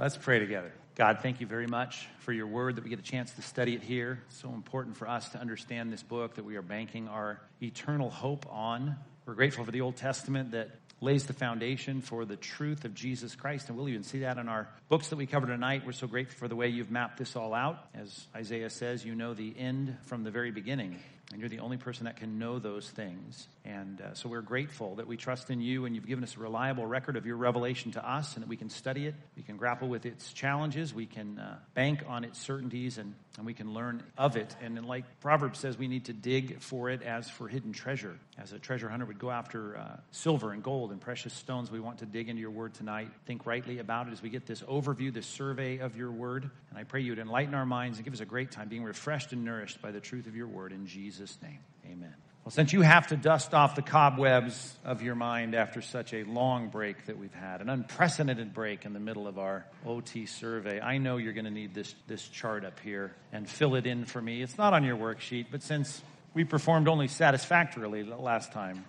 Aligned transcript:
Let's 0.00 0.16
pray 0.16 0.38
together. 0.38 0.72
God, 0.94 1.18
thank 1.22 1.40
you 1.40 1.48
very 1.48 1.66
much 1.66 2.06
for 2.20 2.32
your 2.32 2.46
word 2.46 2.76
that 2.76 2.84
we 2.84 2.90
get 2.90 3.00
a 3.00 3.02
chance 3.02 3.32
to 3.32 3.42
study 3.42 3.74
it 3.74 3.82
here. 3.82 4.22
It's 4.28 4.40
so 4.40 4.50
important 4.50 4.96
for 4.96 5.08
us 5.08 5.28
to 5.30 5.40
understand 5.40 5.92
this 5.92 6.04
book 6.04 6.36
that 6.36 6.44
we 6.44 6.54
are 6.54 6.62
banking 6.62 7.08
our 7.08 7.40
eternal 7.60 8.08
hope 8.08 8.46
on. 8.48 8.94
We're 9.26 9.34
grateful 9.34 9.64
for 9.64 9.72
the 9.72 9.80
Old 9.80 9.96
Testament 9.96 10.52
that 10.52 10.70
lays 11.00 11.26
the 11.26 11.32
foundation 11.32 12.00
for 12.00 12.24
the 12.24 12.36
truth 12.36 12.84
of 12.84 12.94
Jesus 12.94 13.34
Christ. 13.34 13.70
And 13.70 13.76
we'll 13.76 13.88
even 13.88 14.04
see 14.04 14.20
that 14.20 14.38
in 14.38 14.48
our 14.48 14.68
books 14.88 15.08
that 15.08 15.16
we 15.16 15.26
cover 15.26 15.48
tonight. 15.48 15.82
We're 15.84 15.90
so 15.90 16.06
grateful 16.06 16.38
for 16.38 16.46
the 16.46 16.54
way 16.54 16.68
you've 16.68 16.92
mapped 16.92 17.18
this 17.18 17.34
all 17.34 17.52
out. 17.52 17.88
As 17.92 18.28
Isaiah 18.36 18.70
says, 18.70 19.04
you 19.04 19.16
know 19.16 19.34
the 19.34 19.52
end 19.58 19.96
from 20.02 20.22
the 20.22 20.30
very 20.30 20.52
beginning. 20.52 21.00
And 21.30 21.40
you're 21.40 21.50
the 21.50 21.58
only 21.58 21.76
person 21.76 22.06
that 22.06 22.16
can 22.16 22.38
know 22.38 22.58
those 22.58 22.88
things. 22.88 23.48
And 23.62 24.00
uh, 24.00 24.14
so 24.14 24.30
we're 24.30 24.40
grateful 24.40 24.94
that 24.94 25.06
we 25.06 25.18
trust 25.18 25.50
in 25.50 25.60
you 25.60 25.84
and 25.84 25.94
you've 25.94 26.06
given 26.06 26.24
us 26.24 26.34
a 26.38 26.40
reliable 26.40 26.86
record 26.86 27.16
of 27.16 27.26
your 27.26 27.36
revelation 27.36 27.92
to 27.92 28.10
us 28.10 28.34
and 28.34 28.42
that 28.42 28.48
we 28.48 28.56
can 28.56 28.70
study 28.70 29.06
it. 29.06 29.14
We 29.36 29.42
can 29.42 29.58
grapple 29.58 29.88
with 29.88 30.06
its 30.06 30.32
challenges. 30.32 30.94
We 30.94 31.04
can 31.04 31.38
uh, 31.38 31.58
bank 31.74 32.02
on 32.08 32.24
its 32.24 32.38
certainties 32.38 32.96
and, 32.96 33.14
and 33.36 33.44
we 33.44 33.52
can 33.52 33.74
learn 33.74 34.02
of 34.16 34.38
it. 34.38 34.56
And 34.62 34.82
like 34.86 35.04
Proverbs 35.20 35.58
says, 35.58 35.76
we 35.76 35.86
need 35.86 36.06
to 36.06 36.14
dig 36.14 36.62
for 36.62 36.88
it 36.88 37.02
as 37.02 37.28
for 37.28 37.46
hidden 37.46 37.72
treasure. 37.72 38.18
As 38.38 38.54
a 38.54 38.58
treasure 38.58 38.88
hunter 38.88 39.04
would 39.04 39.18
go 39.18 39.30
after 39.30 39.76
uh, 39.76 39.96
silver 40.12 40.52
and 40.52 40.62
gold 40.62 40.92
and 40.92 41.00
precious 41.00 41.34
stones, 41.34 41.70
we 41.70 41.80
want 41.80 41.98
to 41.98 42.06
dig 42.06 42.30
into 42.30 42.40
your 42.40 42.52
word 42.52 42.72
tonight. 42.72 43.08
Think 43.26 43.44
rightly 43.44 43.80
about 43.80 44.08
it 44.08 44.12
as 44.12 44.22
we 44.22 44.30
get 44.30 44.46
this 44.46 44.62
overview, 44.62 45.12
this 45.12 45.26
survey 45.26 45.76
of 45.78 45.94
your 45.94 46.10
word. 46.10 46.48
And 46.70 46.78
I 46.78 46.84
pray 46.84 47.02
you 47.02 47.12
would 47.12 47.18
enlighten 47.18 47.54
our 47.54 47.66
minds 47.66 47.98
and 47.98 48.04
give 48.06 48.14
us 48.14 48.20
a 48.20 48.26
great 48.26 48.50
time 48.50 48.68
being 48.68 48.84
refreshed 48.84 49.32
and 49.32 49.44
nourished 49.44 49.82
by 49.82 49.90
the 49.90 50.00
truth 50.00 50.26
of 50.26 50.34
your 50.34 50.46
word 50.46 50.72
in 50.72 50.86
Jesus' 50.86 51.17
Jesus' 51.18 51.36
name, 51.42 51.58
amen. 51.84 52.14
Well, 52.44 52.52
since 52.52 52.72
you 52.72 52.82
have 52.82 53.08
to 53.08 53.16
dust 53.16 53.52
off 53.52 53.74
the 53.74 53.82
cobwebs 53.82 54.72
of 54.84 55.02
your 55.02 55.16
mind 55.16 55.56
after 55.56 55.82
such 55.82 56.14
a 56.14 56.22
long 56.22 56.68
break 56.68 57.06
that 57.06 57.18
we've 57.18 57.34
had, 57.34 57.60
an 57.60 57.68
unprecedented 57.68 58.54
break 58.54 58.84
in 58.84 58.92
the 58.92 59.00
middle 59.00 59.26
of 59.26 59.36
our 59.36 59.66
OT 59.84 60.26
survey, 60.26 60.80
I 60.80 60.98
know 60.98 61.16
you're 61.16 61.32
going 61.32 61.44
to 61.46 61.50
need 61.50 61.74
this, 61.74 61.92
this 62.06 62.28
chart 62.28 62.64
up 62.64 62.78
here 62.78 63.16
and 63.32 63.48
fill 63.48 63.74
it 63.74 63.84
in 63.84 64.04
for 64.04 64.22
me. 64.22 64.42
It's 64.42 64.56
not 64.56 64.74
on 64.74 64.84
your 64.84 64.96
worksheet, 64.96 65.46
but 65.50 65.64
since 65.64 66.00
we 66.34 66.44
performed 66.44 66.86
only 66.86 67.08
satisfactorily 67.08 68.04
last 68.04 68.52
time, 68.52 68.84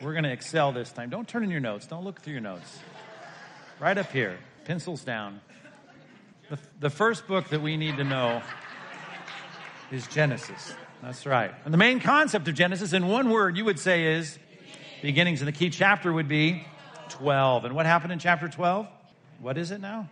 we're 0.00 0.12
going 0.12 0.24
to 0.24 0.32
excel 0.32 0.72
this 0.72 0.90
time. 0.90 1.10
Don't 1.10 1.28
turn 1.28 1.44
in 1.44 1.50
your 1.50 1.60
notes. 1.60 1.86
Don't 1.86 2.04
look 2.04 2.22
through 2.22 2.32
your 2.32 2.40
notes. 2.40 2.78
Right 3.78 3.98
up 3.98 4.10
here, 4.10 4.38
pencils 4.64 5.04
down. 5.04 5.42
The, 6.48 6.58
the 6.80 6.90
first 6.90 7.26
book 7.26 7.50
that 7.50 7.60
we 7.60 7.76
need 7.76 7.98
to 7.98 8.04
know 8.04 8.40
is 9.92 10.06
Genesis. 10.06 10.72
That's 11.02 11.26
right. 11.26 11.52
And 11.64 11.72
the 11.72 11.78
main 11.78 12.00
concept 12.00 12.48
of 12.48 12.54
Genesis, 12.54 12.92
in 12.92 13.06
one 13.06 13.30
word, 13.30 13.56
you 13.56 13.64
would 13.64 13.78
say 13.78 14.16
is 14.16 14.38
beginnings. 15.00 15.40
And 15.40 15.48
the 15.48 15.52
key 15.52 15.70
chapter 15.70 16.12
would 16.12 16.28
be 16.28 16.66
12. 17.10 17.66
And 17.66 17.74
what 17.74 17.86
happened 17.86 18.12
in 18.12 18.18
chapter 18.18 18.48
12? 18.48 18.86
What 19.40 19.56
is 19.56 19.70
it 19.70 19.80
now? 19.80 20.08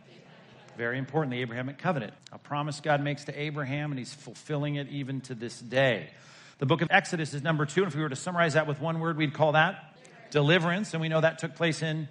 Very 0.76 0.98
important, 0.98 1.32
the 1.32 1.40
Abrahamic 1.40 1.78
covenant. 1.78 2.12
A 2.32 2.38
promise 2.38 2.80
God 2.80 3.02
makes 3.02 3.24
to 3.24 3.40
Abraham, 3.40 3.90
and 3.92 3.98
he's 3.98 4.12
fulfilling 4.12 4.76
it 4.76 4.88
even 4.88 5.22
to 5.22 5.34
this 5.34 5.58
day. 5.58 6.10
The 6.58 6.66
book 6.66 6.82
of 6.82 6.88
Exodus 6.90 7.34
is 7.34 7.42
number 7.42 7.66
two. 7.66 7.82
And 7.82 7.88
if 7.88 7.96
we 7.96 8.02
were 8.02 8.08
to 8.08 8.16
summarize 8.16 8.54
that 8.54 8.66
with 8.66 8.80
one 8.80 9.00
word, 9.00 9.16
we'd 9.16 9.34
call 9.34 9.52
that 9.52 9.96
deliverance. 10.30 10.92
And 10.92 11.00
we 11.00 11.08
know 11.08 11.20
that 11.20 11.38
took 11.38 11.54
place 11.54 11.82
in 11.82 12.08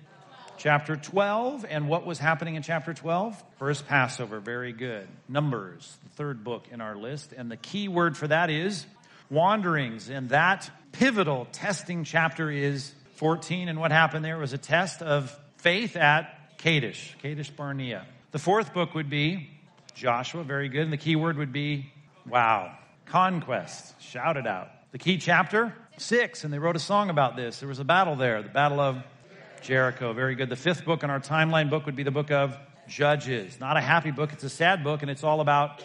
chapter 0.57 0.95
12. 0.95 1.65
And 1.69 1.87
what 1.87 2.05
was 2.05 2.19
happening 2.19 2.55
in 2.55 2.63
chapter 2.63 2.93
12? 2.93 3.43
First 3.59 3.87
Passover. 3.87 4.39
Very 4.39 4.73
good. 4.73 5.07
Numbers, 5.27 5.97
the 6.03 6.09
third 6.09 6.43
book 6.43 6.67
in 6.71 6.81
our 6.81 6.95
list. 6.95 7.33
And 7.35 7.49
the 7.51 7.57
key 7.57 7.87
word 7.87 8.17
for 8.17 8.27
that 8.27 8.49
is 8.49 8.85
wanderings. 9.29 10.09
And 10.09 10.29
that 10.29 10.69
pivotal 10.91 11.47
testing 11.51 12.03
chapter 12.03 12.49
is 12.49 12.93
14. 13.15 13.69
And 13.69 13.79
what 13.79 13.91
happened 13.91 14.23
there 14.23 14.37
was 14.37 14.53
a 14.53 14.57
test 14.57 15.01
of 15.01 15.37
faith 15.57 15.95
at 15.95 16.57
Kadesh, 16.57 17.15
Kadesh 17.21 17.49
Barnea. 17.49 18.05
The 18.31 18.39
fourth 18.39 18.73
book 18.73 18.93
would 18.93 19.09
be 19.09 19.49
Joshua. 19.93 20.43
Very 20.43 20.69
good. 20.69 20.81
And 20.81 20.93
the 20.93 20.97
key 20.97 21.15
word 21.15 21.37
would 21.37 21.53
be 21.53 21.91
wow. 22.27 22.77
Conquest. 23.05 24.01
Shout 24.01 24.37
it 24.37 24.47
out. 24.47 24.69
The 24.91 24.97
key 24.97 25.17
chapter, 25.17 25.73
six. 25.97 26.43
And 26.43 26.53
they 26.53 26.59
wrote 26.59 26.75
a 26.75 26.79
song 26.79 27.09
about 27.09 27.35
this. 27.35 27.59
There 27.59 27.69
was 27.69 27.79
a 27.79 27.83
battle 27.83 28.15
there, 28.15 28.41
the 28.41 28.49
Battle 28.49 28.79
of 28.79 29.03
Jericho. 29.65 30.13
Very 30.13 30.35
good. 30.35 30.49
The 30.49 30.55
fifth 30.55 30.85
book 30.85 31.03
in 31.03 31.09
our 31.09 31.19
timeline 31.19 31.71
book 31.71 31.87
would 31.87 31.95
be 31.95 32.03
the 32.03 32.11
book 32.11 32.29
of 32.29 32.55
Judges. 32.87 33.59
Not 33.59 33.77
a 33.77 33.81
happy 33.81 34.11
book, 34.11 34.31
it's 34.31 34.43
a 34.43 34.49
sad 34.49 34.83
book, 34.83 35.01
and 35.01 35.09
it's 35.09 35.23
all 35.23 35.41
about 35.41 35.83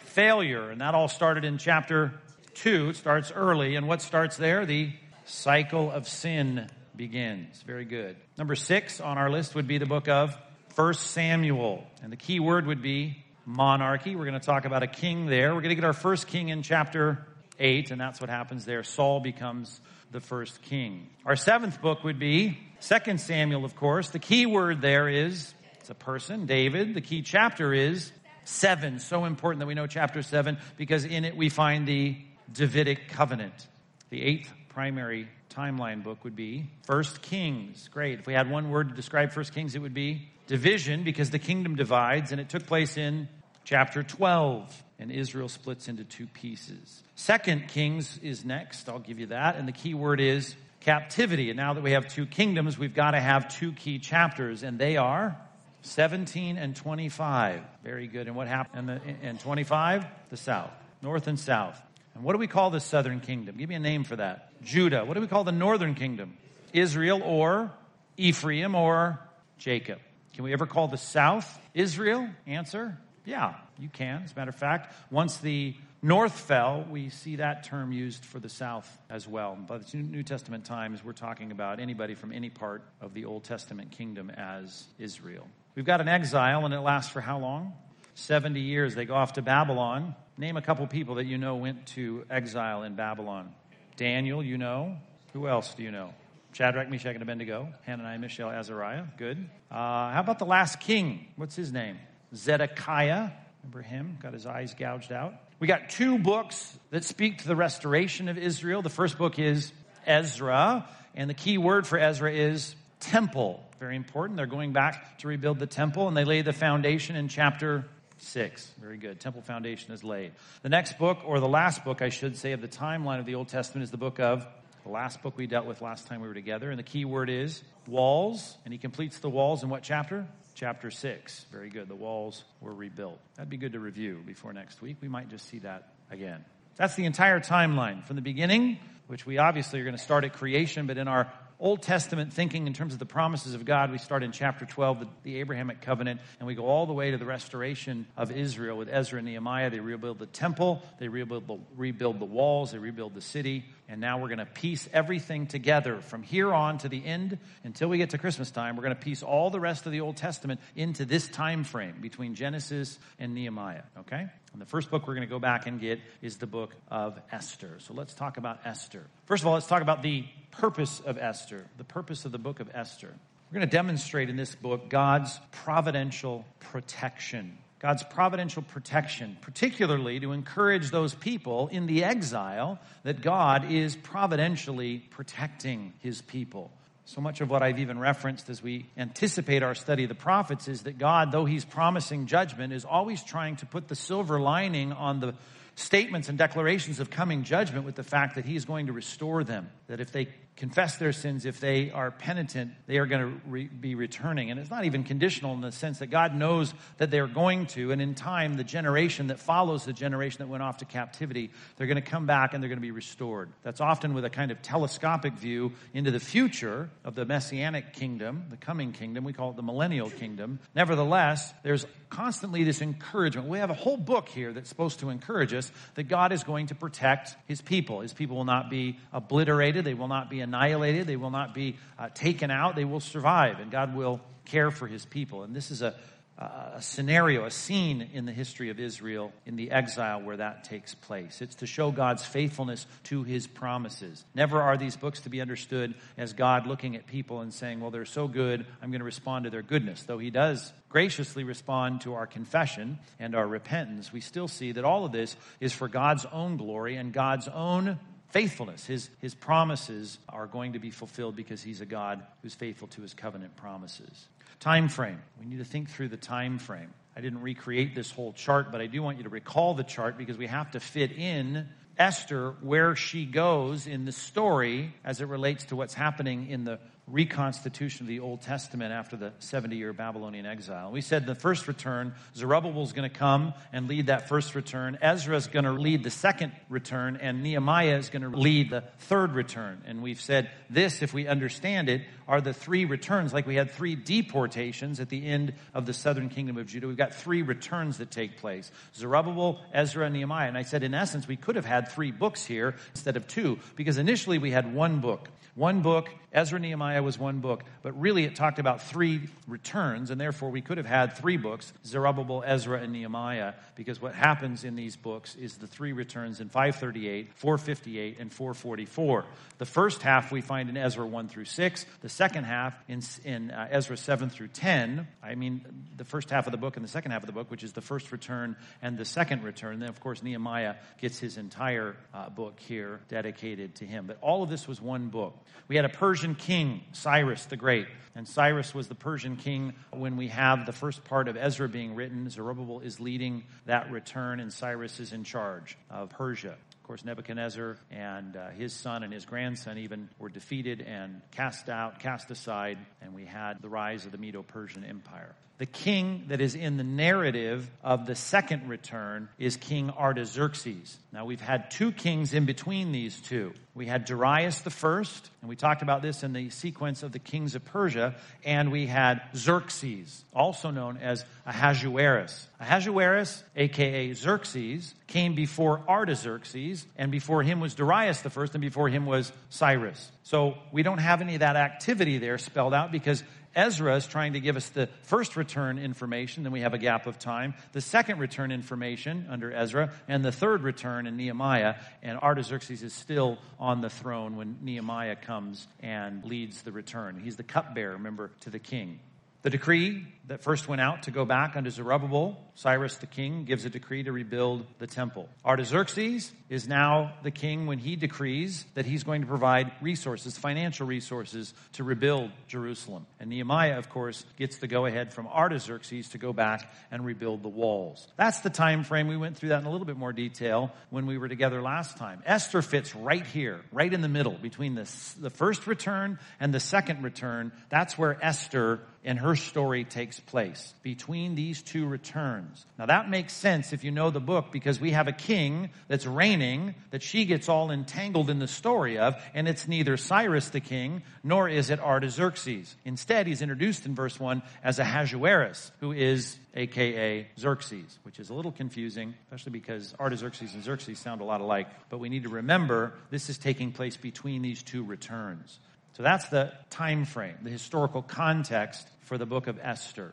failure. 0.00 0.68
And 0.70 0.80
that 0.80 0.96
all 0.96 1.06
started 1.06 1.44
in 1.44 1.56
chapter 1.56 2.12
2. 2.54 2.88
It 2.88 2.96
starts 2.96 3.30
early. 3.30 3.76
And 3.76 3.86
what 3.86 4.02
starts 4.02 4.36
there? 4.36 4.66
The 4.66 4.92
cycle 5.26 5.92
of 5.92 6.08
sin 6.08 6.68
begins. 6.96 7.62
Very 7.62 7.84
good. 7.84 8.16
Number 8.36 8.56
six 8.56 9.00
on 9.00 9.16
our 9.16 9.30
list 9.30 9.54
would 9.54 9.68
be 9.68 9.78
the 9.78 9.86
book 9.86 10.08
of 10.08 10.36
First 10.74 11.12
Samuel. 11.12 11.86
And 12.02 12.10
the 12.10 12.16
key 12.16 12.40
word 12.40 12.66
would 12.66 12.82
be 12.82 13.24
monarchy. 13.46 14.16
We're 14.16 14.26
going 14.26 14.40
to 14.40 14.44
talk 14.44 14.64
about 14.64 14.82
a 14.82 14.88
king 14.88 15.26
there. 15.26 15.54
We're 15.54 15.60
going 15.60 15.68
to 15.68 15.76
get 15.76 15.84
our 15.84 15.92
first 15.92 16.26
king 16.26 16.48
in 16.48 16.62
chapter 16.62 17.24
8, 17.60 17.92
and 17.92 18.00
that's 18.00 18.20
what 18.20 18.28
happens 18.28 18.64
there. 18.64 18.82
Saul 18.82 19.20
becomes 19.20 19.80
the 20.10 20.20
first 20.20 20.62
king. 20.62 21.08
Our 21.24 21.36
seventh 21.36 21.80
book 21.80 22.02
would 22.02 22.18
be 22.18 22.58
Second 22.80 23.20
Samuel, 23.20 23.64
of 23.64 23.76
course. 23.76 24.10
The 24.10 24.18
key 24.18 24.46
word 24.46 24.80
there 24.80 25.08
is 25.08 25.54
it's 25.80 25.90
a 25.90 25.94
person, 25.94 26.46
David. 26.46 26.94
The 26.94 27.00
key 27.00 27.22
chapter 27.22 27.72
is 27.72 28.10
seven. 28.44 28.98
So 28.98 29.24
important 29.24 29.60
that 29.60 29.66
we 29.66 29.74
know 29.74 29.86
chapter 29.86 30.22
seven 30.22 30.58
because 30.76 31.04
in 31.04 31.24
it 31.24 31.36
we 31.36 31.48
find 31.48 31.86
the 31.86 32.16
Davidic 32.52 33.08
covenant. 33.10 33.68
The 34.08 34.22
eighth 34.22 34.52
primary 34.70 35.28
timeline 35.50 36.02
book 36.02 36.24
would 36.24 36.34
be 36.36 36.66
First 36.82 37.22
Kings. 37.22 37.88
Great. 37.88 38.18
If 38.18 38.26
we 38.26 38.32
had 38.32 38.50
one 38.50 38.70
word 38.70 38.88
to 38.88 38.94
describe 38.94 39.32
First 39.32 39.54
Kings, 39.54 39.74
it 39.74 39.80
would 39.80 39.94
be 39.94 40.28
division 40.46 41.04
because 41.04 41.30
the 41.30 41.38
kingdom 41.38 41.76
divides, 41.76 42.32
and 42.32 42.40
it 42.40 42.48
took 42.48 42.66
place 42.66 42.96
in 42.96 43.28
chapter 43.64 44.02
12 44.02 44.84
and 44.98 45.10
Israel 45.10 45.48
splits 45.48 45.88
into 45.88 46.04
two 46.04 46.26
pieces. 46.26 47.02
Second 47.14 47.68
Kings 47.68 48.18
is 48.18 48.44
next. 48.44 48.88
I'll 48.88 48.98
give 48.98 49.18
you 49.18 49.26
that. 49.26 49.56
And 49.56 49.66
the 49.66 49.72
key 49.72 49.94
word 49.94 50.20
is 50.20 50.54
captivity. 50.80 51.50
And 51.50 51.56
now 51.56 51.74
that 51.74 51.82
we 51.82 51.92
have 51.92 52.08
two 52.08 52.26
kingdoms, 52.26 52.78
we've 52.78 52.94
got 52.94 53.12
to 53.12 53.20
have 53.20 53.54
two 53.54 53.72
key 53.72 53.98
chapters, 53.98 54.62
and 54.62 54.78
they 54.78 54.96
are 54.96 55.36
17 55.82 56.56
and 56.56 56.74
25. 56.74 57.62
Very 57.84 58.06
good. 58.06 58.26
And 58.26 58.36
what 58.36 58.48
happened? 58.48 58.90
And, 58.90 59.00
the, 59.00 59.26
and 59.26 59.40
25, 59.40 60.04
the 60.30 60.36
south, 60.36 60.72
north 61.02 61.26
and 61.26 61.38
south. 61.38 61.80
And 62.14 62.24
what 62.24 62.32
do 62.32 62.38
we 62.38 62.46
call 62.46 62.70
the 62.70 62.80
southern 62.80 63.20
kingdom? 63.20 63.56
Give 63.56 63.68
me 63.68 63.74
a 63.74 63.80
name 63.80 64.04
for 64.04 64.16
that. 64.16 64.62
Judah. 64.62 65.04
What 65.04 65.14
do 65.14 65.20
we 65.20 65.26
call 65.26 65.44
the 65.44 65.52
northern 65.52 65.94
kingdom? 65.94 66.36
Israel 66.72 67.22
or 67.24 67.72
Ephraim 68.16 68.74
or 68.74 69.20
Jacob. 69.58 69.98
Can 70.34 70.44
we 70.44 70.52
ever 70.52 70.66
call 70.66 70.88
the 70.88 70.98
south 70.98 71.58
Israel? 71.74 72.28
Answer 72.46 72.98
yeah, 73.24 73.54
you 73.78 73.88
can. 73.88 74.22
As 74.24 74.32
a 74.32 74.34
matter 74.34 74.50
of 74.50 74.56
fact, 74.56 74.92
once 75.10 75.38
the 75.38 75.74
north 76.02 76.38
fell, 76.38 76.86
we 76.90 77.10
see 77.10 77.36
that 77.36 77.64
term 77.64 77.92
used 77.92 78.24
for 78.24 78.38
the 78.38 78.48
south 78.48 78.98
as 79.08 79.28
well. 79.28 79.56
By 79.56 79.78
the 79.78 79.96
New 79.96 80.22
Testament 80.22 80.64
times, 80.64 81.04
we're 81.04 81.12
talking 81.12 81.52
about 81.52 81.80
anybody 81.80 82.14
from 82.14 82.32
any 82.32 82.50
part 82.50 82.82
of 83.00 83.14
the 83.14 83.24
Old 83.24 83.44
Testament 83.44 83.90
kingdom 83.90 84.30
as 84.30 84.86
Israel. 84.98 85.46
We've 85.74 85.84
got 85.84 86.00
an 86.00 86.08
exile, 86.08 86.64
and 86.64 86.74
it 86.74 86.80
lasts 86.80 87.12
for 87.12 87.20
how 87.20 87.38
long? 87.38 87.74
70 88.14 88.60
years. 88.60 88.94
They 88.94 89.04
go 89.04 89.14
off 89.14 89.34
to 89.34 89.42
Babylon. 89.42 90.14
Name 90.36 90.56
a 90.56 90.62
couple 90.62 90.86
people 90.86 91.16
that 91.16 91.26
you 91.26 91.38
know 91.38 91.56
went 91.56 91.86
to 91.88 92.24
exile 92.30 92.82
in 92.82 92.94
Babylon. 92.94 93.54
Daniel, 93.96 94.42
you 94.42 94.58
know. 94.58 94.96
Who 95.32 95.46
else 95.46 95.74
do 95.74 95.82
you 95.82 95.90
know? 95.90 96.12
Shadrach, 96.52 96.90
Meshach, 96.90 97.14
and 97.14 97.22
Abednego. 97.22 97.68
Hananiah, 97.82 98.18
Mishael, 98.18 98.50
Azariah. 98.50 99.04
Good. 99.16 99.48
Uh, 99.70 100.10
how 100.10 100.20
about 100.20 100.38
the 100.38 100.46
last 100.46 100.80
king? 100.80 101.28
What's 101.36 101.54
his 101.54 101.72
name? 101.72 101.98
Zedekiah. 102.34 103.30
Remember 103.62 103.82
him? 103.82 104.18
Got 104.20 104.32
his 104.32 104.46
eyes 104.46 104.74
gouged 104.74 105.12
out. 105.12 105.34
We 105.60 105.66
got 105.66 105.90
two 105.90 106.18
books 106.18 106.74
that 106.88 107.04
speak 107.04 107.42
to 107.42 107.46
the 107.46 107.54
restoration 107.54 108.28
of 108.28 108.38
Israel. 108.38 108.80
The 108.80 108.88
first 108.88 109.18
book 109.18 109.38
is 109.38 109.70
Ezra, 110.06 110.88
and 111.14 111.28
the 111.28 111.34
key 111.34 111.58
word 111.58 111.86
for 111.86 111.98
Ezra 111.98 112.32
is 112.32 112.74
temple. 113.00 113.62
Very 113.78 113.94
important. 113.94 114.38
They're 114.38 114.46
going 114.46 114.72
back 114.72 115.18
to 115.18 115.28
rebuild 115.28 115.58
the 115.58 115.66
temple, 115.66 116.08
and 116.08 116.16
they 116.16 116.24
lay 116.24 116.40
the 116.40 116.54
foundation 116.54 117.14
in 117.14 117.28
chapter 117.28 117.84
6. 118.16 118.72
Very 118.80 118.96
good. 118.96 119.20
Temple 119.20 119.42
foundation 119.42 119.92
is 119.92 120.02
laid. 120.02 120.32
The 120.62 120.70
next 120.70 120.96
book, 120.96 121.18
or 121.26 121.40
the 121.40 121.48
last 121.48 121.84
book, 121.84 122.00
I 122.00 122.08
should 122.08 122.38
say, 122.38 122.52
of 122.52 122.62
the 122.62 122.68
timeline 122.68 123.20
of 123.20 123.26
the 123.26 123.34
Old 123.34 123.48
Testament 123.48 123.84
is 123.84 123.90
the 123.90 123.98
book 123.98 124.18
of 124.18 124.46
the 124.82 124.90
last 124.90 125.22
book 125.22 125.36
we 125.36 125.46
dealt 125.46 125.66
with 125.66 125.80
last 125.80 126.06
time 126.06 126.20
we 126.20 126.28
were 126.28 126.34
together. 126.34 126.70
And 126.70 126.78
the 126.78 126.84
key 126.84 127.04
word 127.04 127.30
is 127.30 127.62
walls. 127.86 128.56
And 128.64 128.72
he 128.72 128.78
completes 128.78 129.18
the 129.18 129.30
walls 129.30 129.62
in 129.62 129.68
what 129.68 129.82
chapter? 129.82 130.26
chapter 130.60 130.90
6. 130.90 131.46
Very 131.50 131.70
good. 131.70 131.88
The 131.88 131.96
walls 131.96 132.44
were 132.60 132.74
rebuilt. 132.74 133.18
That'd 133.36 133.48
be 133.48 133.56
good 133.56 133.72
to 133.72 133.80
review 133.80 134.22
before 134.26 134.52
next 134.52 134.82
week. 134.82 134.98
We 135.00 135.08
might 135.08 135.30
just 135.30 135.48
see 135.48 135.60
that 135.60 135.88
again. 136.10 136.44
That's 136.76 136.94
the 136.96 137.06
entire 137.06 137.40
timeline 137.40 138.04
from 138.04 138.16
the 138.16 138.22
beginning, 138.22 138.78
which 139.06 139.24
we 139.24 139.38
obviously 139.38 139.80
are 139.80 139.84
going 139.84 139.96
to 139.96 140.02
start 140.02 140.24
at 140.24 140.34
creation, 140.34 140.86
but 140.86 140.98
in 140.98 141.08
our 141.08 141.32
Old 141.60 141.82
Testament 141.82 142.32
thinking 142.32 142.66
in 142.66 142.72
terms 142.72 142.94
of 142.94 142.98
the 142.98 143.06
promises 143.06 143.52
of 143.52 143.66
God, 143.66 143.92
we 143.92 143.98
start 143.98 144.22
in 144.22 144.32
chapter 144.32 144.64
12, 144.64 145.00
the, 145.00 145.08
the 145.24 145.40
Abrahamic 145.40 145.82
covenant, 145.82 146.22
and 146.38 146.46
we 146.46 146.54
go 146.54 146.64
all 146.64 146.86
the 146.86 146.94
way 146.94 147.10
to 147.10 147.18
the 147.18 147.26
restoration 147.26 148.06
of 148.16 148.32
Israel 148.32 148.78
with 148.78 148.88
Ezra 148.90 149.18
and 149.18 149.26
Nehemiah. 149.26 149.68
They 149.68 149.78
rebuild 149.78 150.18
the 150.18 150.26
temple, 150.26 150.82
they 150.98 151.08
rebuild 151.08 151.46
the, 151.46 151.58
rebuild 151.76 152.18
the 152.18 152.24
walls, 152.24 152.72
they 152.72 152.78
rebuild 152.78 153.14
the 153.14 153.20
city, 153.20 153.66
and 153.90 154.00
now 154.00 154.18
we're 154.18 154.28
going 154.28 154.38
to 154.38 154.46
piece 154.46 154.88
everything 154.90 155.46
together 155.46 156.00
from 156.00 156.22
here 156.22 156.50
on 156.54 156.78
to 156.78 156.88
the 156.88 157.04
end 157.04 157.38
until 157.62 157.88
we 157.88 157.98
get 157.98 158.10
to 158.10 158.18
Christmas 158.18 158.50
time. 158.50 158.76
We're 158.76 158.84
going 158.84 158.96
to 158.96 159.02
piece 159.02 159.22
all 159.22 159.50
the 159.50 159.60
rest 159.60 159.84
of 159.84 159.92
the 159.92 160.00
Old 160.00 160.16
Testament 160.16 160.60
into 160.76 161.04
this 161.04 161.28
time 161.28 161.64
frame 161.64 161.96
between 162.00 162.34
Genesis 162.36 162.98
and 163.18 163.34
Nehemiah, 163.34 163.82
okay? 163.98 164.28
And 164.52 164.60
the 164.60 164.66
first 164.66 164.90
book 164.90 165.06
we're 165.06 165.14
going 165.14 165.26
to 165.26 165.32
go 165.32 165.38
back 165.38 165.66
and 165.66 165.80
get 165.80 166.00
is 166.22 166.38
the 166.38 166.46
book 166.46 166.74
of 166.88 167.18
Esther. 167.30 167.76
So 167.78 167.94
let's 167.94 168.14
talk 168.14 168.36
about 168.36 168.60
Esther. 168.64 169.06
First 169.26 169.42
of 169.42 169.46
all, 169.46 169.54
let's 169.54 169.66
talk 169.66 169.82
about 169.82 170.02
the 170.02 170.24
purpose 170.50 171.00
of 171.00 171.18
Esther, 171.18 171.66
the 171.78 171.84
purpose 171.84 172.24
of 172.24 172.32
the 172.32 172.38
book 172.38 172.60
of 172.60 172.68
Esther. 172.74 173.14
We're 173.50 173.58
going 173.58 173.68
to 173.68 173.76
demonstrate 173.76 174.28
in 174.28 174.36
this 174.36 174.54
book 174.54 174.88
God's 174.88 175.38
providential 175.52 176.44
protection. 176.58 177.58
God's 177.80 178.02
providential 178.02 178.62
protection, 178.62 179.38
particularly 179.40 180.20
to 180.20 180.32
encourage 180.32 180.90
those 180.90 181.14
people 181.14 181.68
in 181.68 181.86
the 181.86 182.04
exile 182.04 182.78
that 183.04 183.22
God 183.22 183.72
is 183.72 183.96
providentially 183.96 184.98
protecting 184.98 185.94
his 186.00 186.20
people. 186.20 186.70
So 187.04 187.20
much 187.20 187.40
of 187.40 187.50
what 187.50 187.62
I've 187.62 187.78
even 187.78 187.98
referenced 187.98 188.48
as 188.48 188.62
we 188.62 188.86
anticipate 188.96 189.62
our 189.62 189.74
study 189.74 190.04
of 190.04 190.08
the 190.08 190.14
prophets 190.14 190.68
is 190.68 190.82
that 190.82 190.98
God, 190.98 191.32
though 191.32 191.44
He's 191.44 191.64
promising 191.64 192.26
judgment, 192.26 192.72
is 192.72 192.84
always 192.84 193.22
trying 193.24 193.56
to 193.56 193.66
put 193.66 193.88
the 193.88 193.96
silver 193.96 194.40
lining 194.40 194.92
on 194.92 195.20
the 195.20 195.34
statements 195.74 196.28
and 196.28 196.38
declarations 196.38 197.00
of 197.00 197.10
coming 197.10 197.42
judgment 197.42 197.84
with 197.84 197.96
the 197.96 198.04
fact 198.04 198.36
that 198.36 198.44
He 198.44 198.54
is 198.54 198.64
going 198.64 198.86
to 198.86 198.92
restore 198.92 199.42
them. 199.42 199.70
That 199.88 200.00
if 200.00 200.12
they 200.12 200.28
confess 200.60 200.98
their 200.98 201.12
sins, 201.12 201.46
if 201.46 201.58
they 201.58 201.90
are 201.90 202.10
penitent, 202.10 202.72
they 202.86 202.98
are 202.98 203.06
going 203.06 203.22
to 203.22 203.40
re- 203.48 203.66
be 203.66 203.94
returning. 203.94 204.50
And 204.50 204.60
it's 204.60 204.70
not 204.70 204.84
even 204.84 205.04
conditional 205.04 205.54
in 205.54 205.62
the 205.62 205.72
sense 205.72 206.00
that 206.00 206.08
God 206.08 206.34
knows 206.34 206.74
that 206.98 207.10
they're 207.10 207.26
going 207.26 207.64
to. 207.68 207.92
And 207.92 208.02
in 208.02 208.14
time, 208.14 208.58
the 208.58 208.62
generation 208.62 209.28
that 209.28 209.38
follows 209.38 209.86
the 209.86 209.94
generation 209.94 210.40
that 210.40 210.48
went 210.48 210.62
off 210.62 210.76
to 210.78 210.84
captivity, 210.84 211.50
they're 211.76 211.86
going 211.86 211.96
to 211.96 212.02
come 212.02 212.26
back 212.26 212.52
and 212.52 212.62
they're 212.62 212.68
going 212.68 212.76
to 212.76 212.82
be 212.82 212.90
restored. 212.90 213.48
That's 213.62 213.80
often 213.80 214.12
with 214.12 214.26
a 214.26 214.30
kind 214.30 214.50
of 214.50 214.60
telescopic 214.60 215.32
view 215.32 215.72
into 215.94 216.10
the 216.10 216.20
future 216.20 216.90
of 217.04 217.14
the 217.14 217.24
messianic 217.24 217.94
kingdom, 217.94 218.44
the 218.50 218.58
coming 218.58 218.92
kingdom. 218.92 219.24
We 219.24 219.32
call 219.32 219.50
it 219.50 219.56
the 219.56 219.62
millennial 219.62 220.10
kingdom. 220.10 220.60
Nevertheless, 220.74 221.54
there's 221.62 221.86
constantly 222.10 222.64
this 222.64 222.82
encouragement. 222.82 223.48
We 223.48 223.60
have 223.60 223.70
a 223.70 223.74
whole 223.74 223.96
book 223.96 224.28
here 224.28 224.52
that's 224.52 224.68
supposed 224.68 225.00
to 225.00 225.08
encourage 225.08 225.54
us 225.54 225.72
that 225.94 226.02
God 226.04 226.32
is 226.32 226.44
going 226.44 226.66
to 226.66 226.74
protect 226.74 227.34
his 227.46 227.62
people. 227.62 228.00
His 228.00 228.12
people 228.12 228.36
will 228.36 228.44
not 228.44 228.68
be 228.68 228.98
obliterated, 229.10 229.86
they 229.86 229.94
will 229.94 230.08
not 230.08 230.28
be 230.28 230.40
annihilated, 230.50 231.06
they 231.06 231.16
will 231.16 231.30
not 231.30 231.54
be 231.54 231.76
uh, 231.96 232.08
taken 232.12 232.50
out, 232.50 232.74
they 232.74 232.84
will 232.84 233.00
survive, 233.00 233.60
and 233.60 233.70
God 233.70 233.94
will 233.94 234.20
care 234.46 234.72
for 234.72 234.88
his 234.88 235.04
people. 235.06 235.44
And 235.44 235.54
this 235.54 235.70
is 235.70 235.80
a, 235.80 235.94
a 236.38 236.82
scenario, 236.82 237.44
a 237.44 237.52
scene 237.52 238.10
in 238.12 238.24
the 238.24 238.32
history 238.32 238.68
of 238.70 238.80
Israel 238.80 239.32
in 239.46 239.54
the 239.54 239.70
exile 239.70 240.20
where 240.20 240.38
that 240.38 240.64
takes 240.64 240.92
place. 240.92 241.40
It's 241.40 241.54
to 241.56 241.66
show 241.66 241.92
God's 241.92 242.24
faithfulness 242.24 242.84
to 243.04 243.22
his 243.22 243.46
promises. 243.46 244.24
Never 244.34 244.60
are 244.60 244.76
these 244.76 244.96
books 244.96 245.20
to 245.20 245.28
be 245.28 245.40
understood 245.40 245.94
as 246.18 246.32
God 246.32 246.66
looking 246.66 246.96
at 246.96 247.06
people 247.06 247.42
and 247.42 247.54
saying, 247.54 247.80
Well, 247.80 247.92
they're 247.92 248.04
so 248.04 248.26
good, 248.26 248.66
I'm 248.82 248.90
going 248.90 249.00
to 249.00 249.04
respond 249.04 249.44
to 249.44 249.50
their 249.50 249.62
goodness. 249.62 250.02
Though 250.02 250.18
he 250.18 250.30
does 250.30 250.72
graciously 250.88 251.44
respond 251.44 252.00
to 252.00 252.14
our 252.14 252.26
confession 252.26 252.98
and 253.20 253.36
our 253.36 253.46
repentance, 253.46 254.12
we 254.12 254.20
still 254.20 254.48
see 254.48 254.72
that 254.72 254.84
all 254.84 255.04
of 255.04 255.12
this 255.12 255.36
is 255.60 255.72
for 255.72 255.86
God's 255.86 256.26
own 256.32 256.56
glory 256.56 256.96
and 256.96 257.12
God's 257.12 257.46
own 257.46 258.00
faithfulness. 258.30 258.86
His, 258.86 259.10
his 259.20 259.34
promises 259.34 260.18
are 260.28 260.46
going 260.46 260.74
to 260.74 260.78
be 260.78 260.90
fulfilled 260.90 261.36
because 261.36 261.62
he's 261.62 261.80
a 261.80 261.86
God 261.86 262.22
who's 262.42 262.54
faithful 262.54 262.88
to 262.88 263.02
his 263.02 263.14
covenant 263.14 263.56
promises. 263.56 264.28
Time 264.60 264.88
frame. 264.88 265.20
We 265.40 265.46
need 265.46 265.58
to 265.58 265.64
think 265.64 265.90
through 265.90 266.08
the 266.08 266.16
time 266.16 266.58
frame. 266.58 266.92
I 267.16 267.20
didn't 267.20 267.42
recreate 267.42 267.94
this 267.94 268.10
whole 268.10 268.32
chart, 268.32 268.70
but 268.70 268.80
I 268.80 268.86
do 268.86 269.02
want 269.02 269.18
you 269.18 269.24
to 269.24 269.30
recall 269.30 269.74
the 269.74 269.84
chart 269.84 270.16
because 270.16 270.38
we 270.38 270.46
have 270.46 270.70
to 270.72 270.80
fit 270.80 271.12
in 271.12 271.68
Esther 271.98 272.54
where 272.62 272.96
she 272.96 273.26
goes 273.26 273.86
in 273.86 274.04
the 274.04 274.12
story 274.12 274.94
as 275.04 275.20
it 275.20 275.26
relates 275.26 275.64
to 275.66 275.76
what's 275.76 275.94
happening 275.94 276.48
in 276.48 276.64
the 276.64 276.78
reconstitution 277.10 278.04
of 278.04 278.08
the 278.08 278.20
Old 278.20 278.42
Testament 278.42 278.92
after 278.92 279.16
the 279.16 279.32
70 279.38 279.76
year 279.76 279.92
Babylonian 279.92 280.46
exile. 280.46 280.90
We 280.90 281.00
said 281.00 281.26
the 281.26 281.34
first 281.34 281.68
return, 281.68 282.14
Zerubbabel 282.36 282.82
is 282.82 282.92
going 282.92 283.08
to 283.08 283.16
come 283.16 283.54
and 283.72 283.88
lead 283.88 284.06
that 284.06 284.28
first 284.28 284.54
return. 284.54 284.98
Ezra 285.02 285.36
is 285.36 285.46
going 285.46 285.64
to 285.64 285.72
lead 285.72 286.02
the 286.02 286.10
second 286.10 286.52
return, 286.68 287.16
and 287.16 287.42
Nehemiah 287.42 287.96
is 287.96 288.10
going 288.10 288.22
to 288.22 288.28
lead 288.28 288.70
the 288.70 288.84
third 288.98 289.32
return. 289.32 289.82
And 289.86 290.02
we've 290.02 290.20
said 290.20 290.50
this, 290.68 291.02
if 291.02 291.12
we 291.12 291.26
understand 291.26 291.88
it, 291.88 292.02
are 292.28 292.40
the 292.40 292.54
three 292.54 292.84
returns. 292.84 293.32
Like 293.32 293.46
we 293.46 293.56
had 293.56 293.72
three 293.72 293.96
deportations 293.96 295.00
at 295.00 295.08
the 295.08 295.26
end 295.26 295.52
of 295.74 295.84
the 295.84 295.92
southern 295.92 296.28
kingdom 296.28 296.58
of 296.58 296.66
Judah. 296.66 296.86
We've 296.86 296.96
got 296.96 297.14
three 297.14 297.42
returns 297.42 297.98
that 297.98 298.10
take 298.10 298.38
place 298.38 298.70
Zerubbabel, 298.94 299.60
Ezra, 299.72 300.06
and 300.06 300.14
Nehemiah. 300.14 300.48
And 300.48 300.56
I 300.56 300.62
said, 300.62 300.82
in 300.84 300.94
essence, 300.94 301.26
we 301.26 301.36
could 301.36 301.56
have 301.56 301.64
had 301.64 301.88
three 301.88 302.12
books 302.12 302.44
here 302.44 302.76
instead 302.94 303.16
of 303.16 303.26
two, 303.26 303.58
because 303.74 303.98
initially 303.98 304.38
we 304.38 304.52
had 304.52 304.72
one 304.72 305.00
book. 305.00 305.28
One 305.56 305.82
book, 305.82 306.08
Ezra 306.32 306.60
Nehemiah 306.60 306.99
was 307.02 307.18
one 307.18 307.40
book, 307.40 307.64
but 307.82 307.98
really 308.00 308.24
it 308.24 308.36
talked 308.36 308.58
about 308.58 308.82
three 308.82 309.28
returns, 309.46 310.10
and 310.10 310.20
therefore 310.20 310.50
we 310.50 310.60
could 310.60 310.78
have 310.78 310.86
had 310.86 311.16
three 311.16 311.36
books 311.36 311.72
Zerubbabel, 311.84 312.42
Ezra, 312.46 312.80
and 312.80 312.92
Nehemiah, 312.92 313.54
because 313.74 314.00
what 314.00 314.14
happens 314.14 314.64
in 314.64 314.76
these 314.76 314.96
books 314.96 315.34
is 315.36 315.56
the 315.56 315.66
three 315.66 315.92
returns 315.92 316.40
in 316.40 316.48
538, 316.48 317.34
458, 317.34 318.18
and 318.18 318.32
444. 318.32 319.24
The 319.58 319.66
first 319.66 320.02
half 320.02 320.32
we 320.32 320.40
find 320.40 320.68
in 320.68 320.76
Ezra 320.76 321.06
1 321.06 321.28
through 321.28 321.44
6, 321.44 321.86
the 322.00 322.08
second 322.08 322.44
half 322.44 322.74
in, 322.88 323.02
in 323.24 323.50
uh, 323.50 323.68
Ezra 323.70 323.96
7 323.96 324.30
through 324.30 324.48
10. 324.48 325.06
I 325.22 325.34
mean, 325.34 325.86
the 325.96 326.04
first 326.04 326.30
half 326.30 326.46
of 326.46 326.52
the 326.52 326.58
book 326.58 326.76
and 326.76 326.84
the 326.84 326.88
second 326.90 327.12
half 327.12 327.22
of 327.22 327.26
the 327.26 327.32
book, 327.32 327.50
which 327.50 327.64
is 327.64 327.72
the 327.72 327.80
first 327.80 328.12
return 328.12 328.56
and 328.82 328.96
the 328.96 329.04
second 329.04 329.42
return. 329.42 329.80
Then, 329.80 329.88
of 329.88 330.00
course, 330.00 330.22
Nehemiah 330.22 330.76
gets 331.00 331.18
his 331.18 331.36
entire 331.36 331.96
uh, 332.14 332.30
book 332.30 332.58
here 332.60 333.00
dedicated 333.08 333.76
to 333.76 333.84
him. 333.86 334.06
But 334.06 334.18
all 334.20 334.42
of 334.42 334.50
this 334.50 334.66
was 334.66 334.80
one 334.80 335.08
book. 335.08 335.36
We 335.68 335.76
had 335.76 335.84
a 335.84 335.90
Persian 335.90 336.34
king, 336.34 336.82
Cyrus 336.92 337.44
the 337.46 337.56
Great. 337.56 337.86
And 338.14 338.26
Cyrus 338.26 338.74
was 338.74 338.88
the 338.88 338.94
Persian 338.94 339.36
king 339.36 339.74
when 339.92 340.16
we 340.16 340.28
have 340.28 340.66
the 340.66 340.72
first 340.72 341.04
part 341.04 341.28
of 341.28 341.36
Ezra 341.36 341.68
being 341.68 341.94
written. 341.94 342.28
Zerubbabel 342.28 342.80
is 342.80 342.98
leading 342.98 343.44
that 343.66 343.90
return, 343.90 344.40
and 344.40 344.52
Cyrus 344.52 344.98
is 344.98 345.12
in 345.12 345.24
charge 345.24 345.78
of 345.88 346.10
Persia. 346.10 346.56
Of 346.74 346.82
course, 346.82 347.04
Nebuchadnezzar 347.04 347.76
and 347.92 348.36
uh, 348.36 348.48
his 348.50 348.72
son 348.72 349.04
and 349.04 349.12
his 349.12 349.24
grandson 349.24 349.78
even 349.78 350.08
were 350.18 350.28
defeated 350.28 350.80
and 350.80 351.20
cast 351.30 351.68
out, 351.68 352.00
cast 352.00 352.30
aside, 352.32 352.78
and 353.00 353.14
we 353.14 353.24
had 353.24 353.62
the 353.62 353.68
rise 353.68 354.06
of 354.06 354.12
the 354.12 354.18
Medo 354.18 354.42
Persian 354.42 354.84
Empire. 354.84 355.34
The 355.60 355.66
king 355.66 356.24
that 356.28 356.40
is 356.40 356.54
in 356.54 356.78
the 356.78 356.84
narrative 356.84 357.70
of 357.84 358.06
the 358.06 358.14
second 358.14 358.70
return 358.70 359.28
is 359.38 359.58
King 359.58 359.90
Artaxerxes. 359.90 360.96
Now, 361.12 361.26
we've 361.26 361.38
had 361.38 361.70
two 361.70 361.92
kings 361.92 362.32
in 362.32 362.46
between 362.46 362.92
these 362.92 363.20
two. 363.20 363.52
We 363.74 363.84
had 363.84 364.06
Darius 364.06 364.62
the 364.62 364.70
first, 364.70 365.30
and 365.42 365.50
we 365.50 365.56
talked 365.56 365.82
about 365.82 366.00
this 366.00 366.22
in 366.22 366.32
the 366.32 366.48
sequence 366.48 367.02
of 367.02 367.12
the 367.12 367.18
kings 367.18 367.54
of 367.54 367.64
Persia, 367.66 368.14
and 368.42 368.72
we 368.72 368.86
had 368.86 369.20
Xerxes, 369.36 370.24
also 370.34 370.70
known 370.70 370.96
as 370.96 371.26
Ahasuerus. 371.46 372.46
Ahasuerus, 372.58 373.44
aka 373.54 374.14
Xerxes, 374.14 374.94
came 375.08 375.34
before 375.34 375.82
Artaxerxes, 375.86 376.86
and 376.96 377.12
before 377.12 377.42
him 377.42 377.60
was 377.60 377.74
Darius 377.74 378.22
the 378.22 378.30
first, 378.30 378.54
and 378.54 378.62
before 378.62 378.88
him 378.88 379.04
was 379.04 379.30
Cyrus. 379.50 380.10
So 380.22 380.56
we 380.72 380.82
don't 380.82 380.98
have 380.98 381.20
any 381.20 381.34
of 381.34 381.40
that 381.40 381.56
activity 381.56 382.18
there 382.18 382.38
spelled 382.38 382.72
out 382.72 382.92
because 382.92 383.22
Ezra 383.54 383.96
is 383.96 384.06
trying 384.06 384.34
to 384.34 384.40
give 384.40 384.56
us 384.56 384.68
the 384.68 384.88
first 385.02 385.36
return 385.36 385.78
information, 385.78 386.44
then 386.44 386.52
we 386.52 386.60
have 386.60 386.74
a 386.74 386.78
gap 386.78 387.06
of 387.06 387.18
time, 387.18 387.54
the 387.72 387.80
second 387.80 388.18
return 388.18 388.52
information 388.52 389.26
under 389.28 389.52
Ezra, 389.52 389.92
and 390.06 390.24
the 390.24 390.32
third 390.32 390.62
return 390.62 391.06
in 391.06 391.16
Nehemiah. 391.16 391.74
And 392.02 392.18
Artaxerxes 392.18 392.82
is 392.82 392.92
still 392.92 393.38
on 393.58 393.80
the 393.80 393.90
throne 393.90 394.36
when 394.36 394.58
Nehemiah 394.62 395.16
comes 395.16 395.66
and 395.80 396.24
leads 396.24 396.62
the 396.62 396.72
return. 396.72 397.20
He's 397.22 397.36
the 397.36 397.42
cupbearer, 397.42 397.94
remember, 397.94 398.30
to 398.40 398.50
the 398.50 398.60
king. 398.60 399.00
The 399.42 399.50
decree 399.50 400.06
that 400.26 400.42
first 400.42 400.68
went 400.68 400.80
out 400.80 401.04
to 401.04 401.10
go 401.10 401.24
back 401.24 401.56
under 401.56 401.70
Zerubbabel, 401.70 402.38
Cyrus 402.54 402.96
the 402.96 403.06
king 403.06 403.44
gives 403.44 403.64
a 403.64 403.70
decree 403.70 404.02
to 404.04 404.12
rebuild 404.12 404.66
the 404.78 404.86
temple. 404.86 405.28
Artaxerxes 405.44 406.30
is 406.48 406.68
now 406.68 407.14
the 407.22 407.30
king 407.30 407.66
when 407.66 407.78
he 407.78 407.96
decrees 407.96 408.64
that 408.74 408.84
he's 408.84 409.02
going 409.02 409.22
to 409.22 409.26
provide 409.26 409.72
resources, 409.80 410.36
financial 410.36 410.86
resources, 410.86 411.54
to 411.72 411.84
rebuild 411.84 412.30
Jerusalem. 412.46 413.06
And 413.18 413.30
Nehemiah, 413.30 413.78
of 413.78 413.88
course, 413.88 414.24
gets 414.36 414.58
the 414.58 414.68
go 414.68 414.86
ahead 414.86 415.12
from 415.12 415.26
Artaxerxes 415.26 416.10
to 416.10 416.18
go 416.18 416.32
back 416.32 416.70
and 416.92 417.04
rebuild 417.04 417.42
the 417.42 417.48
walls. 417.48 418.06
That's 418.16 418.40
the 418.40 418.50
time 418.50 418.84
frame. 418.84 419.08
We 419.08 419.16
went 419.16 419.36
through 419.36 419.48
that 419.48 419.60
in 419.60 419.66
a 419.66 419.70
little 419.70 419.86
bit 419.86 419.96
more 419.96 420.12
detail 420.12 420.70
when 420.90 421.06
we 421.06 421.18
were 421.18 421.28
together 421.28 421.62
last 421.62 421.96
time. 421.96 422.22
Esther 422.26 422.62
fits 422.62 422.94
right 422.94 423.26
here, 423.26 423.62
right 423.72 423.92
in 423.92 424.02
the 424.02 424.08
middle 424.08 424.34
between 424.34 424.74
the, 424.74 424.88
the 425.18 425.30
first 425.30 425.66
return 425.66 426.18
and 426.38 426.54
the 426.54 426.60
second 426.60 427.02
return. 427.02 427.52
That's 427.70 427.96
where 427.96 428.16
Esther 428.22 428.80
and 429.04 429.18
her 429.18 429.34
story 429.34 429.84
takes 429.84 430.20
place 430.20 430.74
between 430.82 431.34
these 431.34 431.62
two 431.62 431.86
returns. 431.86 432.66
Now 432.78 432.86
that 432.86 433.08
makes 433.08 433.32
sense 433.32 433.72
if 433.72 433.82
you 433.82 433.90
know 433.90 434.10
the 434.10 434.20
book 434.20 434.52
because 434.52 434.80
we 434.80 434.90
have 434.90 435.08
a 435.08 435.12
king 435.12 435.70
that's 435.88 436.06
reigning 436.06 436.74
that 436.90 437.02
she 437.02 437.24
gets 437.24 437.48
all 437.48 437.70
entangled 437.70 438.28
in 438.28 438.38
the 438.38 438.48
story 438.48 438.98
of, 438.98 439.14
and 439.32 439.48
it's 439.48 439.66
neither 439.66 439.96
Cyrus 439.96 440.50
the 440.50 440.60
king 440.60 441.02
nor 441.24 441.48
is 441.48 441.70
it 441.70 441.80
Artaxerxes. 441.80 442.76
Instead, 442.84 443.26
he's 443.26 443.42
introduced 443.42 443.86
in 443.86 443.94
verse 443.94 444.20
1 444.20 444.42
as 444.62 444.78
Ahasuerus, 444.78 445.72
who 445.80 445.92
is 445.92 446.36
aka 446.54 447.26
Xerxes, 447.38 447.98
which 448.02 448.18
is 448.18 448.28
a 448.28 448.34
little 448.34 448.52
confusing, 448.52 449.14
especially 449.24 449.52
because 449.52 449.94
Artaxerxes 449.98 450.52
and 450.54 450.62
Xerxes 450.62 450.98
sound 450.98 451.20
a 451.20 451.24
lot 451.24 451.40
alike. 451.40 451.68
But 451.88 451.98
we 451.98 452.08
need 452.08 452.24
to 452.24 452.28
remember 452.28 452.94
this 453.10 453.30
is 453.30 453.38
taking 453.38 453.72
place 453.72 453.96
between 453.96 454.42
these 454.42 454.62
two 454.62 454.84
returns. 454.84 455.58
So 455.92 456.02
that's 456.02 456.28
the 456.28 456.52
time 456.70 457.04
frame, 457.04 457.36
the 457.42 457.50
historical 457.50 458.02
context 458.02 458.88
for 459.02 459.18
the 459.18 459.26
book 459.26 459.48
of 459.48 459.58
Esther. 459.60 460.12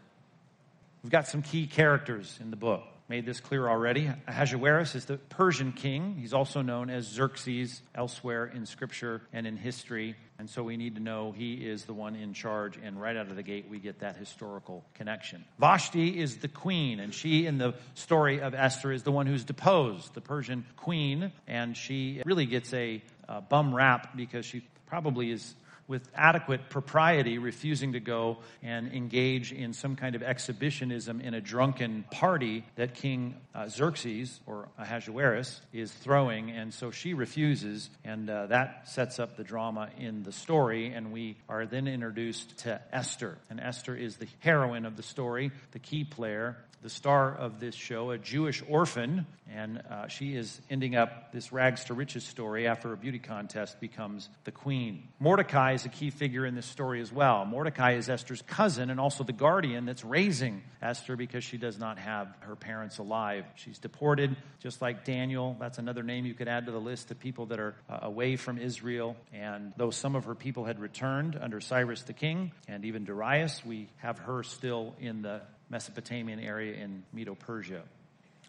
We've 1.04 1.12
got 1.12 1.28
some 1.28 1.42
key 1.42 1.68
characters 1.68 2.38
in 2.42 2.50
the 2.50 2.58
book. 2.58 2.84
Made 3.10 3.26
this 3.26 3.40
clear 3.40 3.70
already. 3.70 4.12
Ahasuerus 4.28 4.94
is 4.94 5.06
the 5.06 5.16
Persian 5.16 5.72
king. 5.72 6.18
He's 6.20 6.34
also 6.34 6.62
known 6.62 6.90
as 6.90 7.06
Xerxes 7.06 7.82
elsewhere 7.96 8.48
in 8.48 8.66
scripture 8.66 9.22
and 9.32 9.48
in 9.48 9.56
history. 9.56 10.18
And 10.40 10.50
so 10.50 10.62
we 10.62 10.76
need 10.76 10.96
to 10.96 11.02
know 11.02 11.32
he 11.32 11.54
is 11.54 11.86
the 11.86 11.94
one 11.94 12.16
in 12.16 12.34
charge. 12.34 12.78
And 12.84 13.00
right 13.00 13.16
out 13.16 13.30
of 13.30 13.38
the 13.38 13.44
gate, 13.44 13.68
we 13.70 13.80
get 13.80 14.00
that 14.00 14.18
historical 14.18 14.84
connection. 14.96 15.46
Vashti 15.58 16.20
is 16.20 16.40
the 16.40 16.50
queen, 16.50 17.00
and 17.00 17.14
she, 17.14 17.46
in 17.46 17.58
the 17.58 17.76
story 17.94 18.42
of 18.42 18.54
Esther, 18.54 18.92
is 18.92 19.04
the 19.04 19.12
one 19.12 19.26
who's 19.26 19.46
deposed, 19.46 20.14
the 20.14 20.22
Persian 20.22 20.66
queen. 20.76 21.32
And 21.48 21.78
she 21.78 22.22
really 22.26 22.46
gets 22.46 22.74
a, 22.74 23.02
a 23.30 23.40
bum 23.40 23.74
rap 23.74 24.18
because 24.18 24.46
she 24.46 24.68
probably 24.88 25.32
is 25.32 25.56
with 25.88 26.10
adequate 26.14 26.70
propriety, 26.70 27.38
refusing 27.38 27.94
to 27.94 28.00
go 28.00 28.38
and 28.62 28.92
engage 28.92 29.54
in 29.54 29.74
some 29.74 29.96
kind 29.96 30.16
of 30.16 30.24
exhibitionism 30.24 31.22
in 31.22 31.34
a 31.34 31.42
drunken 31.42 32.04
party 32.12 32.66
that 32.76 32.94
King 32.94 33.36
uh, 33.56 33.70
Xerxes 33.70 34.40
or 34.46 34.68
Ahasuerus 34.78 35.62
is 35.72 35.92
throwing. 35.92 36.52
And 36.52 36.74
so 36.74 36.92
she 36.92 37.14
refuses, 37.14 37.90
and 38.04 38.30
uh, 38.30 38.48
that 38.48 38.90
sets 38.90 39.20
up 39.20 39.38
the 39.38 39.44
drama 39.44 39.90
in 39.98 40.24
the 40.24 40.32
story. 40.32 40.88
And 40.88 41.12
we 41.12 41.38
are 41.48 41.66
then 41.66 41.88
introduced 41.88 42.58
to 42.60 42.82
Esther. 42.92 43.38
And 43.50 43.60
Esther 43.60 43.96
is 43.96 44.18
the 44.18 44.28
heroine 44.40 44.86
of 44.86 44.98
the 44.98 45.04
story, 45.04 45.52
the 45.72 45.80
key 45.80 46.04
player 46.04 46.58
the 46.88 46.94
star 46.94 47.36
of 47.36 47.60
this 47.60 47.76
show, 47.76 48.12
a 48.12 48.18
Jewish 48.18 48.64
orphan, 48.66 49.26
and 49.54 49.82
uh, 49.92 50.08
she 50.08 50.38
is 50.38 50.62
ending 50.70 50.96
up 50.96 51.34
this 51.34 51.52
rags 51.52 51.84
to 51.84 51.94
riches 51.94 52.24
story 52.24 52.66
after 52.66 52.94
a 52.94 52.96
beauty 52.96 53.20
contest 53.20 53.82
becomes 53.82 54.30
the 54.46 54.54
queen. 54.54 55.04
Mordecai 55.20 55.74
is 55.74 55.84
a 55.84 55.90
key 55.90 56.12
figure 56.12 56.46
in 56.46 56.56
this 56.56 56.66
story 56.66 57.02
as 57.02 57.12
well. 57.12 57.44
Mordecai 57.44 57.96
is 57.96 58.10
Esther's 58.10 58.42
cousin 58.42 58.90
and 58.90 59.02
also 59.02 59.26
the 59.26 59.34
guardian 59.34 59.86
that's 59.86 60.06
raising 60.06 60.64
Esther 60.82 61.18
because 61.18 61.44
she 61.44 61.58
does 61.58 61.78
not 61.78 61.98
have 61.98 62.34
her 62.40 62.56
parents 62.56 63.00
alive. 63.00 63.44
She's 63.56 63.80
deported, 63.80 64.38
just 64.62 64.82
like 64.82 65.04
Daniel. 65.04 65.58
That's 65.60 65.80
another 65.80 66.04
name 66.04 66.26
you 66.26 66.36
could 66.36 66.48
add 66.48 66.68
to 66.68 66.72
the 66.72 66.80
list 66.80 67.12
of 67.12 67.20
people 67.20 67.48
that 67.48 67.60
are 67.60 67.76
uh, 67.90 68.00
away 68.04 68.38
from 68.38 68.58
Israel. 68.58 69.18
And 69.34 69.74
though 69.76 69.92
some 69.92 70.16
of 70.16 70.24
her 70.24 70.36
people 70.36 70.64
had 70.64 70.80
returned 70.80 71.36
under 71.36 71.60
Cyrus 71.60 72.04
the 72.04 72.14
king 72.14 72.54
and 72.70 72.86
even 72.86 73.04
Darius, 73.04 73.66
we 73.66 73.90
have 73.98 74.20
her 74.20 74.42
still 74.44 74.96
in 75.02 75.22
the 75.22 75.42
Mesopotamian 75.70 76.40
area 76.40 76.76
in 76.76 77.04
Medo 77.14 77.36
Persia. 77.36 77.82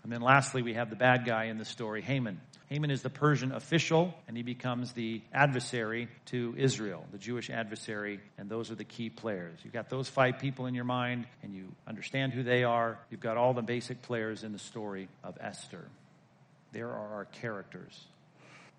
And 0.05 0.13
then 0.13 0.21
lastly, 0.21 0.63
we 0.63 0.75
have 0.75 0.91
the 0.91 0.97
bad 0.97 1.25
guy 1.25 1.45
in 1.45 1.59
the 1.59 1.65
story, 1.65 2.01
Haman. 2.03 2.41
Haman 2.69 2.91
is 2.91 3.03
the 3.03 3.11
Persian 3.11 3.51
official, 3.53 4.15
and 4.29 4.37
he 4.37 4.43
becomes 4.43 4.93
the 4.93 5.23
adversary 5.33 6.09
to 6.27 6.55
Israel, 6.57 7.05
the 7.13 7.19
Jewish 7.19 7.51
adversary, 7.51 8.21
and 8.37 8.49
those 8.49 8.71
are 8.71 8.75
the 8.75 8.85
key 8.85 9.11
players. 9.11 9.59
You've 9.65 9.73
got 9.73 9.89
those 9.89 10.09
five 10.09 10.39
people 10.39 10.67
in 10.67 10.75
your 10.75 10.85
mind, 10.85 11.27
and 11.43 11.55
you 11.55 11.73
understand 11.87 12.33
who 12.33 12.43
they 12.43 12.65
are. 12.65 12.99
You've 13.11 13.21
got 13.21 13.37
all 13.37 13.55
the 13.55 13.63
basic 13.63 14.03
players 14.03 14.45
in 14.45 14.53
the 14.53 14.59
story 14.59 15.09
of 15.25 15.37
Esther. 15.41 15.85
There 16.73 16.91
are 16.91 17.15
our 17.15 17.25
characters. 17.25 18.05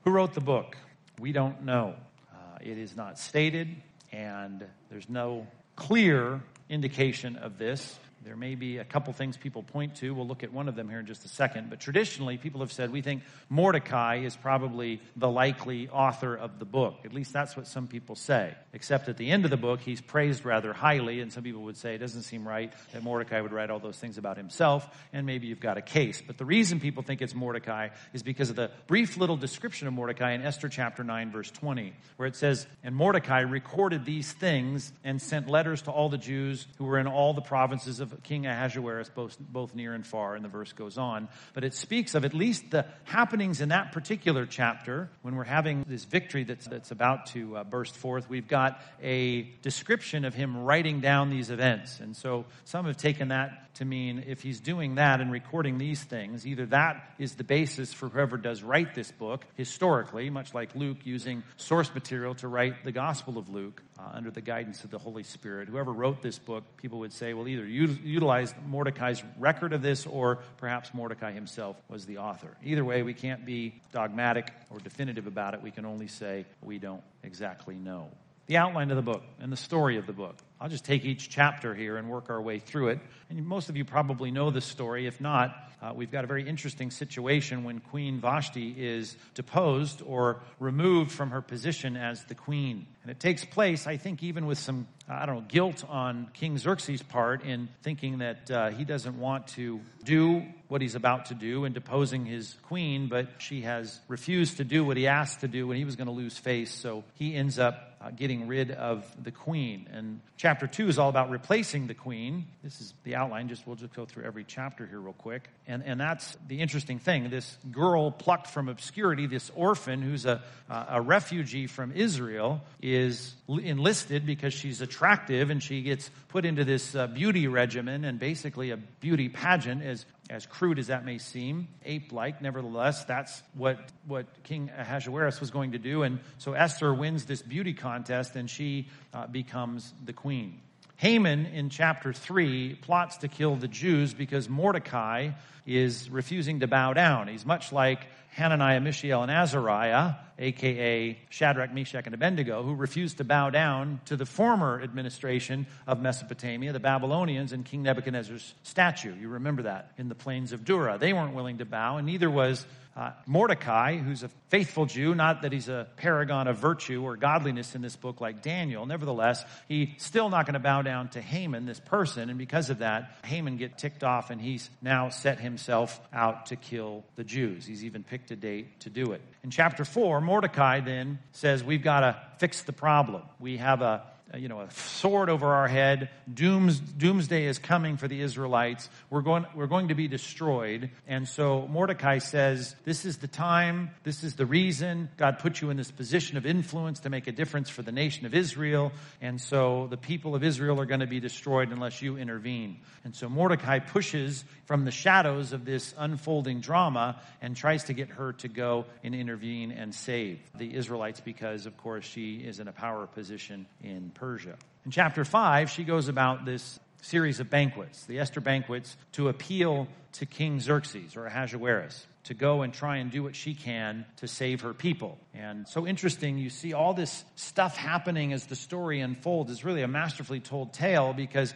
Who 0.03 0.11
wrote 0.11 0.33
the 0.33 0.41
book? 0.41 0.77
We 1.19 1.31
don't 1.31 1.63
know. 1.63 1.95
Uh, 2.31 2.57
it 2.61 2.77
is 2.77 2.95
not 2.95 3.17
stated, 3.19 3.75
and 4.11 4.65
there's 4.89 5.09
no 5.09 5.47
clear 5.75 6.41
indication 6.69 7.35
of 7.35 7.57
this. 7.57 7.99
There 8.23 8.35
may 8.35 8.55
be 8.55 8.77
a 8.77 8.83
couple 8.83 9.13
things 9.13 9.37
people 9.37 9.63
point 9.63 9.95
to. 9.97 10.13
We'll 10.13 10.27
look 10.27 10.43
at 10.43 10.51
one 10.51 10.67
of 10.67 10.75
them 10.75 10.89
here 10.89 10.99
in 10.99 11.05
just 11.05 11.23
a 11.25 11.29
second. 11.29 11.69
But 11.69 11.79
traditionally, 11.79 12.37
people 12.37 12.59
have 12.59 12.71
said 12.71 12.91
we 12.91 13.01
think 13.01 13.23
Mordecai 13.49 14.17
is 14.17 14.35
probably 14.35 15.01
the 15.15 15.29
likely 15.29 15.87
author 15.89 16.35
of 16.35 16.59
the 16.59 16.65
book. 16.65 16.99
At 17.05 17.13
least 17.13 17.31
that's 17.31 17.55
what 17.55 17.67
some 17.67 17.87
people 17.87 18.15
say. 18.15 18.53
Except 18.73 19.07
at 19.07 19.17
the 19.17 19.31
end 19.31 19.45
of 19.45 19.51
the 19.51 19.57
book, 19.57 19.79
he's 19.79 20.01
praised 20.01 20.45
rather 20.45 20.73
highly, 20.73 21.21
and 21.21 21.31
some 21.31 21.43
people 21.43 21.63
would 21.63 21.77
say 21.77 21.95
it 21.95 21.99
doesn't 21.99 22.23
seem 22.23 22.47
right 22.47 22.73
that 22.91 23.03
Mordecai 23.03 23.39
would 23.39 23.53
write 23.53 23.69
all 23.69 23.79
those 23.79 23.97
things 23.97 24.17
about 24.17 24.37
himself, 24.37 24.87
and 25.13 25.25
maybe 25.25 25.47
you've 25.47 25.59
got 25.59 25.77
a 25.77 25.81
case. 25.81 26.21
But 26.25 26.37
the 26.37 26.45
reason 26.45 26.79
people 26.79 27.03
think 27.03 27.21
it's 27.21 27.33
Mordecai 27.33 27.89
is 28.13 28.21
because 28.21 28.49
of 28.49 28.55
the 28.55 28.71
brief 28.87 29.17
little 29.17 29.37
description 29.37 29.87
of 29.87 29.93
Mordecai 29.93 30.33
in 30.33 30.41
Esther 30.41 30.69
chapter 30.69 31.03
9, 31.03 31.31
verse 31.31 31.51
20, 31.51 31.93
where 32.17 32.27
it 32.27 32.35
says, 32.35 32.67
And 32.83 32.95
Mordecai 32.95 33.41
recorded 33.41 34.05
these 34.05 34.31
things 34.31 34.91
and 35.03 35.21
sent 35.21 35.49
letters 35.49 35.83
to 35.83 35.91
all 35.91 36.09
the 36.09 36.17
Jews 36.17 36.67
who 36.77 36.85
were 36.85 36.99
in 36.99 37.07
all 37.07 37.33
the 37.33 37.41
provinces 37.41 37.99
of 37.99 38.08
of 38.11 38.23
King 38.23 38.45
Ahasuerus, 38.45 39.09
both, 39.09 39.37
both 39.39 39.75
near 39.75 39.93
and 39.93 40.05
far, 40.05 40.35
and 40.35 40.43
the 40.43 40.49
verse 40.49 40.73
goes 40.73 40.97
on. 40.97 41.27
But 41.53 41.63
it 41.63 41.73
speaks 41.73 42.15
of 42.15 42.25
at 42.25 42.33
least 42.33 42.71
the 42.71 42.85
happenings 43.03 43.61
in 43.61 43.69
that 43.69 43.91
particular 43.91 44.45
chapter 44.45 45.09
when 45.21 45.35
we're 45.35 45.43
having 45.43 45.85
this 45.87 46.05
victory 46.05 46.43
that's, 46.43 46.67
that's 46.67 46.91
about 46.91 47.27
to 47.27 47.57
uh, 47.57 47.63
burst 47.63 47.95
forth. 47.95 48.29
We've 48.29 48.47
got 48.47 48.81
a 49.01 49.43
description 49.61 50.25
of 50.25 50.33
him 50.33 50.57
writing 50.57 50.99
down 50.99 51.29
these 51.29 51.49
events. 51.49 51.99
And 51.99 52.15
so 52.15 52.45
some 52.65 52.85
have 52.85 52.97
taken 52.97 53.29
that 53.29 53.68
to 53.75 53.85
mean 53.85 54.23
if 54.27 54.41
he's 54.41 54.59
doing 54.59 54.95
that 54.95 55.21
and 55.21 55.31
recording 55.31 55.77
these 55.77 56.03
things, 56.03 56.45
either 56.45 56.65
that 56.67 57.13
is 57.17 57.35
the 57.35 57.43
basis 57.43 57.93
for 57.93 58.09
whoever 58.09 58.37
does 58.37 58.63
write 58.63 58.95
this 58.95 59.11
book 59.11 59.45
historically, 59.55 60.29
much 60.29 60.53
like 60.53 60.75
Luke 60.75 60.97
using 61.03 61.43
source 61.57 61.93
material 61.93 62.35
to 62.35 62.47
write 62.47 62.83
the 62.83 62.91
Gospel 62.91 63.37
of 63.37 63.49
Luke 63.49 63.81
uh, 63.97 64.03
under 64.13 64.31
the 64.31 64.41
guidance 64.41 64.83
of 64.83 64.91
the 64.91 64.97
Holy 64.97 65.23
Spirit. 65.23 65.69
Whoever 65.69 65.91
wrote 65.91 66.21
this 66.21 66.39
book, 66.39 66.63
people 66.77 66.99
would 66.99 67.13
say, 67.13 67.33
well, 67.33 67.47
either 67.47 67.65
you 67.65 67.97
utilized 68.03 68.55
Mordecai's 68.67 69.23
record 69.37 69.73
of 69.73 69.81
this 69.81 70.05
or 70.05 70.39
perhaps 70.57 70.93
Mordecai 70.93 71.31
himself 71.31 71.77
was 71.89 72.05
the 72.05 72.17
author. 72.17 72.55
Either 72.63 72.83
way, 72.83 73.03
we 73.03 73.13
can't 73.13 73.45
be 73.45 73.81
dogmatic 73.91 74.51
or 74.69 74.79
definitive 74.79 75.27
about 75.27 75.53
it. 75.53 75.61
We 75.61 75.71
can 75.71 75.85
only 75.85 76.07
say 76.07 76.45
we 76.61 76.79
don't 76.79 77.03
exactly 77.23 77.75
know. 77.75 78.09
The 78.49 78.57
outline 78.57 78.89
of 78.89 78.95
the 78.95 79.03
book 79.03 79.21
and 79.39 79.51
the 79.51 79.57
story 79.57 79.97
of 79.97 80.07
the 80.07 80.11
book. 80.11 80.35
I'll 80.59 80.69
just 80.69 80.83
take 80.83 81.05
each 81.05 81.29
chapter 81.29 81.75
here 81.75 81.97
and 81.97 82.09
work 82.09 82.31
our 82.31 82.41
way 82.41 82.57
through 82.57 82.87
it. 82.87 82.99
And 83.29 83.45
most 83.45 83.69
of 83.69 83.77
you 83.77 83.85
probably 83.85 84.31
know 84.31 84.49
this 84.49 84.65
story. 84.65 85.05
If 85.05 85.21
not, 85.21 85.55
uh, 85.83 85.93
we've 85.95 86.09
got 86.09 86.23
a 86.23 86.27
very 86.27 86.49
interesting 86.49 86.89
situation 86.89 87.63
when 87.63 87.79
Queen 87.79 88.19
Vashti 88.19 88.73
is 88.75 89.15
deposed 89.35 90.01
or 90.03 90.41
removed 90.59 91.11
from 91.11 91.29
her 91.29 91.43
position 91.43 91.95
as 91.95 92.23
the 92.23 92.33
queen. 92.33 92.87
And 93.03 93.11
it 93.11 93.19
takes 93.19 93.45
place, 93.45 93.85
I 93.85 93.97
think, 93.97 94.23
even 94.23 94.47
with 94.47 94.57
some, 94.57 94.87
I 95.07 95.27
don't 95.27 95.35
know, 95.35 95.45
guilt 95.47 95.85
on 95.87 96.31
King 96.33 96.57
Xerxes' 96.57 97.03
part 97.03 97.43
in 97.43 97.69
thinking 97.83 98.17
that 98.17 98.49
uh, 98.49 98.71
he 98.71 98.83
doesn't 98.83 99.19
want 99.19 99.49
to 99.49 99.79
do 100.03 100.43
what 100.69 100.81
he's 100.81 100.95
about 100.95 101.27
to 101.27 101.35
do 101.35 101.65
in 101.65 101.73
deposing 101.73 102.25
his 102.25 102.57
queen, 102.63 103.09
but 103.09 103.27
she 103.37 103.61
has 103.61 103.99
refused 104.07 104.57
to 104.57 104.63
do 104.63 104.83
what 104.83 104.97
he 104.97 105.05
asked 105.05 105.41
to 105.41 105.47
do 105.47 105.69
and 105.69 105.77
he 105.77 105.85
was 105.85 105.95
going 105.95 106.07
to 106.07 106.13
lose 106.13 106.35
face. 106.35 106.73
So 106.73 107.03
he 107.13 107.35
ends 107.35 107.59
up 107.59 107.88
uh, 108.01 108.11
getting 108.11 108.47
rid 108.47 108.71
of 108.71 109.05
the 109.21 109.31
queen. 109.31 109.87
And 109.91 110.21
chapter 110.37 110.67
two 110.67 110.87
is 110.87 110.97
all 110.97 111.09
about 111.09 111.29
replacing 111.29 111.87
the 111.87 111.93
queen. 111.93 112.45
This 112.63 112.79
is 112.79 112.93
the 113.03 113.15
outline. 113.15 113.49
Just 113.49 113.67
we'll 113.67 113.75
just 113.75 113.93
go 113.93 114.05
through 114.05 114.23
every 114.23 114.45
chapter 114.45 114.85
here 114.85 114.99
real 114.99 115.13
quick. 115.13 115.49
And 115.67 115.83
and 115.83 115.99
that's 115.99 116.37
the 116.47 116.61
interesting 116.61 116.99
thing. 116.99 117.29
This 117.29 117.57
girl 117.71 118.11
plucked 118.11 118.47
from 118.47 118.69
obscurity, 118.69 119.27
this 119.27 119.51
orphan 119.55 120.01
who's 120.01 120.25
a 120.25 120.41
a 120.69 121.01
refugee 121.01 121.67
from 121.67 121.91
Israel, 121.91 122.61
is 122.81 123.33
enlisted 123.47 124.25
because 124.25 124.53
she's 124.53 124.81
attractive 124.81 125.49
and 125.49 125.61
she 125.61 125.81
gets 125.81 126.09
put 126.27 126.45
into 126.45 126.63
this 126.63 126.95
uh, 126.95 127.07
beauty 127.07 127.47
regimen 127.47 128.05
and 128.05 128.19
basically 128.19 128.71
a 128.71 128.77
beauty 128.77 129.29
pageant 129.29 129.83
as 129.83 130.05
as 130.29 130.45
crude 130.45 130.77
as 130.77 130.87
that 130.87 131.03
may 131.03 131.17
seem, 131.17 131.67
ape 131.83 132.11
like, 132.11 132.41
nevertheless, 132.41 133.03
that's 133.05 133.41
what, 133.55 133.79
what 134.05 134.27
King 134.43 134.69
Ahasuerus 134.77 135.39
was 135.39 135.49
going 135.49 135.71
to 135.71 135.79
do. 135.79 136.03
And 136.03 136.19
so 136.37 136.53
Esther 136.53 136.93
wins 136.93 137.25
this 137.25 137.41
beauty 137.41 137.73
contest 137.73 138.35
and 138.35 138.49
she 138.49 138.87
uh, 139.13 139.27
becomes 139.27 139.91
the 140.05 140.13
queen. 140.13 140.61
Haman 140.97 141.45
in 141.47 141.69
chapter 141.69 142.13
3 142.13 142.75
plots 142.75 143.17
to 143.17 143.27
kill 143.27 143.55
the 143.55 143.67
Jews 143.67 144.13
because 144.13 144.49
Mordecai 144.49 145.31
is 145.65 146.09
refusing 146.09 146.59
to 146.59 146.67
bow 146.67 146.93
down. 146.93 147.27
He's 147.27 147.45
much 147.45 147.71
like 147.71 148.05
Hananiah, 148.31 148.81
Mishael, 148.81 149.23
and 149.23 149.31
Azariah, 149.31 150.15
aka 150.39 151.19
Shadrach, 151.29 151.73
Meshach, 151.73 152.05
and 152.05 152.15
Abednego, 152.15 152.63
who 152.63 152.73
refused 152.73 153.17
to 153.17 153.23
bow 153.23 153.49
down 153.49 153.99
to 154.05 154.15
the 154.15 154.25
former 154.25 154.81
administration 154.81 155.67
of 155.85 156.01
Mesopotamia, 156.01 156.73
the 156.73 156.79
Babylonians, 156.79 157.51
and 157.51 157.65
King 157.65 157.83
Nebuchadnezzar's 157.83 158.55
statue. 158.63 159.13
You 159.15 159.29
remember 159.29 159.63
that 159.63 159.91
in 159.97 160.09
the 160.09 160.15
plains 160.15 160.53
of 160.53 160.65
Dura. 160.65 160.97
They 160.97 161.13
weren't 161.13 161.35
willing 161.35 161.59
to 161.59 161.65
bow, 161.65 161.97
and 161.97 162.07
neither 162.07 162.29
was 162.29 162.65
uh, 162.99 163.11
Mordecai, 163.25 163.95
who's 163.95 164.23
a 164.23 164.29
faithful 164.49 164.85
Jew, 164.85 165.15
not 165.15 165.43
that 165.43 165.53
he's 165.53 165.69
a 165.69 165.87
paragon 165.95 166.49
of 166.49 166.57
virtue 166.57 167.03
or 167.03 167.15
godliness 167.15 167.73
in 167.73 167.81
this 167.81 167.95
book 167.95 168.19
like 168.19 168.41
Daniel. 168.41 168.85
Nevertheless, 168.85 169.43
he's 169.69 169.89
still 169.97 170.29
not 170.29 170.45
going 170.45 170.55
to 170.55 170.59
bow 170.59 170.81
down 170.81 171.07
to 171.09 171.21
Haman, 171.21 171.65
this 171.65 171.79
person, 171.79 172.29
and 172.29 172.37
because 172.37 172.69
of 172.69 172.79
that, 172.79 173.15
Haman 173.23 173.55
get 173.55 173.77
ticked 173.77 174.03
off, 174.03 174.31
and 174.31 174.41
he's 174.41 174.69
now 174.81 175.07
set 175.09 175.39
himself 175.39 176.01
out 176.11 176.47
to 176.47 176.57
kill 176.57 177.05
the 177.15 177.23
Jews. 177.23 177.65
He's 177.65 177.85
even 177.85 178.03
picked 178.03 178.31
a 178.31 178.35
date 178.35 178.81
to 178.81 178.89
do 178.89 179.13
it. 179.13 179.21
In 179.43 179.51
chapter 179.51 179.85
four, 179.85 180.19
Mordecai 180.21 180.81
then 180.81 181.19
says, 181.31 181.63
"We've 181.63 181.81
got 181.81 182.01
to 182.01 182.17
fix 182.37 182.63
the 182.63 182.73
problem. 182.73 183.23
We 183.39 183.57
have 183.57 183.81
a 183.81 184.03
you 184.37 184.47
know, 184.47 184.61
a 184.61 184.71
sword 184.71 185.29
over 185.29 185.47
our 185.47 185.67
head. 185.67 186.09
Dooms, 186.31 186.79
doomsday 186.79 187.45
is 187.45 187.57
coming 187.57 187.97
for 187.97 188.07
the 188.07 188.21
Israelites. 188.21 188.89
We're 189.09 189.21
going, 189.21 189.45
we're 189.55 189.67
going 189.67 189.87
to 189.87 189.95
be 189.95 190.07
destroyed. 190.07 190.91
And 191.07 191.27
so 191.27 191.67
Mordecai 191.67 192.19
says, 192.19 192.75
this 192.85 193.05
is 193.05 193.17
the 193.17 193.27
time. 193.27 193.91
This 194.03 194.23
is 194.23 194.35
the 194.35 194.45
reason 194.45 195.09
God 195.17 195.39
put 195.39 195.61
you 195.61 195.69
in 195.69 195.77
this 195.77 195.91
position 195.91 196.37
of 196.37 196.45
influence 196.45 197.01
to 197.01 197.09
make 197.09 197.27
a 197.27 197.31
difference 197.31 197.69
for 197.69 197.81
the 197.81 197.91
nation 197.91 198.25
of 198.25 198.35
Israel. 198.35 198.91
And 199.21 199.41
so 199.41 199.87
the 199.89 199.97
people 199.97 200.35
of 200.35 200.43
Israel 200.43 200.79
are 200.79 200.85
going 200.85 200.99
to 200.99 201.07
be 201.07 201.19
destroyed 201.19 201.71
unless 201.71 202.01
you 202.01 202.17
intervene. 202.17 202.77
And 203.03 203.15
so 203.15 203.29
Mordecai 203.29 203.79
pushes 203.79 204.43
from 204.65 204.85
the 204.85 204.91
shadows 204.91 205.53
of 205.53 205.65
this 205.65 205.93
unfolding 205.97 206.59
drama 206.59 207.19
and 207.41 207.55
tries 207.55 207.85
to 207.85 207.93
get 207.93 208.09
her 208.09 208.33
to 208.33 208.47
go 208.47 208.85
and 209.03 209.15
intervene 209.15 209.71
and 209.71 209.93
save 209.95 210.39
the 210.55 210.75
Israelites 210.75 211.19
because, 211.19 211.65
of 211.65 211.75
course, 211.77 212.05
she 212.05 212.35
is 212.35 212.59
in 212.59 212.67
a 212.67 212.71
power 212.71 213.07
position 213.07 213.65
in 213.81 214.11
Persia. 214.19 214.57
In 214.85 214.91
chapter 214.91 215.23
5, 215.23 215.69
she 215.69 215.83
goes 215.83 216.09
about 216.09 216.43
this 216.43 216.79
series 217.01 217.39
of 217.39 217.49
banquets, 217.49 218.05
the 218.05 218.19
Esther 218.19 218.41
banquets, 218.41 218.97
to 219.13 219.29
appeal 219.29 219.87
to 220.13 220.25
King 220.25 220.59
Xerxes 220.59 221.15
or 221.15 221.25
Ahasuerus 221.25 222.05
to 222.29 222.35
go 222.35 222.61
and 222.61 222.71
try 222.71 222.97
and 222.97 223.09
do 223.09 223.23
what 223.23 223.35
she 223.35 223.55
can 223.55 224.05
to 224.17 224.27
save 224.27 224.61
her 224.61 224.71
people. 224.71 225.17
And 225.33 225.67
so 225.67 225.87
interesting, 225.87 226.37
you 226.37 226.51
see 226.51 226.73
all 226.73 226.93
this 226.93 227.23
stuff 227.35 227.75
happening 227.75 228.33
as 228.33 228.45
the 228.45 228.55
story 228.55 228.99
unfolds. 228.99 229.51
It's 229.51 229.63
really 229.63 229.81
a 229.81 229.87
masterfully 229.87 230.39
told 230.39 230.71
tale 230.71 231.11
because, 231.11 231.55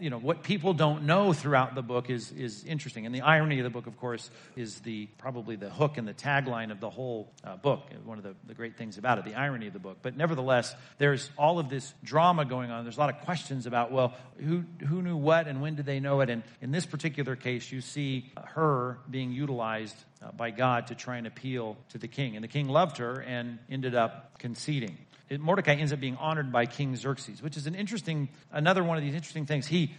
you 0.00 0.10
know, 0.10 0.18
what 0.18 0.42
people 0.42 0.74
don't 0.74 1.04
know 1.04 1.32
throughout 1.32 1.76
the 1.76 1.82
book 1.82 2.10
is, 2.10 2.32
is 2.32 2.64
interesting. 2.64 3.06
And 3.06 3.14
the 3.14 3.20
irony 3.20 3.60
of 3.60 3.64
the 3.64 3.70
book, 3.70 3.86
of 3.86 3.96
course, 3.96 4.28
is 4.56 4.80
the, 4.80 5.06
probably 5.18 5.54
the 5.54 5.70
hook 5.70 5.98
and 5.98 6.08
the 6.08 6.14
tagline 6.14 6.72
of 6.72 6.80
the 6.80 6.90
whole 6.90 7.30
uh, 7.44 7.56
book. 7.56 7.82
One 8.04 8.18
of 8.18 8.24
the, 8.24 8.34
the 8.46 8.54
great 8.54 8.76
things 8.76 8.98
about 8.98 9.18
it, 9.18 9.24
the 9.24 9.36
irony 9.36 9.68
of 9.68 9.72
the 9.72 9.78
book. 9.78 9.98
But 10.02 10.16
nevertheless, 10.16 10.74
there's 10.98 11.30
all 11.38 11.60
of 11.60 11.68
this 11.68 11.94
drama 12.02 12.44
going 12.44 12.72
on. 12.72 12.84
There's 12.84 12.96
a 12.96 13.00
lot 13.00 13.14
of 13.14 13.20
questions 13.20 13.66
about, 13.66 13.92
well, 13.92 14.14
who, 14.38 14.64
who 14.84 15.00
knew 15.00 15.16
what 15.16 15.46
and 15.46 15.62
when 15.62 15.76
did 15.76 15.86
they 15.86 16.00
know 16.00 16.22
it? 16.22 16.28
And 16.28 16.42
in 16.60 16.72
this 16.72 16.86
particular 16.86 17.36
case, 17.36 17.70
you 17.70 17.80
see 17.80 18.32
her 18.44 18.98
being 19.08 19.30
utilized 19.30 19.91
uh, 20.22 20.32
by 20.32 20.50
God 20.50 20.88
to 20.88 20.94
try 20.94 21.16
and 21.16 21.26
appeal 21.26 21.76
to 21.90 21.98
the 21.98 22.08
king. 22.08 22.36
And 22.36 22.44
the 22.44 22.48
king 22.48 22.68
loved 22.68 22.98
her 22.98 23.20
and 23.20 23.58
ended 23.70 23.94
up 23.94 24.38
conceding. 24.38 24.96
Mordecai 25.38 25.74
ends 25.74 25.92
up 25.92 26.00
being 26.00 26.16
honored 26.16 26.52
by 26.52 26.66
King 26.66 26.94
Xerxes, 26.96 27.42
which 27.42 27.56
is 27.56 27.66
an 27.66 27.74
interesting, 27.74 28.28
another 28.50 28.84
one 28.84 28.98
of 28.98 29.02
these 29.02 29.14
interesting 29.14 29.46
things. 29.46 29.66
He 29.66 29.94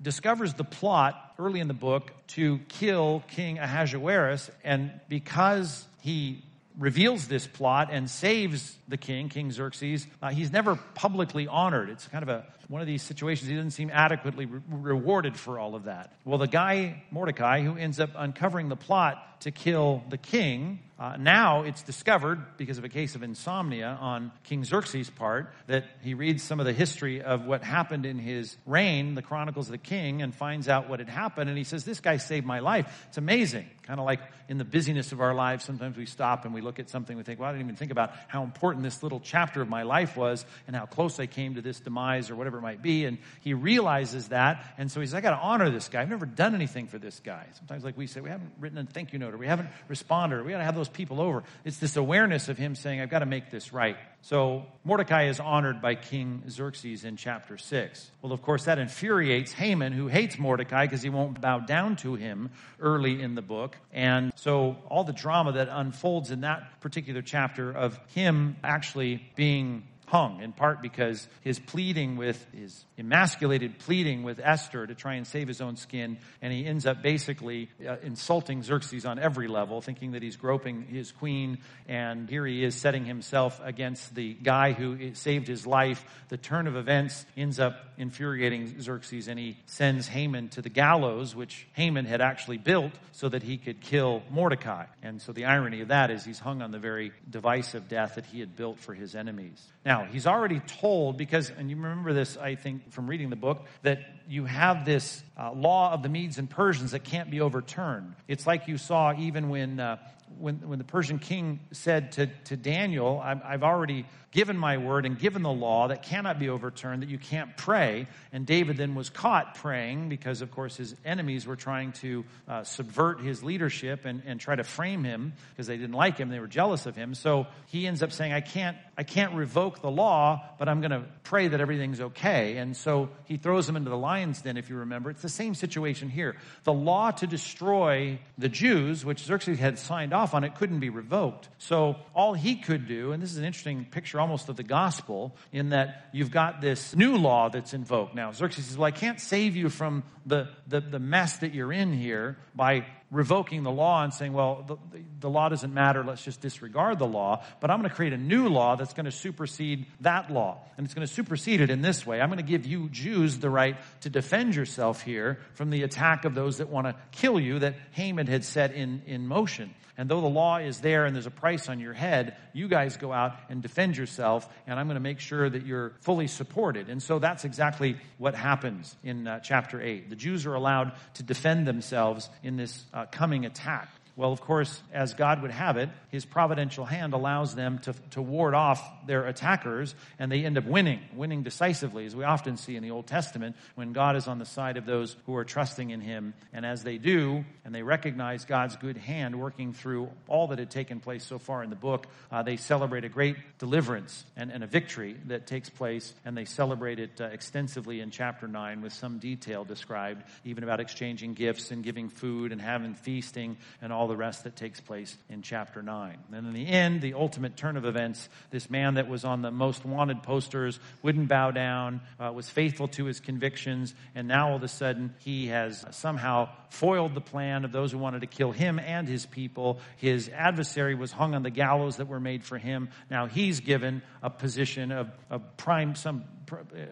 discovers 0.00 0.54
the 0.54 0.64
plot 0.64 1.34
early 1.38 1.60
in 1.60 1.68
the 1.68 1.74
book 1.74 2.12
to 2.28 2.58
kill 2.68 3.22
King 3.28 3.58
Ahasuerus, 3.58 4.50
and 4.64 4.92
because 5.08 5.86
he 6.00 6.42
reveals 6.78 7.26
this 7.26 7.46
plot 7.46 7.88
and 7.90 8.08
saves 8.08 8.76
the 8.86 8.96
king, 8.96 9.28
King 9.28 9.50
Xerxes, 9.50 10.06
uh, 10.22 10.30
he's 10.30 10.52
never 10.52 10.76
publicly 10.76 11.48
honored. 11.48 11.90
It's 11.90 12.06
kind 12.06 12.22
of 12.22 12.28
a 12.28 12.46
one 12.68 12.80
of 12.82 12.86
these 12.86 13.02
situations. 13.02 13.48
He 13.48 13.56
doesn't 13.56 13.72
seem 13.72 13.90
adequately 13.90 14.46
re- 14.46 14.60
rewarded 14.68 15.36
for 15.36 15.58
all 15.58 15.74
of 15.74 15.84
that. 15.84 16.12
Well, 16.24 16.38
the 16.38 16.46
guy 16.46 17.02
Mordecai, 17.10 17.62
who 17.62 17.76
ends 17.76 17.98
up 17.98 18.10
uncovering 18.14 18.68
the 18.68 18.76
plot 18.76 19.24
to 19.40 19.50
kill 19.50 20.02
the 20.08 20.18
king, 20.18 20.80
uh, 20.98 21.16
now 21.16 21.62
it's 21.62 21.82
discovered, 21.82 22.40
because 22.56 22.76
of 22.76 22.82
a 22.82 22.88
case 22.88 23.14
of 23.14 23.22
insomnia 23.22 23.96
on 24.00 24.32
King 24.42 24.64
Xerxes' 24.64 25.08
part, 25.08 25.54
that 25.68 25.84
he 26.02 26.14
reads 26.14 26.42
some 26.42 26.58
of 26.58 26.66
the 26.66 26.72
history 26.72 27.22
of 27.22 27.46
what 27.46 27.62
happened 27.62 28.04
in 28.04 28.18
his 28.18 28.56
reign, 28.66 29.14
the 29.14 29.22
Chronicles 29.22 29.68
of 29.68 29.72
the 29.72 29.78
King, 29.78 30.22
and 30.22 30.34
finds 30.34 30.68
out 30.68 30.88
what 30.88 30.98
had 30.98 31.08
happened. 31.08 31.48
And 31.48 31.56
he 31.56 31.62
says, 31.62 31.84
This 31.84 32.00
guy 32.00 32.16
saved 32.16 32.44
my 32.44 32.58
life. 32.58 33.06
It's 33.08 33.18
amazing. 33.18 33.66
Kind 33.84 34.00
of 34.00 34.06
like 34.06 34.18
in 34.48 34.58
the 34.58 34.64
busyness 34.64 35.12
of 35.12 35.20
our 35.20 35.34
lives, 35.34 35.64
sometimes 35.64 35.96
we 35.96 36.04
stop 36.04 36.44
and 36.44 36.52
we 36.52 36.60
look 36.60 36.80
at 36.80 36.90
something, 36.90 37.16
we 37.16 37.22
think, 37.22 37.38
Well, 37.38 37.48
I 37.48 37.52
didn't 37.52 37.66
even 37.66 37.76
think 37.76 37.92
about 37.92 38.12
how 38.26 38.42
important 38.42 38.82
this 38.82 39.00
little 39.00 39.20
chapter 39.20 39.62
of 39.62 39.68
my 39.68 39.84
life 39.84 40.16
was 40.16 40.44
and 40.66 40.74
how 40.74 40.86
close 40.86 41.20
I 41.20 41.26
came 41.26 41.54
to 41.54 41.62
this 41.62 41.78
demise 41.78 42.28
or 42.28 42.34
whatever 42.34 42.58
it 42.58 42.62
might 42.62 42.82
be. 42.82 43.04
And 43.04 43.18
he 43.42 43.54
realizes 43.54 44.28
that. 44.28 44.64
And 44.78 44.90
so 44.90 44.98
he 44.98 45.06
says, 45.06 45.14
I 45.14 45.20
got 45.20 45.30
to 45.30 45.42
honor 45.42 45.70
this 45.70 45.88
guy. 45.88 46.02
I've 46.02 46.10
never 46.10 46.26
done 46.26 46.56
anything 46.56 46.88
for 46.88 46.98
this 46.98 47.20
guy. 47.20 47.46
Sometimes, 47.56 47.84
like 47.84 47.96
we 47.96 48.08
say, 48.08 48.20
we 48.20 48.30
haven't 48.30 48.50
written 48.58 48.78
a 48.78 48.84
thank 48.84 49.12
you 49.12 49.20
note 49.20 49.27
or 49.34 49.38
we 49.38 49.46
haven't 49.46 49.68
responded 49.88 50.36
or 50.36 50.44
we 50.44 50.52
got 50.52 50.58
to 50.58 50.64
have 50.64 50.74
those 50.74 50.88
people 50.88 51.20
over. 51.20 51.44
It's 51.64 51.78
this 51.78 51.96
awareness 51.96 52.48
of 52.48 52.58
him 52.58 52.74
saying, 52.74 53.00
I've 53.00 53.10
got 53.10 53.20
to 53.20 53.26
make 53.26 53.50
this 53.50 53.72
right. 53.72 53.96
So 54.22 54.66
Mordecai 54.84 55.28
is 55.28 55.40
honored 55.40 55.80
by 55.80 55.94
King 55.94 56.42
Xerxes 56.48 57.04
in 57.04 57.16
chapter 57.16 57.56
6. 57.56 58.10
Well, 58.20 58.32
of 58.32 58.42
course, 58.42 58.64
that 58.64 58.78
infuriates 58.78 59.52
Haman, 59.52 59.92
who 59.92 60.08
hates 60.08 60.38
Mordecai 60.38 60.86
because 60.86 61.02
he 61.02 61.08
won't 61.08 61.40
bow 61.40 61.60
down 61.60 61.96
to 61.96 62.14
him 62.14 62.50
early 62.80 63.22
in 63.22 63.34
the 63.34 63.42
book. 63.42 63.76
And 63.92 64.32
so 64.36 64.76
all 64.88 65.04
the 65.04 65.12
drama 65.12 65.52
that 65.52 65.68
unfolds 65.70 66.30
in 66.30 66.40
that 66.40 66.80
particular 66.80 67.22
chapter 67.22 67.70
of 67.70 67.98
him 68.14 68.56
actually 68.62 69.22
being 69.36 69.84
hung, 70.08 70.42
in 70.42 70.52
part 70.52 70.80
because 70.82 71.28
his 71.42 71.58
pleading 71.58 72.16
with, 72.16 72.44
his 72.52 72.84
emasculated 72.98 73.78
pleading 73.78 74.22
with 74.22 74.40
Esther 74.42 74.86
to 74.86 74.94
try 74.94 75.14
and 75.14 75.26
save 75.26 75.46
his 75.46 75.60
own 75.60 75.76
skin, 75.76 76.18
and 76.40 76.52
he 76.52 76.64
ends 76.64 76.86
up 76.86 77.02
basically 77.02 77.68
uh, 77.86 77.96
insulting 78.02 78.62
Xerxes 78.62 79.04
on 79.04 79.18
every 79.18 79.48
level, 79.48 79.80
thinking 79.80 80.12
that 80.12 80.22
he's 80.22 80.36
groping 80.36 80.82
his 80.82 81.12
queen, 81.12 81.58
and 81.86 82.28
here 82.28 82.46
he 82.46 82.64
is 82.64 82.74
setting 82.74 83.04
himself 83.04 83.60
against 83.62 84.14
the 84.14 84.34
guy 84.34 84.72
who 84.72 85.14
saved 85.14 85.46
his 85.46 85.66
life. 85.66 86.04
The 86.28 86.38
turn 86.38 86.66
of 86.66 86.76
events 86.76 87.26
ends 87.36 87.60
up 87.60 87.74
infuriating 87.98 88.80
Xerxes, 88.80 89.28
and 89.28 89.38
he 89.38 89.58
sends 89.66 90.08
Haman 90.08 90.48
to 90.50 90.62
the 90.62 90.70
gallows, 90.70 91.34
which 91.34 91.66
Haman 91.74 92.06
had 92.06 92.20
actually 92.20 92.58
built 92.58 92.92
so 93.12 93.28
that 93.28 93.42
he 93.42 93.58
could 93.58 93.80
kill 93.80 94.22
Mordecai. 94.30 94.86
And 95.02 95.20
so 95.20 95.32
the 95.32 95.44
irony 95.44 95.80
of 95.80 95.88
that 95.88 96.10
is 96.10 96.24
he's 96.24 96.38
hung 96.38 96.62
on 96.62 96.70
the 96.70 96.78
very 96.78 97.12
device 97.28 97.74
of 97.74 97.88
death 97.88 98.14
that 98.14 98.26
he 98.26 98.40
had 98.40 98.56
built 98.56 98.78
for 98.78 98.94
his 98.94 99.14
enemies. 99.14 99.62
Now, 99.84 99.97
he's 100.04 100.26
already 100.26 100.60
told, 100.60 101.16
because, 101.16 101.50
and 101.50 101.70
you 101.70 101.76
remember 101.76 102.12
this, 102.12 102.36
I 102.36 102.54
think, 102.54 102.92
from 102.92 103.08
reading 103.08 103.30
the 103.30 103.36
book, 103.36 103.64
that 103.82 104.00
you 104.28 104.44
have 104.44 104.84
this 104.84 105.22
uh, 105.38 105.52
law 105.52 105.92
of 105.92 106.02
the 106.02 106.08
Medes 106.08 106.38
and 106.38 106.48
Persians 106.48 106.90
that 106.90 107.04
can't 107.04 107.30
be 107.30 107.40
overturned. 107.40 108.14
It's 108.26 108.46
like 108.46 108.68
you 108.68 108.78
saw 108.78 109.14
even 109.18 109.48
when, 109.48 109.80
uh, 109.80 109.96
when, 110.38 110.56
when 110.68 110.78
the 110.78 110.84
Persian 110.84 111.18
king 111.18 111.60
said 111.72 112.12
to, 112.12 112.26
to 112.44 112.56
Daniel, 112.56 113.20
I've 113.24 113.62
already 113.62 114.06
given 114.30 114.58
my 114.58 114.76
word 114.76 115.06
and 115.06 115.18
given 115.18 115.42
the 115.42 115.52
law 115.52 115.88
that 115.88 116.02
cannot 116.02 116.38
be 116.38 116.50
overturned, 116.50 117.02
that 117.02 117.08
you 117.08 117.18
can't 117.18 117.56
pray. 117.56 118.06
And 118.32 118.44
David 118.44 118.76
then 118.76 118.94
was 118.94 119.08
caught 119.08 119.54
praying 119.54 120.10
because, 120.10 120.42
of 120.42 120.50
course, 120.50 120.76
his 120.76 120.94
enemies 121.04 121.46
were 121.46 121.56
trying 121.56 121.92
to 121.92 122.24
uh, 122.46 122.62
subvert 122.62 123.20
his 123.20 123.42
leadership 123.42 124.04
and, 124.04 124.22
and 124.26 124.38
try 124.38 124.54
to 124.54 124.64
frame 124.64 125.02
him 125.02 125.32
because 125.50 125.66
they 125.66 125.78
didn't 125.78 125.94
like 125.94 126.18
him. 126.18 126.28
They 126.28 126.40
were 126.40 126.46
jealous 126.46 126.84
of 126.84 126.94
him. 126.94 127.14
So 127.14 127.46
he 127.66 127.86
ends 127.86 128.02
up 128.02 128.12
saying, 128.12 128.32
I 128.34 128.42
can't, 128.42 128.76
I 128.98 129.02
can't 129.02 129.32
revoke 129.32 129.80
the 129.80 129.90
law, 129.90 130.44
but 130.58 130.68
I'm 130.68 130.80
going 130.80 130.90
to 130.90 131.04
pray 131.22 131.48
that 131.48 131.60
everything's 131.60 132.00
okay. 132.00 132.58
And 132.58 132.76
so 132.76 133.08
he 133.24 133.38
throws 133.38 133.66
him 133.66 133.76
into 133.76 133.88
the 133.88 133.96
lion's 133.96 134.42
den, 134.42 134.58
if 134.58 134.68
you 134.68 134.76
remember. 134.76 135.08
It's 135.08 135.22
the 135.22 135.28
same 135.30 135.54
situation 135.54 136.10
here. 136.10 136.36
The 136.64 136.72
law 136.72 137.12
to 137.12 137.26
destroy 137.26 138.18
the 138.36 138.50
Jews, 138.50 139.06
which 139.06 139.20
Xerxes 139.20 139.58
had 139.58 139.78
signed 139.78 140.12
off 140.12 140.34
on, 140.34 140.44
it 140.44 140.54
couldn't 140.56 140.80
be 140.80 140.90
revoked. 140.90 141.48
So 141.56 141.96
all 142.14 142.34
he 142.34 142.56
could 142.56 142.86
do, 142.86 143.12
and 143.12 143.22
this 143.22 143.32
is 143.32 143.38
an 143.38 143.44
interesting 143.44 143.86
picture 143.86 144.17
almost 144.20 144.48
of 144.48 144.56
the 144.56 144.62
gospel 144.62 145.34
in 145.52 145.70
that 145.70 146.08
you've 146.12 146.30
got 146.30 146.60
this 146.60 146.94
new 146.94 147.16
law 147.16 147.48
that's 147.48 147.74
invoked. 147.74 148.14
Now, 148.14 148.32
Xerxes 148.32 148.66
says, 148.66 148.76
Well, 148.76 148.86
I 148.86 148.90
can't 148.90 149.20
save 149.20 149.56
you 149.56 149.68
from 149.68 150.02
the, 150.26 150.48
the, 150.66 150.80
the 150.80 150.98
mess 150.98 151.38
that 151.38 151.54
you're 151.54 151.72
in 151.72 151.92
here 151.92 152.36
by 152.54 152.86
revoking 153.10 153.62
the 153.62 153.70
law 153.70 154.04
and 154.04 154.12
saying, 154.12 154.32
well, 154.32 154.64
the, 154.66 154.76
the, 155.20 155.30
law 155.30 155.48
doesn't 155.48 155.72
matter, 155.72 156.04
let's 156.04 156.22
just 156.22 156.40
disregard 156.40 156.98
the 156.98 157.06
law. 157.06 157.42
But 157.60 157.70
I'm 157.70 157.78
going 157.78 157.88
to 157.88 157.94
create 157.94 158.12
a 158.12 158.18
new 158.18 158.48
law 158.48 158.76
that's 158.76 158.92
going 158.92 159.06
to 159.06 159.12
supersede 159.12 159.86
that 160.00 160.30
law. 160.30 160.58
And 160.76 160.84
it's 160.84 160.94
going 160.94 161.06
to 161.06 161.12
supersede 161.12 161.60
it 161.60 161.70
in 161.70 161.80
this 161.80 162.06
way. 162.06 162.20
I'm 162.20 162.28
going 162.28 162.38
to 162.38 162.42
give 162.42 162.66
you 162.66 162.88
Jews 162.90 163.38
the 163.38 163.50
right 163.50 163.76
to 164.02 164.10
defend 164.10 164.54
yourself 164.54 165.02
here 165.02 165.38
from 165.54 165.70
the 165.70 165.82
attack 165.82 166.24
of 166.24 166.34
those 166.34 166.58
that 166.58 166.68
want 166.68 166.86
to 166.86 166.94
kill 167.12 167.40
you 167.40 167.60
that 167.60 167.76
Haman 167.92 168.26
had 168.26 168.44
set 168.44 168.74
in, 168.74 169.02
in 169.06 169.26
motion. 169.26 169.74
And 169.98 170.08
though 170.08 170.20
the 170.20 170.28
law 170.28 170.58
is 170.58 170.78
there 170.80 171.06
and 171.06 171.14
there's 171.14 171.26
a 171.26 171.30
price 171.30 171.68
on 171.68 171.80
your 171.80 171.92
head, 171.92 172.36
you 172.52 172.68
guys 172.68 172.96
go 172.96 173.12
out 173.12 173.34
and 173.50 173.60
defend 173.60 173.96
yourself, 173.96 174.48
and 174.64 174.78
I'm 174.78 174.86
going 174.86 174.94
to 174.94 175.00
make 175.00 175.18
sure 175.18 175.50
that 175.50 175.66
you're 175.66 175.92
fully 176.02 176.28
supported. 176.28 176.88
And 176.88 177.02
so 177.02 177.18
that's 177.18 177.44
exactly 177.44 177.96
what 178.16 178.36
happens 178.36 178.96
in 179.02 179.26
uh, 179.26 179.40
chapter 179.40 179.82
8. 179.82 180.08
The 180.08 180.14
Jews 180.14 180.46
are 180.46 180.54
allowed 180.54 180.92
to 181.14 181.24
defend 181.24 181.66
themselves 181.66 182.30
in 182.44 182.56
this 182.56 182.84
uh, 182.94 183.06
coming 183.10 183.44
attack. 183.44 183.88
Well, 184.18 184.32
of 184.32 184.40
course, 184.40 184.82
as 184.92 185.14
God 185.14 185.42
would 185.42 185.52
have 185.52 185.76
it, 185.76 185.90
his 186.08 186.24
providential 186.24 186.84
hand 186.84 187.12
allows 187.12 187.54
them 187.54 187.78
to, 187.84 187.94
to 188.10 188.20
ward 188.20 188.52
off 188.52 188.82
their 189.06 189.24
attackers, 189.24 189.94
and 190.18 190.32
they 190.32 190.44
end 190.44 190.58
up 190.58 190.64
winning, 190.64 190.98
winning 191.14 191.44
decisively, 191.44 192.04
as 192.04 192.16
we 192.16 192.24
often 192.24 192.56
see 192.56 192.74
in 192.74 192.82
the 192.82 192.90
Old 192.90 193.06
Testament, 193.06 193.54
when 193.76 193.92
God 193.92 194.16
is 194.16 194.26
on 194.26 194.40
the 194.40 194.44
side 194.44 194.76
of 194.76 194.86
those 194.86 195.14
who 195.26 195.36
are 195.36 195.44
trusting 195.44 195.90
in 195.90 196.00
him. 196.00 196.34
And 196.52 196.66
as 196.66 196.82
they 196.82 196.98
do, 196.98 197.44
and 197.64 197.72
they 197.72 197.84
recognize 197.84 198.44
God's 198.44 198.74
good 198.74 198.96
hand 198.96 199.38
working 199.38 199.72
through 199.72 200.10
all 200.26 200.48
that 200.48 200.58
had 200.58 200.72
taken 200.72 200.98
place 200.98 201.24
so 201.24 201.38
far 201.38 201.62
in 201.62 201.70
the 201.70 201.76
book, 201.76 202.08
uh, 202.32 202.42
they 202.42 202.56
celebrate 202.56 203.04
a 203.04 203.08
great 203.08 203.36
deliverance 203.60 204.24
and, 204.36 204.50
and, 204.50 204.64
a 204.64 204.66
victory 204.66 205.16
that 205.26 205.46
takes 205.46 205.70
place, 205.70 206.12
and 206.24 206.36
they 206.36 206.44
celebrate 206.44 206.98
it 206.98 207.20
uh, 207.20 207.26
extensively 207.26 208.00
in 208.00 208.10
chapter 208.10 208.48
9 208.48 208.82
with 208.82 208.92
some 208.92 209.20
detail 209.20 209.62
described, 209.64 210.24
even 210.44 210.64
about 210.64 210.80
exchanging 210.80 211.34
gifts 211.34 211.70
and 211.70 211.84
giving 211.84 212.08
food 212.08 212.50
and 212.50 212.60
having 212.60 212.94
feasting 212.94 213.56
and 213.80 213.92
all 213.92 214.07
the 214.08 214.16
rest 214.16 214.44
that 214.44 214.56
takes 214.56 214.80
place 214.80 215.16
in 215.28 215.42
chapter 215.42 215.82
9. 215.82 216.18
And 216.32 216.46
in 216.46 216.52
the 216.52 216.66
end, 216.66 217.00
the 217.00 217.14
ultimate 217.14 217.56
turn 217.56 217.76
of 217.76 217.84
events, 217.84 218.28
this 218.50 218.68
man 218.68 218.94
that 218.94 219.08
was 219.08 219.24
on 219.24 219.42
the 219.42 219.50
most 219.50 219.84
wanted 219.84 220.22
posters 220.22 220.80
wouldn't 221.02 221.28
bow 221.28 221.52
down, 221.52 222.00
uh, 222.18 222.32
was 222.32 222.48
faithful 222.50 222.88
to 222.88 223.04
his 223.04 223.20
convictions, 223.20 223.94
and 224.14 224.26
now 224.26 224.50
all 224.50 224.56
of 224.56 224.62
a 224.62 224.68
sudden 224.68 225.14
he 225.18 225.48
has 225.48 225.84
somehow 225.90 226.48
foiled 226.70 227.14
the 227.14 227.20
plan 227.20 227.64
of 227.64 227.72
those 227.72 227.92
who 227.92 227.98
wanted 227.98 228.22
to 228.22 228.26
kill 228.26 228.50
him 228.50 228.78
and 228.78 229.06
his 229.06 229.26
people. 229.26 229.78
His 229.98 230.28
adversary 230.30 230.94
was 230.94 231.12
hung 231.12 231.34
on 231.34 231.42
the 231.42 231.50
gallows 231.50 231.96
that 231.96 232.08
were 232.08 232.20
made 232.20 232.44
for 232.44 232.58
him. 232.58 232.90
Now 233.10 233.26
he's 233.26 233.60
given 233.60 234.02
a 234.22 234.30
position 234.30 234.90
of, 234.90 235.10
of 235.30 235.56
prime, 235.56 235.94
some 235.94 236.24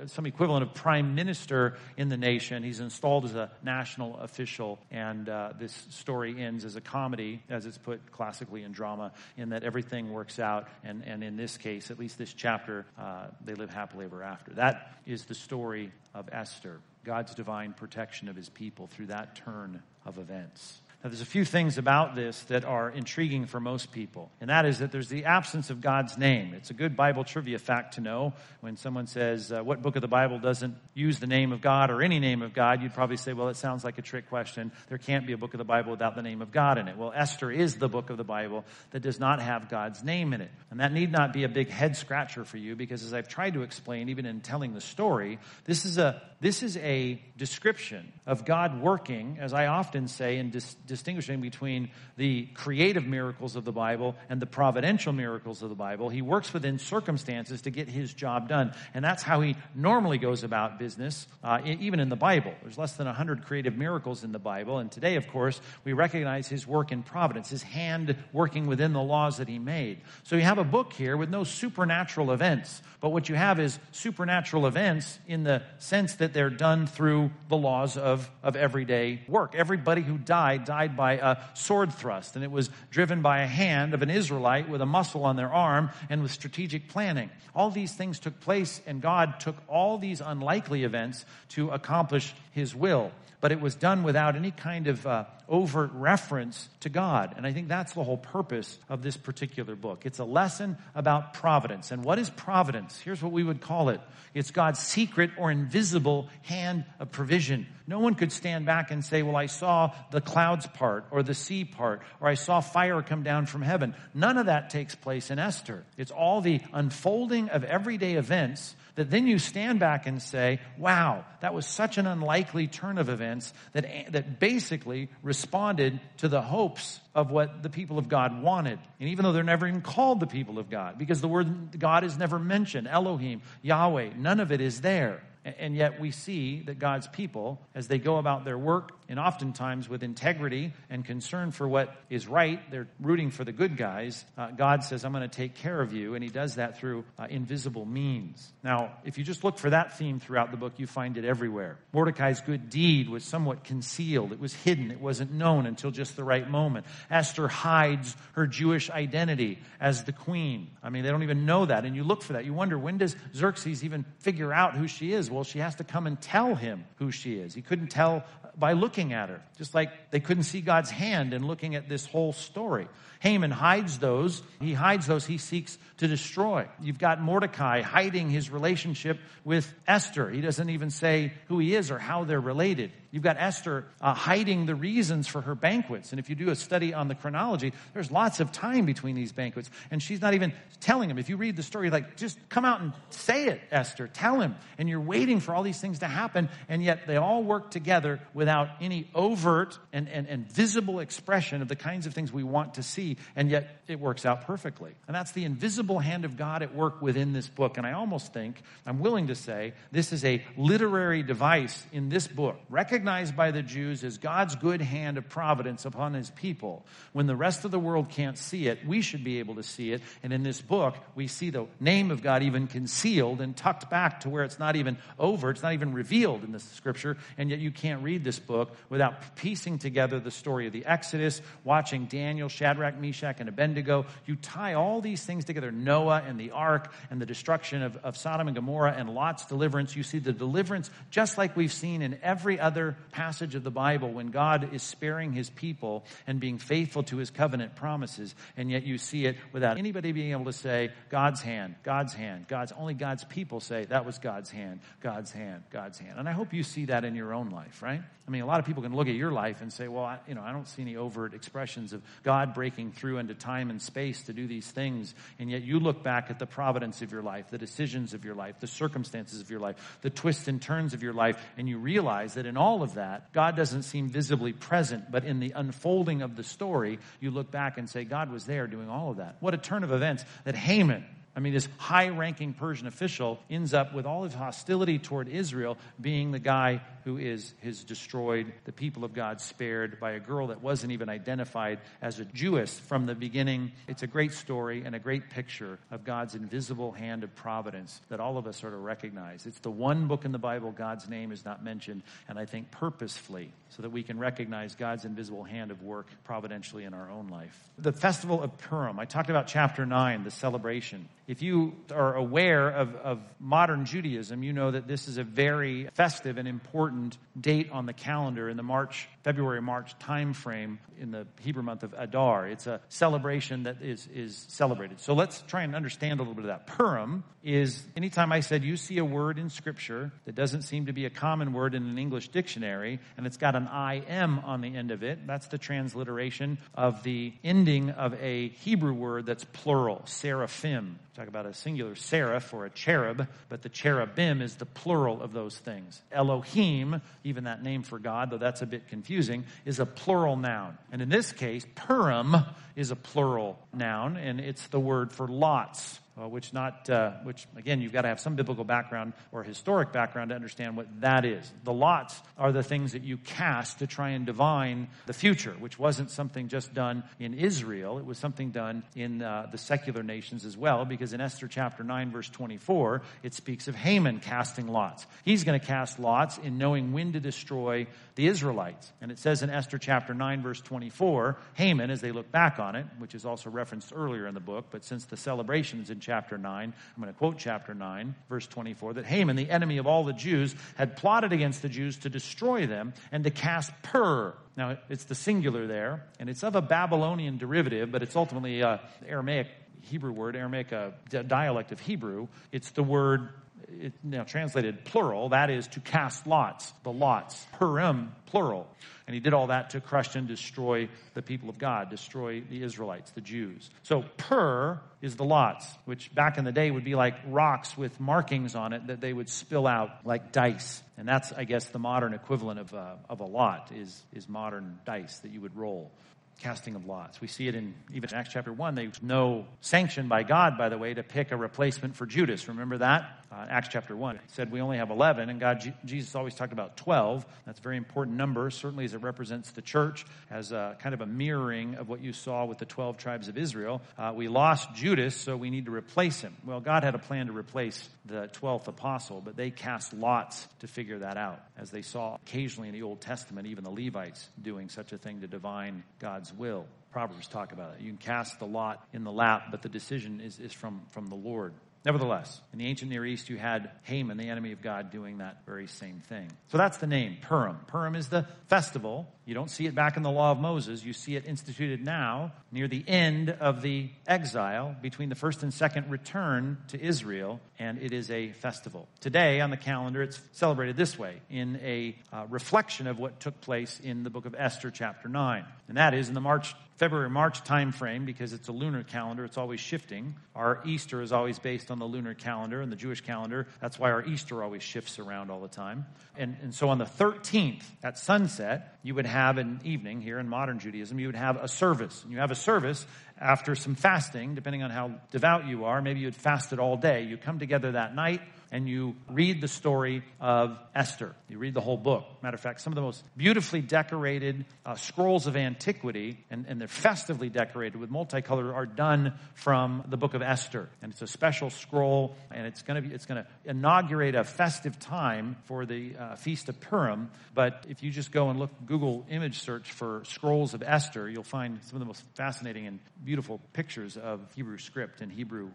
some 0.07 0.27
equivalent 0.27 0.63
of 0.63 0.75
prime 0.75 1.15
minister 1.15 1.77
in 1.97 2.09
the 2.09 2.17
nation. 2.17 2.63
He's 2.63 2.81
installed 2.81 3.25
as 3.25 3.35
a 3.35 3.51
national 3.63 4.19
official, 4.19 4.79
and 4.91 5.29
uh, 5.29 5.53
this 5.59 5.73
story 5.91 6.41
ends 6.41 6.65
as 6.65 6.77
a 6.77 6.81
comedy, 6.81 7.43
as 7.49 7.67
it's 7.67 7.79
put 7.79 8.13
classically 8.13 8.63
in 8.63 8.73
drama, 8.73 9.13
in 9.37 9.51
that 9.51 9.65
everything 9.65 10.13
works 10.13 10.39
out, 10.39 10.69
and, 10.85 11.03
and 11.05 11.23
in 11.23 11.37
this 11.37 11.57
case, 11.59 11.91
at 11.91 11.99
least 11.99 12.19
this 12.19 12.33
chapter, 12.33 12.87
uh, 12.99 13.27
they 13.45 13.55
live 13.55 13.71
happily 13.71 14.05
ever 14.05 14.23
after. 14.23 14.53
That 14.53 15.01
is 15.07 15.25
the 15.25 15.35
story 15.35 15.93
of 16.15 16.29
Esther, 16.33 16.81
God's 17.05 17.35
divine 17.35 17.73
protection 17.73 18.29
of 18.29 18.37
his 18.37 18.49
people 18.49 18.87
through 18.87 19.07
that 19.07 19.37
turn 19.37 19.83
of 20.05 20.19
events. 20.19 20.81
Now, 21.07 21.11
there's 21.11 21.21
a 21.21 21.25
few 21.25 21.45
things 21.45 21.79
about 21.79 22.17
this 22.17 22.43
that 22.49 22.65
are 22.65 22.91
intriguing 22.91 23.47
for 23.47 23.61
most 23.61 23.93
people, 23.93 24.29
and 24.41 24.51
that 24.51 24.67
is 24.67 24.81
that 24.81 24.91
there's 24.91 25.09
the 25.09 25.27
absence 25.27 25.71
of 25.71 25.81
God's 25.81 26.19
name. 26.19 26.53
It's 26.53 26.71
a 26.71 26.75
good 26.75 26.97
Bible 26.97 27.23
trivia 27.23 27.61
fact 27.61 27.95
to 27.95 28.01
know. 28.01 28.33
When 28.59 28.77
someone 28.77 29.07
says, 29.07 29.53
uh, 29.53 29.63
What 29.63 29.83
book 29.83 29.95
of 29.95 30.03
the 30.03 30.09
Bible 30.09 30.41
doesn't 30.41 30.75
use 30.95 31.21
the 31.21 31.29
name 31.29 31.53
of 31.53 31.61
God 31.61 31.93
or 31.93 32.03
any 32.03 32.19
name 32.19 32.43
of 32.43 32.53
God? 32.53 32.83
you'd 32.83 32.93
probably 32.93 33.19
say, 33.19 33.35
Well, 33.35 33.51
it 33.51 33.57
sounds 33.57 33.85
like 33.85 33.99
a 33.99 34.03
trick 34.03 34.29
question. 34.29 34.73
There 34.89 34.99
can't 34.99 35.29
be 35.29 35.33
a 35.33 35.39
book 35.39 35.55
of 35.55 35.59
the 35.59 35.65
Bible 35.65 35.93
without 35.93 36.17
the 36.17 36.23
name 36.23 36.43
of 36.43 36.51
God 36.51 36.77
in 36.77 36.89
it. 36.89 36.97
Well, 36.97 37.13
Esther 37.15 37.53
is 37.53 37.77
the 37.77 37.89
book 37.89 38.11
of 38.11 38.17
the 38.17 38.25
Bible 38.25 38.65
that 38.91 38.99
does 38.99 39.21
not 39.21 39.41
have 39.41 39.69
God's 39.69 40.03
name 40.03 40.33
in 40.33 40.41
it. 40.41 40.51
And 40.73 40.81
that 40.81 40.93
need 40.93 41.13
not 41.13 41.33
be 41.33 41.45
a 41.45 41.49
big 41.49 41.71
head 41.71 41.97
scratcher 41.97 42.45
for 42.45 42.57
you 42.57 42.75
because, 42.75 43.05
as 43.05 43.15
I've 43.15 43.29
tried 43.29 43.55
to 43.55 43.63
explain, 43.63 44.09
even 44.09 44.27
in 44.27 44.41
telling 44.41 44.75
the 44.75 44.81
story, 44.81 45.39
this 45.67 45.85
is 45.85 45.99
a, 45.99 46.21
this 46.41 46.65
is 46.65 46.77
a 46.79 47.23
description 47.37 48.13
of 48.27 48.45
God 48.45 48.83
working, 48.83 49.39
as 49.41 49.55
I 49.55 49.67
often 49.67 50.09
say, 50.09 50.39
in 50.39 50.51
dis- 50.51 50.75
distinguishing 50.97 51.43
between 51.43 51.91
the 52.17 52.47
creative 52.55 53.07
miracles 53.07 53.55
of 53.55 53.67
the 53.67 53.73
Bible 53.73 54.17
and 54.31 54.41
the 54.41 54.47
providential 54.47 55.13
miracles 55.13 55.63
of 55.63 55.69
the 55.69 55.75
Bible. 55.75 56.09
He 56.09 56.23
works 56.23 56.55
within 56.55 56.79
circumstances 56.79 57.61
to 57.63 57.71
get 57.71 57.87
his 57.87 58.15
job 58.15 58.49
done. 58.49 58.73
And 58.95 59.05
that's 59.05 59.23
how 59.23 59.43
he 59.43 59.57
normally 59.75 60.17
goes 60.17 60.43
about 60.43 60.79
business, 60.79 61.27
uh, 61.45 61.61
even 61.65 62.01
in 62.01 62.09
the 62.09 62.17
Bible. 62.17 62.55
There's 62.63 62.79
less 62.79 62.95
than 62.95 63.07
100 63.07 63.45
creative 63.45 63.77
miracles 63.77 64.25
in 64.25 64.33
the 64.33 64.39
Bible. 64.39 64.79
And 64.79 64.91
today, 64.91 65.17
of 65.17 65.29
course, 65.29 65.61
we 65.85 65.93
recognize 65.93 66.49
his 66.49 66.67
work 66.67 66.93
in 66.93 67.03
providence, 67.03 67.51
his 67.51 67.63
hand 67.63 68.17
working 68.33 68.67
within 68.67 68.95
the 68.95 69.03
laws 69.03 69.37
that 69.37 69.49
he 69.49 69.59
made. 69.59 70.01
So 70.23 70.37
you 70.37 70.43
have 70.43 70.59
a 70.59 70.65
book 70.65 70.95
here 70.95 71.19
with 71.19 71.29
no 71.29 71.45
supernatural 71.45 72.33
events. 72.33 72.81
But 73.01 73.11
what 73.11 73.29
you 73.29 73.35
have 73.35 73.61
is 73.61 73.79
supernatural 73.93 74.67
events 74.67 75.19
in 75.27 75.45
the 75.45 75.63
sense 75.79 76.15
that 76.15 76.33
they're 76.33 76.49
done 76.49 76.87
through 76.87 77.31
the 77.49 77.57
laws 77.57 77.99
of, 77.99 78.31
of 78.43 78.57
everyday 78.57 79.23
work. 79.29 79.55
Everybody 79.55 80.03
who 80.03 80.17
died, 80.19 80.65
died 80.65 80.76
by 80.85 81.15
a 81.15 81.37
sword 81.55 81.93
thrust, 81.93 82.37
and 82.37 82.45
it 82.45 82.51
was 82.51 82.69
driven 82.91 83.23
by 83.23 83.41
a 83.41 83.47
hand 83.47 83.95
of 83.95 84.03
an 84.03 84.11
Israelite 84.11 84.69
with 84.69 84.83
a 84.83 84.87
muscle 84.87 85.25
on 85.25 85.37
their 85.37 85.53
arm 85.53 85.91
and 86.11 86.23
with 86.23 86.31
strategic 86.31 86.89
planning. 86.89 87.31
All 87.55 87.71
these 87.71 87.95
things 87.95 88.19
took 88.19 88.39
place, 88.41 88.81
and 88.87 89.01
God 89.01 89.41
took 89.41 89.57
all 89.69 89.97
these 89.97 90.21
unlikely 90.21 90.85
events 90.85 91.25
to 91.51 91.71
accomplish 91.71 92.35
his 92.53 92.75
will 92.75 93.13
but 93.41 93.53
it 93.53 93.61
was 93.61 93.75
done 93.75 94.03
without 94.03 94.37
any 94.37 94.51
kind 94.51 94.89
of 94.89 95.07
uh, 95.07 95.25
overt 95.49 95.91
reference 95.93 96.69
to 96.81 96.89
God. 96.89 97.35
And 97.37 97.47
I 97.47 97.53
think 97.53 97.69
that's 97.69 97.93
the 97.93 98.03
whole 98.03 98.17
purpose 98.17 98.79
of 98.89 99.03
this 99.03 99.17
particular 99.17 99.77
book. 99.77 100.03
It's 100.05 100.19
a 100.19 100.25
lesson 100.25 100.77
about 100.95 101.35
providence. 101.35 101.91
And 101.91 102.03
what 102.03 102.19
is 102.19 102.31
providence? 102.31 102.99
Here's 102.99 103.23
what 103.23 103.33
we 103.33 103.45
would 103.45 103.61
call 103.61 103.91
it 103.91 104.01
it's 104.35 104.51
God's 104.51 104.81
secret 104.81 105.31
or 105.39 105.51
invisible 105.51 106.29
hand 106.43 106.85
of 106.99 107.11
provision. 107.11 107.67
No 107.87 108.01
one 108.01 108.17
could 108.17 108.33
stand 108.33 108.67
back 108.67 108.91
and 108.91 109.05
say, 109.05 109.23
Well, 109.23 109.37
I 109.37 109.47
saw 109.47 109.95
the 110.11 110.21
clouds 110.21 110.66
part, 110.75 111.07
or 111.11 111.23
the 111.23 111.35
sea 111.35 111.65
part, 111.65 112.03
or 112.21 112.29
I 112.29 112.35
saw 112.35 112.61
fire 112.61 113.03
come 113.03 113.23
down 113.23 113.47
from 113.47 113.63
heaven. 113.63 113.95
None 114.15 114.39
of 114.39 114.47
that 114.47 114.71
takes 114.71 114.95
place 114.95 115.31
in 115.31 115.39
Esther. 115.39 115.85
It's 115.97 116.11
all 116.11 116.41
the 116.41 116.61
unfolding 116.73 117.49
of 117.49 117.65
everyday 117.65 118.15
events 118.15 118.75
that 118.97 119.11
then 119.11 119.27
you 119.27 119.39
stand 119.39 119.79
back 119.79 120.07
and 120.07 120.21
say, 120.21 120.59
wow, 120.79 121.25
that 121.41 121.55
was 121.55 121.67
such 121.67 121.99
an 121.99 122.07
unlikely 122.07 122.67
turn 122.67 122.99
of 122.99 123.09
events 123.09 123.53
that, 123.73 124.13
that 124.13 124.41
basically 124.41 125.11
responded 125.23 126.01
to 126.19 126.29
the 126.29 126.41
hopes 126.41 126.99
of 127.15 127.31
what 127.31 127.63
the 127.63 127.71
people 127.71 127.99
of 127.99 128.09
God 128.09 128.43
wanted. 128.43 128.79
And 128.99 129.11
even 129.11 129.25
though 129.25 129.33
they're 129.33 129.43
never 129.43 129.67
even 129.69 129.83
called 129.83 130.21
the 130.21 130.27
people 130.27 130.59
of 130.59 130.71
God, 130.71 130.99
because 130.99 131.21
the 131.21 131.29
word 131.29 131.79
God 131.79 132.05
is 132.05 132.17
never 132.17 132.39
mentioned, 132.39 132.89
Elohim, 132.89 133.43
Yahweh, 133.63 134.11
none 134.17 134.41
of 134.41 134.51
it 134.51 134.63
is 134.63 134.81
there. 134.81 135.23
And 135.47 135.77
yet 135.77 136.01
we 136.01 136.11
see 136.11 136.63
that 136.63 136.81
God's 136.81 137.07
people, 137.07 137.61
as 137.73 137.87
they 137.87 137.99
go 137.99 138.17
about 138.17 138.45
their 138.45 138.59
work, 138.59 138.91
and 139.09 139.21
oftentimes 139.21 139.89
with 139.89 140.03
integrity 140.03 140.73
and 140.91 141.05
concern 141.05 141.53
for 141.53 141.69
what 141.69 141.95
is 142.11 142.27
right, 142.27 142.61
they're 142.73 142.89
rooting 143.01 143.31
for 143.31 143.45
the 143.45 143.53
good 143.53 143.77
guys. 143.77 144.25
Uh, 144.37 144.51
God 144.51 144.83
says, 144.83 145.05
I'm 145.05 145.13
going 145.13 145.23
to 145.23 145.29
take 145.29 145.55
care 145.55 145.81
of 145.81 145.93
you. 145.93 146.15
And 146.15 146.25
he 146.25 146.31
does 146.31 146.57
that 146.57 146.79
through 146.79 147.05
uh, 147.17 147.29
invisible 147.31 147.85
means. 147.85 148.53
Now, 148.65 148.95
if 149.05 149.19
you 149.19 149.23
just 149.23 149.45
look 149.45 149.59
for 149.59 149.71
that 149.71 149.97
theme 149.97 150.19
throughout 150.19 150.51
the 150.51 150.57
book, 150.57 150.73
you 150.79 150.89
find 150.89 151.17
it 151.17 151.25
everywhere. 151.25 151.79
Mordecai's 151.93 152.41
good 152.41 152.69
deed 152.69 153.09
was 153.09 153.23
somewhat 153.23 153.63
concealed. 153.63 154.33
It 154.33 154.41
was 154.41 154.53
hidden. 154.53 154.91
It 154.91 155.01
wasn't 155.01 155.33
known 155.33 155.67
until 155.67 155.93
just 155.93 156.17
the 156.17 156.25
right 156.25 156.51
moment. 156.51 156.87
Esther 157.09 157.47
hides 157.47 158.17
her 158.33 158.49
Jewish 158.49 158.91
identity 158.91 159.61
as 159.81 160.03
the 160.03 160.13
queen. 160.13 160.71
I 160.83 160.91
mean, 160.91 161.05
they 161.05 161.11
don't 161.11 161.23
even 161.23 161.47
know 161.47 161.67
that. 161.67 161.85
And 161.85 161.95
you 161.95 162.03
look 162.03 162.23
for 162.23 162.33
that. 162.33 162.45
You 162.45 162.55
wonder, 162.55 162.77
when 162.77 162.99
does 162.99 163.15
Xerxes 163.33 163.85
even 163.85 164.05
figure 164.19 164.53
out 164.53 164.75
who 164.75 164.89
she 164.89 165.13
is? 165.13 165.31
Well, 165.37 165.45
she 165.45 165.59
has 165.59 165.75
to 165.75 165.85
come 165.85 166.07
and 166.07 166.19
tell 166.19 166.55
him 166.55 166.87
who 166.95 167.11
she 167.11 167.35
is. 167.35 167.53
He 167.53 167.61
couldn't 167.61 167.89
tell 167.89 168.25
by 168.57 168.73
looking 168.73 169.13
at 169.13 169.29
her, 169.29 169.43
just 169.59 169.75
like 169.75 170.11
they 170.11 170.19
couldn't 170.19 170.45
see 170.45 170.63
God's 170.63 170.91
hand 170.91 171.35
in 171.35 171.47
looking 171.47 171.75
at 171.75 171.91
this 171.91 172.07
whole 172.07 172.33
story. 172.33 172.89
Haman 173.27 173.51
hides 173.51 173.99
those. 173.99 174.41
He 174.61 174.73
hides 174.73 175.05
those 175.09 175.27
he 175.27 175.39
seeks 175.39 175.77
to 175.97 176.07
destroy. 176.07 176.69
You've 176.81 177.01
got 177.01 177.21
Mordecai 177.21 177.81
hiding 177.81 178.31
his 178.31 178.51
relationship 178.51 179.19
with 179.45 179.73
Esther. 179.89 180.31
He 180.31 180.41
doesn't 180.41 180.71
even 180.71 180.91
say 180.91 181.33
who 181.49 181.59
he 181.59 181.75
is 181.75 181.91
or 181.91 181.99
how 181.99 182.23
they're 182.23 182.41
related. 182.41 182.93
You've 183.11 183.23
got 183.23 183.37
Esther 183.39 183.87
uh, 184.01 184.13
hiding 184.13 184.67
the 184.67 184.75
reasons 184.75 185.27
for 185.27 185.41
her 185.41 185.55
banquets. 185.55 186.11
And 186.11 186.21
if 186.21 186.29
you 186.29 186.37
do 186.37 186.51
a 186.51 186.55
study 186.55 186.93
on 186.93 187.09
the 187.09 187.15
chronology, 187.15 187.73
there's 187.95 188.11
lots 188.11 188.41
of 188.41 188.53
time 188.53 188.85
between 188.85 189.17
these 189.17 189.33
banquets. 189.33 189.71
And 189.91 190.03
she's 190.03 190.21
not 190.21 190.35
even 190.35 190.53
telling 190.81 191.09
him. 191.09 191.17
If 191.17 191.31
you 191.31 191.39
read 191.39 191.57
the 191.57 191.63
story, 191.63 191.89
like, 191.89 192.17
just 192.17 192.37
come 192.51 192.67
out 192.67 192.83
and 192.83 192.93
say 193.09 193.47
it, 193.47 193.61
Esther. 193.71 194.07
Tell 194.07 194.41
him. 194.41 194.55
And 194.77 194.87
you're 194.89 195.01
waiting 195.01 195.41
for 195.41 195.55
all 195.55 195.63
these 195.63 195.81
things 195.81 196.01
to 196.01 196.07
happen. 196.07 196.51
And 196.69 196.85
yet 196.85 197.07
they 197.07 197.17
all 197.17 197.43
work 197.43 197.71
together 197.71 198.21
without 198.35 198.69
any 198.83 199.09
overt 199.15 199.79
and, 199.95 200.11
and, 200.11 200.27
and 200.27 200.47
visible 200.53 201.01
expression 201.01 201.63
of 201.63 201.69
the 201.69 201.77
kinds 201.77 202.07
of 202.07 202.13
things 202.13 202.31
we 202.31 202.43
want 202.43 202.75
to 202.75 202.83
see. 202.83 203.16
And 203.35 203.51
yet 203.51 203.83
it 203.89 204.01
works 204.01 204.27
out 204.27 204.47
perfectly. 204.47 204.93
And 205.07 205.15
that's 205.15 205.33
the 205.33 205.45
invisible 205.45 205.99
hand 205.99 206.25
of 206.25 206.37
God 206.37 206.63
at 206.63 206.75
work 206.75 207.03
within 207.03 207.33
this 207.33 207.49
book. 207.49 207.77
And 207.79 207.87
I 207.87 207.93
almost 207.93 208.33
think, 208.33 208.61
I'm 208.87 208.99
willing 208.99 209.29
to 209.29 209.35
say, 209.35 209.75
this 209.93 210.13
is 210.13 210.25
a 210.25 210.43
literary 210.57 211.23
device 211.23 211.85
in 211.93 212.09
this 212.09 212.27
book. 212.27 212.57
Recognized 212.69 213.37
by 213.37 213.51
the 213.51 213.63
Jews 213.63 214.05
as 214.05 214.19
God's 214.19 214.57
good 214.57 214.81
hand 214.81 215.19
of 215.19 215.29
providence 215.29 215.85
upon 215.85 216.15
his 216.15 216.31
people. 216.31 216.85
When 217.13 217.27
the 217.27 217.37
rest 217.37 217.65
of 217.65 217.71
the 217.71 217.79
world 217.79 218.09
can't 218.09 218.39
see 218.39 218.69
it, 218.69 218.87
we 218.87 219.01
should 219.03 219.25
be 219.25 219.39
able 219.39 219.57
to 219.57 219.63
see 219.63 219.93
it. 219.93 220.03
And 220.23 220.33
in 220.33 220.43
this 220.43 220.61
book, 220.61 220.97
we 221.15 221.27
see 221.27 221.51
the 221.51 221.67
name 221.81 222.11
of 222.11 222.23
God 222.23 222.43
even 222.43 222.67
concealed 222.67 223.41
and 223.41 223.57
tucked 223.57 223.91
back 223.91 224.21
to 224.21 224.29
where 224.29 224.45
it's 224.45 224.59
not 224.59 224.77
even 224.77 224.99
over, 225.19 225.51
it's 225.51 225.63
not 225.63 225.73
even 225.73 225.93
revealed 225.93 226.45
in 226.45 226.53
the 226.53 226.61
scripture, 226.61 227.17
and 227.39 227.51
yet 227.51 227.59
you 227.59 227.71
can't 227.71 228.03
read 228.03 228.25
this 228.25 228.39
book 228.39 228.75
without 228.89 229.37
piecing 229.37 229.79
together 229.79 230.21
the 230.21 230.31
story 230.31 230.67
of 230.67 230.73
the 230.73 230.85
Exodus, 230.85 231.41
watching 231.65 232.07
Daniel, 232.07 232.49
Shadrach, 232.49 232.96
Meshach, 233.01 233.37
and 233.41 233.49
Abednego. 233.49 234.07
You 234.27 234.37
tie 234.37 234.75
all 234.75 235.01
these 235.01 235.25
things 235.25 235.45
together 235.45 235.71
Noah 235.71 236.23
and 236.27 236.39
the 236.39 236.51
ark 236.51 236.93
and 237.11 237.21
the 237.21 237.27
destruction 237.27 237.83
of, 237.83 237.97
of 237.99 238.17
Sodom 238.17 238.49
and 238.49 238.55
Gomorrah 238.55 238.95
and 238.97 239.11
Lot's 239.11 239.47
deliverance. 239.47 239.97
You 239.97 240.03
see 240.03 240.19
the 240.19 240.33
deliverance 240.33 240.91
just 241.11 241.39
like 241.39 241.57
we've 241.57 241.73
seen 241.73 242.03
in 242.03 242.19
every 242.23 242.59
other 242.59 242.97
passage 243.13 243.55
of 243.55 243.65
the 243.65 243.71
Bible 243.71 244.11
when 244.11 244.29
God 244.29 244.75
is 244.75 244.83
sparing 244.83 245.33
his 245.33 245.51
people 245.51 246.05
and 246.27 246.41
being 246.41 246.59
faithful 246.59 247.03
to 247.05 247.17
his 247.17 247.31
covenant 247.31 247.77
promises. 247.77 248.35
And 248.57 248.71
yet 248.71 248.85
you 248.85 248.99
see 248.99 249.27
it 249.27 249.37
without 249.53 249.79
anybody 249.79 250.13
being 250.13 250.33
able 250.33 250.47
to 250.47 250.53
say, 250.53 250.93
God's 251.11 251.41
hand, 251.41 251.77
God's 251.83 252.15
hand, 252.15 252.49
God's, 252.49 252.73
only 252.73 252.95
God's 252.95 253.25
people 253.25 253.61
say, 253.61 253.85
that 253.87 254.05
was 254.05 254.19
God's 254.19 254.51
hand, 254.51 254.81
God's 255.01 255.31
hand, 255.31 255.63
God's 255.71 255.99
hand. 255.99 256.19
And 256.19 256.29
I 256.29 256.33
hope 256.33 256.53
you 256.53 256.63
see 256.63 256.87
that 256.87 257.05
in 257.05 257.15
your 257.15 257.33
own 257.35 257.51
life, 257.51 257.83
right? 257.83 258.03
I 258.27 258.31
mean, 258.33 258.43
a 258.43 258.47
lot 258.47 258.59
of 258.59 258.67
people 258.67 258.83
can 258.83 258.95
look 258.95 259.07
at 259.07 259.15
your 259.15 259.31
life 259.31 259.61
and 259.61 259.73
say, 259.73 259.87
well, 259.87 260.05
I, 260.05 260.19
you 260.27 260.35
know, 260.35 260.43
I 260.43 260.51
don't 260.51 260.67
see 260.67 260.83
any 260.83 260.97
overt 260.97 261.33
expressions 261.33 261.93
of 261.93 262.03
God 262.25 262.55
breaking 262.55 262.91
through 262.91 263.19
into 263.19 263.35
time 263.35 263.71
and 263.71 263.81
space 263.81 264.25
to 264.25 264.33
do 264.33 264.49
these 264.49 264.69
things. 264.69 265.15
And 265.39 265.49
yet 265.49 265.63
you 265.63 265.79
look 265.79 266.03
back 266.03 266.29
at 266.29 266.41
the 266.41 266.47
providence 266.47 267.03
of 267.03 267.13
your 267.13 267.23
life, 267.23 267.51
the 267.51 267.59
decisions 267.59 268.15
of 268.15 268.25
your 268.25 268.35
life, 268.35 268.59
the 268.59 268.67
circumstances 268.67 269.41
of 269.41 269.49
your 269.49 269.61
life, 269.61 269.99
the 270.03 270.11
twists 270.11 270.49
and 270.49 270.61
turns 270.61 270.93
of 270.93 271.05
your 271.05 271.13
life, 271.13 271.41
and 271.57 271.69
you 271.69 271.79
realize 271.79 272.35
that 272.35 272.47
in 272.47 272.57
all 272.57 272.83
of 272.83 272.95
that, 272.95 273.33
God 273.33 273.55
doesn't 273.55 273.85
seem 273.85 274.09
visibly 274.09 274.53
present, 274.53 275.13
but 275.13 275.25
in 275.25 275.39
the 275.39 275.53
unfolding 275.55 276.23
of 276.23 276.35
the 276.35 276.43
story, 276.43 276.99
you 277.21 277.31
look 277.31 277.53
back 277.53 277.79
and 277.79 277.89
say, 277.89 278.03
God 278.03 278.33
was 278.33 278.45
there 278.45 278.67
doing 278.67 278.89
all 278.89 279.13
of 279.13 279.19
that. 279.19 279.37
What 279.39 279.55
a 279.55 279.59
turn 279.59 279.85
of 279.85 279.93
events 279.93 280.25
that 280.43 280.57
Haman, 280.57 281.05
I 281.37 281.41
mean, 281.41 281.53
this 281.53 281.69
high 281.77 282.09
ranking 282.09 282.55
Persian 282.55 282.89
official 282.89 283.39
ends 283.49 283.73
up 283.73 283.95
with 283.95 284.07
all 284.07 284.25
his 284.25 284.35
hostility 284.35 284.99
toward 284.99 285.29
Israel 285.29 285.79
being 286.01 286.33
the 286.33 286.39
guy 286.39 286.81
who 287.07 287.19
is 287.19 287.55
his 287.61 287.85
destroyed, 287.85 288.53
the 288.65 288.73
people 288.73 289.05
of 289.05 289.15
God 289.15 289.41
spared 289.41 290.01
by 290.01 290.11
a 290.11 290.21
girl 290.21 290.49
that 290.49 290.61
wasn't 290.61 290.91
even 290.91 291.09
identified 291.09 291.79
as 292.03 292.19
a 292.19 292.25
Jewess 292.25 292.81
from 292.81 293.07
the 293.07 293.15
beginning. 293.15 293.71
It's 293.87 294.03
a 294.03 294.09
great 294.09 294.33
story 294.33 294.83
and 294.85 294.93
a 294.93 294.99
great 294.99 295.31
picture 295.31 295.79
of 295.93 296.03
God's 296.03 296.35
invisible 296.35 296.91
hand 296.91 297.23
of 297.23 297.33
providence 297.37 298.01
that 298.09 298.19
all 298.19 298.39
of 298.39 298.49
us 298.49 298.57
sort 298.57 298.75
of 298.75 298.83
recognize. 298.83 299.47
It's 299.47 299.61
the 299.61 299.71
one 299.71 300.09
book 300.09 300.25
in 300.25 300.33
the 300.33 300.39
Bible 300.39 300.73
God's 300.73 301.09
name 301.09 301.31
is 301.31 301.45
not 301.45 301.63
mentioned, 301.63 302.03
and 302.29 302.41
I 302.41 302.45
think 302.45 302.73
purposefully, 302.73 303.53
so 303.69 303.83
that 303.83 303.91
we 303.91 304.03
can 304.03 304.19
recognize 304.19 304.75
God's 304.75 305.05
invisible 305.05 305.45
hand 305.45 305.71
of 305.71 305.85
work 305.85 306.09
providentially 306.25 306.83
in 306.83 306.93
our 306.93 307.09
own 307.09 307.29
life. 307.29 307.57
The 307.79 307.93
festival 307.93 308.43
of 308.43 308.59
Purim, 308.59 308.99
I 308.99 309.05
talked 309.05 309.31
about 309.31 309.47
chapter 309.47 309.87
9, 309.87 310.25
the 310.25 310.33
celebration. 310.33 311.09
If 311.29 311.43
you 311.43 311.77
are 311.93 312.15
aware 312.15 312.69
of, 312.69 312.97
of 312.97 313.21
modern 313.39 313.85
Judaism, 313.85 314.43
you 314.43 314.53
know 314.53 314.73
that 314.73 314.89
this 314.89 315.07
is 315.07 315.19
a 315.19 315.25
very 315.25 315.89
festive 315.95 316.39
and 316.39 316.49
important 316.49 316.96
date 317.39 317.71
on 317.71 317.87
the 317.87 317.93
calendar 317.93 318.49
in 318.49 318.57
the 318.57 318.63
March, 318.63 319.09
February, 319.23 319.61
March 319.61 319.99
time 319.99 320.33
frame 320.33 320.79
in 321.01 321.11
the 321.11 321.27
Hebrew 321.41 321.63
month 321.63 321.83
of 321.83 321.95
Adar. 321.97 322.49
It's 322.49 322.67
a 322.67 322.81
celebration 322.89 323.65
that 323.65 323.83
is, 323.83 324.09
is 324.15 324.47
celebrated. 324.49 325.01
So 325.01 325.15
let's 325.15 325.43
try 325.43 325.63
and 325.63 325.75
understand 325.75 326.21
a 326.21 326.23
little 326.23 326.35
bit 326.35 326.45
of 326.45 326.49
that. 326.49 326.67
Purim 326.67 327.25
is 327.43 327.85
anytime 327.97 328.33
I 328.33 328.41
said 328.41 328.65
you 328.65 328.77
see 328.77 328.99
a 328.99 329.05
word 329.05 329.39
in 329.39 329.51
Scripture 329.51 330.13
that 330.25 330.35
doesn't 330.35 330.63
seem 330.63 330.87
to 330.87 330.93
be 330.93 331.05
a 331.05 331.11
common 331.11 331.53
word 331.53 331.75
in 331.75 331.85
an 331.87 331.99
English 331.99 332.29
dictionary, 332.29 332.99
and 333.17 333.27
it's 333.27 333.37
got 333.37 333.55
an 333.55 333.69
IM 333.69 334.41
on 334.41 334.61
the 334.61 334.75
end 334.75 334.91
of 334.91 335.03
it, 335.03 335.27
that's 335.27 335.47
the 335.49 335.59
transliteration 335.59 336.59
of 336.75 337.03
the 337.03 337.33
ending 337.45 337.91
of 337.91 338.15
a 338.15 338.49
Hebrew 338.49 338.95
word 338.95 339.27
that's 339.27 339.45
plural, 339.45 340.03
seraphim. 340.07 340.99
Talk 341.17 341.29
about 341.29 341.47
a 341.47 341.55
singular 341.55 341.95
seraph 341.95 342.53
or 342.53 342.67
a 342.67 342.71
cherub, 342.71 343.27
but 343.49 343.63
the 343.63 343.71
cherubim 343.71 344.43
is 344.43 344.57
the 344.57 344.67
plural 344.67 345.23
of 345.23 345.33
those 345.33 345.57
things. 345.57 346.03
Elohim, 346.13 346.86
even 347.25 347.45
that 347.45 347.63
name 347.63 347.83
for 347.83 347.99
God, 347.99 348.31
though 348.31 348.39
that's 348.39 348.63
a 348.63 348.67
bit 348.67 348.89
confusing, 348.89 349.45
is 349.65 349.81
a 349.81 349.87
plural 349.87 350.37
noun. 350.37 350.79
And 350.93 351.03
in 351.03 351.09
this 351.09 351.33
case, 351.33 351.67
Purim 351.75 352.37
is 352.75 352.91
a 352.91 352.97
plural 352.97 353.59
noun, 353.73 354.17
and 354.17 354.41
it's 354.41 354.67
the 354.69 354.81
word 354.81 355.13
for 355.13 355.29
lots 355.29 355.99
uh, 356.21 356.29
which 356.29 356.53
not, 356.53 356.89
uh, 356.89 357.13
which 357.25 357.47
again, 357.57 357.81
you've 357.81 357.93
got 357.93 358.03
to 358.03 358.09
have 358.09 358.21
some 358.21 358.37
biblical 358.37 358.65
background 358.65 359.13
or 359.33 359.43
historic 359.43 359.93
background 359.93 360.31
to 360.31 360.35
understand 360.35 360.77
what 360.77 360.87
that 361.01 361.25
is. 361.25 361.51
The 361.65 361.73
lots 361.73 362.21
are 362.39 362.53
the 362.53 362.63
things 362.63 362.93
that 362.93 363.05
you 363.05 363.19
cast 363.19 363.81
to 363.81 363.87
try 363.87 364.11
and 364.11 364.25
divine 364.25 364.89
the 365.07 365.13
future, 365.13 365.55
which 365.59 365.79
wasn't 365.79 366.11
something 366.11 366.49
just 366.49 366.73
done 366.73 367.05
in 367.19 367.35
Israel. 367.35 367.99
It 367.99 368.07
was 368.07 368.19
something 368.19 368.51
done 368.51 368.83
in 368.95 369.23
uh, 369.23 369.49
the 369.53 369.59
secular 369.59 370.03
nations 370.03 370.45
as 370.45 370.57
well, 370.57 370.85
because 370.85 371.13
in 371.13 371.21
Esther 371.21 371.49
chapter 371.49 371.85
9, 371.85 372.11
verse 372.11 372.31
24, 372.31 373.03
it 373.23 373.35
speaks 373.35 373.69
of 373.69 373.75
Haman 373.75 374.21
casting 374.21 374.69
lots. 374.69 375.07
He's 375.25 375.45
going 375.45 375.59
to 375.61 375.67
cast 375.67 375.99
lots 375.99 376.39
in 376.39 376.57
knowing 376.57 376.93
when 376.93 377.13
to 377.13 377.21
destroy 377.21 377.87
the 378.15 378.27
Israelites. 378.27 378.91
And 379.03 379.13
it 379.13 379.19
says 379.19 379.43
in 379.43 379.51
Esther 379.51 379.79
chapter 379.79 380.15
9, 380.15 380.43
verse 380.43 380.61
24, 380.63 381.37
Haman, 381.55 381.91
as 381.91 382.01
they 382.01 382.13
look 382.13 382.33
back 382.33 382.59
on 382.59 382.75
it, 382.75 382.87
which 382.99 383.15
is 383.15 383.27
also 383.27 383.51
referenced 383.51 383.93
earlier 383.95 384.27
in 384.27 384.35
the 384.35 384.41
book, 384.41 384.67
but 384.71 384.85
since 384.85 385.05
the 385.05 385.17
celebrations 385.17 385.91
in 385.91 386.01
chapter 386.07 386.39
9. 386.39 386.73
I'm 386.73 387.03
going 387.03 387.13
to 387.13 387.19
quote 387.19 387.37
chapter 387.37 387.75
9, 387.75 388.15
verse 388.29 388.47
24, 388.47 388.95
that 388.95 389.07
Haman, 389.07 389.35
the 389.35 389.51
enemy 389.51 389.79
of 389.79 389.89
all 389.89 390.05
the 390.05 390.13
Jews, 390.13 390.55
had 390.77 390.97
plotted 390.97 391.33
against 391.33 391.63
the 391.63 391.69
Jews 391.69 391.99
to 391.99 392.09
destroy 392.09 392.69
them 392.69 392.95
and 393.11 393.25
to 393.25 393.31
cast 393.31 393.73
pur. 393.83 394.33
Now, 394.57 394.79
it's 394.89 395.05
the 395.05 395.17
singular 395.17 395.67
there, 395.67 396.07
and 396.21 396.31
it's 396.31 396.45
of 396.45 396.55
a 396.55 396.63
Babylonian 396.63 397.39
derivative, 397.39 397.91
but 397.91 398.05
it's 398.05 398.15
ultimately 398.15 398.61
a 398.61 398.81
Aramaic 399.05 399.49
Hebrew 399.81 400.13
word, 400.13 400.37
Aramaic 400.37 400.73
uh, 400.73 400.91
dialect 401.09 401.73
of 401.73 401.81
Hebrew. 401.81 402.29
It's 402.53 402.71
the 402.71 402.85
word 402.85 403.31
it, 403.69 403.93
now 404.03 404.25
translated 404.25 404.85
plural, 404.85 405.31
that 405.31 405.51
is 405.51 405.67
to 405.69 405.81
cast 405.81 406.27
lots, 406.27 406.73
the 406.83 406.93
lots, 406.93 407.47
Purim, 407.59 408.15
plural. 408.27 408.69
And 409.07 409.15
he 409.15 409.21
did 409.21 409.35
all 409.35 409.49
that 409.49 409.71
to 409.71 409.81
crush 409.81 410.17
and 410.17 410.27
destroy 410.27 410.89
the 411.15 411.23
people 411.23 411.49
of 411.49 411.59
God, 411.59 411.91
destroy 411.91 412.41
the 412.41 412.63
Israelites, 412.63 413.13
the 413.13 413.21
Jews. 413.21 413.71
So 413.85 414.05
Pur 414.17 414.81
is 415.01 415.15
the 415.17 415.25
lots, 415.25 415.67
which 415.85 416.13
back 416.15 416.39
in 416.39 416.45
the 416.45 416.53
day 416.53 416.71
would 416.71 416.85
be 416.85 416.97
like 416.97 417.15
rocks 417.29 417.77
with 417.77 418.01
markings 418.01 418.55
on 418.55 418.73
it 418.73 418.89
that 418.89 419.01
they 419.01 419.13
would 419.13 419.29
spill 419.29 419.67
out 419.67 420.05
like 420.05 420.33
dice. 420.33 420.83
And 420.97 421.07
that's, 421.07 421.33
I 421.33 421.45
guess, 421.45 421.67
the 421.67 421.79
modern 421.79 422.15
equivalent 422.15 422.59
of, 422.59 422.75
uh, 422.75 422.95
of 423.09 423.21
a 423.21 423.25
lot 423.27 423.71
is, 423.75 424.03
is 424.13 424.29
modern 424.29 424.79
dice 424.85 425.21
that 425.21 425.31
you 425.31 425.41
would 425.41 425.57
roll 425.57 425.93
casting 426.41 426.75
of 426.75 426.87
lots. 426.87 427.21
We 427.21 427.29
see 427.29 427.49
it 427.49 427.55
in 427.55 427.75
even 427.95 428.13
Acts 428.13 428.31
chapter 428.33 428.53
1. 428.53 428.75
There's 428.75 429.03
no 429.03 429.47
sanction 429.61 430.09
by 430.09 430.23
God, 430.23 430.59
by 430.59 430.69
the 430.69 430.79
way, 430.79 430.93
to 430.93 431.03
pick 431.03 431.33
a 431.33 431.37
replacement 431.37 431.97
for 431.97 432.07
Judas. 432.07 432.49
Remember 432.49 432.79
that? 432.79 433.25
Uh, 433.31 433.47
Acts 433.49 433.69
chapter 433.71 433.97
1. 433.97 434.17
It 434.17 434.23
said 434.29 434.53
we 434.53 434.61
only 434.61 434.79
have 434.79 434.91
11, 434.91 435.29
and 435.29 435.41
God, 435.41 435.75
Jesus 435.85 436.15
always 436.15 436.35
talked 436.35 436.53
about 436.53 436.77
12. 436.77 437.27
That's 437.45 437.59
a 437.59 437.63
very 437.63 437.77
important 437.77 438.17
number, 438.17 438.51
certainly 438.51 438.85
as 438.85 438.95
it 438.95 439.03
represents 439.03 439.51
the 439.51 439.63
church, 439.63 440.07
as 440.31 440.53
a, 440.53 440.77
kind 440.81 440.95
of 440.95 441.01
a 441.01 441.07
mirroring 441.07 441.75
of 441.75 441.89
what 441.89 442.01
you 442.01 442.13
saw 442.13 442.45
with 442.45 442.59
the 442.59 442.67
12 442.67 442.99
tribes 442.99 443.27
of 443.29 443.37
Israel. 443.37 443.83
Uh, 443.99 444.13
we 444.15 444.29
lost 444.29 444.73
Judas, 444.75 445.17
so 445.17 445.37
we 445.37 445.51
need 445.51 445.67
to 445.67 445.73
replace 445.73 446.21
him. 446.21 446.37
Well, 446.45 446.61
God 446.61 446.85
had 446.85 446.95
a 446.95 446.99
plan 446.99 447.27
to 447.27 447.33
replace 447.33 447.89
the 448.05 448.29
12th 448.41 448.69
apostle, 448.69 449.21
but 449.21 449.37
they 449.37 449.51
cast 449.51 449.93
lots 449.93 450.47
to 450.61 450.69
figure 450.69 451.01
that 451.01 451.17
out, 451.17 451.41
as 451.59 451.71
they 451.71 451.83
saw 451.83 452.15
occasionally 452.27 452.69
in 452.69 452.75
the 452.75 452.83
Old 452.83 453.01
Testament, 453.01 453.49
even 453.49 453.65
the 453.65 453.71
Levites 453.71 454.29
doing 454.41 454.69
such 454.69 454.93
a 454.93 454.99
thing 454.99 455.21
to 455.23 455.27
divine 455.27 455.83
God's 455.99 456.33
will. 456.33 456.67
Proverbs 456.93 457.29
talk 457.29 457.53
about 457.53 457.75
it. 457.75 457.81
You 457.81 457.91
can 457.91 457.99
cast 457.99 458.39
the 458.39 458.47
lot 458.47 458.87
in 458.93 459.05
the 459.05 459.13
lap, 459.13 459.49
but 459.51 459.63
the 459.63 459.69
decision 459.69 460.21
is, 460.21 460.39
is 460.39 460.53
from, 460.53 460.83
from 460.91 461.09
the 461.09 461.15
Lord. 461.15 461.53
Nevertheless, 461.87 462.41
in 462.53 462.59
the 462.59 462.67
ancient 462.67 462.91
Near 462.91 463.07
East, 463.07 463.31
you 463.31 463.37
had 463.37 463.71
Haman, 463.85 464.17
the 464.17 464.29
enemy 464.29 464.51
of 464.51 464.61
God, 464.61 464.91
doing 464.91 465.19
that 465.19 465.47
very 465.47 465.69
same 465.69 466.01
thing. 466.09 466.29
So 466.49 466.59
that's 466.59 466.79
the 466.79 466.89
name, 466.89 467.19
Purim. 467.23 467.59
Purim 467.69 467.95
is 467.95 468.09
the 468.09 468.27
festival. 468.49 469.07
You 469.25 469.35
don't 469.35 469.49
see 469.49 469.67
it 469.67 469.75
back 469.77 469.97
in 469.97 470.03
the 470.03 470.11
law 470.11 470.33
of 470.33 470.41
Moses. 470.41 470.85
You 470.85 470.93
see 470.93 471.15
it 471.15 471.25
instituted 471.27 471.85
now 471.85 472.33
near 472.51 472.67
the 472.67 472.83
end 472.89 473.31
of 473.31 473.63
the 473.63 473.89
exile 474.05 474.75
between 474.83 475.11
the 475.11 475.15
first 475.15 475.45
and 475.45 475.55
second 475.55 475.89
return 475.89 476.59
to 476.69 476.81
Israel, 476.81 477.39
and 477.57 477.79
it 477.79 477.93
is 477.93 478.11
a 478.11 478.33
festival. 478.33 478.89
Today 478.99 479.41
on 479.41 479.51
the 479.51 479.57
calendar, 479.57 480.03
it's 480.03 480.21
celebrated 480.33 480.77
this 480.77 480.99
way 480.99 481.21
in 481.31 481.61
a 481.63 481.97
uh, 482.13 482.25
reflection 482.29 482.89
of 482.89 482.99
what 482.99 483.21
took 483.21 483.41
place 483.41 483.79
in 483.79 484.03
the 484.03 484.11
book 484.11 484.27
of 484.27 484.35
Esther, 484.37 484.73
chapter 484.73 485.09
9. 485.09 485.45
And 485.69 485.77
that 485.77 485.95
is 485.95 486.09
in 486.09 486.15
the 486.15 486.21
March 486.21 486.57
February 486.77 487.09
March 487.09 487.43
time 487.43 487.73
frame 487.73 488.05
because 488.05 488.35
it's 488.35 488.49
a 488.49 488.53
lunar 488.53 488.83
calendar, 488.83 489.25
it's 489.25 489.39
always 489.39 489.61
shifting. 489.61 490.15
Our 490.35 490.61
Easter 490.67 491.01
is 491.01 491.11
always 491.11 491.39
based 491.39 491.71
on 491.71 491.79
the 491.79 491.87
lunar 491.87 492.13
calendar 492.13 492.61
and 492.61 492.71
the 492.71 492.77
Jewish 492.77 493.01
calendar. 493.01 493.47
That's 493.61 493.79
why 493.79 493.91
our 493.91 494.05
Easter 494.05 494.43
always 494.43 494.63
shifts 494.63 494.99
around 494.99 495.31
all 495.31 495.41
the 495.41 495.49
time. 495.49 495.87
And, 496.17 496.37
and 496.43 496.55
so 496.55 496.69
on 496.69 496.77
the 496.77 496.85
13th 496.85 497.63
at 497.83 497.99
sunset, 497.99 498.79
you 498.83 498.95
would 498.95 499.07
have 499.07 499.39
an 499.39 499.61
evening 499.65 500.03
here 500.03 500.19
in 500.19 500.29
modern 500.29 500.59
Judaism, 500.59 500.99
you 500.99 501.07
would 501.07 501.17
have 501.17 501.37
a 501.37 501.49
service. 501.49 502.05
You 502.09 502.19
have 502.19 502.31
a 502.31 502.37
service 502.37 502.87
after 503.19 503.55
some 503.55 503.75
fasting, 503.75 504.35
depending 504.35 504.63
on 504.63 504.71
how 504.71 504.93
devout 505.11 505.47
you 505.47 505.65
are. 505.65 505.81
Maybe 505.81 506.01
you'd 506.01 506.15
fasted 506.15 506.59
all 506.59 506.77
day. 506.77 507.05
You 507.05 507.17
come 507.17 507.39
together 507.39 507.73
that 507.73 507.95
night 507.95 508.21
and 508.53 508.69
you 508.69 508.95
read 509.11 509.41
the 509.41 509.49
story 509.49 510.03
of 510.21 510.59
Esther. 510.75 511.15
You 511.29 511.39
read 511.39 511.55
the 511.55 511.61
whole 511.61 511.77
book. 511.77 512.05
Matter 512.23 512.35
of 512.35 512.41
fact, 512.41 512.61
some 512.61 512.73
of 512.73 512.77
the 512.77 512.83
most 512.83 513.03
beautifully 513.17 513.61
decorated 513.61 514.45
uh, 514.65 514.77
scrolls 514.77 515.27
of 515.27 515.37
antiquity, 515.37 516.25
and, 516.31 516.47
and 516.49 516.61
they're 516.61 516.69
festively 516.69 517.29
decorated 517.29 517.77
with 517.79 517.91
multicolor, 517.91 518.55
are 518.55 518.67
done 518.67 519.15
from 519.35 519.85
the 519.89 519.97
book 519.97 520.15
of 520.15 520.23
Esther. 520.23 520.69
And 520.83 520.93
it's 520.93 521.03
a 521.03 521.07
special 521.07 521.51
scroll, 521.51 522.17
and 522.31 522.47
it's 522.47 522.63
going 522.63 522.83
to 522.83 522.95
it's 522.95 523.07
going 523.07 523.23
to 523.23 523.29
inaugurate 523.45 524.15
a 524.15 524.25
festive 524.25 524.79
time 524.79 525.37
for 525.45 525.67
the 525.67 525.97
uh, 525.97 526.17
feast 526.17 526.49
of 526.49 526.61
Purim. 526.61 527.11
But 527.35 527.67
if 527.69 527.83
you 527.83 527.91
just 527.91 528.13
go 528.13 528.31
and 528.31 528.39
look 528.39 528.51
Google 528.67 529.07
image 529.11 529.41
search 529.41 529.73
for 529.73 530.03
scrolls 530.05 530.55
of 530.55 530.63
Esther, 530.63 531.09
you'll 531.09 531.23
find 531.23 531.61
some 531.65 531.77
of 531.77 531.81
the 531.81 531.87
most 531.87 532.03
fascinating 532.15 532.67
and 532.67 532.79
beautiful 533.05 533.41
pictures 533.53 533.97
of 533.97 534.21
Hebrew 534.35 534.59
script 534.59 535.01
and 535.01 535.11
Hebrew 535.11 535.51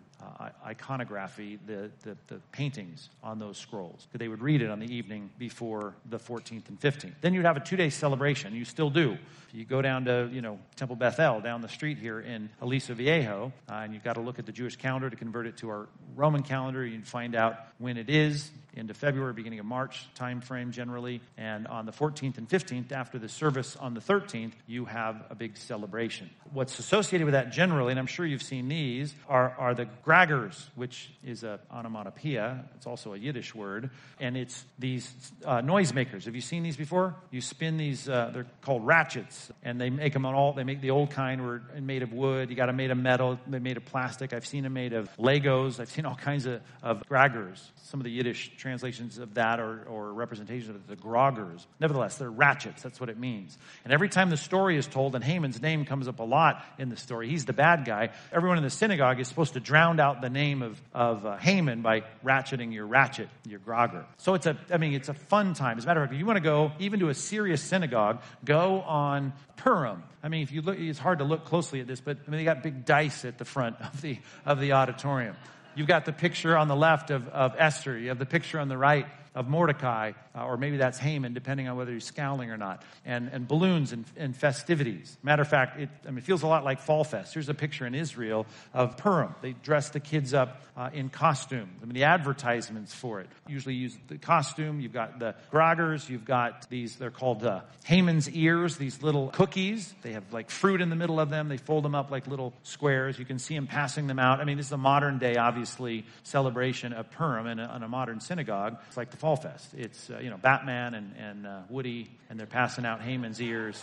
iconography, 0.66 1.60
the, 1.66 1.92
the, 2.04 2.18
the, 2.28 2.40
paintings 2.52 3.10
on 3.24 3.40
those 3.40 3.58
scrolls. 3.58 4.08
They 4.14 4.28
would 4.28 4.42
read 4.42 4.62
it 4.62 4.70
on 4.70 4.80
the 4.80 4.94
evening 4.94 5.30
before 5.38 5.96
the 6.10 6.20
14th 6.20 6.70
and 6.70 6.80
15th. 6.80 7.14
Then 7.22 7.34
you'd 7.34 7.46
have 7.46 7.58
a 7.58 7.62
two 7.62 7.76
day 7.76 7.90
celebration. 7.90 8.54
You 8.56 8.66
still 8.66 8.90
do. 8.90 9.18
You 9.54 9.66
go 9.66 9.82
down 9.82 10.06
to, 10.06 10.30
you 10.32 10.42
know, 10.42 10.60
Temple 10.76 10.96
Bethel 10.96 11.42
down 11.42 11.62
the 11.62 11.70
street 11.70 11.98
here 11.98 12.20
in 12.20 12.50
Aliso 12.62 12.94
Viejo, 12.94 13.52
uh, 13.70 13.74
and 13.74 13.94
you've 13.94 14.04
got 14.04 14.14
to 14.14 14.22
look 14.22 14.40
at 14.40 14.46
the 14.46 14.52
Jewish 14.52 14.78
calendar 14.78 15.10
to 15.10 15.16
convert 15.16 15.46
it 15.46 15.58
to 15.58 15.70
our 15.70 15.88
Roman 16.16 16.44
calendar. 16.44 16.86
You 16.86 16.94
can 16.94 17.04
find 17.04 17.36
out 17.36 17.58
when 17.78 17.98
it 17.98 18.10
is 18.10 18.50
into 18.74 18.94
February, 18.94 19.34
beginning 19.34 19.60
of 19.60 19.66
March 19.66 20.08
time 20.16 20.42
frame 20.42 20.72
generally. 20.72 21.22
And 21.38 21.68
on 21.68 21.86
the 21.86 21.92
14th 21.92 22.38
and 22.38 22.48
15th, 22.48 22.92
after 22.92 23.20
the 23.20 23.30
service 23.30 23.76
on 23.76 23.94
the 23.94 24.00
13th, 24.00 24.54
you 24.68 24.86
have 24.86 25.24
a 25.30 25.36
big 25.36 25.58
celebration. 25.58 26.30
What's 26.54 26.80
associated 26.80 27.26
with 27.26 27.34
that 27.34 27.52
generally, 27.52 27.92
and 27.92 28.00
I'm 28.00 28.08
sure 28.08 28.26
you've 28.26 28.44
seen 28.44 28.68
these, 28.68 29.14
are, 29.28 29.56
are 29.58 29.74
the 29.74 29.88
graggers, 30.06 30.68
which 30.76 31.12
is 31.24 31.44
a 31.44 31.60
onomatopoeia. 31.72 32.66
It's 32.76 32.88
also 32.88 33.14
a 33.14 33.18
Yiddish 33.18 33.54
word. 33.54 33.90
And 34.20 34.38
it's 34.38 34.66
these 34.80 35.14
uh, 35.46 35.62
noisemakers. 35.62 36.26
Have 36.26 36.36
you 36.36 36.42
seen 36.42 36.64
these 36.64 36.78
before? 36.78 37.16
You 37.32 37.42
spin 37.42 37.78
these, 37.78 38.08
uh, 38.08 38.32
they're 38.34 38.48
called 38.62 38.86
ratchets. 38.86 39.52
And 39.64 39.80
they 39.80 39.90
make 39.90 40.14
them 40.14 40.26
on 40.26 40.34
all, 40.34 40.54
they 40.54 40.64
make 40.64 40.82
the 40.82 40.92
old 40.92 41.12
kind 41.12 41.46
where 41.46 41.62
made 41.80 42.04
of 42.04 42.14
wood. 42.14 42.50
You 42.50 42.56
got 42.56 42.68
them 42.68 42.78
made 42.78 42.92
of 42.92 42.98
metal, 42.98 43.40
they 43.48 43.60
made 43.60 43.78
of 43.78 43.86
plastic. 43.86 44.34
I've 44.34 44.46
seen 44.46 44.64
them 44.64 44.74
made 44.74 44.94
of 44.94 45.10
Legos. 45.18 45.80
I've 45.80 45.90
seen 45.90 46.06
all 46.06 46.16
kinds 46.16 46.46
of, 46.46 46.62
of 46.82 47.04
graggers. 47.10 47.60
Some 47.84 48.00
of 48.00 48.04
the 48.06 48.12
Yiddish 48.12 48.52
translations 48.62 49.18
of 49.18 49.34
that 49.34 49.60
or, 49.60 49.84
or 49.90 50.14
representations 50.14 50.70
of 50.70 50.88
the 50.88 50.96
groggers. 50.96 51.66
Nevertheless, 51.80 52.18
they're 52.18 52.30
ratchets. 52.30 52.84
That's 52.84 53.00
what 53.00 53.10
it 53.10 53.18
means. 53.18 53.58
And 53.84 53.92
every 53.92 54.08
time 54.08 54.30
the 54.30 54.38
story 54.38 54.78
is 54.78 54.86
told, 54.86 55.16
and 55.16 55.24
Haman's 55.24 55.62
name 55.62 55.84
comes 55.84 56.08
up 56.08 56.20
a 56.20 56.24
lot 56.24 56.64
in 56.78 56.90
the 56.90 56.96
story, 56.96 57.28
he's 57.28 57.46
the 57.46 57.54
bad 57.54 57.86
guy. 57.86 58.12
Everyone 58.32 58.58
in 58.58 58.64
the 58.64 58.70
synagogue 58.70 59.20
is 59.20 59.28
supposed 59.28 59.54
to 59.54 59.60
drown 59.60 60.00
out 60.00 60.22
the 60.22 60.30
name 60.30 60.62
of, 60.62 60.80
of 60.94 61.26
uh, 61.26 61.38
Haman 61.38 61.82
by 61.82 62.04
ratcheting 62.24 62.72
your 62.72 62.86
ratchet, 62.86 63.30
your 63.48 63.60
grogger. 63.60 64.06
So 64.18 64.36
it's 64.36 64.46
a, 64.46 64.56
I 64.72 64.78
mean, 64.78 64.94
it's 64.94 65.10
a 65.10 65.16
fun 65.16 65.56
time. 65.56 65.80
As 65.80 65.84
a 65.84 65.88
matter 65.88 66.02
of 66.02 66.06
fact, 66.08 66.14
if 66.14 66.20
you 66.20 66.26
want 66.26 66.38
to 66.38 66.44
go 66.44 66.72
even 66.80 67.00
to 67.00 67.10
a 67.10 67.16
serious 67.16 67.62
synagogue, 67.62 68.22
go 68.46 68.82
on 68.82 69.34
Purim. 69.58 70.04
I 70.24 70.30
mean, 70.30 70.44
if 70.44 70.52
you 70.52 70.62
look, 70.62 70.78
it's 70.78 71.00
hard 71.00 71.20
to 71.20 71.26
look 71.26 71.46
closely 71.46 71.82
at 71.82 71.88
this, 71.88 72.00
but 72.00 72.18
I 72.28 72.30
mean, 72.30 72.38
they 72.38 72.46
got 72.46 72.62
big 72.62 72.86
dice 72.86 73.26
at 73.26 73.40
the 73.40 73.46
front 73.46 73.82
of 73.82 74.02
the, 74.02 74.20
of 74.46 74.60
the 74.60 74.74
auditorium. 74.74 75.36
You've 75.76 75.88
got 75.88 76.06
the 76.06 76.14
picture 76.14 76.58
on 76.58 76.68
the 76.68 76.76
left 76.76 77.12
of, 77.12 77.28
of 77.30 77.56
Esther. 77.58 77.98
You 77.98 78.10
have 78.10 78.20
the 78.20 78.26
picture 78.26 78.60
on 78.60 78.68
the 78.68 78.78
right 78.78 79.08
of 79.34 79.48
Mordecai, 79.48 80.12
uh, 80.36 80.46
or 80.46 80.58
maybe 80.58 80.78
that's 80.78 80.98
Haman, 80.98 81.34
depending 81.34 81.68
on 81.68 81.78
whether 81.78 81.92
he's 81.92 82.06
scowling 82.06 82.52
or 82.52 82.58
not, 82.58 82.84
and, 83.06 83.30
and 83.34 83.48
balloons 83.48 83.92
and, 83.92 84.06
and 84.18 84.36
festivities. 84.36 85.18
Matter 85.24 85.42
of 85.42 85.48
fact, 85.48 85.80
it, 85.80 85.90
I 86.06 86.10
mean, 86.10 86.20
it 86.20 86.24
feels 86.24 86.44
a 86.44 86.48
lot 86.48 86.64
like 86.64 86.80
Fall 86.80 87.04
Fest. 87.04 87.34
Here's 87.34 87.50
a 87.50 87.54
picture 87.54 87.86
in 87.86 87.96
Israel 87.96 88.46
of 88.74 88.98
Purim. 88.98 89.36
They 89.42 89.54
dress 89.54 89.90
the 89.90 90.00
kids 90.00 90.34
up 90.34 90.64
uh, 90.78 90.90
in 90.94 91.10
costume. 91.10 91.70
I 91.82 91.86
mean, 91.86 91.94
the 91.94 92.06
advertisements 92.06 92.94
for 92.94 93.20
it 93.20 93.28
usually 93.48 93.76
use 93.76 93.98
the 94.08 94.18
costume. 94.18 94.80
You've 94.80 94.94
got 94.94 95.20
the 95.20 95.36
groggers. 95.52 96.10
You've 96.10 96.26
got 96.26 96.70
these, 96.70 96.96
they're 96.96 97.12
called 97.12 97.44
uh, 97.44 97.62
Haman's 97.84 98.30
ears, 98.30 98.78
these 98.78 99.04
little 99.04 99.28
cookies. 99.30 99.94
They 100.02 100.14
have 100.14 100.32
like 100.32 100.50
fruit 100.50 100.82
in 100.82 100.90
the 100.90 100.96
middle 100.96 101.20
of 101.20 101.30
them. 101.30 101.50
They 101.50 101.58
fold 101.58 101.84
them 101.84 101.96
up 101.96 102.10
like 102.10 102.28
little 102.28 102.54
squares. 102.64 103.20
You 103.20 103.26
can 103.26 103.40
see 103.40 103.56
them 103.56 103.68
passing 103.68 104.08
them 104.08 104.20
out. 104.20 104.40
I 104.40 104.46
mean, 104.46 104.58
this 104.58 104.68
is 104.68 104.72
a 104.72 104.78
modern 104.78 105.20
day, 105.20 105.36
obviously, 105.36 106.06
celebration 106.24 106.94
of 106.94 107.12
Purim 107.12 107.48
in 107.48 107.60
a, 107.60 107.76
in 107.76 107.84
a 107.84 107.90
modern 107.90 108.22
synagogue. 108.22 108.78
It's 108.88 108.98
like 108.98 109.12
the 109.12 109.18
Fall 109.18 109.36
Fest. 109.36 109.74
It's, 109.74 110.10
uh, 110.10 110.20
you 110.22 110.30
know, 110.30 110.38
Batman 110.38 110.94
and, 110.94 111.14
and 111.18 111.48
uh, 111.48 111.60
Woody, 111.70 112.10
and 112.30 112.40
they're 112.40 112.48
passing 112.48 112.86
out 112.86 113.02
Haman's 113.02 113.42
ears 113.42 113.82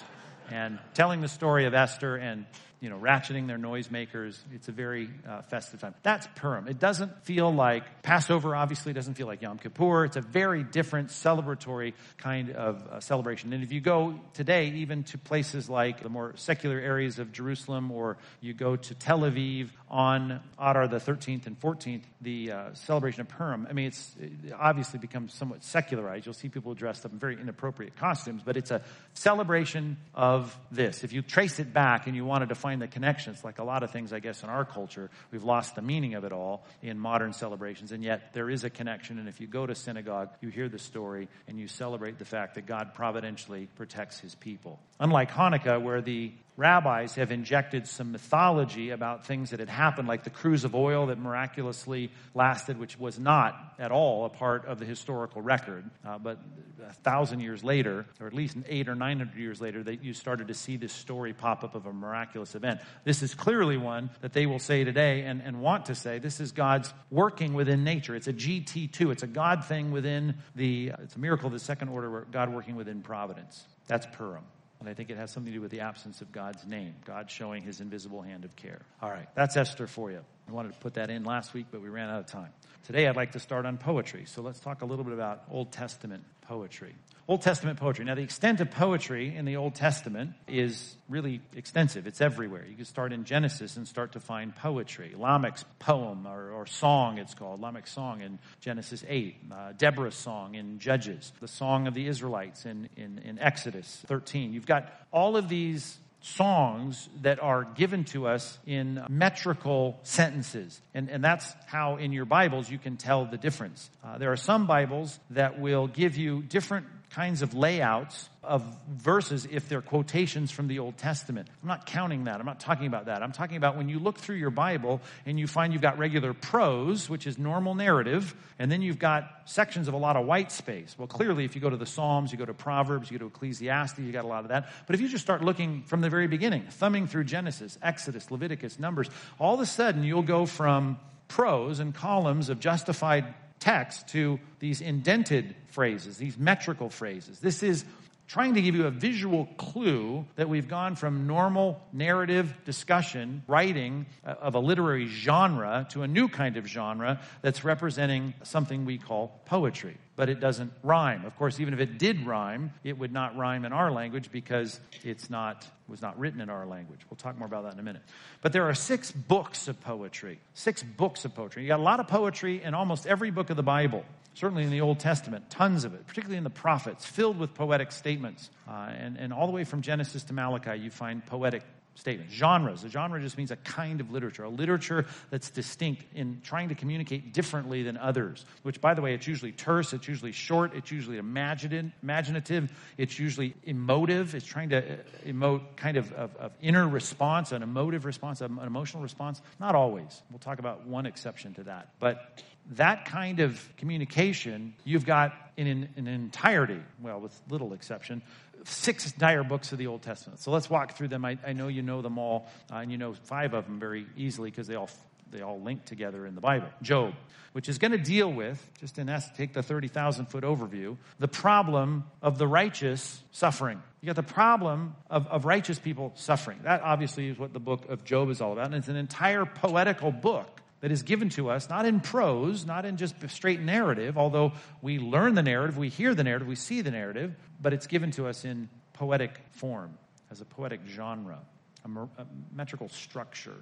and 0.50 0.78
telling 0.94 1.20
the 1.20 1.28
story 1.28 1.66
of 1.66 1.74
Esther 1.74 2.16
and 2.16 2.46
you 2.80 2.88
know, 2.88 2.98
ratcheting 2.98 3.48
their 3.48 3.58
noisemakers. 3.58 4.38
It's 4.52 4.68
a 4.68 4.72
very 4.72 5.10
uh, 5.28 5.42
festive 5.42 5.80
time. 5.80 5.94
That's 6.02 6.28
Purim. 6.36 6.68
It 6.68 6.78
doesn't 6.78 7.24
feel 7.24 7.52
like 7.52 8.02
Passover, 8.02 8.54
obviously, 8.54 8.92
doesn't 8.92 9.14
feel 9.14 9.26
like 9.26 9.42
Yom 9.42 9.58
Kippur. 9.58 10.04
It's 10.04 10.16
a 10.16 10.20
very 10.20 10.62
different 10.62 11.08
celebratory 11.08 11.94
kind 12.18 12.50
of 12.50 12.86
uh, 12.86 13.00
celebration. 13.00 13.52
And 13.52 13.64
if 13.64 13.72
you 13.72 13.80
go 13.80 14.20
today, 14.34 14.68
even 14.76 15.02
to 15.04 15.18
places 15.18 15.68
like 15.68 16.02
the 16.02 16.08
more 16.08 16.34
secular 16.36 16.78
areas 16.78 17.18
of 17.18 17.32
Jerusalem, 17.32 17.90
or 17.90 18.16
you 18.40 18.54
go 18.54 18.76
to 18.76 18.94
Tel 18.94 19.20
Aviv 19.20 19.70
on 19.90 20.40
Adar 20.58 20.86
the 20.86 20.98
13th 20.98 21.46
and 21.46 21.58
14th, 21.60 22.02
the 22.20 22.52
uh, 22.52 22.74
celebration 22.74 23.22
of 23.22 23.28
Purim, 23.28 23.66
I 23.68 23.72
mean, 23.72 23.86
it's 23.86 24.14
it 24.20 24.52
obviously 24.56 25.00
becomes 25.00 25.34
somewhat 25.34 25.64
secularized. 25.64 26.26
You'll 26.26 26.34
see 26.34 26.48
people 26.48 26.74
dressed 26.74 27.04
up 27.04 27.12
in 27.12 27.18
very 27.18 27.40
inappropriate 27.40 27.96
costumes, 27.96 28.42
but 28.44 28.56
it's 28.56 28.70
a 28.70 28.82
celebration 29.14 29.96
of 30.14 30.56
this. 30.70 31.02
If 31.02 31.12
you 31.12 31.22
trace 31.22 31.58
it 31.58 31.72
back 31.72 32.06
and 32.06 32.14
you 32.14 32.24
wanted 32.24 32.50
to 32.50 32.54
find 32.54 32.67
find 32.68 32.82
the 32.82 32.86
connections. 32.88 33.42
Like 33.42 33.58
a 33.60 33.64
lot 33.64 33.82
of 33.82 33.92
things, 33.92 34.12
I 34.12 34.18
guess, 34.18 34.42
in 34.42 34.50
our 34.50 34.62
culture, 34.62 35.08
we've 35.30 35.42
lost 35.42 35.74
the 35.74 35.80
meaning 35.80 36.12
of 36.16 36.24
it 36.24 36.32
all 36.32 36.66
in 36.82 36.98
modern 36.98 37.32
celebrations, 37.32 37.92
and 37.92 38.04
yet 38.04 38.34
there 38.34 38.50
is 38.50 38.62
a 38.62 38.68
connection. 38.68 39.18
And 39.18 39.26
if 39.26 39.40
you 39.40 39.46
go 39.46 39.64
to 39.64 39.74
synagogue, 39.74 40.28
you 40.42 40.50
hear 40.50 40.68
the 40.68 40.78
story 40.78 41.28
and 41.46 41.58
you 41.58 41.66
celebrate 41.66 42.18
the 42.18 42.26
fact 42.26 42.56
that 42.56 42.66
God 42.66 42.92
providentially 42.92 43.68
protects 43.76 44.20
his 44.20 44.34
people. 44.34 44.78
Unlike 45.00 45.30
Hanukkah, 45.30 45.80
where 45.80 46.02
the 46.02 46.34
rabbis 46.58 47.14
have 47.14 47.30
injected 47.30 47.86
some 47.86 48.10
mythology 48.10 48.90
about 48.90 49.24
things 49.24 49.50
that 49.50 49.60
had 49.60 49.68
happened, 49.68 50.08
like 50.08 50.24
the 50.24 50.30
cruse 50.30 50.64
of 50.64 50.74
oil 50.74 51.06
that 51.06 51.16
miraculously 51.16 52.10
lasted, 52.34 52.78
which 52.78 52.98
was 52.98 53.16
not 53.16 53.74
at 53.78 53.92
all 53.92 54.24
a 54.24 54.28
part 54.28 54.66
of 54.66 54.80
the 54.80 54.84
historical 54.84 55.40
record. 55.40 55.88
Uh, 56.04 56.18
but 56.18 56.40
a 56.84 56.92
thousand 56.92 57.40
years 57.40 57.62
later, 57.62 58.04
or 58.20 58.26
at 58.26 58.34
least 58.34 58.56
eight 58.66 58.88
or 58.88 58.96
nine 58.96 59.18
hundred 59.18 59.38
years 59.38 59.60
later, 59.60 59.84
that 59.84 60.02
you 60.02 60.12
started 60.12 60.48
to 60.48 60.54
see 60.54 60.76
this 60.76 60.92
story 60.92 61.32
pop 61.32 61.62
up 61.62 61.76
of 61.76 61.86
a 61.86 61.92
miraculous 61.92 62.56
event. 62.56 62.80
This 63.04 63.22
is 63.22 63.34
clearly 63.34 63.76
one 63.76 64.10
that 64.20 64.32
they 64.32 64.46
will 64.46 64.58
say 64.58 64.82
today 64.82 65.22
and, 65.22 65.40
and 65.40 65.60
want 65.60 65.86
to 65.86 65.94
say 65.94 66.18
this 66.18 66.40
is 66.40 66.50
God's 66.50 66.92
working 67.08 67.54
within 67.54 67.84
nature. 67.84 68.16
It's 68.16 68.26
a 68.26 68.32
GT2. 68.32 69.12
It's 69.12 69.22
a 69.22 69.28
God 69.28 69.64
thing 69.64 69.92
within 69.92 70.34
the, 70.56 70.92
it's 71.04 71.14
a 71.14 71.20
miracle 71.20 71.46
of 71.46 71.52
the 71.52 71.60
second 71.60 71.90
order, 71.90 72.26
God 72.32 72.52
working 72.52 72.74
within 72.74 73.00
providence. 73.00 73.64
That's 73.86 74.06
Purim. 74.12 74.42
And 74.80 74.88
I 74.88 74.94
think 74.94 75.10
it 75.10 75.16
has 75.16 75.30
something 75.32 75.52
to 75.52 75.58
do 75.58 75.60
with 75.60 75.70
the 75.70 75.80
absence 75.80 76.20
of 76.20 76.30
God's 76.30 76.64
name, 76.64 76.94
God 77.04 77.30
showing 77.30 77.62
his 77.62 77.80
invisible 77.80 78.22
hand 78.22 78.44
of 78.44 78.54
care. 78.54 78.80
All 79.02 79.10
right, 79.10 79.28
that's 79.34 79.56
Esther 79.56 79.86
for 79.86 80.10
you. 80.10 80.20
I 80.48 80.52
wanted 80.52 80.72
to 80.72 80.78
put 80.78 80.94
that 80.94 81.10
in 81.10 81.24
last 81.24 81.52
week, 81.52 81.66
but 81.70 81.82
we 81.82 81.88
ran 81.88 82.08
out 82.08 82.20
of 82.20 82.26
time. 82.26 82.52
Today 82.84 83.06
I'd 83.06 83.16
like 83.16 83.32
to 83.32 83.40
start 83.40 83.66
on 83.66 83.76
poetry. 83.76 84.24
So 84.26 84.40
let's 84.40 84.60
talk 84.60 84.82
a 84.82 84.86
little 84.86 85.04
bit 85.04 85.12
about 85.12 85.42
Old 85.50 85.72
Testament 85.72 86.24
poetry. 86.42 86.94
Old 87.30 87.42
Testament 87.42 87.78
poetry. 87.78 88.06
Now, 88.06 88.14
the 88.14 88.22
extent 88.22 88.62
of 88.62 88.70
poetry 88.70 89.36
in 89.36 89.44
the 89.44 89.56
Old 89.56 89.74
Testament 89.74 90.32
is 90.46 90.96
really 91.10 91.42
extensive. 91.54 92.06
It's 92.06 92.22
everywhere. 92.22 92.64
You 92.66 92.74
can 92.74 92.86
start 92.86 93.12
in 93.12 93.24
Genesis 93.24 93.76
and 93.76 93.86
start 93.86 94.12
to 94.12 94.20
find 94.20 94.56
poetry. 94.56 95.14
Lamech's 95.14 95.62
poem 95.78 96.26
or, 96.26 96.52
or 96.52 96.64
song, 96.64 97.18
it's 97.18 97.34
called. 97.34 97.60
Lamech's 97.60 97.90
song 97.90 98.22
in 98.22 98.38
Genesis 98.60 99.04
8. 99.06 99.36
Uh, 99.52 99.72
Deborah's 99.76 100.14
song 100.14 100.54
in 100.54 100.78
Judges. 100.78 101.30
The 101.42 101.48
song 101.48 101.86
of 101.86 101.92
the 101.92 102.06
Israelites 102.06 102.64
in, 102.64 102.88
in, 102.96 103.18
in 103.18 103.38
Exodus 103.38 104.02
13. 104.06 104.54
You've 104.54 104.64
got 104.64 104.90
all 105.12 105.36
of 105.36 105.50
these 105.50 105.98
songs 106.20 107.10
that 107.20 107.42
are 107.42 107.64
given 107.64 108.04
to 108.04 108.26
us 108.26 108.58
in 108.66 109.04
metrical 109.10 110.00
sentences. 110.02 110.80
And, 110.94 111.10
and 111.10 111.22
that's 111.22 111.54
how 111.66 111.96
in 111.96 112.12
your 112.12 112.24
Bibles 112.24 112.70
you 112.70 112.78
can 112.78 112.96
tell 112.96 113.26
the 113.26 113.36
difference. 113.36 113.90
Uh, 114.02 114.16
there 114.16 114.32
are 114.32 114.36
some 114.36 114.66
Bibles 114.66 115.20
that 115.30 115.60
will 115.60 115.88
give 115.88 116.16
you 116.16 116.42
different 116.42 116.86
kinds 117.10 117.42
of 117.42 117.54
layouts 117.54 118.28
of 118.42 118.62
verses 118.88 119.46
if 119.50 119.68
they're 119.68 119.82
quotations 119.82 120.50
from 120.50 120.68
the 120.68 120.78
Old 120.78 120.96
Testament. 120.96 121.48
I'm 121.62 121.68
not 121.68 121.86
counting 121.86 122.24
that. 122.24 122.38
I'm 122.38 122.46
not 122.46 122.60
talking 122.60 122.86
about 122.86 123.06
that. 123.06 123.22
I'm 123.22 123.32
talking 123.32 123.56
about 123.56 123.76
when 123.76 123.88
you 123.88 123.98
look 123.98 124.18
through 124.18 124.36
your 124.36 124.50
Bible 124.50 125.00
and 125.26 125.38
you 125.38 125.46
find 125.46 125.72
you've 125.72 125.82
got 125.82 125.98
regular 125.98 126.34
prose, 126.34 127.08
which 127.08 127.26
is 127.26 127.38
normal 127.38 127.74
narrative, 127.74 128.34
and 128.58 128.70
then 128.70 128.82
you've 128.82 128.98
got 128.98 129.42
sections 129.46 129.88
of 129.88 129.94
a 129.94 129.96
lot 129.96 130.16
of 130.16 130.26
white 130.26 130.52
space. 130.52 130.94
Well, 130.98 131.08
clearly, 131.08 131.44
if 131.44 131.54
you 131.54 131.60
go 131.60 131.70
to 131.70 131.76
the 131.76 131.86
Psalms, 131.86 132.30
you 132.30 132.38
go 132.38 132.44
to 132.44 132.54
Proverbs, 132.54 133.10
you 133.10 133.18
go 133.18 133.26
to 133.26 133.34
Ecclesiastes, 133.34 133.98
you 133.98 134.12
got 134.12 134.24
a 134.24 134.28
lot 134.28 134.44
of 134.44 134.48
that. 134.48 134.68
But 134.86 134.94
if 134.94 135.00
you 135.00 135.08
just 135.08 135.24
start 135.24 135.42
looking 135.42 135.82
from 135.82 136.00
the 136.00 136.10
very 136.10 136.26
beginning, 136.26 136.64
thumbing 136.70 137.06
through 137.06 137.24
Genesis, 137.24 137.78
Exodus, 137.82 138.30
Leviticus, 138.30 138.78
Numbers, 138.78 139.08
all 139.38 139.54
of 139.54 139.60
a 139.60 139.66
sudden 139.66 140.04
you'll 140.04 140.22
go 140.22 140.46
from 140.46 140.98
prose 141.28 141.78
and 141.78 141.94
columns 141.94 142.48
of 142.48 142.60
justified 142.60 143.34
text 143.60 144.08
to 144.08 144.38
these 144.58 144.80
indented 144.80 145.54
phrases, 145.68 146.18
these 146.18 146.38
metrical 146.38 146.90
phrases. 146.90 147.40
This 147.40 147.62
is 147.62 147.84
trying 148.28 148.54
to 148.54 148.62
give 148.62 148.74
you 148.74 148.86
a 148.86 148.90
visual 148.90 149.46
clue 149.56 150.26
that 150.36 150.48
we've 150.48 150.68
gone 150.68 150.94
from 150.94 151.26
normal 151.26 151.80
narrative 151.92 152.52
discussion, 152.66 153.42
writing 153.48 154.04
uh, 154.24 154.34
of 154.40 154.54
a 154.54 154.58
literary 154.58 155.06
genre 155.06 155.86
to 155.90 156.02
a 156.02 156.08
new 156.08 156.28
kind 156.28 156.58
of 156.58 156.66
genre 156.66 157.20
that's 157.40 157.64
representing 157.64 158.34
something 158.42 158.84
we 158.84 158.98
call 158.98 159.40
poetry. 159.46 159.96
But 160.14 160.28
it 160.28 160.40
doesn't 160.40 160.72
rhyme. 160.82 161.24
Of 161.24 161.36
course, 161.36 161.58
even 161.58 161.72
if 161.72 161.80
it 161.80 161.98
did 161.98 162.26
rhyme, 162.26 162.72
it 162.84 162.98
would 162.98 163.12
not 163.12 163.36
rhyme 163.36 163.64
in 163.64 163.72
our 163.72 163.90
language 163.90 164.30
because 164.30 164.78
it's 165.02 165.30
not 165.30 165.66
was 165.88 166.02
not 166.02 166.18
written 166.18 166.40
in 166.40 166.50
our 166.50 166.66
language. 166.66 167.00
We'll 167.08 167.16
talk 167.16 167.38
more 167.38 167.46
about 167.46 167.64
that 167.64 167.72
in 167.72 167.80
a 167.80 167.82
minute. 167.82 168.02
But 168.42 168.52
there 168.52 168.68
are 168.68 168.74
six 168.74 169.10
books 169.10 169.68
of 169.68 169.80
poetry. 169.80 170.38
Six 170.54 170.82
books 170.82 171.24
of 171.24 171.34
poetry. 171.34 171.62
You 171.62 171.68
got 171.68 171.80
a 171.80 171.82
lot 171.82 172.00
of 172.00 172.08
poetry 172.08 172.62
in 172.62 172.74
almost 172.74 173.06
every 173.06 173.30
book 173.30 173.50
of 173.50 173.56
the 173.56 173.62
Bible 173.62 174.04
certainly 174.38 174.62
in 174.62 174.70
the 174.70 174.80
Old 174.80 175.00
Testament, 175.00 175.50
tons 175.50 175.84
of 175.84 175.94
it, 175.94 176.06
particularly 176.06 176.38
in 176.38 176.44
the 176.44 176.50
prophets, 176.50 177.04
filled 177.04 177.38
with 177.38 177.54
poetic 177.54 177.90
statements. 177.90 178.50
Uh, 178.68 178.90
and, 178.96 179.16
and 179.16 179.32
all 179.32 179.46
the 179.46 179.52
way 179.52 179.64
from 179.64 179.82
Genesis 179.82 180.22
to 180.24 180.32
Malachi, 180.32 180.78
you 180.78 180.90
find 180.90 181.26
poetic 181.26 181.64
statements. 181.98 182.32
Genres. 182.32 182.84
A 182.84 182.88
genre 182.88 183.20
just 183.20 183.36
means 183.36 183.50
a 183.50 183.56
kind 183.56 184.00
of 184.00 184.10
literature, 184.10 184.44
a 184.44 184.48
literature 184.48 185.06
that's 185.30 185.50
distinct 185.50 186.04
in 186.14 186.40
trying 186.42 186.68
to 186.68 186.74
communicate 186.74 187.34
differently 187.34 187.82
than 187.82 187.96
others, 187.96 188.46
which, 188.62 188.80
by 188.80 188.94
the 188.94 189.02
way, 189.02 189.14
it's 189.14 189.26
usually 189.26 189.52
terse, 189.52 189.92
it's 189.92 190.06
usually 190.06 190.32
short, 190.32 190.74
it's 190.74 190.90
usually 190.90 191.18
imaginative, 191.18 192.72
it's 192.96 193.18
usually 193.18 193.54
emotive. 193.64 194.34
It's 194.34 194.46
trying 194.46 194.70
to 194.70 194.78
uh, 194.78 194.96
emote 195.26 195.62
kind 195.76 195.96
of, 195.96 196.12
of, 196.12 196.34
of 196.36 196.52
inner 196.60 196.86
response, 196.86 197.52
an 197.52 197.62
emotive 197.62 198.04
response, 198.04 198.40
an 198.40 198.58
emotional 198.64 199.02
response. 199.02 199.42
Not 199.58 199.74
always. 199.74 200.22
We'll 200.30 200.38
talk 200.38 200.60
about 200.60 200.86
one 200.86 201.06
exception 201.06 201.54
to 201.54 201.64
that. 201.64 201.88
But 201.98 202.42
that 202.72 203.06
kind 203.06 203.40
of 203.40 203.68
communication 203.76 204.74
you've 204.84 205.06
got 205.06 205.34
in 205.56 205.88
an, 205.96 206.06
entirety, 206.06 206.80
well, 207.00 207.20
with 207.20 207.38
little 207.48 207.72
exception, 207.72 208.22
six 208.64 209.10
dire 209.12 209.44
books 209.44 209.72
of 209.72 209.78
the 209.78 209.86
Old 209.86 210.02
Testament. 210.02 210.40
So 210.40 210.50
let's 210.50 210.68
walk 210.68 210.96
through 210.96 211.08
them. 211.08 211.24
I, 211.24 211.38
I 211.46 211.52
know 211.52 211.68
you 211.68 211.82
know 211.82 212.02
them 212.02 212.18
all, 212.18 212.48
uh, 212.72 212.76
and 212.76 212.90
you 212.90 212.98
know 212.98 213.14
five 213.24 213.54
of 213.54 213.66
them 213.66 213.78
very 213.78 214.06
easily 214.16 214.50
because 214.50 214.66
they 214.66 214.74
all 214.74 214.90
they 215.30 215.42
all 215.42 215.60
link 215.60 215.84
together 215.84 216.26
in 216.26 216.34
the 216.34 216.40
Bible. 216.40 216.68
Job, 216.82 217.14
which 217.52 217.68
is 217.68 217.78
going 217.78 217.92
to 217.92 217.98
deal 217.98 218.32
with, 218.32 218.70
just 218.80 218.98
in 218.98 219.08
essence, 219.08 219.36
take 219.36 219.52
the 219.52 219.62
30,000 219.62 220.26
foot 220.26 220.44
overview, 220.44 220.96
the 221.18 221.28
problem 221.28 222.04
of 222.22 222.38
the 222.38 222.46
righteous 222.46 223.22
suffering. 223.30 223.82
You 224.00 224.06
got 224.06 224.16
the 224.16 224.22
problem 224.22 224.94
of, 225.10 225.26
of 225.26 225.44
righteous 225.44 225.78
people 225.78 226.12
suffering. 226.14 226.60
That 226.62 226.82
obviously 226.82 227.28
is 227.28 227.38
what 227.38 227.52
the 227.52 227.60
book 227.60 227.88
of 227.88 228.04
Job 228.04 228.30
is 228.30 228.40
all 228.40 228.52
about. 228.52 228.66
And 228.66 228.74
it's 228.74 228.88
an 228.88 228.96
entire 228.96 229.44
poetical 229.44 230.12
book 230.12 230.60
that 230.80 230.92
is 230.92 231.02
given 231.02 231.28
to 231.30 231.50
us, 231.50 231.68
not 231.68 231.86
in 231.86 232.00
prose, 232.00 232.64
not 232.64 232.84
in 232.84 232.96
just 232.96 233.14
straight 233.28 233.60
narrative, 233.60 234.16
although 234.16 234.52
we 234.80 234.98
learn 234.98 235.34
the 235.34 235.42
narrative, 235.42 235.76
we 235.76 235.88
hear 235.88 236.14
the 236.14 236.24
narrative, 236.24 236.46
we 236.46 236.54
see 236.54 236.80
the 236.82 236.90
narrative, 236.90 237.34
but 237.60 237.72
it's 237.72 237.86
given 237.86 238.10
to 238.12 238.26
us 238.26 238.44
in 238.44 238.68
poetic 238.92 239.40
form, 239.50 239.96
as 240.30 240.40
a 240.40 240.44
poetic 240.44 240.80
genre, 240.88 241.38
a, 241.84 242.26
metrical 242.54 242.88
structure. 242.88 243.56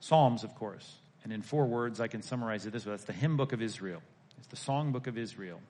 Psalms, 0.00 0.44
of 0.44 0.54
course. 0.54 0.96
And 1.24 1.32
in 1.32 1.42
four 1.42 1.66
words, 1.66 2.00
I 2.00 2.08
can 2.08 2.22
summarize 2.22 2.66
it 2.66 2.72
this 2.72 2.86
way 2.86 2.92
that's 2.92 3.04
the 3.04 3.12
hymn 3.12 3.36
book 3.36 3.52
of 3.52 3.62
Israel, 3.62 4.02
it's 4.38 4.48
the 4.48 4.56
song 4.56 4.92
book 4.92 5.06
of 5.06 5.16
Israel. 5.16 5.60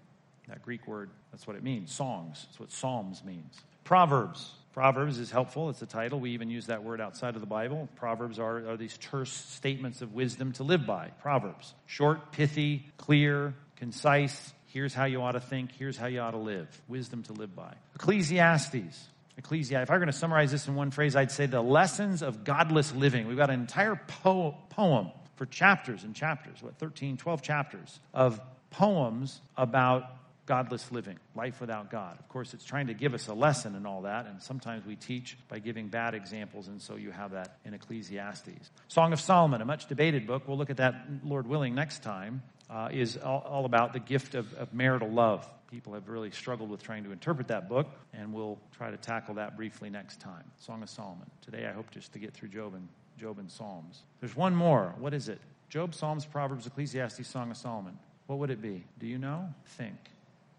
That 0.48 0.62
Greek 0.62 0.86
word, 0.86 1.10
that's 1.30 1.46
what 1.46 1.56
it 1.56 1.62
means 1.62 1.92
songs. 1.92 2.46
That's 2.46 2.58
what 2.58 2.72
Psalms 2.72 3.22
means. 3.22 3.54
Proverbs, 3.84 4.50
Proverbs 4.78 5.18
is 5.18 5.32
helpful. 5.32 5.70
It's 5.70 5.82
a 5.82 5.86
title. 5.86 6.20
We 6.20 6.30
even 6.34 6.50
use 6.50 6.66
that 6.66 6.84
word 6.84 7.00
outside 7.00 7.34
of 7.34 7.40
the 7.40 7.48
Bible. 7.48 7.88
Proverbs 7.96 8.38
are, 8.38 8.58
are 8.70 8.76
these 8.76 8.96
terse 8.96 9.32
statements 9.32 10.02
of 10.02 10.14
wisdom 10.14 10.52
to 10.52 10.62
live 10.62 10.86
by. 10.86 11.08
Proverbs. 11.20 11.74
Short, 11.86 12.30
pithy, 12.30 12.86
clear, 12.96 13.54
concise. 13.74 14.52
Here's 14.66 14.94
how 14.94 15.06
you 15.06 15.20
ought 15.20 15.32
to 15.32 15.40
think. 15.40 15.72
Here's 15.72 15.96
how 15.96 16.06
you 16.06 16.20
ought 16.20 16.30
to 16.30 16.36
live. 16.36 16.68
Wisdom 16.86 17.24
to 17.24 17.32
live 17.32 17.56
by. 17.56 17.74
Ecclesiastes. 17.96 19.08
Ecclesiastes. 19.36 19.82
If 19.82 19.90
I 19.90 19.94
were 19.94 19.98
going 19.98 20.12
to 20.12 20.16
summarize 20.16 20.52
this 20.52 20.68
in 20.68 20.76
one 20.76 20.92
phrase, 20.92 21.16
I'd 21.16 21.32
say 21.32 21.46
the 21.46 21.60
lessons 21.60 22.22
of 22.22 22.44
godless 22.44 22.94
living. 22.94 23.26
We've 23.26 23.36
got 23.36 23.50
an 23.50 23.58
entire 23.58 23.96
po- 23.96 24.54
poem 24.70 25.10
for 25.34 25.46
chapters 25.46 26.04
and 26.04 26.14
chapters, 26.14 26.62
what, 26.62 26.78
13, 26.78 27.16
12 27.16 27.42
chapters 27.42 27.98
of 28.14 28.40
poems 28.70 29.40
about 29.56 30.04
godless 30.48 30.90
living, 30.90 31.18
life 31.36 31.60
without 31.60 31.90
God. 31.90 32.18
Of 32.18 32.26
course, 32.30 32.54
it's 32.54 32.64
trying 32.64 32.86
to 32.86 32.94
give 32.94 33.12
us 33.12 33.28
a 33.28 33.34
lesson 33.34 33.76
and 33.76 33.86
all 33.86 34.02
that, 34.02 34.26
and 34.26 34.42
sometimes 34.42 34.86
we 34.86 34.96
teach 34.96 35.36
by 35.46 35.58
giving 35.58 35.88
bad 35.88 36.14
examples, 36.14 36.68
and 36.68 36.80
so 36.80 36.96
you 36.96 37.10
have 37.10 37.32
that 37.32 37.58
in 37.66 37.74
Ecclesiastes. 37.74 38.70
Song 38.88 39.12
of 39.12 39.20
Solomon, 39.20 39.60
a 39.60 39.66
much 39.66 39.86
debated 39.86 40.26
book. 40.26 40.48
We'll 40.48 40.56
look 40.56 40.70
at 40.70 40.78
that, 40.78 41.06
Lord 41.22 41.46
willing, 41.46 41.74
next 41.74 42.02
time. 42.02 42.42
Uh, 42.70 42.88
is 42.92 43.16
all, 43.16 43.46
all, 43.48 43.64
about 43.64 43.94
the 43.94 43.98
gift 43.98 44.34
of, 44.34 44.52
of 44.54 44.74
marital 44.74 45.08
love. 45.08 45.48
People 45.70 45.94
have 45.94 46.08
really 46.10 46.30
struggled 46.30 46.68
with 46.68 46.82
trying 46.82 47.04
to 47.04 47.12
interpret 47.12 47.48
that 47.48 47.66
book, 47.66 47.88
and 48.12 48.32
we'll 48.32 48.58
try 48.76 48.90
to 48.90 48.98
tackle 48.98 49.36
that 49.36 49.56
briefly 49.56 49.88
next 49.88 50.20
time. 50.20 50.44
Song 50.58 50.82
of 50.82 50.90
Solomon. 50.90 51.30
Today, 51.40 51.66
I 51.66 51.72
hope 51.72 51.90
just 51.90 52.12
to 52.12 52.18
get 52.18 52.34
through 52.34 52.50
Job 52.50 52.74
and 52.74 52.88
Job 53.18 53.38
and 53.38 53.50
Psalms. 53.50 54.02
There's 54.20 54.36
one 54.36 54.54
more. 54.54 54.94
What 54.98 55.14
is 55.14 55.30
it? 55.30 55.40
Job, 55.70 55.94
Psalms, 55.94 56.26
Proverbs, 56.26 56.66
Ecclesiastes, 56.66 57.26
Song 57.26 57.50
of 57.50 57.56
Solomon. 57.56 57.98
What 58.26 58.38
would 58.38 58.50
it 58.50 58.60
be? 58.60 58.84
Do 58.98 59.06
you 59.06 59.16
know? 59.16 59.48
Think. 59.64 59.96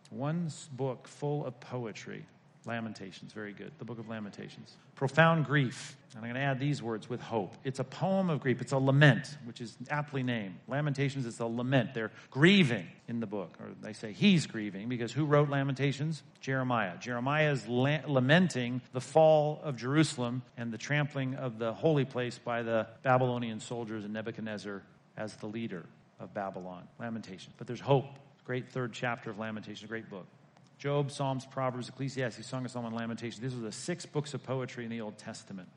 One 0.10 0.52
book 0.74 1.08
full 1.08 1.46
of 1.46 1.60
poetry. 1.60 2.26
Lamentations, 2.66 3.32
very 3.32 3.54
good. 3.54 3.72
The 3.80 3.86
book 3.86 4.00
of 4.00 4.10
Lamentations. 4.10 4.76
Profound 4.96 5.46
grief. 5.46 5.96
And 6.10 6.18
I'm 6.18 6.24
going 6.24 6.36
to 6.36 6.42
add 6.42 6.60
these 6.60 6.84
words 6.84 7.10
with 7.10 7.22
hope. 7.22 7.56
It's 7.64 7.80
a 7.80 7.84
poem 7.84 8.30
of 8.30 8.42
grief. 8.42 8.62
It's 8.62 8.74
a 8.74 8.78
lament, 8.78 9.38
which 9.46 9.62
is 9.62 9.78
aptly 9.90 10.24
named. 10.24 10.56
Lamentations 10.68 11.26
is 11.26 11.40
a 11.40 11.46
lament. 11.46 11.94
They're 11.94 12.12
grieving 12.30 12.86
in 13.08 13.22
the 13.22 13.26
book. 13.26 13.56
Or 13.62 13.68
they 13.82 13.94
say 13.94 14.12
he's 14.12 14.46
grieving 14.46 14.90
because 14.90 15.14
who 15.14 15.26
wrote 15.26 15.50
Lamentations? 15.50 16.22
Jeremiah. 16.42 16.98
Jeremiah 17.00 17.52
is 17.52 17.66
la- 17.68 18.02
lamenting 18.06 18.82
the 18.92 19.02
fall 19.02 19.62
of 19.64 19.78
Jerusalem 19.78 20.42
and 20.58 20.72
the 20.72 20.78
trampling 20.78 21.36
of 21.36 21.60
the 21.60 21.74
holy 21.74 22.06
place 22.06 22.38
by 22.38 22.62
the 22.62 22.88
Babylonian 23.04 23.62
soldiers 23.62 24.04
and 24.04 24.14
Nebuchadnezzar 24.14 24.84
as 25.16 25.36
the 25.38 25.48
leader 25.48 25.86
of 26.20 26.34
Babylon. 26.34 26.88
Lamentations. 27.00 27.56
But 27.58 27.68
there's 27.68 27.80
hope 27.80 28.06
Great 28.50 28.72
third 28.72 28.94
chapter 28.94 29.30
of 29.30 29.38
Lamentations, 29.38 29.88
great 29.88 30.10
book. 30.10 30.26
Job, 30.80 31.12
Psalms, 31.12 31.46
Proverbs, 31.46 31.88
Ecclesiastes, 31.88 32.48
Song 32.48 32.66
of 32.66 32.72
Solomon, 32.72 32.98
Lamentations. 32.98 33.40
These 33.40 33.54
are 33.54 33.62
the 33.62 33.72
six 33.72 34.08
books 34.08 34.34
of 34.34 34.42
poetry 34.42 34.86
in 34.86 34.90
the 34.90 35.02
Old 35.02 35.20
Testament. 35.20 35.70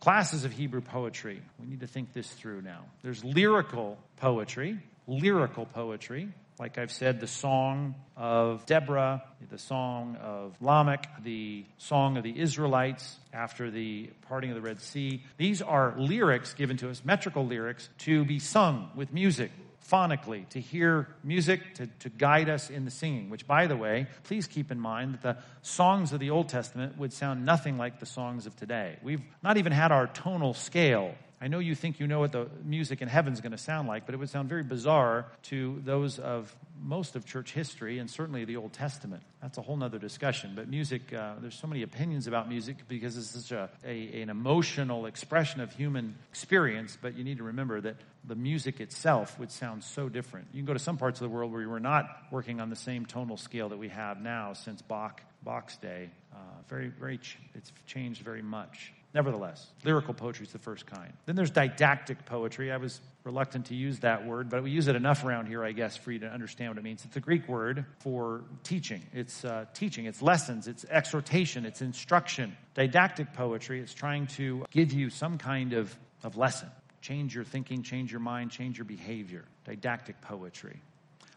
Classes 0.00 0.46
of 0.46 0.52
Hebrew 0.52 0.80
poetry. 0.80 1.42
We 1.58 1.66
need 1.66 1.80
to 1.80 1.86
think 1.86 2.14
this 2.14 2.26
through 2.30 2.62
now. 2.62 2.86
There's 3.02 3.22
lyrical 3.22 3.98
poetry, 4.16 4.78
lyrical 5.06 5.66
poetry. 5.66 6.30
Like 6.58 6.78
I've 6.78 6.90
said, 6.90 7.20
the 7.20 7.26
song 7.26 7.94
of 8.16 8.64
Deborah, 8.64 9.22
the 9.50 9.58
song 9.58 10.16
of 10.22 10.56
Lamech, 10.62 11.22
the 11.22 11.66
song 11.76 12.16
of 12.16 12.22
the 12.22 12.40
Israelites 12.40 13.18
after 13.30 13.70
the 13.70 14.08
parting 14.26 14.48
of 14.48 14.56
the 14.56 14.62
Red 14.62 14.80
Sea. 14.80 15.22
These 15.36 15.60
are 15.60 15.94
lyrics 15.98 16.54
given 16.54 16.78
to 16.78 16.88
us, 16.88 17.04
metrical 17.04 17.44
lyrics, 17.44 17.90
to 17.98 18.24
be 18.24 18.38
sung 18.38 18.90
with 18.94 19.12
music 19.12 19.50
phonically, 19.80 20.48
to 20.50 20.60
hear 20.60 21.08
music, 21.24 21.74
to, 21.74 21.86
to 22.00 22.08
guide 22.08 22.48
us 22.48 22.70
in 22.70 22.84
the 22.84 22.90
singing. 22.90 23.30
Which, 23.30 23.46
by 23.46 23.66
the 23.66 23.76
way, 23.76 24.06
please 24.24 24.46
keep 24.46 24.70
in 24.70 24.78
mind 24.78 25.14
that 25.14 25.22
the 25.22 25.42
songs 25.62 26.12
of 26.12 26.20
the 26.20 26.30
Old 26.30 26.48
Testament 26.48 26.98
would 26.98 27.12
sound 27.12 27.44
nothing 27.44 27.78
like 27.78 28.00
the 28.00 28.06
songs 28.06 28.46
of 28.46 28.56
today. 28.56 28.98
We've 29.02 29.22
not 29.42 29.56
even 29.56 29.72
had 29.72 29.92
our 29.92 30.06
tonal 30.06 30.54
scale 30.54 31.14
I 31.42 31.48
know 31.48 31.58
you 31.58 31.74
think 31.74 32.00
you 32.00 32.06
know 32.06 32.20
what 32.20 32.32
the 32.32 32.48
music 32.64 33.00
in 33.00 33.08
heaven 33.08 33.32
is 33.32 33.40
going 33.40 33.52
to 33.52 33.58
sound 33.58 33.88
like, 33.88 34.04
but 34.04 34.14
it 34.14 34.18
would 34.18 34.28
sound 34.28 34.50
very 34.50 34.62
bizarre 34.62 35.24
to 35.44 35.80
those 35.86 36.18
of 36.18 36.54
most 36.82 37.16
of 37.16 37.24
church 37.24 37.52
history 37.52 37.98
and 37.98 38.10
certainly 38.10 38.44
the 38.44 38.56
Old 38.56 38.74
Testament. 38.74 39.22
That's 39.40 39.56
a 39.56 39.62
whole 39.62 39.82
other 39.82 39.98
discussion. 39.98 40.52
But 40.54 40.68
music, 40.68 41.14
uh, 41.14 41.34
there's 41.40 41.54
so 41.54 41.66
many 41.66 41.82
opinions 41.82 42.26
about 42.26 42.48
music 42.48 42.76
because 42.88 43.16
it's 43.16 43.30
such 43.30 43.52
a, 43.52 43.70
a, 43.86 44.20
an 44.20 44.28
emotional 44.28 45.06
expression 45.06 45.62
of 45.62 45.72
human 45.72 46.14
experience. 46.28 46.98
But 47.00 47.16
you 47.16 47.24
need 47.24 47.38
to 47.38 47.44
remember 47.44 47.80
that 47.80 47.96
the 48.24 48.34
music 48.34 48.80
itself 48.80 49.38
would 49.38 49.50
sound 49.50 49.82
so 49.82 50.10
different. 50.10 50.48
You 50.52 50.58
can 50.58 50.66
go 50.66 50.74
to 50.74 50.78
some 50.78 50.98
parts 50.98 51.22
of 51.22 51.24
the 51.24 51.34
world 51.34 51.52
where 51.52 51.66
we're 51.66 51.78
not 51.78 52.04
working 52.30 52.60
on 52.60 52.68
the 52.68 52.76
same 52.76 53.06
tonal 53.06 53.38
scale 53.38 53.70
that 53.70 53.78
we 53.78 53.88
have 53.88 54.20
now 54.20 54.52
since 54.52 54.82
Bach 54.82 55.22
Bach's 55.42 55.78
day. 55.78 56.10
Uh, 56.34 56.36
very, 56.68 56.88
very, 56.88 57.16
ch- 57.16 57.38
it's 57.54 57.72
changed 57.86 58.22
very 58.22 58.42
much. 58.42 58.92
Nevertheless, 59.12 59.66
lyrical 59.84 60.14
poetry 60.14 60.46
is 60.46 60.52
the 60.52 60.60
first 60.60 60.86
kind. 60.86 61.12
Then 61.26 61.34
there's 61.34 61.50
didactic 61.50 62.26
poetry. 62.26 62.70
I 62.70 62.76
was 62.76 63.00
reluctant 63.24 63.66
to 63.66 63.74
use 63.74 63.98
that 64.00 64.24
word, 64.24 64.48
but 64.48 64.62
we 64.62 64.70
use 64.70 64.86
it 64.86 64.94
enough 64.94 65.24
around 65.24 65.46
here, 65.46 65.64
I 65.64 65.72
guess, 65.72 65.96
for 65.96 66.12
you 66.12 66.20
to 66.20 66.28
understand 66.28 66.70
what 66.70 66.78
it 66.78 66.84
means. 66.84 67.04
It's 67.04 67.16
a 67.16 67.20
Greek 67.20 67.48
word 67.48 67.84
for 67.98 68.44
teaching. 68.62 69.02
It's 69.12 69.44
uh, 69.44 69.64
teaching, 69.74 70.06
it's 70.06 70.22
lessons, 70.22 70.68
it's 70.68 70.84
exhortation, 70.84 71.66
it's 71.66 71.82
instruction. 71.82 72.56
Didactic 72.74 73.32
poetry 73.32 73.80
is 73.80 73.92
trying 73.92 74.28
to 74.28 74.64
give 74.70 74.92
you 74.92 75.10
some 75.10 75.38
kind 75.38 75.72
of, 75.72 75.96
of 76.22 76.36
lesson. 76.36 76.68
Change 77.00 77.34
your 77.34 77.44
thinking, 77.44 77.82
change 77.82 78.12
your 78.12 78.20
mind, 78.20 78.52
change 78.52 78.78
your 78.78 78.84
behavior. 78.84 79.44
Didactic 79.64 80.20
poetry. 80.20 80.80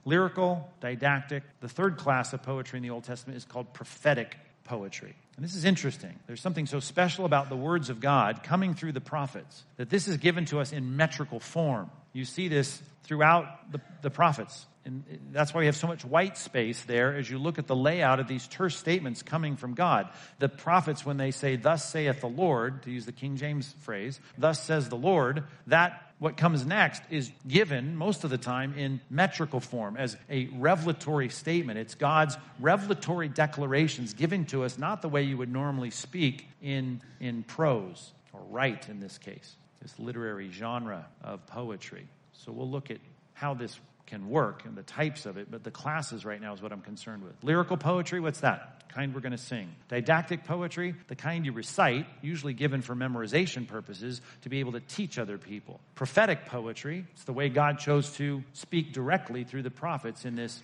Lyrical, 0.06 0.70
didactic. 0.80 1.42
The 1.62 1.70
third 1.70 1.98
class 1.98 2.34
of 2.34 2.44
poetry 2.44 2.78
in 2.78 2.84
the 2.84 2.92
Old 2.92 3.06
Testament 3.06 3.38
is 3.38 3.46
called 3.46 3.74
prophetic 3.74 4.38
poetry. 4.64 5.16
And 5.36 5.44
this 5.44 5.56
is 5.56 5.66
interesting. 5.66 6.18
There's 6.28 6.42
something 6.42 6.68
so 6.68 6.80
special 6.80 7.26
about 7.26 7.50
the 7.50 7.56
words 7.56 7.90
of 7.90 8.00
God 8.00 8.44
coming 8.44 8.76
through 8.76 8.92
the 8.92 9.02
prophets 9.02 9.64
that 9.78 9.90
this 9.90 10.08
is 10.08 10.18
given 10.18 10.46
to 10.46 10.60
us 10.60 10.72
in 10.72 10.96
metrical 10.96 11.40
form. 11.40 11.90
You 12.14 12.26
see 12.26 12.48
this 12.48 12.82
throughout 13.04 13.72
the, 13.72 13.82
the 14.02 14.10
prophets. 14.12 14.66
And 14.86 15.04
that's 15.32 15.54
why 15.54 15.62
we 15.62 15.66
have 15.68 15.78
so 15.78 15.88
much 15.88 16.04
white 16.04 16.38
space 16.38 16.82
there 16.84 17.16
as 17.16 17.30
you 17.30 17.40
look 17.40 17.58
at 17.58 17.68
the 17.68 17.76
layout 17.76 18.20
of 18.20 18.28
these 18.28 18.46
terse 18.48 18.78
statements 18.78 19.24
coming 19.24 19.56
from 19.56 19.76
God. 19.76 20.10
The 20.40 20.50
prophets, 20.50 21.06
when 21.06 21.18
they 21.18 21.32
say, 21.32 21.56
Thus 21.56 21.90
saith 21.90 22.20
the 22.20 22.28
Lord, 22.28 22.84
to 22.84 22.92
use 22.92 23.06
the 23.06 23.14
King 23.14 23.38
James 23.38 23.74
phrase, 23.80 24.20
Thus 24.38 24.62
says 24.62 24.90
the 24.90 24.98
Lord, 24.98 25.46
that 25.68 26.13
what 26.24 26.38
comes 26.38 26.66
next 26.66 27.04
is 27.10 27.30
given 27.50 27.98
most 27.98 28.24
of 28.24 28.30
the 28.30 28.38
time 28.38 28.74
in 28.78 29.02
metrical 29.10 29.60
form 29.60 29.98
as 29.98 30.16
a 30.30 30.46
revelatory 30.54 31.28
statement. 31.28 31.78
It's 31.78 31.96
God's 31.96 32.38
revelatory 32.62 33.28
declarations 33.28 34.14
given 34.14 34.46
to 34.46 34.64
us, 34.64 34.78
not 34.78 35.02
the 35.02 35.10
way 35.10 35.24
you 35.24 35.36
would 35.36 35.52
normally 35.52 35.90
speak 35.90 36.48
in, 36.62 37.02
in 37.20 37.44
prose, 37.44 38.14
or 38.32 38.40
write 38.50 38.88
in 38.88 39.02
this 39.02 39.18
case, 39.18 39.58
this 39.82 40.00
literary 40.00 40.50
genre 40.50 41.06
of 41.22 41.46
poetry. 41.46 42.08
So 42.32 42.54
we'll 42.54 42.72
look 42.72 42.90
at 42.90 43.00
how 43.34 43.54
this 43.54 43.78
can 44.06 44.30
work 44.30 44.66
and 44.66 44.76
the 44.76 44.84
types 44.84 45.26
of 45.26 45.38
it, 45.38 45.50
but 45.50 45.64
the 45.64 45.72
classes 45.72 46.26
right 46.26 46.42
now 46.42 46.54
is 46.54 46.62
what 46.62 46.72
I'm 46.72 46.82
concerned 46.82 47.24
with. 47.24 47.34
Lyrical 47.44 47.78
poetry, 47.78 48.20
what's 48.20 48.42
that? 48.42 48.84
kind 48.94 49.14
we're 49.14 49.22
going 49.22 49.32
to 49.32 49.38
sing. 49.38 49.76
Didactic 49.90 50.46
poetry, 50.46 50.96
the 51.08 51.16
kind 51.16 51.46
you 51.46 51.52
recite, 51.52 52.06
usually 52.22 52.54
given 52.54 52.82
for 52.82 52.96
memorization 52.96 53.68
purposes 53.68 54.22
to 54.42 54.50
be 54.50 54.60
able 54.60 54.74
to 54.74 54.80
teach 54.80 55.18
other 55.18 55.38
people. 55.38 55.80
Prophetic 55.96 56.46
poetry, 56.46 57.06
it's 57.14 57.24
the 57.24 57.34
way 57.34 57.50
God 57.50 57.80
chose 57.80 58.12
to 58.18 58.44
speak 58.54 58.94
directly 58.94 59.44
through 59.44 59.64
the 59.64 59.72
prophets 59.72 60.26
in 60.26 60.36
this, 60.36 60.62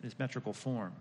this 0.00 0.18
metrical 0.18 0.52
form. 0.52 0.92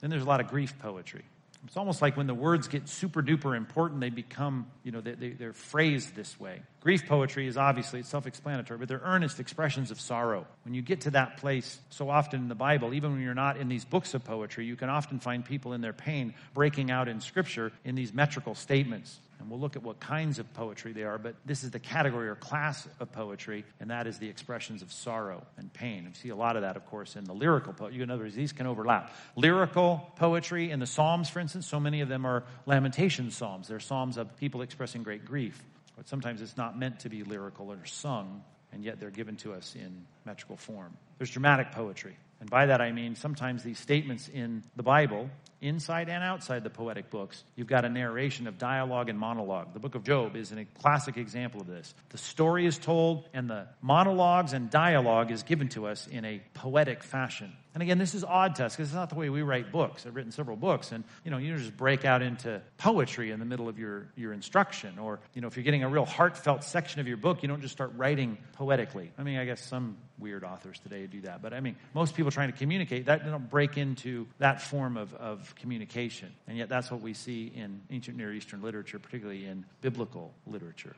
Then 0.00 0.10
there's 0.10 0.22
a 0.22 0.26
lot 0.26 0.40
of 0.40 0.48
grief 0.48 0.78
poetry. 0.80 1.24
It's 1.66 1.76
almost 1.76 2.00
like 2.00 2.16
when 2.16 2.26
the 2.26 2.34
words 2.34 2.68
get 2.68 2.88
super 2.88 3.22
duper 3.22 3.56
important, 3.56 4.00
they 4.00 4.08
become, 4.08 4.66
you 4.82 4.92
know, 4.92 5.00
they, 5.00 5.44
are 5.44 5.52
phrased 5.52 6.14
this 6.14 6.40
way. 6.40 6.62
Grief 6.80 7.06
poetry 7.06 7.46
is 7.46 7.56
obviously, 7.56 8.02
self-explanatory, 8.02 8.78
but 8.78 8.88
they're 8.88 9.02
earnest 9.04 9.40
expressions 9.40 9.90
of 9.90 10.00
sorrow. 10.00 10.46
When 10.64 10.72
you 10.72 10.80
get 10.80 11.02
to 11.02 11.10
that 11.10 11.36
place, 11.36 11.78
so 11.90 12.08
often 12.08 12.40
in 12.40 12.48
the 12.48 12.54
Bible, 12.54 12.94
even 12.94 13.12
when 13.12 13.20
you're 13.20 13.34
not 13.34 13.58
in 13.58 13.68
these 13.68 13.84
books 13.84 14.14
of 14.14 14.24
poetry, 14.24 14.64
you 14.64 14.74
can 14.74 14.88
often 14.88 15.20
find 15.20 15.44
people 15.44 15.74
in 15.74 15.82
their 15.82 15.92
pain 15.92 16.34
breaking 16.54 16.90
out 16.90 17.08
in 17.08 17.20
Scripture 17.20 17.72
in 17.84 17.94
these 17.94 18.14
metrical 18.14 18.54
statements. 18.54 19.20
And 19.40 19.48
we'll 19.48 19.58
look 19.58 19.74
at 19.74 19.82
what 19.82 20.00
kinds 20.00 20.38
of 20.38 20.52
poetry 20.52 20.92
they 20.92 21.02
are, 21.02 21.16
but 21.16 21.34
this 21.46 21.64
is 21.64 21.70
the 21.70 21.78
category 21.78 22.28
or 22.28 22.34
class 22.34 22.86
of 23.00 23.10
poetry, 23.10 23.64
and 23.80 23.90
that 23.90 24.06
is 24.06 24.18
the 24.18 24.28
expressions 24.28 24.82
of 24.82 24.92
sorrow 24.92 25.46
and 25.56 25.72
pain. 25.72 26.04
We 26.06 26.14
see 26.14 26.28
a 26.28 26.36
lot 26.36 26.56
of 26.56 26.62
that, 26.62 26.76
of 26.76 26.84
course, 26.86 27.16
in 27.16 27.24
the 27.24 27.32
lyrical 27.32 27.72
poetry. 27.72 28.02
In 28.02 28.10
other 28.10 28.24
words, 28.24 28.34
these 28.34 28.52
can 28.52 28.66
overlap. 28.66 29.14
Lyrical 29.36 30.12
poetry 30.16 30.70
in 30.70 30.78
the 30.78 30.86
Psalms, 30.86 31.30
for 31.30 31.40
instance, 31.40 31.66
so 31.66 31.80
many 31.80 32.02
of 32.02 32.08
them 32.08 32.26
are 32.26 32.44
lamentation 32.66 33.30
psalms. 33.30 33.68
They're 33.68 33.80
psalms 33.80 34.18
of 34.18 34.36
people 34.36 34.60
expressing 34.62 35.02
great 35.02 35.24
grief. 35.24 35.62
But 35.96 36.08
sometimes 36.08 36.42
it's 36.42 36.56
not 36.56 36.78
meant 36.78 37.00
to 37.00 37.08
be 37.08 37.24
lyrical 37.24 37.70
or 37.70 37.84
sung, 37.86 38.42
and 38.72 38.84
yet 38.84 39.00
they're 39.00 39.10
given 39.10 39.36
to 39.36 39.54
us 39.54 39.74
in 39.74 40.04
metrical 40.24 40.56
form. 40.56 40.96
There's 41.18 41.30
dramatic 41.30 41.72
poetry. 41.72 42.16
And 42.40 42.48
by 42.48 42.66
that 42.66 42.80
I 42.80 42.92
mean 42.92 43.14
sometimes 43.14 43.62
these 43.62 43.78
statements 43.78 44.28
in 44.28 44.62
the 44.76 44.82
Bible, 44.82 45.28
inside 45.60 46.08
and 46.08 46.22
outside 46.24 46.64
the 46.64 46.70
poetic 46.70 47.10
books, 47.10 47.44
you've 47.56 47.66
got 47.66 47.84
a 47.84 47.88
narration 47.88 48.46
of 48.46 48.58
dialogue 48.58 49.08
and 49.08 49.18
monologue. 49.18 49.72
The 49.72 49.80
book 49.80 49.94
of 49.94 50.04
Job 50.04 50.36
is 50.36 50.52
a 50.52 50.64
classic 50.64 51.16
example 51.16 51.60
of 51.60 51.66
this. 51.66 51.94
The 52.10 52.18
story 52.18 52.66
is 52.66 52.78
told, 52.78 53.28
and 53.32 53.48
the 53.48 53.66
monologues 53.82 54.52
and 54.52 54.70
dialogue 54.70 55.30
is 55.30 55.42
given 55.42 55.68
to 55.70 55.86
us 55.86 56.06
in 56.06 56.24
a 56.24 56.42
poetic 56.54 57.02
fashion. 57.02 57.52
And 57.72 57.84
again, 57.84 57.98
this 57.98 58.14
is 58.14 58.24
odd 58.24 58.56
to 58.56 58.64
us 58.64 58.74
because 58.74 58.88
it's 58.88 58.96
not 58.96 59.10
the 59.10 59.14
way 59.14 59.30
we 59.30 59.42
write 59.42 59.70
books. 59.70 60.04
I've 60.04 60.16
written 60.16 60.32
several 60.32 60.56
books, 60.56 60.90
and 60.90 61.04
you 61.24 61.30
know, 61.30 61.38
you 61.38 61.56
just 61.56 61.76
break 61.76 62.04
out 62.04 62.20
into 62.20 62.60
poetry 62.78 63.30
in 63.30 63.38
the 63.38 63.44
middle 63.44 63.68
of 63.68 63.78
your, 63.78 64.08
your 64.16 64.32
instruction. 64.32 64.98
Or, 64.98 65.20
you 65.34 65.40
know, 65.40 65.46
if 65.46 65.56
you're 65.56 65.62
getting 65.62 65.84
a 65.84 65.88
real 65.88 66.04
heartfelt 66.04 66.64
section 66.64 67.00
of 67.00 67.06
your 67.06 67.16
book, 67.16 67.42
you 67.42 67.48
don't 67.48 67.60
just 67.60 67.72
start 67.72 67.92
writing 67.96 68.38
poetically. 68.54 69.12
I 69.16 69.22
mean, 69.22 69.38
I 69.38 69.44
guess 69.44 69.64
some 69.64 69.98
weird 70.18 70.42
authors 70.42 70.80
today 70.80 71.06
do 71.06 71.20
that. 71.22 71.42
But 71.42 71.54
I 71.54 71.60
mean, 71.60 71.76
most 71.94 72.16
people 72.16 72.32
trying 72.32 72.50
to 72.50 72.58
communicate, 72.58 73.06
that 73.06 73.24
they 73.24 73.30
don't 73.30 73.48
break 73.48 73.78
into 73.78 74.26
that 74.38 74.60
form 74.60 74.96
of, 74.96 75.14
communication. 75.56 76.32
And 76.48 76.56
yet 76.56 76.68
that's 76.68 76.90
what 76.90 77.00
we 77.00 77.14
see 77.14 77.52
in 77.54 77.80
ancient 77.90 78.16
Near 78.16 78.32
Eastern 78.32 78.62
literature, 78.62 78.98
particularly 78.98 79.46
in 79.46 79.64
biblical 79.80 80.32
literature. 80.46 80.96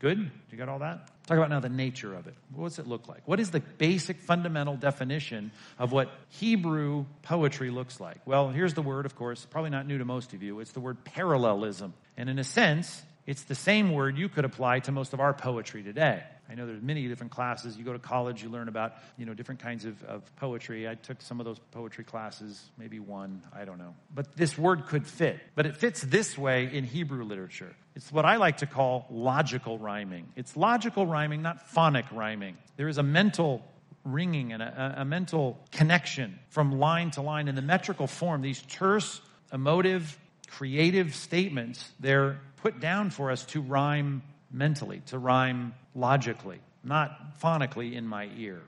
Good? 0.00 0.30
You 0.50 0.58
got 0.58 0.68
all 0.68 0.78
that? 0.78 1.08
Talk 1.26 1.38
about 1.38 1.50
now 1.50 1.58
the 1.58 1.68
nature 1.68 2.14
of 2.14 2.28
it. 2.28 2.34
What 2.54 2.68
does 2.68 2.78
it 2.78 2.86
look 2.86 3.08
like? 3.08 3.22
What 3.26 3.40
is 3.40 3.50
the 3.50 3.60
basic 3.60 4.20
fundamental 4.20 4.76
definition 4.76 5.50
of 5.76 5.90
what 5.90 6.08
Hebrew 6.28 7.04
poetry 7.22 7.70
looks 7.70 7.98
like? 7.98 8.18
Well, 8.24 8.50
here's 8.50 8.74
the 8.74 8.82
word, 8.82 9.06
of 9.06 9.16
course, 9.16 9.44
probably 9.44 9.70
not 9.70 9.86
new 9.86 9.98
to 9.98 10.04
most 10.04 10.34
of 10.34 10.42
you. 10.42 10.60
It's 10.60 10.70
the 10.70 10.80
word 10.80 11.02
parallelism. 11.04 11.94
And 12.16 12.30
in 12.30 12.38
a 12.38 12.44
sense, 12.44 13.02
it's 13.26 13.42
the 13.42 13.56
same 13.56 13.92
word 13.92 14.16
you 14.16 14.28
could 14.28 14.44
apply 14.44 14.80
to 14.80 14.92
most 14.92 15.12
of 15.14 15.20
our 15.20 15.34
poetry 15.34 15.82
today. 15.82 16.22
I 16.50 16.54
know 16.54 16.66
there's 16.66 16.82
many 16.82 17.06
different 17.08 17.32
classes. 17.32 17.76
You 17.76 17.84
go 17.84 17.92
to 17.92 17.98
college, 17.98 18.42
you 18.42 18.48
learn 18.48 18.68
about, 18.68 18.94
you 19.18 19.26
know, 19.26 19.34
different 19.34 19.60
kinds 19.60 19.84
of, 19.84 20.02
of 20.04 20.36
poetry. 20.36 20.88
I 20.88 20.94
took 20.94 21.20
some 21.20 21.40
of 21.40 21.46
those 21.46 21.58
poetry 21.72 22.04
classes, 22.04 22.62
maybe 22.78 22.98
one, 22.98 23.42
I 23.54 23.64
don't 23.64 23.78
know. 23.78 23.94
But 24.14 24.34
this 24.34 24.56
word 24.56 24.86
could 24.86 25.06
fit. 25.06 25.38
But 25.54 25.66
it 25.66 25.76
fits 25.76 26.00
this 26.00 26.38
way 26.38 26.70
in 26.72 26.84
Hebrew 26.84 27.24
literature. 27.24 27.74
It's 27.94 28.10
what 28.10 28.24
I 28.24 28.36
like 28.36 28.58
to 28.58 28.66
call 28.66 29.06
logical 29.10 29.78
rhyming. 29.78 30.26
It's 30.36 30.56
logical 30.56 31.06
rhyming, 31.06 31.42
not 31.42 31.68
phonic 31.68 32.06
rhyming. 32.12 32.56
There 32.76 32.88
is 32.88 32.96
a 32.96 33.02
mental 33.02 33.62
ringing 34.04 34.52
and 34.52 34.62
a, 34.62 34.94
a 34.98 35.04
mental 35.04 35.58
connection 35.72 36.38
from 36.48 36.78
line 36.78 37.10
to 37.12 37.20
line 37.20 37.48
in 37.48 37.56
the 37.56 37.62
metrical 37.62 38.06
form. 38.06 38.40
These 38.40 38.62
terse, 38.62 39.20
emotive, 39.52 40.18
creative 40.50 41.14
statements, 41.14 41.86
they're 42.00 42.40
put 42.62 42.80
down 42.80 43.10
for 43.10 43.30
us 43.30 43.44
to 43.46 43.60
rhyme 43.60 44.22
mentally, 44.50 45.02
to 45.06 45.18
rhyme 45.18 45.74
logically, 45.94 46.60
not 46.82 47.40
phonically 47.40 47.94
in 47.94 48.06
my 48.06 48.28
ear. 48.36 48.62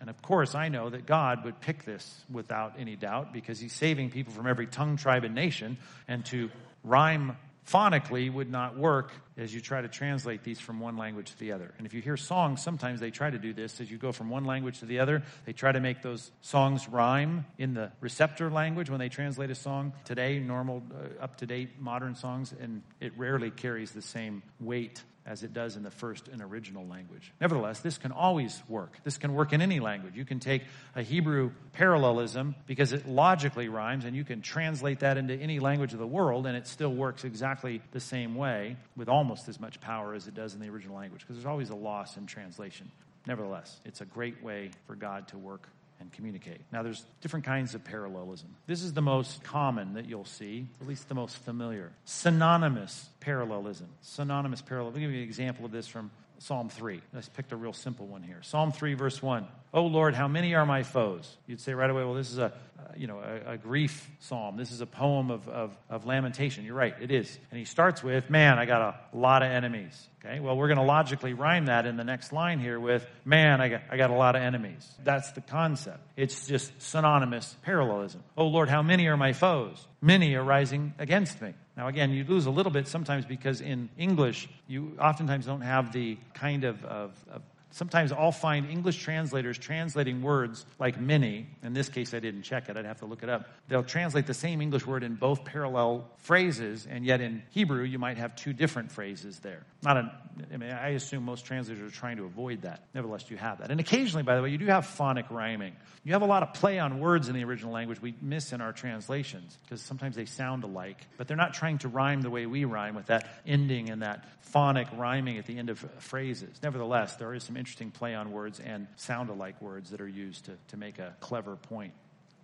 And 0.00 0.10
of 0.10 0.20
course, 0.22 0.54
I 0.54 0.68
know 0.68 0.90
that 0.90 1.06
God 1.06 1.44
would 1.44 1.60
pick 1.60 1.84
this 1.84 2.24
without 2.30 2.74
any 2.78 2.96
doubt 2.96 3.32
because 3.32 3.58
He's 3.58 3.72
saving 3.72 4.10
people 4.10 4.32
from 4.32 4.46
every 4.46 4.66
tongue, 4.66 4.96
tribe, 4.96 5.24
and 5.24 5.34
nation. 5.34 5.78
And 6.06 6.24
to 6.26 6.50
rhyme 6.84 7.36
phonically 7.66 8.32
would 8.32 8.50
not 8.50 8.76
work 8.78 9.12
as 9.36 9.52
you 9.52 9.60
try 9.60 9.80
to 9.80 9.88
translate 9.88 10.44
these 10.44 10.60
from 10.60 10.78
one 10.78 10.96
language 10.96 11.30
to 11.32 11.38
the 11.38 11.52
other. 11.52 11.74
And 11.78 11.86
if 11.86 11.94
you 11.94 12.00
hear 12.00 12.16
songs, 12.16 12.62
sometimes 12.62 13.00
they 13.00 13.10
try 13.10 13.28
to 13.28 13.38
do 13.38 13.52
this 13.52 13.80
as 13.80 13.90
you 13.90 13.98
go 13.98 14.12
from 14.12 14.30
one 14.30 14.44
language 14.44 14.80
to 14.80 14.86
the 14.86 15.00
other. 15.00 15.24
They 15.46 15.52
try 15.52 15.72
to 15.72 15.80
make 15.80 16.02
those 16.02 16.30
songs 16.42 16.88
rhyme 16.88 17.44
in 17.58 17.74
the 17.74 17.90
receptor 18.00 18.50
language 18.50 18.88
when 18.88 19.00
they 19.00 19.08
translate 19.08 19.50
a 19.50 19.54
song. 19.54 19.92
Today, 20.04 20.38
normal, 20.38 20.82
uh, 20.94 21.22
up 21.22 21.38
to 21.38 21.46
date 21.46 21.80
modern 21.80 22.14
songs, 22.14 22.54
and 22.58 22.82
it 23.00 23.12
rarely 23.16 23.50
carries 23.50 23.90
the 23.90 24.02
same 24.02 24.42
weight 24.60 25.02
as 25.26 25.42
it 25.42 25.52
does 25.52 25.76
in 25.76 25.82
the 25.82 25.90
first 25.90 26.28
and 26.28 26.40
original 26.40 26.86
language. 26.86 27.32
Nevertheless, 27.40 27.80
this 27.80 27.98
can 27.98 28.12
always 28.12 28.62
work. 28.68 28.92
This 29.02 29.18
can 29.18 29.34
work 29.34 29.52
in 29.52 29.60
any 29.60 29.80
language. 29.80 30.14
You 30.14 30.24
can 30.24 30.38
take 30.38 30.62
a 30.94 31.02
Hebrew 31.02 31.50
parallelism 31.72 32.54
because 32.66 32.92
it 32.92 33.08
logically 33.08 33.68
rhymes, 33.68 34.04
and 34.04 34.14
you 34.14 34.24
can 34.24 34.40
translate 34.40 35.00
that 35.00 35.18
into 35.18 35.34
any 35.34 35.58
language 35.58 35.92
of 35.92 35.98
the 35.98 36.06
world, 36.06 36.46
and 36.46 36.56
it 36.56 36.66
still 36.66 36.92
works 36.92 37.24
exactly 37.24 37.82
the 37.90 38.00
same 38.00 38.36
way 38.36 38.76
with 38.96 39.08
almost 39.08 39.48
as 39.48 39.58
much 39.58 39.80
power 39.80 40.14
as 40.14 40.28
it 40.28 40.34
does 40.34 40.54
in 40.54 40.60
the 40.60 40.68
original 40.68 40.96
language 40.96 41.22
because 41.22 41.36
there's 41.36 41.46
always 41.46 41.70
a 41.70 41.76
loss 41.76 42.16
in 42.16 42.26
translation. 42.26 42.90
Nevertheless, 43.26 43.80
it's 43.84 44.00
a 44.00 44.04
great 44.04 44.42
way 44.42 44.70
for 44.86 44.94
God 44.94 45.28
to 45.28 45.38
work 45.38 45.68
and 46.00 46.12
communicate. 46.12 46.60
Now, 46.72 46.82
there's 46.82 47.04
different 47.20 47.46
kinds 47.46 47.74
of 47.74 47.84
parallelism. 47.84 48.54
This 48.66 48.82
is 48.82 48.92
the 48.92 49.02
most 49.02 49.42
common 49.42 49.94
that 49.94 50.08
you'll 50.08 50.24
see, 50.24 50.66
at 50.80 50.86
least 50.86 51.08
the 51.08 51.14
most 51.14 51.36
familiar. 51.38 51.92
Synonymous 52.04 53.08
parallelism. 53.20 53.88
Synonymous 54.02 54.62
parallel. 54.62 54.92
Let 54.92 54.96
me 54.96 55.00
give 55.02 55.12
you 55.12 55.18
an 55.18 55.24
example 55.24 55.64
of 55.64 55.72
this 55.72 55.86
from 55.86 56.10
Psalm 56.38 56.68
3. 56.68 57.00
I 57.12 57.16
just 57.16 57.32
picked 57.34 57.52
a 57.52 57.56
real 57.56 57.72
simple 57.72 58.06
one 58.06 58.22
here. 58.22 58.38
Psalm 58.42 58.72
3, 58.72 58.94
verse 58.94 59.22
1. 59.22 59.46
Oh 59.76 59.84
Lord, 59.84 60.14
how 60.14 60.26
many 60.26 60.54
are 60.54 60.64
my 60.64 60.82
foes? 60.82 61.36
You'd 61.46 61.60
say 61.60 61.74
right 61.74 61.90
away, 61.90 62.02
well, 62.02 62.14
this 62.14 62.32
is 62.32 62.38
a, 62.38 62.50
you 62.96 63.06
know, 63.06 63.18
a, 63.18 63.52
a, 63.52 63.56
grief 63.58 64.08
psalm. 64.20 64.56
This 64.56 64.72
is 64.72 64.80
a 64.80 64.86
poem 64.86 65.30
of, 65.30 65.46
of, 65.50 65.76
of 65.90 66.06
lamentation. 66.06 66.64
You're 66.64 66.74
right, 66.74 66.94
it 66.98 67.10
is. 67.10 67.38
And 67.50 67.58
he 67.58 67.66
starts 67.66 68.02
with, 68.02 68.30
man, 68.30 68.58
I 68.58 68.64
got 68.64 68.80
a 68.80 68.94
lot 69.14 69.42
of 69.42 69.50
enemies. 69.50 70.08
Okay, 70.24 70.40
well, 70.40 70.56
we're 70.56 70.68
going 70.68 70.78
to 70.78 70.82
logically 70.82 71.34
rhyme 71.34 71.66
that 71.66 71.84
in 71.84 71.98
the 71.98 72.04
next 72.04 72.32
line 72.32 72.58
here 72.58 72.80
with, 72.80 73.06
man, 73.26 73.60
I 73.60 73.68
got, 73.68 73.82
I 73.90 73.98
got 73.98 74.08
a 74.08 74.14
lot 74.14 74.34
of 74.34 74.40
enemies. 74.40 74.90
That's 75.04 75.30
the 75.32 75.42
concept. 75.42 76.00
It's 76.16 76.46
just 76.46 76.72
synonymous 76.80 77.54
parallelism. 77.60 78.24
Oh 78.34 78.46
Lord, 78.46 78.70
how 78.70 78.80
many 78.82 79.08
are 79.08 79.16
my 79.18 79.34
foes? 79.34 79.86
Many 80.00 80.36
are 80.36 80.42
rising 80.42 80.94
against 80.98 81.42
me. 81.42 81.52
Now, 81.76 81.88
again, 81.88 82.12
you 82.12 82.24
lose 82.24 82.46
a 82.46 82.50
little 82.50 82.72
bit 82.72 82.88
sometimes 82.88 83.26
because 83.26 83.60
in 83.60 83.90
English, 83.98 84.48
you 84.66 84.96
oftentimes 84.98 85.44
don't 85.44 85.60
have 85.60 85.92
the 85.92 86.16
kind 86.32 86.64
of, 86.64 86.82
of, 86.86 87.12
of 87.30 87.42
Sometimes 87.76 88.10
I'll 88.10 88.32
find 88.32 88.70
English 88.70 89.02
translators 89.02 89.58
translating 89.58 90.22
words 90.22 90.64
like 90.78 90.98
many. 90.98 91.46
In 91.62 91.74
this 91.74 91.90
case, 91.90 92.14
I 92.14 92.20
didn't 92.20 92.40
check 92.40 92.70
it. 92.70 92.76
I'd 92.78 92.86
have 92.86 93.00
to 93.00 93.04
look 93.04 93.22
it 93.22 93.28
up. 93.28 93.50
They'll 93.68 93.82
translate 93.82 94.26
the 94.26 94.32
same 94.32 94.62
English 94.62 94.86
word 94.86 95.02
in 95.02 95.14
both 95.14 95.44
parallel 95.44 96.10
phrases, 96.16 96.86
and 96.90 97.04
yet 97.04 97.20
in 97.20 97.42
Hebrew, 97.50 97.82
you 97.82 97.98
might 97.98 98.16
have 98.16 98.34
two 98.34 98.54
different 98.54 98.90
phrases 98.92 99.40
there. 99.40 99.66
Not 99.82 99.98
a, 99.98 100.10
I 100.54 100.56
mean, 100.56 100.70
I 100.70 100.88
assume 100.90 101.24
most 101.24 101.44
translators 101.44 101.92
are 101.92 101.94
trying 101.94 102.16
to 102.16 102.24
avoid 102.24 102.62
that. 102.62 102.82
Nevertheless, 102.94 103.30
you 103.30 103.36
have 103.36 103.58
that. 103.58 103.70
And 103.70 103.78
occasionally, 103.78 104.22
by 104.22 104.36
the 104.36 104.42
way, 104.42 104.48
you 104.48 104.56
do 104.56 104.66
have 104.66 104.86
phonic 104.86 105.30
rhyming. 105.30 105.76
You 106.02 106.12
have 106.12 106.22
a 106.22 106.26
lot 106.26 106.42
of 106.42 106.54
play 106.54 106.78
on 106.78 106.98
words 107.00 107.28
in 107.28 107.34
the 107.34 107.44
original 107.44 107.72
language 107.72 108.00
we 108.00 108.14
miss 108.22 108.52
in 108.52 108.62
our 108.62 108.72
translations 108.72 109.58
because 109.64 109.82
sometimes 109.82 110.16
they 110.16 110.24
sound 110.24 110.64
alike, 110.64 111.04
but 111.18 111.28
they're 111.28 111.36
not 111.36 111.52
trying 111.52 111.78
to 111.78 111.88
rhyme 111.88 112.22
the 112.22 112.30
way 112.30 112.46
we 112.46 112.64
rhyme 112.64 112.94
with 112.94 113.06
that 113.06 113.28
ending 113.44 113.90
and 113.90 114.02
that 114.02 114.24
phonic 114.40 114.86
rhyming 114.96 115.36
at 115.38 115.46
the 115.46 115.58
end 115.58 115.68
of 115.68 115.78
phrases. 115.98 116.60
Nevertheless, 116.62 117.16
there 117.16 117.34
is 117.34 117.42
some 117.42 117.56
interesting 117.66 117.90
play 117.90 118.14
on 118.14 118.30
words 118.30 118.60
and 118.60 118.86
sound 118.94 119.28
alike 119.28 119.60
words 119.60 119.90
that 119.90 120.00
are 120.00 120.06
used 120.06 120.44
to, 120.44 120.52
to 120.68 120.76
make 120.76 121.00
a 121.00 121.16
clever 121.18 121.56
point. 121.56 121.92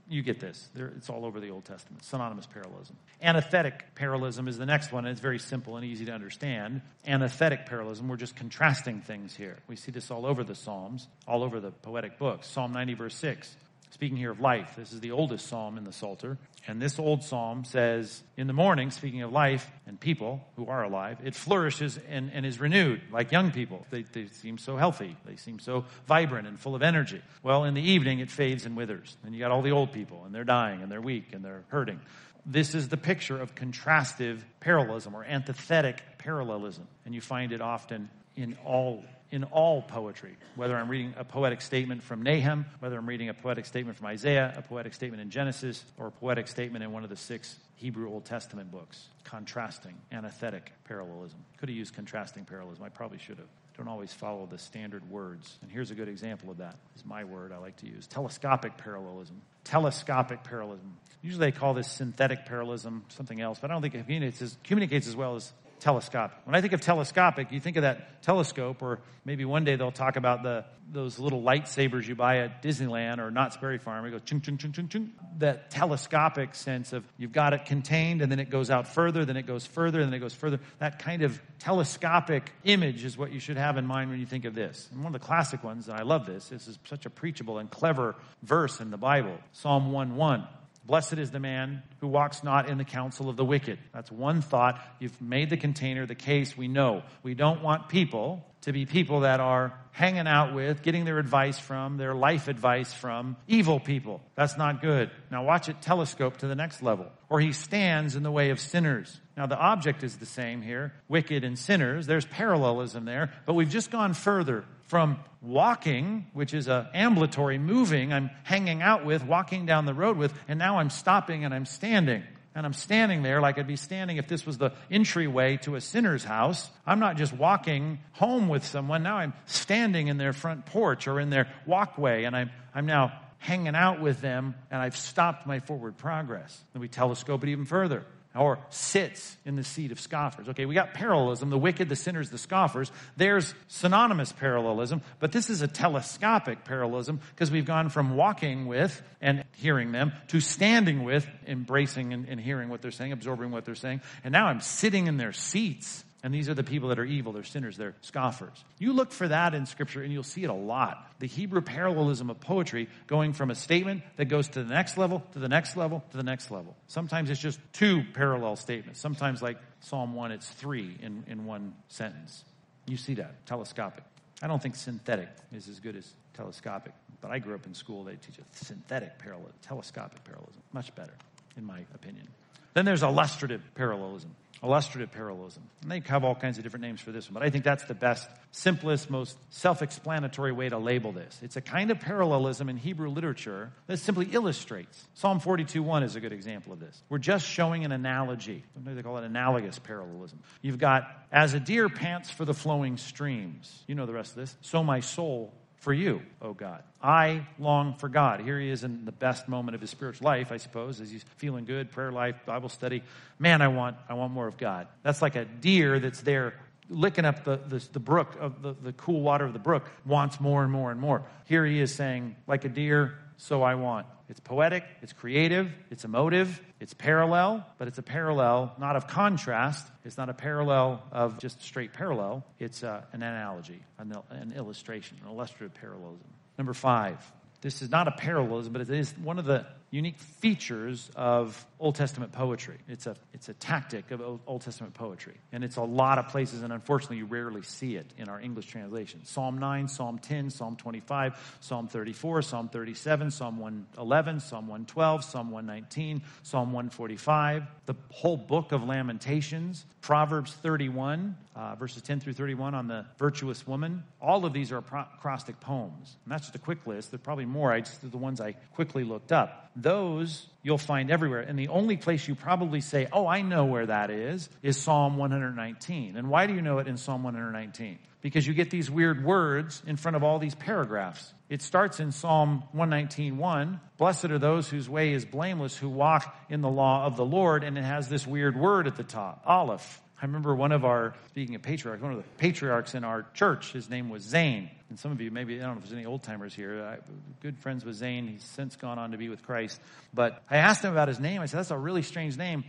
You 0.09 0.21
get 0.21 0.41
this. 0.41 0.69
It's 0.75 1.09
all 1.09 1.25
over 1.25 1.39
the 1.39 1.51
Old 1.51 1.65
Testament. 1.65 2.05
Synonymous 2.05 2.47
parallelism. 2.47 2.97
Antithetic 3.23 3.95
parallelism 3.95 4.49
is 4.49 4.59
the 4.59 4.67
next 4.67 4.91
one, 4.91 5.05
and 5.05 5.13
it's 5.13 5.21
very 5.21 5.39
simple 5.39 5.77
and 5.77 5.87
easy 5.87 6.07
to 6.07 6.13
understand. 6.13 6.83
Antithetic 7.07 7.67
parallelism, 7.67 8.09
we're 8.09 8.17
just 8.17 8.35
contrasting 8.35 9.01
things 9.01 9.37
here. 9.37 9.59
We 9.69 9.77
see 9.77 9.93
this 9.93 10.11
all 10.11 10.27
over 10.27 10.43
the 10.43 10.57
Psalms, 10.57 11.07
all 11.29 11.45
over 11.45 11.61
the 11.61 11.71
poetic 11.71 12.19
books. 12.19 12.49
Psalm 12.49 12.73
90, 12.73 12.95
verse 12.95 13.15
6. 13.15 13.57
Speaking 13.93 14.17
here 14.17 14.31
of 14.31 14.41
life, 14.41 14.73
this 14.75 14.95
is 14.95 15.01
the 15.01 15.11
oldest 15.11 15.47
psalm 15.47 15.77
in 15.77 15.85
the 15.85 15.93
Psalter. 15.93 16.39
And 16.67 16.81
this 16.81 16.99
old 16.99 17.23
psalm 17.23 17.67
says, 17.67 18.23
In 18.39 18.47
the 18.47 18.55
morning, 18.55 18.91
speaking 18.91 19.21
of 19.21 19.33
life 19.33 19.71
and 19.87 20.01
people 20.01 20.43
who 20.57 20.67
are 20.67 20.83
alive, 20.83 21.19
it 21.23 21.35
flourishes 21.35 21.99
and, 22.09 22.31
and 22.33 22.47
is 22.47 22.59
renewed 22.59 23.03
like 23.13 23.31
young 23.33 23.51
people. 23.51 23.87
They, 23.91 24.03
they 24.05 24.29
seem 24.29 24.57
so 24.57 24.79
healthy. 24.79 25.15
They 25.27 25.37
seem 25.37 25.59
so 25.59 25.85
vibrant 26.07 26.49
and 26.49 26.59
full 26.59 26.75
of 26.75 26.83
energy. 26.83 27.21
Well, 27.43 27.65
in 27.65 27.75
the 27.75 27.83
evening, 27.83 28.21
it 28.21 28.31
fades 28.31 28.65
and 28.65 28.79
withers. 28.79 29.15
And 29.25 29.35
you 29.35 29.41
got 29.41 29.51
all 29.51 29.61
the 29.61 29.73
old 29.73 29.93
people, 29.93 30.23
and 30.25 30.35
they're 30.35 30.43
dying, 30.43 30.81
and 30.81 30.91
they're 30.91 31.03
weak, 31.03 31.35
and 31.35 31.45
they're 31.45 31.65
hurting. 31.69 32.01
This 32.47 32.75
is 32.75 32.89
the 32.89 32.97
picture 32.97 33.39
of 33.39 33.55
contrastive 33.55 34.41
parallelism 34.61 35.15
or 35.15 35.23
antithetic 35.23 36.03
parallelism. 36.17 36.89
And 37.05 37.15
you 37.15 37.21
find 37.21 37.53
it 37.53 37.61
often 37.61 38.09
in 38.37 38.57
all 38.65 39.05
in 39.33 39.45
all 39.45 39.81
poetry, 39.81 40.37
whether 40.55 40.77
I'm 40.77 40.89
reading 40.89 41.15
a 41.17 41.25
poetic 41.25 41.63
statement 41.63 42.03
from 42.03 42.23
Nahum, 42.23 42.67
whether 42.81 42.99
I'm 42.99 43.09
reading 43.09 43.31
a 43.31 43.35
poetic 43.35 43.65
statement 43.65 43.97
from 43.97 44.07
Isaiah, 44.07 44.53
a 44.57 44.63
poetic 44.63 44.93
statement 44.93 45.23
in 45.23 45.31
Genesis, 45.31 45.85
or 45.97 46.09
a 46.09 46.11
poetic 46.11 46.47
statement 46.47 46.85
in 46.85 46.93
one 46.93 47.03
of 47.03 47.09
the 47.09 47.17
six 47.17 47.57
Hebrew 47.77 48.11
Old 48.11 48.27
Testament 48.27 48.71
books. 48.71 49.09
Contrasting, 49.25 49.95
antithetic 50.13 50.71
parallelism. 50.85 51.39
Could 51.57 51.71
have 51.71 51.77
used 51.77 51.95
contrasting 51.95 52.45
parallelism. 52.45 52.85
I 52.85 52.91
probably 52.91 53.19
should 53.19 53.39
have. 53.39 53.49
Don't 53.77 53.89
always 53.89 54.13
follow 54.13 54.47
the 54.47 54.59
standard 54.59 55.09
words. 55.11 55.57
And 55.63 55.71
here's 55.71 55.91
a 55.91 55.95
good 55.95 56.09
example 56.09 56.51
of 56.51 56.59
that. 56.59 56.77
Is 56.95 57.05
my 57.07 57.25
word 57.25 57.53
I 57.53 57.57
like 57.57 57.77
to 57.79 57.87
use. 57.87 58.07
Telescopic 58.07 58.77
parallelism. 58.77 59.41
Telescopic 59.65 60.45
parallelism. 60.45 60.97
Usually 61.23 61.51
they 61.51 61.57
call 61.57 61.73
this 61.73 61.91
synthetic 61.91 62.45
parallelism, 62.45 63.05
something 63.09 63.41
else, 63.41 63.59
but 63.61 63.71
I 63.71 63.75
don't 63.75 63.81
think 63.81 63.95
it 63.95 64.03
communicates 64.03 64.43
as, 64.43 64.57
communicates 64.63 65.07
as 65.07 65.17
well 65.17 65.37
as 65.37 65.53
telescopic. 65.83 66.39
When 66.45 66.55
I 66.55 66.61
think 66.61 66.73
of 66.73 66.81
telescopic, 66.81 67.51
you 67.51 67.59
think 67.61 67.77
of 67.77 67.83
that 67.83 68.23
telescope, 68.23 68.83
or 68.83 69.01
maybe 69.25 69.45
one 69.45 69.65
day 69.65 69.75
they'll 69.75 69.91
talk 69.91 70.17
about 70.17 70.43
the 70.43 70.65
those 70.93 71.19
little 71.19 71.43
lightsabers 71.43 72.07
you 72.07 72.15
buy 72.15 72.39
at 72.41 72.63
Disneyland 72.63 73.19
or 73.19 73.31
Knott's 73.31 73.57
Berry 73.57 73.79
Farm. 73.79 74.05
It 74.05 74.11
goes 74.11 74.21
chung 74.25 74.43
chung 74.43 74.59
chung 74.59 74.73
chung 74.73 74.89
chung. 74.89 75.13
That 75.39 75.71
telescopic 75.71 76.55
sense 76.55 76.93
of 76.93 77.03
you've 77.17 77.33
got 77.33 77.55
it 77.55 77.65
contained, 77.65 78.23
and 78.23 78.31
then 78.31 78.39
it 78.39 78.51
goes 78.51 78.71
out 78.71 78.87
further, 78.87 79.25
then 79.25 79.37
it 79.37 79.47
goes 79.47 79.67
further, 79.67 80.05
then 80.05 80.13
it 80.15 80.19
goes 80.19 80.35
further. 80.35 80.61
That 80.79 80.99
kind 80.99 81.23
of 81.23 81.41
telescopic 81.59 82.53
image 82.65 83.05
is 83.05 83.17
what 83.17 83.33
you 83.33 83.41
should 83.41 83.57
have 83.57 83.77
in 83.77 83.87
mind 83.87 84.11
when 84.11 84.21
you 84.21 84.27
think 84.27 84.45
of 84.45 84.55
this. 84.55 84.89
And 84.93 85.03
one 85.03 85.15
of 85.15 85.21
the 85.21 85.27
classic 85.27 85.65
ones, 85.65 85.89
and 85.89 85.99
I 85.99 86.03
love 86.03 86.27
this. 86.27 86.49
This 86.49 86.69
is 86.69 86.79
such 86.85 87.07
a 87.07 87.11
preachable 87.11 87.59
and 87.59 87.71
clever 87.71 88.15
verse 88.43 88.81
in 88.81 88.91
the 88.91 88.99
Bible. 88.99 89.37
Psalm 89.53 89.93
1 89.93 90.15
1. 90.15 90.47
Blessed 90.85 91.15
is 91.15 91.31
the 91.31 91.39
man 91.41 91.83
who 92.01 92.09
walks 92.09 92.43
not 92.43 92.69
in 92.69 92.77
the 92.77 92.85
counsel 92.85 93.29
of 93.29 93.37
the 93.37 93.45
wicked. 93.45 93.79
That's 93.95 94.11
one 94.11 94.43
thought. 94.43 94.81
You've 94.99 95.21
made 95.21 95.49
the 95.51 95.57
container, 95.57 96.07
the 96.07 96.15
case, 96.15 96.57
we 96.57 96.67
know. 96.67 97.03
We 97.23 97.35
don't 97.35 97.63
want 97.63 97.89
people 97.89 98.45
to 98.63 98.73
be 98.73 98.87
people 98.87 99.21
that 99.21 99.41
are 99.41 99.79
hanging 99.91 100.27
out 100.27 100.55
with, 100.55 100.83
getting 100.83 101.05
their 101.05 101.19
advice 101.19 101.59
from, 101.59 101.97
their 101.97 102.15
life 102.15 102.49
advice 102.49 102.93
from 102.93 103.37
evil 103.47 103.79
people. 103.79 104.21
That's 104.35 104.57
not 104.57 104.81
good. 104.81 105.11
Now 105.31 105.45
watch 105.45 105.69
it 105.69 105.83
telescope 105.83 106.39
to 106.39 106.47
the 106.47 106.55
next 106.55 106.83
level. 106.83 107.07
Or 107.29 107.41
he 107.41 107.53
stands 107.53 108.17
in 108.17 108.23
the 108.23 108.31
way 108.31 108.51
of 108.51 108.61
sinners. 108.61 109.21
Now 109.37 109.47
the 109.47 109.59
object 109.59 110.03
is 110.03 110.17
the 110.17 110.27
same 110.27 110.63
here. 110.63 110.93
Wicked 111.09 111.45
and 111.45 111.59
sinners. 111.59 112.07
There's 112.07 112.27
parallelism 112.27 113.05
there. 113.05 113.33
But 113.47 113.55
we've 113.55 113.71
just 113.71 113.91
gone 113.91 114.15
further 114.15 114.65
from 114.93 115.19
walking, 115.41 116.27
which 116.35 116.53
is 116.53 116.69
a 116.69 116.91
ambulatory 116.93 117.57
moving, 117.57 118.13
I'm 118.13 118.29
hanging 118.43 118.83
out 118.83 119.07
with, 119.07 119.25
walking 119.25 119.65
down 119.65 119.87
the 119.87 119.95
road 119.95 120.19
with, 120.19 120.35
and 120.49 120.59
now 120.59 120.81
I'm 120.81 120.91
stopping 120.91 121.47
and 121.47 121.55
I'm 121.55 121.65
standing. 121.65 122.23
And 122.55 122.67
I'm 122.67 122.75
standing 122.75 123.23
there 123.23 123.41
like 123.41 123.59
I'd 123.59 123.67
be 123.67 123.77
standing 123.77 124.19
if 124.19 124.29
this 124.29 124.45
was 124.45 124.59
the 124.59 124.73
entryway 124.91 125.57
to 125.63 125.77
a 125.77 125.81
sinner's 125.81 126.25
house. 126.25 126.71
I'm 126.87 127.01
not 127.01 127.17
just 127.17 127.33
walking 127.33 128.01
home 128.13 128.51
with 128.51 128.67
someone. 128.67 129.03
Now 129.03 129.17
I'm 129.17 129.33
standing 129.47 130.09
in 130.09 130.19
their 130.19 130.35
front 130.35 130.67
porch 130.67 131.09
or 131.09 131.19
in 131.21 131.31
their 131.31 131.49
walkway 131.65 132.25
and 132.25 132.37
I'm, 132.37 132.51
I'm 132.75 132.85
now 132.85 133.19
hanging 133.39 133.75
out 133.75 133.99
with 134.03 134.21
them 134.21 134.55
and 134.71 134.83
I've 134.83 134.99
stopped 134.99 135.47
my 135.47 135.61
forward 135.61 135.97
progress. 135.97 136.63
Then 136.75 136.83
we 136.83 136.89
telescope 136.89 137.43
it 137.45 137.49
even 137.49 137.65
further 137.65 138.05
or 138.35 138.59
sits 138.71 139.37
in 139.45 139.57
the 139.57 139.65
seat 139.65 139.93
of 139.93 140.01
scoffers. 140.01 140.49
Okay, 140.49 140.65
we 140.65 140.75
got 140.75 140.95
parallelism, 140.95 141.51
the 141.51 141.59
wicked, 141.59 141.89
the 141.89 141.97
sinners, 141.97 142.31
the 142.31 142.39
scoffers. 142.39 142.91
There's 143.17 143.55
synonymous 143.69 144.33
parallelism, 144.33 145.03
but 145.19 145.33
this 145.33 145.51
is 145.51 145.63
a 145.63 145.69
telescopic 145.69 146.65
parallelism 146.65 147.21
because 147.35 147.51
we've 147.51 147.67
gone 147.67 147.89
from 147.89 148.17
walking 148.17 148.67
with 148.67 149.03
and 149.21 149.45
hearing 149.57 149.93
them 149.93 150.13
to 150.29 150.41
standing 150.41 151.05
with, 151.05 151.27
embracing 151.47 152.13
and, 152.13 152.29
and 152.29 152.41
hearing 152.41 152.69
what 152.69 152.83
they're 152.83 152.91
saying, 152.91 153.13
absorbing 153.13 153.51
what 153.51 153.65
they're 153.65 153.75
saying. 153.75 154.01
And 154.25 154.33
now 154.33 154.47
I'm 154.47 154.61
sitting 154.61 155.07
in 155.07 155.17
their 155.17 155.33
seats 155.33 156.05
and 156.25 156.33
these 156.33 156.49
are 156.49 156.55
the 156.55 156.63
people 156.63 156.91
that 156.91 157.01
are 157.01 157.05
evil, 157.05 157.33
they're 157.33 157.43
sinners, 157.43 157.77
they're 157.77 157.97
scoffers. 158.01 158.65
You 158.79 158.93
look 158.93 159.11
for 159.11 159.27
that 159.27 159.55
in 159.55 159.67
Scripture 159.67 160.03
and 160.03 160.13
you'll 160.13 160.23
see 160.23 160.45
it 160.45 160.51
a 160.51 160.55
lot. 160.55 161.13
The 161.19 161.27
Hebrew 161.27 161.63
parallelism 161.63 162.31
of 162.31 162.39
poetry 162.39 162.89
going 163.09 163.33
from 163.33 163.51
a 163.51 163.57
statement 163.57 164.03
that 164.17 164.27
goes 164.27 164.49
to 164.51 164.63
the 164.63 164.73
next 164.73 164.97
level, 164.97 165.25
to 165.33 165.41
the 165.41 165.49
next 165.49 165.77
level, 165.77 166.05
to 166.13 166.17
the 166.17 166.23
next 166.23 166.53
level. 166.53 166.77
Sometimes 166.87 167.29
it's 167.29 167.41
just 167.41 167.59
two 167.73 168.05
parallel 168.15 168.55
statements. 168.55 169.01
Sometimes, 169.01 169.43
like 169.43 169.59
Psalm 169.81 170.15
1, 170.15 170.31
it's 170.31 170.49
three 170.49 170.97
in, 171.03 171.25
in 171.27 171.45
one 171.45 171.75
sentence. 171.89 172.45
You 172.87 172.97
see 172.97 173.15
that, 173.15 173.45
telescopic. 173.45 174.05
I 174.43 174.47
don't 174.47 174.63
think 174.63 174.77
synthetic 174.77 175.29
is 175.53 175.69
as 175.69 175.81
good 175.81 175.97
as 175.97 176.09
telescopic, 176.35 176.93
but 177.21 177.33
I 177.33 177.41
grew 177.41 177.57
up 177.57 177.67
in 177.67 177.75
school, 177.75 178.05
they 178.05 178.15
teach 178.15 178.39
a 178.39 178.65
synthetic 178.65 179.19
parallel, 179.19 179.51
telescopic 179.63 180.23
parallelism. 180.23 180.63
Much 180.73 180.95
better, 180.95 181.15
in 181.57 181.65
my 181.65 181.81
opinion. 181.95 182.29
Then 182.75 182.85
there's 182.85 183.03
illustrative 183.03 183.63
parallelism 183.75 184.35
illustrative 184.63 185.11
parallelism. 185.11 185.63
And 185.83 185.91
they 185.91 186.01
have 186.07 186.25
all 186.25 186.35
kinds 186.35 186.57
of 186.57 186.65
different 186.65 186.85
names 186.85 187.01
for 187.01 187.11
this 187.11 187.29
one, 187.29 187.35
but 187.35 187.43
I 187.43 187.51
think 187.51 187.65
that's 187.65 187.85
the 187.85 187.95
best, 187.95 188.29
simplest, 188.53 189.11
most 189.11 189.37
self 189.51 189.83
explanatory 189.83 190.53
way 190.53 190.69
to 190.69 190.79
label 190.79 191.13
this. 191.13 191.39
It's 191.43 191.57
a 191.57 191.61
kind 191.61 191.91
of 191.91 191.99
parallelism 192.01 192.69
in 192.69 192.77
Hebrew 192.77 193.11
literature 193.11 193.73
that 193.89 193.99
simply 193.99 194.27
illustrates. 194.27 195.09
Psalm 195.15 195.41
42 195.41 195.83
1 195.83 196.03
is 196.05 196.17
a 196.17 196.21
good 196.21 196.33
example 196.33 196.73
of 196.73 196.81
this. 196.81 197.03
We're 197.09 197.19
just 197.19 197.47
showing 197.47 197.85
an 197.85 197.93
analogy. 197.93 198.65
Sometimes 198.75 198.97
they 198.97 199.03
call 199.03 199.19
it 199.19 199.25
analogous 199.25 199.79
parallelism. 199.79 200.41
You've 200.61 200.79
got, 200.79 201.09
as 201.33 201.55
a 201.55 201.61
deer 201.61 201.89
pants 201.89 202.31
for 202.31 202.45
the 202.45 202.55
flowing 202.55 202.97
streams. 202.97 203.83
You 203.87 203.95
know 203.95 204.07
the 204.07 204.13
rest 204.13 204.33
of 204.33 204.37
this. 204.37 204.57
So 204.61 204.85
my 204.85 205.01
soul 205.01 205.53
for 205.83 205.93
you, 205.93 206.23
oh 206.41 206.55
God. 206.55 206.85
I 207.03 207.45
long 207.59 207.97
for 207.97 208.09
God. 208.09 208.41
Here 208.41 208.61
he 208.61 208.71
is 208.71 208.85
in 208.85 209.05
the 209.05 209.11
best 209.11 209.49
moment 209.49 209.75
of 209.75 209.81
his 209.81 209.91
spiritual 209.91 210.25
life, 210.25 210.53
I 210.53 210.57
suppose, 210.57 211.01
as 211.01 211.11
he's 211.11 211.25
feeling 211.39 211.65
good, 211.65 211.91
prayer 211.91 212.13
life, 212.13 212.37
Bible 212.47 212.69
study. 212.69 213.03
Man, 213.41 213.61
I 213.61 213.67
want, 213.67 213.97
I 214.09 214.15
want 214.15 214.33
more 214.33 214.47
of 214.47 214.57
God. 214.57 214.87
That's 215.03 215.21
like 215.21 215.35
a 215.35 215.45
deer 215.45 215.99
that's 215.99 216.21
there 216.21 216.55
licking 216.89 217.25
up 217.25 217.43
the, 217.43 217.57
the, 217.67 217.85
the 217.93 217.99
brook 217.99 218.37
of 218.39 218.63
the, 218.63 218.77
the 218.81 218.93
cool 218.93 219.23
water 219.23 219.45
of 219.45 219.55
the 219.55 219.59
brook, 219.59 219.91
wants 220.07 220.41
more 220.41 220.63
and 220.63 220.71
more 220.71 220.93
and 220.93 221.01
more. 221.01 221.25
Here 221.47 221.67
he 221.67 221.81
is 221.81 221.93
saying, 221.93 222.37
like 222.47 222.65
a 222.65 222.69
deer, 222.69 223.19
so 223.37 223.63
I 223.65 223.75
want. 223.75 224.07
It's 224.33 224.41
poetic, 224.41 224.85
it's 225.03 225.13
creative, 225.13 225.71
it's 225.91 226.07
emotive, 226.07 226.59
it's 226.81 226.95
parallel, 226.95 227.67
but 227.77 227.87
it's 227.87 227.99
a 227.99 228.03
parallel 228.03 228.75
not 228.79 228.97
of 228.97 229.07
contrast. 229.07 229.87
It's 230.07 230.17
not 230.17 230.31
a 230.31 230.33
parallel 230.33 231.03
of 231.13 231.37
just 231.37 231.61
straight 231.61 231.93
parallel. 231.93 232.43
It's 232.59 232.83
uh, 232.83 233.03
an 233.13 233.23
analogy, 233.23 233.83
an, 233.99 234.17
an 234.31 234.55
illustration, 234.57 235.19
an 235.23 235.29
illustrative 235.31 235.75
parallelism. 235.75 236.25
Number 236.57 236.73
five, 236.73 237.19
this 237.63 237.81
is 237.81 237.91
not 237.91 238.09
a 238.09 238.11
parallelism, 238.11 238.73
but 238.73 238.83
it 238.83 238.91
is 238.91 239.17
one 239.19 239.39
of 239.39 239.45
the 239.45 239.65
unique 239.93 240.19
features 240.19 241.11
of 241.15 241.65
Old 241.79 241.95
Testament 241.95 242.33
poetry. 242.33 242.77
It's 242.89 243.07
a, 243.07 243.15
it's 243.33 243.49
a 243.49 243.55
tactic 243.55 244.11
of 244.11 244.21
Old 244.47 244.63
Testament 244.63 244.95
poetry. 244.95 245.35
And 245.53 245.63
it's 245.63 245.77
a 245.77 245.83
lot 245.83 246.19
of 246.19 246.29
places, 246.29 246.63
and 246.63 246.73
unfortunately, 246.73 247.19
you 247.19 247.27
rarely 247.27 247.63
see 247.63 247.95
it 247.95 248.07
in 248.19 248.29
our 248.29 248.41
English 248.41 248.67
translation. 248.67 249.21
Psalm 249.25 249.59
9, 249.59 249.87
Psalm 249.87 250.19
10, 250.19 250.51
Psalm 250.51 250.77
25, 250.77 251.59
Psalm 251.61 251.87
34, 251.87 252.43
Psalm 252.43 252.69
37, 252.69 253.31
Psalm 253.31 253.59
111, 253.59 254.41
Psalm 254.41 254.67
112, 254.67 255.25
Psalm 255.25 255.51
119, 255.51 256.23
Psalm 256.43 256.73
145, 256.73 257.65
the 257.87 257.95
whole 258.11 258.37
book 258.37 258.73
of 258.73 258.83
Lamentations, 258.83 259.87
Proverbs 260.01 260.53
31, 260.53 261.37
uh, 261.55 261.75
verses 261.75 262.03
10 262.03 262.21
through 262.21 262.33
31 262.33 262.75
on 262.75 262.89
the 262.89 263.05
virtuous 263.19 263.67
woman. 263.67 264.05
All 264.21 264.45
of 264.47 264.53
these 264.53 264.73
are 264.73 264.79
acrostic 264.79 265.61
poems. 265.61 266.17
And 266.25 266.33
that's 266.33 266.45
just 266.45 266.55
a 266.55 266.59
quick 266.59 266.87
list. 266.87 267.11
There 267.11 267.17
are 267.17 267.19
probably 267.19 267.45
more. 267.45 267.73
I 267.73 267.81
just, 267.81 268.11
the 268.11 268.17
ones 268.17 268.41
I 268.41 268.53
quickly 268.75 269.05
looked 269.05 269.33
up. 269.33 269.71
Those 269.77 270.47
you'll 270.63 270.79
find 270.79 271.11
everywhere. 271.11 271.41
And 271.41 271.59
the 271.59 271.69
only 271.69 271.97
place 271.97 272.27
you 272.27 272.35
probably 272.35 272.81
say, 272.81 273.09
oh, 273.13 273.27
I 273.27 273.43
know 273.43 273.65
where 273.65 273.87
that 273.87 274.11
is, 274.11 274.49
is 274.63 274.77
Psalm 274.77 275.17
119. 275.17 276.17
And 276.17 276.29
why 276.29 276.47
do 276.47 276.55
you 276.55 276.63
know 276.63 276.79
it 276.79 276.87
in 276.87 276.97
Psalm 276.97 277.23
119? 277.23 277.99
Because 278.21 278.47
you 278.47 278.55
get 278.55 278.71
these 278.71 278.89
weird 278.91 279.25
words 279.25 279.83
in 279.87 279.97
front 279.97 280.17
of 280.17 280.23
all 280.23 280.39
these 280.39 280.55
paragraphs. 280.55 281.35
It 281.49 281.61
starts 281.61 281.99
in 281.99 282.13
Psalm 282.13 282.63
119.1. 282.75 283.81
Blessed 283.99 284.27
are 284.27 284.39
those 284.39 284.69
whose 284.69 284.89
way 284.89 285.13
is 285.13 285.25
blameless, 285.25 285.77
who 285.77 285.89
walk 285.89 286.35
in 286.49 286.61
the 286.61 286.71
law 286.71 287.05
of 287.05 287.17
the 287.17 287.25
Lord. 287.25 287.65
And 287.65 287.77
it 287.77 287.85
has 287.85 288.09
this 288.09 288.27
weird 288.27 288.57
word 288.57 288.87
at 288.87 288.97
the 288.97 289.05
top, 289.05 289.43
Aleph. 289.45 290.01
I 290.23 290.27
remember 290.27 290.55
one 290.55 290.71
of 290.71 290.85
our, 290.85 291.15
speaking 291.31 291.57
of 291.57 291.63
patriarchs, 291.63 292.01
one 292.01 292.13
of 292.13 292.19
the 292.19 292.29
patriarchs 292.39 292.95
in 292.95 293.03
our 293.03 293.27
church, 293.35 293.73
his 293.73 293.91
name 293.91 294.09
was 294.09 294.23
Zane. 294.23 294.71
And 294.89 294.97
some 294.97 295.11
of 295.11 295.21
you, 295.21 295.33
maybe, 295.33 295.57
I 295.57 295.65
don't 295.65 295.73
know 295.73 295.79
if 295.79 295.83
there's 295.83 295.99
any 295.99 296.07
old 296.07 296.23
timers 296.23 296.55
here, 296.55 296.81
I, 296.81 296.99
good 297.41 297.59
friends 297.59 297.85
with 297.85 297.97
Zane. 297.97 298.29
He's 298.29 298.45
since 298.45 298.77
gone 298.77 299.01
on 299.01 299.11
to 299.11 299.19
be 299.19 299.29
with 299.29 299.43
Christ. 299.43 299.81
But 300.15 300.41
I 300.49 300.59
asked 300.59 300.85
him 300.85 300.93
about 300.93 301.09
his 301.09 301.19
name. 301.19 301.41
I 301.41 301.47
said, 301.47 301.59
that's 301.59 301.73
a 301.73 301.77
really 301.77 302.03
strange 302.03 302.39
name. 302.39 302.63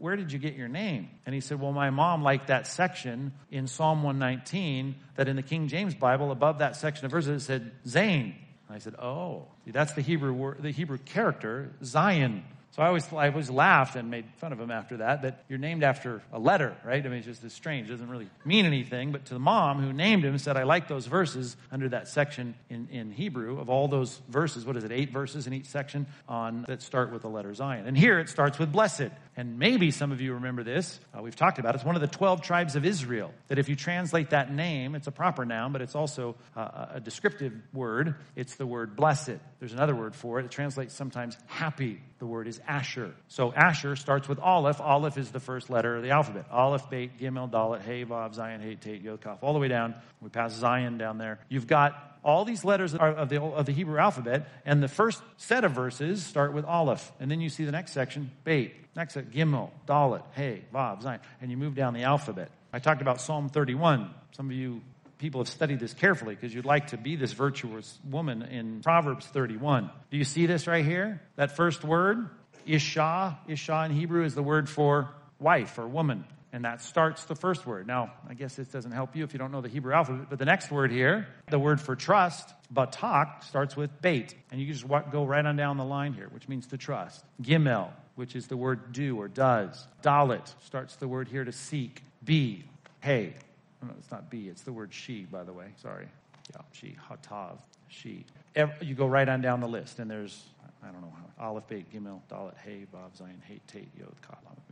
Where 0.00 0.16
did 0.16 0.32
you 0.32 0.40
get 0.40 0.54
your 0.54 0.66
name? 0.66 1.08
And 1.24 1.36
he 1.36 1.40
said, 1.40 1.60
well, 1.60 1.70
my 1.70 1.90
mom 1.90 2.24
liked 2.24 2.48
that 2.48 2.66
section 2.66 3.30
in 3.52 3.68
Psalm 3.68 4.02
119 4.02 4.96
that 5.14 5.28
in 5.28 5.36
the 5.36 5.42
King 5.42 5.68
James 5.68 5.94
Bible, 5.94 6.32
above 6.32 6.58
that 6.58 6.74
section 6.74 7.04
of 7.04 7.12
verses, 7.12 7.44
it 7.44 7.46
said 7.46 7.70
Zane. 7.86 8.34
And 8.66 8.76
I 8.76 8.80
said, 8.80 8.96
oh, 8.96 9.46
that's 9.68 9.92
the 9.92 10.02
Hebrew 10.02 10.32
word, 10.32 10.58
the 10.60 10.72
Hebrew 10.72 10.98
character, 10.98 11.70
Zayin. 11.84 12.42
So 12.72 12.82
I 12.82 12.86
always, 12.86 13.06
I 13.12 13.28
always 13.28 13.50
laughed 13.50 13.96
and 13.96 14.10
made 14.10 14.24
fun 14.38 14.54
of 14.54 14.58
him 14.58 14.70
after 14.70 14.96
that, 14.98 15.22
that 15.22 15.44
you're 15.46 15.58
named 15.58 15.84
after 15.84 16.22
a 16.32 16.38
letter, 16.38 16.74
right? 16.86 17.04
I 17.04 17.08
mean, 17.10 17.18
it's 17.18 17.26
just 17.26 17.44
as 17.44 17.52
strange. 17.52 17.88
It 17.88 17.92
doesn't 17.92 18.08
really 18.08 18.30
mean 18.46 18.64
anything. 18.64 19.12
But 19.12 19.26
to 19.26 19.34
the 19.34 19.40
mom 19.40 19.82
who 19.82 19.92
named 19.92 20.24
him 20.24 20.38
said, 20.38 20.56
I 20.56 20.62
like 20.62 20.88
those 20.88 21.04
verses 21.04 21.54
under 21.70 21.90
that 21.90 22.08
section 22.08 22.54
in, 22.70 22.88
in 22.90 23.12
Hebrew 23.12 23.60
of 23.60 23.68
all 23.68 23.88
those 23.88 24.18
verses. 24.30 24.64
What 24.64 24.78
is 24.78 24.84
it? 24.84 24.90
Eight 24.90 25.10
verses 25.10 25.46
in 25.46 25.52
each 25.52 25.66
section 25.66 26.06
on 26.26 26.64
that 26.66 26.80
start 26.80 27.12
with 27.12 27.20
the 27.20 27.28
letter 27.28 27.50
Zayin. 27.50 27.86
And 27.86 27.94
here 27.94 28.18
it 28.18 28.30
starts 28.30 28.58
with 28.58 28.72
blessed. 28.72 29.10
And 29.36 29.58
maybe 29.58 29.90
some 29.90 30.10
of 30.10 30.22
you 30.22 30.34
remember 30.34 30.64
this. 30.64 30.98
Uh, 31.14 31.20
we've 31.20 31.36
talked 31.36 31.58
about 31.58 31.74
it. 31.74 31.76
It's 31.76 31.84
one 31.84 31.94
of 31.94 32.00
the 32.00 32.08
12 32.08 32.40
tribes 32.40 32.74
of 32.74 32.86
Israel. 32.86 33.34
That 33.48 33.58
if 33.58 33.68
you 33.68 33.76
translate 33.76 34.30
that 34.30 34.50
name, 34.50 34.94
it's 34.94 35.06
a 35.06 35.12
proper 35.12 35.44
noun, 35.44 35.72
but 35.72 35.82
it's 35.82 35.94
also 35.94 36.36
uh, 36.56 36.86
a 36.94 37.00
descriptive 37.00 37.52
word. 37.74 38.14
It's 38.34 38.54
the 38.56 38.66
word 38.66 38.96
blessed. 38.96 39.36
There's 39.58 39.74
another 39.74 39.94
word 39.94 40.14
for 40.14 40.38
it. 40.38 40.46
It 40.46 40.50
translates 40.50 40.94
sometimes 40.94 41.36
happy. 41.46 42.00
The 42.22 42.28
word 42.28 42.46
is 42.46 42.60
Asher. 42.68 43.16
So 43.26 43.52
Asher 43.52 43.96
starts 43.96 44.28
with 44.28 44.38
Aleph. 44.38 44.80
Aleph 44.80 45.18
is 45.18 45.32
the 45.32 45.40
first 45.40 45.70
letter 45.70 45.96
of 45.96 46.04
the 46.04 46.10
alphabet. 46.10 46.46
Aleph, 46.52 46.88
Beit, 46.88 47.18
Gimel, 47.18 47.50
Dalet, 47.50 47.82
Hey, 47.82 48.04
Vav, 48.04 48.36
Zayin, 48.36 48.62
Hey, 48.62 48.76
Tate, 48.76 49.02
Yod, 49.02 49.20
Kaf, 49.20 49.42
all 49.42 49.52
the 49.52 49.58
way 49.58 49.66
down. 49.66 49.96
We 50.20 50.28
pass 50.28 50.54
Zayin 50.54 50.98
down 50.98 51.18
there. 51.18 51.40
You've 51.48 51.66
got 51.66 52.20
all 52.22 52.44
these 52.44 52.64
letters 52.64 52.94
of 52.94 53.28
the, 53.28 53.42
of 53.42 53.66
the 53.66 53.72
Hebrew 53.72 53.98
alphabet, 53.98 54.48
and 54.64 54.80
the 54.80 54.86
first 54.86 55.20
set 55.36 55.64
of 55.64 55.72
verses 55.72 56.24
start 56.24 56.52
with 56.52 56.64
Aleph. 56.64 57.10
And 57.18 57.28
then 57.28 57.40
you 57.40 57.48
see 57.48 57.64
the 57.64 57.72
next 57.72 57.90
section, 57.90 58.30
Beit. 58.44 58.72
Next, 58.94 59.16
Gimel, 59.16 59.70
Dalet, 59.88 60.22
Hey, 60.30 60.62
Vav, 60.72 61.02
Zayin. 61.02 61.18
And 61.40 61.50
you 61.50 61.56
move 61.56 61.74
down 61.74 61.92
the 61.92 62.04
alphabet. 62.04 62.52
I 62.72 62.78
talked 62.78 63.02
about 63.02 63.20
Psalm 63.20 63.48
31. 63.48 64.14
Some 64.30 64.48
of 64.48 64.54
you 64.54 64.80
people 65.22 65.40
have 65.40 65.48
studied 65.48 65.78
this 65.78 65.94
carefully 65.94 66.34
because 66.34 66.52
you'd 66.52 66.64
like 66.64 66.88
to 66.88 66.96
be 66.96 67.14
this 67.14 67.30
virtuous 67.30 67.96
woman 68.10 68.42
in 68.42 68.82
Proverbs 68.82 69.24
31. 69.24 69.88
Do 70.10 70.16
you 70.16 70.24
see 70.24 70.46
this 70.46 70.66
right 70.66 70.84
here? 70.84 71.22
That 71.36 71.54
first 71.56 71.84
word, 71.84 72.28
Isha. 72.66 73.38
Isha 73.46 73.84
in 73.84 73.92
Hebrew 73.92 74.24
is 74.24 74.34
the 74.34 74.42
word 74.42 74.68
for 74.68 75.10
wife 75.38 75.78
or 75.78 75.86
woman. 75.86 76.24
And 76.52 76.64
that 76.64 76.82
starts 76.82 77.24
the 77.26 77.36
first 77.36 77.64
word. 77.64 77.86
Now, 77.86 78.12
I 78.28 78.34
guess 78.34 78.56
this 78.56 78.66
doesn't 78.66 78.90
help 78.90 79.14
you 79.14 79.22
if 79.22 79.32
you 79.32 79.38
don't 79.38 79.52
know 79.52 79.60
the 79.60 79.68
Hebrew 79.68 79.94
alphabet, 79.94 80.26
but 80.28 80.40
the 80.40 80.44
next 80.44 80.72
word 80.72 80.90
here, 80.90 81.28
the 81.48 81.58
word 81.58 81.80
for 81.80 81.94
trust, 81.94 82.52
batak, 82.74 83.44
starts 83.44 83.76
with 83.76 84.02
Beit. 84.02 84.34
And 84.50 84.60
you 84.60 84.66
just 84.66 84.88
go 85.12 85.24
right 85.24 85.46
on 85.46 85.54
down 85.54 85.76
the 85.76 85.84
line 85.84 86.14
here, 86.14 86.30
which 86.32 86.48
means 86.48 86.66
to 86.66 86.76
trust. 86.76 87.24
Gimel, 87.40 87.90
which 88.16 88.34
is 88.34 88.48
the 88.48 88.56
word 88.56 88.92
do 88.92 89.20
or 89.20 89.28
does. 89.28 89.86
Dalet 90.02 90.52
starts 90.64 90.96
the 90.96 91.06
word 91.06 91.28
here 91.28 91.44
to 91.44 91.52
seek. 91.52 92.02
Be, 92.24 92.64
hey. 93.00 93.34
No, 93.82 93.90
it's 93.98 94.10
not 94.10 94.30
be, 94.30 94.48
it's 94.48 94.62
the 94.62 94.72
word 94.72 94.92
she, 94.94 95.22
by 95.24 95.42
the 95.42 95.52
way. 95.52 95.66
Sorry. 95.76 96.06
Yeah, 96.54 96.62
she, 96.72 96.96
hatav, 97.08 97.58
she. 97.88 98.24
You 98.80 98.94
go 98.94 99.06
right 99.06 99.28
on 99.28 99.40
down 99.40 99.60
the 99.60 99.68
list, 99.68 99.98
and 99.98 100.10
there's, 100.10 100.44
I 100.82 100.86
don't 100.92 101.00
know 101.00 101.12
how, 101.38 101.48
Aleph, 101.48 101.66
Beit, 101.68 101.92
Gimel, 101.92 102.20
Dalet, 102.30 102.56
Hey, 102.64 102.86
Vav, 102.94 103.10
Zayin, 103.18 103.42
Hey, 103.42 103.60
Tate, 103.66 103.88
Yod, 103.98 104.14
Mem, 104.70 104.71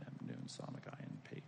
Pei, 1.31 1.41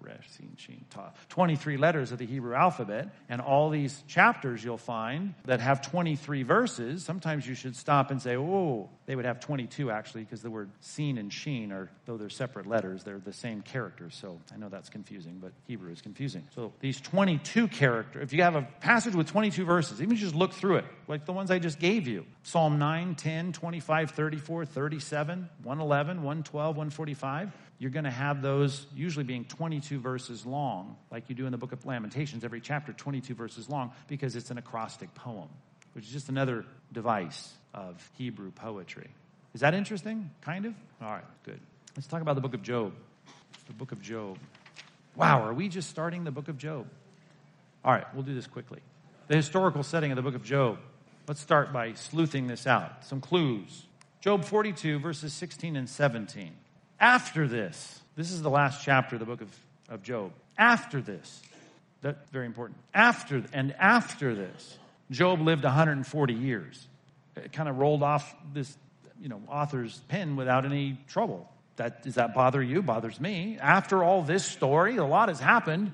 Resh, 0.00 0.28
Sin, 0.30 0.52
Shin, 0.56 0.84
Ta. 0.90 1.12
23 1.28 1.76
letters 1.76 2.12
of 2.12 2.18
the 2.18 2.26
Hebrew 2.26 2.54
alphabet, 2.54 3.08
and 3.28 3.40
all 3.40 3.70
these 3.70 4.02
chapters 4.06 4.62
you'll 4.62 4.76
find 4.78 5.34
that 5.44 5.60
have 5.60 5.82
23 5.82 6.42
verses. 6.42 7.04
Sometimes 7.04 7.46
you 7.46 7.54
should 7.54 7.76
stop 7.76 8.10
and 8.10 8.20
say, 8.20 8.36
oh, 8.36 8.88
they 9.06 9.16
would 9.16 9.24
have 9.24 9.40
22 9.40 9.90
actually, 9.90 10.24
because 10.24 10.42
the 10.42 10.50
word 10.50 10.70
Sin 10.80 11.18
and 11.18 11.32
Sheen 11.32 11.72
are, 11.72 11.90
though 12.04 12.16
they're 12.16 12.28
separate 12.28 12.66
letters, 12.66 13.04
they're 13.04 13.18
the 13.18 13.32
same 13.32 13.62
characters. 13.62 14.16
So 14.20 14.40
I 14.52 14.56
know 14.56 14.68
that's 14.68 14.88
confusing, 14.88 15.38
but 15.40 15.52
Hebrew 15.66 15.92
is 15.92 16.02
confusing. 16.02 16.44
So 16.54 16.72
these 16.80 17.00
22 17.00 17.68
characters, 17.68 18.22
if 18.22 18.32
you 18.32 18.42
have 18.42 18.56
a 18.56 18.62
passage 18.80 19.14
with 19.14 19.28
22 19.28 19.64
verses, 19.64 20.02
even 20.02 20.16
just 20.16 20.34
look 20.34 20.52
through 20.52 20.76
it, 20.76 20.84
like 21.08 21.24
the 21.24 21.32
ones 21.32 21.50
I 21.50 21.58
just 21.58 21.78
gave 21.78 22.08
you 22.08 22.26
Psalm 22.42 22.78
9, 22.78 23.14
10, 23.14 23.52
25, 23.52 24.10
34, 24.10 24.64
37, 24.66 25.48
111, 25.62 26.16
112, 26.18 26.76
145 26.76 27.52
you're 27.78 27.90
going 27.90 28.04
to 28.04 28.10
have 28.10 28.42
those 28.42 28.86
usually 28.94 29.24
being 29.24 29.44
22 29.44 30.00
verses 30.00 30.46
long, 30.46 30.96
like 31.10 31.28
you 31.28 31.34
do 31.34 31.46
in 31.46 31.52
the 31.52 31.58
book 31.58 31.72
of 31.72 31.84
Lamentations, 31.84 32.44
every 32.44 32.60
chapter 32.60 32.92
22 32.92 33.34
verses 33.34 33.68
long, 33.68 33.92
because 34.08 34.34
it's 34.34 34.50
an 34.50 34.58
acrostic 34.58 35.14
poem, 35.14 35.48
which 35.92 36.04
is 36.06 36.10
just 36.10 36.28
another 36.28 36.64
device 36.92 37.52
of 37.74 38.10
Hebrew 38.16 38.50
poetry. 38.50 39.08
Is 39.54 39.60
that 39.60 39.74
interesting? 39.74 40.30
Kind 40.40 40.64
of? 40.64 40.74
All 41.02 41.10
right, 41.10 41.24
good. 41.44 41.60
Let's 41.96 42.06
talk 42.06 42.22
about 42.22 42.34
the 42.34 42.40
book 42.40 42.54
of 42.54 42.62
Job. 42.62 42.92
The 43.66 43.72
book 43.74 43.92
of 43.92 44.00
Job. 44.00 44.38
Wow, 45.14 45.42
are 45.42 45.54
we 45.54 45.68
just 45.68 45.90
starting 45.90 46.24
the 46.24 46.30
book 46.30 46.48
of 46.48 46.58
Job? 46.58 46.86
All 47.84 47.92
right, 47.92 48.04
we'll 48.14 48.22
do 48.22 48.34
this 48.34 48.46
quickly. 48.46 48.80
The 49.28 49.36
historical 49.36 49.82
setting 49.82 50.12
of 50.12 50.16
the 50.16 50.22
book 50.22 50.34
of 50.34 50.44
Job. 50.44 50.78
Let's 51.26 51.40
start 51.40 51.72
by 51.72 51.94
sleuthing 51.94 52.46
this 52.46 52.66
out. 52.66 53.04
Some 53.04 53.20
clues. 53.20 53.84
Job 54.20 54.44
42, 54.44 54.98
verses 54.98 55.32
16 55.32 55.76
and 55.76 55.88
17. 55.88 56.52
After 56.98 57.46
this, 57.46 58.00
this 58.16 58.32
is 58.32 58.42
the 58.42 58.50
last 58.50 58.82
chapter 58.82 59.16
of 59.16 59.20
the 59.20 59.26
book 59.26 59.42
of, 59.42 59.48
of 59.88 60.02
Job. 60.02 60.32
After 60.56 61.00
this, 61.00 61.42
that's 62.00 62.30
very 62.30 62.46
important. 62.46 62.78
After, 62.94 63.42
and 63.52 63.74
after 63.78 64.34
this, 64.34 64.78
Job 65.10 65.40
lived 65.40 65.64
140 65.64 66.34
years. 66.34 66.86
It 67.36 67.52
kind 67.52 67.68
of 67.68 67.76
rolled 67.76 68.02
off 68.02 68.34
this, 68.54 68.76
you 69.20 69.28
know, 69.28 69.42
author's 69.48 70.00
pen 70.08 70.36
without 70.36 70.64
any 70.64 70.98
trouble. 71.08 71.48
That, 71.76 72.02
does 72.02 72.14
that 72.14 72.34
bother 72.34 72.62
you? 72.62 72.82
Bothers 72.82 73.20
me. 73.20 73.58
After 73.60 74.02
all 74.02 74.22
this 74.22 74.44
story, 74.44 74.96
a 74.96 75.04
lot 75.04 75.28
has 75.28 75.38
happened. 75.38 75.92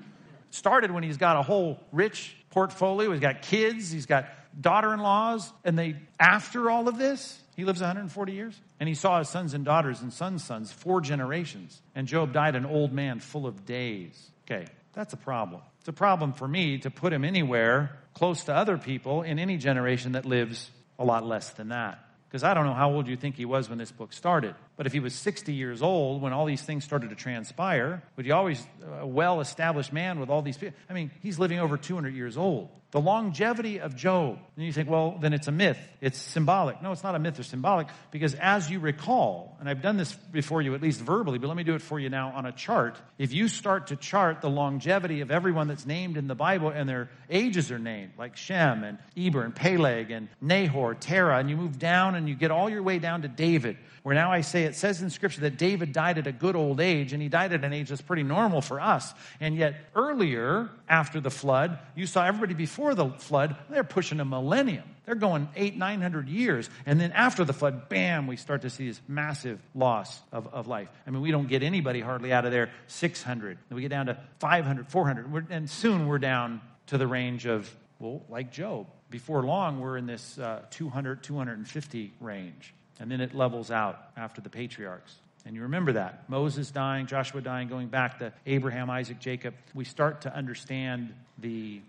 Started 0.51 0.91
when 0.91 1.03
he's 1.03 1.17
got 1.17 1.35
a 1.35 1.41
whole 1.41 1.79
rich 1.91 2.35
portfolio. 2.51 3.11
He's 3.11 3.19
got 3.19 3.41
kids. 3.41 3.91
He's 3.91 4.05
got 4.05 4.29
daughter-in-laws. 4.59 5.51
And 5.65 5.77
they, 5.77 5.97
after 6.19 6.69
all 6.69 6.87
of 6.87 6.97
this, 6.97 7.37
he 7.55 7.65
lives 7.65 7.81
140 7.81 8.33
years. 8.33 8.59
And 8.79 8.89
he 8.89 8.95
saw 8.95 9.19
his 9.19 9.29
sons 9.29 9.53
and 9.53 9.63
daughters 9.63 10.01
and 10.01 10.11
sons' 10.11 10.43
sons, 10.43 10.71
four 10.71 11.01
generations. 11.01 11.81
And 11.95 12.07
Job 12.07 12.33
died 12.33 12.55
an 12.55 12.65
old 12.65 12.91
man 12.91 13.19
full 13.19 13.45
of 13.45 13.65
days. 13.65 14.31
Okay, 14.45 14.67
that's 14.93 15.13
a 15.13 15.17
problem. 15.17 15.61
It's 15.79 15.89
a 15.89 15.93
problem 15.93 16.33
for 16.33 16.47
me 16.47 16.77
to 16.79 16.89
put 16.89 17.13
him 17.13 17.25
anywhere 17.25 17.97
close 18.13 18.45
to 18.45 18.53
other 18.53 18.77
people 18.77 19.21
in 19.21 19.39
any 19.39 19.57
generation 19.57 20.13
that 20.13 20.25
lives 20.25 20.69
a 20.97 21.05
lot 21.05 21.25
less 21.25 21.49
than 21.51 21.69
that. 21.69 21.99
Because 22.27 22.43
I 22.43 22.53
don't 22.53 22.65
know 22.65 22.73
how 22.73 22.91
old 22.91 23.07
you 23.07 23.15
think 23.15 23.35
he 23.35 23.45
was 23.45 23.69
when 23.69 23.77
this 23.77 23.91
book 23.91 24.13
started. 24.13 24.55
But 24.75 24.87
if 24.87 24.93
he 24.93 24.99
was 24.99 25.13
60 25.13 25.53
years 25.53 25.81
old 25.81 26.21
when 26.21 26.33
all 26.33 26.45
these 26.45 26.61
things 26.61 26.83
started 26.83 27.09
to 27.11 27.15
transpire, 27.15 28.01
would 28.15 28.25
you 28.25 28.33
always, 28.33 28.65
uh, 28.81 29.01
a 29.01 29.07
well 29.07 29.39
established 29.39 29.93
man 29.93 30.19
with 30.19 30.29
all 30.29 30.41
these 30.41 30.57
people? 30.57 30.77
I 30.89 30.93
mean, 30.93 31.11
he's 31.21 31.37
living 31.37 31.59
over 31.59 31.77
200 31.77 32.13
years 32.13 32.37
old. 32.37 32.69
The 32.93 33.01
longevity 33.01 33.79
of 33.79 33.95
Job. 33.95 34.37
And 34.55 34.63
you 34.63 34.71
think, 34.71 34.87
well, 34.87 35.17
then 35.19 35.33
it's 35.33 35.47
a 35.47 35.51
myth. 35.51 35.79
It's 35.99 36.19
symbolic. 36.19 36.79
No, 36.83 36.91
it's 36.91 37.01
not 37.01 37.15
a 37.15 37.19
myth 37.19 37.39
or 37.39 37.43
symbolic 37.43 37.87
because 38.11 38.35
as 38.35 38.69
you 38.69 38.79
recall, 38.79 39.57
and 39.59 39.67
I've 39.67 39.81
done 39.81 39.97
this 39.97 40.13
before 40.13 40.61
you 40.61 40.75
at 40.75 40.81
least 40.83 41.01
verbally, 41.01 41.39
but 41.39 41.47
let 41.47 41.57
me 41.57 41.63
do 41.63 41.73
it 41.73 41.81
for 41.81 41.99
you 41.99 42.11
now 42.11 42.31
on 42.35 42.45
a 42.45 42.51
chart. 42.51 43.01
If 43.17 43.33
you 43.33 43.47
start 43.47 43.87
to 43.87 43.95
chart 43.95 44.41
the 44.41 44.49
longevity 44.49 45.21
of 45.21 45.31
everyone 45.31 45.67
that's 45.67 45.87
named 45.87 46.17
in 46.17 46.27
the 46.27 46.35
Bible 46.35 46.69
and 46.69 46.87
their 46.87 47.09
ages 47.31 47.71
are 47.71 47.79
named, 47.79 48.11
like 48.19 48.37
Shem 48.37 48.83
and 48.83 48.99
Eber 49.17 49.41
and 49.41 49.55
Peleg 49.55 50.11
and 50.11 50.29
Nahor, 50.39 50.93
Terah, 50.93 51.39
and 51.39 51.49
you 51.49 51.57
move 51.57 51.79
down 51.79 52.13
and 52.13 52.29
you 52.29 52.35
get 52.35 52.51
all 52.51 52.69
your 52.69 52.83
way 52.83 52.99
down 52.99 53.23
to 53.23 53.27
David, 53.27 53.77
where 54.03 54.13
now 54.13 54.31
I 54.31 54.41
say 54.41 54.62
it 54.63 54.75
says 54.75 55.01
in 55.01 55.09
Scripture 55.09 55.41
that 55.41 55.57
David 55.57 55.93
died 55.93 56.17
at 56.17 56.27
a 56.27 56.31
good 56.31 56.55
old 56.55 56.79
age, 56.79 57.13
and 57.13 57.21
he 57.21 57.29
died 57.29 57.53
at 57.53 57.63
an 57.63 57.73
age 57.73 57.89
that's 57.89 58.01
pretty 58.01 58.23
normal 58.23 58.61
for 58.61 58.79
us. 58.79 59.13
And 59.39 59.55
yet, 59.55 59.75
earlier, 59.95 60.69
after 60.89 61.19
the 61.19 61.31
flood, 61.31 61.79
you 61.95 62.07
saw 62.07 62.25
everybody 62.25 62.53
before 62.53 62.95
the 62.95 63.09
flood, 63.09 63.55
they're 63.69 63.83
pushing 63.83 64.19
a 64.19 64.25
millennium. 64.25 64.83
They're 65.05 65.15
going 65.15 65.49
eight, 65.55 65.77
nine 65.77 66.01
hundred 66.01 66.29
years. 66.29 66.69
And 66.85 66.99
then 66.99 67.11
after 67.11 67.43
the 67.43 67.53
flood, 67.53 67.89
bam, 67.89 68.25
we 68.27 68.37
start 68.37 68.61
to 68.61 68.69
see 68.69 68.87
this 68.87 69.01
massive 69.07 69.59
loss 69.75 70.21
of, 70.31 70.47
of 70.53 70.67
life. 70.67 70.87
I 71.05 71.11
mean, 71.11 71.21
we 71.21 71.31
don't 71.31 71.47
get 71.47 71.61
anybody 71.61 71.99
hardly 71.99 72.31
out 72.31 72.45
of 72.45 72.51
there 72.51 72.69
600. 72.87 73.57
Then 73.69 73.75
we 73.75 73.81
get 73.81 73.89
down 73.89 74.05
to 74.05 74.17
500, 74.39 74.87
400. 74.87 75.31
We're, 75.31 75.45
and 75.49 75.69
soon 75.69 76.07
we're 76.07 76.19
down 76.19 76.61
to 76.87 76.97
the 76.97 77.07
range 77.07 77.45
of, 77.45 77.73
well, 77.99 78.23
like 78.29 78.51
Job. 78.51 78.87
Before 79.09 79.43
long, 79.43 79.79
we're 79.79 79.97
in 79.97 80.05
this 80.05 80.39
uh, 80.39 80.63
200, 80.71 81.21
250 81.21 82.13
range. 82.19 82.73
And 82.99 83.11
then 83.11 83.21
it 83.21 83.33
levels 83.33 83.71
out 83.71 83.99
after 84.15 84.41
the 84.41 84.49
patriarchs. 84.49 85.15
And 85.45 85.55
you 85.55 85.63
remember 85.63 85.93
that. 85.93 86.29
Moses 86.29 86.71
dying, 86.71 87.05
Joshua 87.05 87.41
dying, 87.41 87.67
going 87.67 87.87
back 87.87 88.19
to 88.19 88.31
Abraham, 88.45 88.89
Isaac, 88.89 89.19
Jacob. 89.19 89.53
We 89.73 89.83
start 89.83 90.21
to 90.21 90.33
understand 90.33 91.13
the 91.37 91.81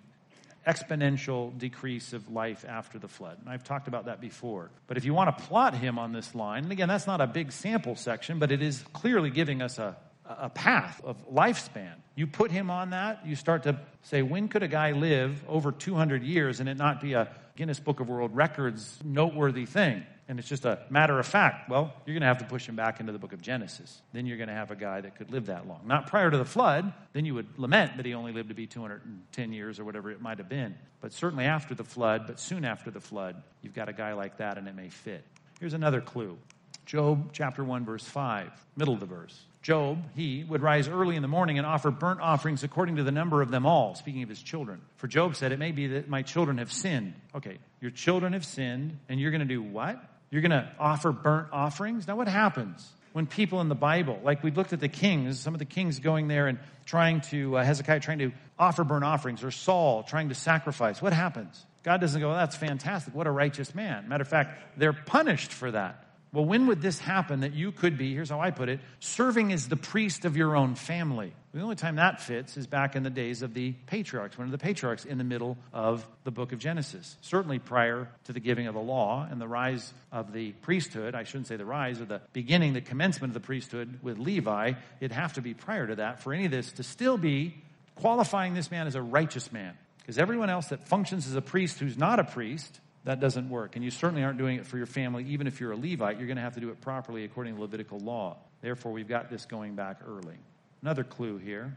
exponential 0.66 1.56
decrease 1.58 2.12
of 2.12 2.30
life 2.30 2.64
after 2.66 2.98
the 2.98 3.06
flood. 3.06 3.38
And 3.40 3.48
I've 3.48 3.64
talked 3.64 3.86
about 3.86 4.06
that 4.06 4.20
before. 4.20 4.70
But 4.86 4.96
if 4.96 5.04
you 5.04 5.14
want 5.14 5.36
to 5.36 5.44
plot 5.44 5.74
him 5.74 5.98
on 5.98 6.12
this 6.12 6.34
line, 6.34 6.64
and 6.64 6.72
again, 6.72 6.88
that's 6.88 7.06
not 7.06 7.20
a 7.20 7.26
big 7.26 7.52
sample 7.52 7.96
section, 7.96 8.38
but 8.38 8.50
it 8.50 8.62
is 8.62 8.82
clearly 8.92 9.30
giving 9.30 9.62
us 9.62 9.78
a, 9.78 9.96
a 10.26 10.48
path 10.48 11.00
of 11.04 11.16
lifespan. 11.30 11.92
You 12.16 12.26
put 12.26 12.50
him 12.50 12.70
on 12.70 12.90
that, 12.90 13.26
you 13.26 13.36
start 13.36 13.64
to 13.64 13.78
say, 14.02 14.22
when 14.22 14.48
could 14.48 14.62
a 14.62 14.68
guy 14.68 14.92
live 14.92 15.42
over 15.48 15.70
200 15.70 16.22
years 16.22 16.60
and 16.60 16.68
it 16.68 16.76
not 16.76 17.00
be 17.00 17.12
a 17.12 17.28
Guinness 17.56 17.78
Book 17.78 18.00
of 18.00 18.08
World 18.08 18.34
Records 18.34 18.98
noteworthy 19.04 19.64
thing? 19.64 20.04
And 20.26 20.38
it's 20.38 20.48
just 20.48 20.64
a 20.64 20.80
matter 20.90 21.18
of 21.18 21.26
fact. 21.26 21.68
Well, 21.68 21.92
you're 22.04 22.14
going 22.14 22.22
to 22.22 22.26
have 22.26 22.38
to 22.38 22.46
push 22.46 22.66
him 22.68 22.74
back 22.74 22.98
into 22.98 23.12
the 23.12 23.18
book 23.18 23.32
of 23.32 23.42
Genesis. 23.42 24.00
Then 24.12 24.26
you're 24.26 24.38
going 24.38 24.48
to 24.48 24.54
have 24.54 24.70
a 24.70 24.76
guy 24.76 25.00
that 25.02 25.16
could 25.16 25.30
live 25.30 25.46
that 25.46 25.68
long. 25.68 25.82
Not 25.86 26.08
prior 26.08 26.30
to 26.30 26.38
the 26.38 26.44
flood, 26.44 26.92
then 27.12 27.24
you 27.26 27.34
would 27.34 27.58
lament 27.58 27.98
that 27.98 28.06
he 28.06 28.14
only 28.14 28.32
lived 28.32 28.48
to 28.48 28.54
be 28.54 28.66
210 28.66 29.52
years 29.52 29.78
or 29.78 29.84
whatever 29.84 30.10
it 30.10 30.20
might 30.20 30.38
have 30.38 30.48
been. 30.48 30.74
But 31.00 31.12
certainly 31.12 31.44
after 31.44 31.74
the 31.74 31.84
flood, 31.84 32.26
but 32.26 32.40
soon 32.40 32.64
after 32.64 32.90
the 32.90 33.00
flood, 33.00 33.40
you've 33.62 33.74
got 33.74 33.88
a 33.88 33.92
guy 33.92 34.14
like 34.14 34.38
that 34.38 34.58
and 34.58 34.66
it 34.66 34.74
may 34.74 34.88
fit. 34.88 35.24
Here's 35.60 35.74
another 35.74 36.00
clue 36.00 36.38
Job 36.86 37.32
chapter 37.32 37.62
1, 37.62 37.84
verse 37.84 38.04
5, 38.04 38.50
middle 38.76 38.94
of 38.94 39.00
the 39.00 39.06
verse. 39.06 39.44
Job, 39.64 40.04
he 40.14 40.44
would 40.44 40.60
rise 40.60 40.88
early 40.88 41.16
in 41.16 41.22
the 41.22 41.28
morning 41.28 41.56
and 41.56 41.66
offer 41.66 41.90
burnt 41.90 42.20
offerings 42.20 42.62
according 42.62 42.96
to 42.96 43.02
the 43.02 43.10
number 43.10 43.40
of 43.40 43.50
them 43.50 43.64
all, 43.64 43.94
speaking 43.94 44.22
of 44.22 44.28
his 44.28 44.42
children. 44.42 44.82
For 44.96 45.08
Job 45.08 45.36
said, 45.36 45.52
It 45.52 45.58
may 45.58 45.72
be 45.72 45.86
that 45.86 46.06
my 46.06 46.20
children 46.20 46.58
have 46.58 46.70
sinned. 46.70 47.14
Okay, 47.34 47.58
your 47.80 47.90
children 47.90 48.34
have 48.34 48.44
sinned, 48.44 48.98
and 49.08 49.18
you're 49.18 49.30
going 49.30 49.40
to 49.40 49.46
do 49.46 49.62
what? 49.62 49.98
You're 50.30 50.42
going 50.42 50.50
to 50.50 50.70
offer 50.78 51.12
burnt 51.12 51.48
offerings? 51.50 52.06
Now, 52.06 52.14
what 52.14 52.28
happens 52.28 52.86
when 53.14 53.26
people 53.26 53.62
in 53.62 53.70
the 53.70 53.74
Bible, 53.74 54.20
like 54.22 54.42
we've 54.42 54.56
looked 54.56 54.74
at 54.74 54.80
the 54.80 54.88
kings, 54.88 55.40
some 55.40 55.54
of 55.54 55.58
the 55.58 55.64
kings 55.64 55.98
going 55.98 56.28
there 56.28 56.46
and 56.46 56.58
trying 56.84 57.22
to, 57.22 57.56
uh, 57.56 57.64
Hezekiah 57.64 58.00
trying 58.00 58.18
to 58.18 58.32
offer 58.58 58.84
burnt 58.84 59.04
offerings, 59.04 59.42
or 59.42 59.50
Saul 59.50 60.02
trying 60.02 60.28
to 60.28 60.34
sacrifice, 60.34 61.00
what 61.00 61.14
happens? 61.14 61.64
God 61.84 62.02
doesn't 62.02 62.20
go, 62.20 62.28
well, 62.28 62.36
that's 62.36 62.56
fantastic. 62.56 63.14
What 63.14 63.26
a 63.26 63.30
righteous 63.30 63.74
man. 63.74 64.10
Matter 64.10 64.22
of 64.22 64.28
fact, 64.28 64.78
they're 64.78 64.92
punished 64.92 65.52
for 65.52 65.70
that. 65.70 66.03
Well, 66.34 66.44
when 66.44 66.66
would 66.66 66.82
this 66.82 66.98
happen 66.98 67.40
that 67.40 67.54
you 67.54 67.70
could 67.70 67.96
be, 67.96 68.12
here's 68.12 68.28
how 68.28 68.40
I 68.40 68.50
put 68.50 68.68
it, 68.68 68.80
serving 68.98 69.52
as 69.52 69.68
the 69.68 69.76
priest 69.76 70.24
of 70.24 70.36
your 70.36 70.56
own 70.56 70.74
family? 70.74 71.32
The 71.52 71.60
only 71.60 71.76
time 71.76 71.94
that 71.96 72.20
fits 72.20 72.56
is 72.56 72.66
back 72.66 72.96
in 72.96 73.04
the 73.04 73.10
days 73.10 73.42
of 73.42 73.54
the 73.54 73.70
patriarchs, 73.86 74.36
one 74.36 74.48
of 74.48 74.50
the 74.50 74.58
patriarchs 74.58 75.04
in 75.04 75.16
the 75.16 75.22
middle 75.22 75.56
of 75.72 76.04
the 76.24 76.32
book 76.32 76.50
of 76.50 76.58
Genesis. 76.58 77.16
Certainly 77.20 77.60
prior 77.60 78.08
to 78.24 78.32
the 78.32 78.40
giving 78.40 78.66
of 78.66 78.74
the 78.74 78.80
law 78.80 79.24
and 79.30 79.40
the 79.40 79.46
rise 79.46 79.94
of 80.10 80.32
the 80.32 80.50
priesthood. 80.50 81.14
I 81.14 81.22
shouldn't 81.22 81.46
say 81.46 81.54
the 81.54 81.64
rise, 81.64 82.00
or 82.00 82.04
the 82.04 82.20
beginning, 82.32 82.72
the 82.72 82.80
commencement 82.80 83.30
of 83.30 83.40
the 83.40 83.46
priesthood 83.46 84.00
with 84.02 84.18
Levi. 84.18 84.72
It'd 84.98 85.12
have 85.12 85.34
to 85.34 85.40
be 85.40 85.54
prior 85.54 85.86
to 85.86 85.94
that 85.96 86.20
for 86.20 86.34
any 86.34 86.46
of 86.46 86.50
this 86.50 86.72
to 86.72 86.82
still 86.82 87.16
be 87.16 87.62
qualifying 87.94 88.54
this 88.54 88.72
man 88.72 88.88
as 88.88 88.96
a 88.96 89.02
righteous 89.02 89.52
man. 89.52 89.78
Because 89.98 90.18
everyone 90.18 90.50
else 90.50 90.66
that 90.66 90.88
functions 90.88 91.28
as 91.28 91.36
a 91.36 91.40
priest 91.40 91.78
who's 91.78 91.96
not 91.96 92.18
a 92.18 92.24
priest 92.24 92.80
that 93.04 93.20
doesn't 93.20 93.50
work. 93.50 93.76
And 93.76 93.84
you 93.84 93.90
certainly 93.90 94.24
aren't 94.24 94.38
doing 94.38 94.56
it 94.56 94.66
for 94.66 94.78
your 94.78 94.86
family. 94.86 95.24
Even 95.28 95.46
if 95.46 95.60
you're 95.60 95.72
a 95.72 95.76
Levite, 95.76 96.18
you're 96.18 96.26
going 96.26 96.36
to 96.36 96.42
have 96.42 96.54
to 96.54 96.60
do 96.60 96.70
it 96.70 96.80
properly 96.80 97.24
according 97.24 97.54
to 97.54 97.60
Levitical 97.60 97.98
law. 97.98 98.38
Therefore, 98.62 98.92
we've 98.92 99.08
got 99.08 99.30
this 99.30 99.44
going 99.44 99.74
back 99.74 100.00
early. 100.06 100.36
Another 100.82 101.04
clue 101.04 101.38
here 101.38 101.76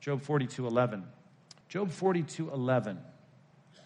Job 0.00 0.22
42 0.22 0.66
11. 0.66 1.04
Job 1.68 1.90
42 1.90 2.50
11. 2.50 2.98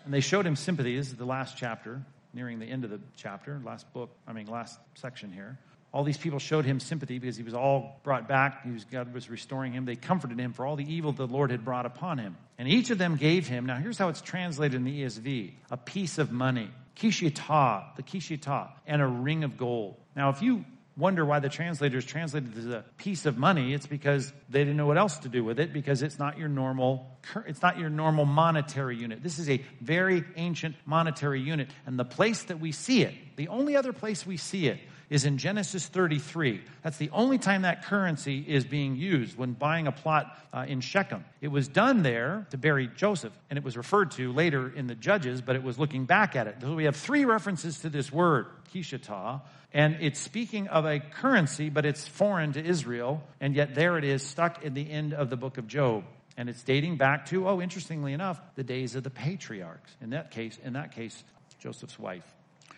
And 0.05 0.15
they 0.15 0.21
showed 0.21 0.47
him 0.47 0.57
sympathy. 0.57 0.97
This 0.97 1.09
is 1.09 1.17
the 1.17 1.27
last 1.27 1.57
chapter, 1.57 2.01
nearing 2.33 2.61
the 2.61 2.67
end 2.67 2.85
of 2.85 2.91
the 2.91 3.01
chapter, 3.17 3.61
last 3.65 3.93
book, 3.93 4.11
I 4.27 4.33
mean, 4.33 4.47
last 4.47 4.79
section 4.95 5.33
here. 5.33 5.59
All 5.97 6.05
these 6.05 6.19
people 6.19 6.39
showed 6.39 6.67
him 6.67 6.79
sympathy 6.79 7.19
because 7.19 7.39
he 7.39 7.43
was 7.43 7.55
all 7.55 8.01
brought 8.03 8.29
back. 8.29 8.67
Was, 8.67 8.85
God 8.85 9.15
was 9.15 9.31
restoring 9.31 9.73
him. 9.73 9.87
They 9.87 9.97
comforted 9.97 10.39
him 10.39 10.53
for 10.53 10.67
all 10.67 10.77
the 10.77 10.85
evil 10.85 11.11
the 11.13 11.27
Lord 11.27 11.51
had 11.51 11.65
brought 11.65 11.87
upon 11.87 12.19
him. 12.19 12.37
And 12.59 12.69
each 12.69 12.91
of 12.91 12.99
them 12.99 13.17
gave 13.17 13.49
him, 13.49 13.65
now 13.65 13.77
here's 13.77 13.97
how 13.97 14.11
it's 14.11 14.21
translated 14.21 14.75
in 14.75 14.85
the 14.85 15.05
ESV, 15.05 15.55
a 15.71 15.77
piece 15.79 16.19
of 16.19 16.31
money, 16.31 16.69
kishita, 16.97 17.97
the 17.97 18.03
kishita, 18.03 18.69
and 18.87 19.01
a 19.01 19.07
ring 19.07 19.43
of 19.43 19.57
gold. 19.57 19.97
Now, 20.15 20.29
if 20.29 20.43
you 20.43 20.67
wonder 20.99 21.25
why 21.25 21.41
the 21.41 21.49
translators 21.49 22.05
translated 22.05 22.53
this 22.53 22.67
as 22.67 22.73
a 22.73 22.85
piece 22.99 23.25
of 23.25 23.39
money, 23.39 23.73
it's 23.73 23.87
because 23.87 24.31
they 24.51 24.59
didn't 24.59 24.77
know 24.77 24.87
what 24.87 24.99
else 24.99 25.17
to 25.21 25.31
do 25.31 25.43
with 25.43 25.59
it 25.59 25.73
because 25.73 26.03
it's 26.03 26.19
not 26.19 26.37
your 26.37 26.49
normal 26.49 27.11
it's 27.47 27.63
not 27.63 27.79
your 27.79 27.89
normal 27.89 28.27
monetary 28.27 28.99
unit. 28.99 29.23
This 29.23 29.39
is 29.39 29.49
a 29.49 29.65
very 29.81 30.25
ancient 30.37 30.77
monetary 30.85 31.41
unit 31.41 31.71
and 31.87 31.99
the 31.99 32.05
place 32.05 32.43
that 32.45 32.61
we 32.61 32.73
see 32.73 33.01
it, 33.03 33.15
the 33.37 33.49
only 33.49 33.77
other 33.77 33.95
place 33.95 34.27
we 34.27 34.37
see 34.37 34.67
it 34.67 34.79
is 35.09 35.25
in 35.25 35.39
Genesis 35.39 35.87
33. 35.87 36.61
That's 36.83 36.97
the 36.97 37.11
only 37.11 37.39
time 37.39 37.63
that 37.63 37.85
currency 37.85 38.45
is 38.47 38.65
being 38.65 38.97
used 38.97 39.39
when 39.39 39.53
buying 39.53 39.87
a 39.87 39.93
plot 39.93 40.37
uh, 40.53 40.67
in 40.67 40.81
Shechem. 40.81 41.25
It 41.41 41.49
was 41.49 41.69
done 41.69 42.03
there 42.03 42.47
to 42.51 42.59
bury 42.59 42.89
Joseph, 42.89 43.33
and 43.49 43.57
it 43.57 43.65
was 43.65 43.77
referred 43.77 44.11
to 44.13 44.33
later 44.33 44.73
in 44.75 44.87
the 44.87 44.95
Judges, 44.95 45.41
but 45.41 45.55
it 45.55 45.63
was 45.63 45.79
looking 45.79 46.07
back 46.07 46.35
at 46.35 46.47
it. 46.47 46.57
So 46.61 46.75
we 46.75 46.85
have 46.85 46.97
three 46.97 47.25
references 47.25 47.81
to 47.81 47.89
this 47.89 48.11
word, 48.11 48.47
kishata, 48.75 49.43
and 49.73 49.99
it's 50.01 50.19
speaking 50.19 50.69
of 50.69 50.87
a 50.87 51.01
currency, 51.01 51.71
but 51.71 51.85
it's 51.85 52.09
foreign 52.09 52.53
to 52.55 52.65
Israel, 52.65 53.23
and 53.41 53.55
yet 53.55 53.75
there 53.75 53.99
it 53.99 54.05
is 54.05 54.23
stuck 54.23 54.65
in 54.65 54.75
the 54.75 54.91
end 54.91 55.15
of 55.15 55.31
the 55.31 55.37
book 55.37 55.59
of 55.59 55.67
Job. 55.69 56.05
And 56.39 56.49
it's 56.49 56.63
dating 56.63 56.97
back 56.97 57.27
to, 57.27 57.49
oh, 57.49 57.61
interestingly 57.61 58.13
enough, 58.13 58.41
the 58.57 58.63
days 58.63 58.95
of 58.95 59.05
the 59.05 59.11
patriarchs. 59.11 59.91
In 60.03 60.11
that 60.11 60.31
case, 60.31 60.59
in 60.63 60.75
that 60.75 60.93
case, 60.93 61.25
Joseph's 61.59 61.99
wife. 61.99 62.25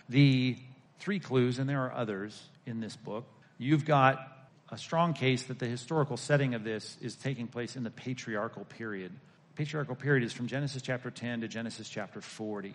The 0.08 0.56
three 0.99 1.18
clues, 1.18 1.59
and 1.59 1.68
there 1.68 1.84
are 1.84 1.92
others 1.92 2.40
in 2.66 2.80
this 2.80 2.96
book. 2.96 3.26
You've 3.59 3.84
got 3.84 4.18
a 4.70 4.78
strong 4.78 5.14
case 5.14 5.44
that 5.44 5.59
the 5.59 5.66
historical 5.66 6.16
setting 6.16 6.55
of 6.55 6.64
this 6.64 6.96
is 7.01 7.16
taking 7.16 7.49
place 7.49 7.76
in 7.76 7.84
the 7.84 7.90
patriarchal 7.90 8.64
period. 8.64 9.12
The 9.12 9.57
patriarchal 9.57 9.96
period 9.96 10.24
is 10.24 10.32
from 10.32 10.46
Genesis 10.46 10.82
chapter 10.82 11.11
10 11.11 11.40
to 11.40 11.49
Genesis 11.49 11.88
chapter 11.88 12.20
40. 12.20 12.74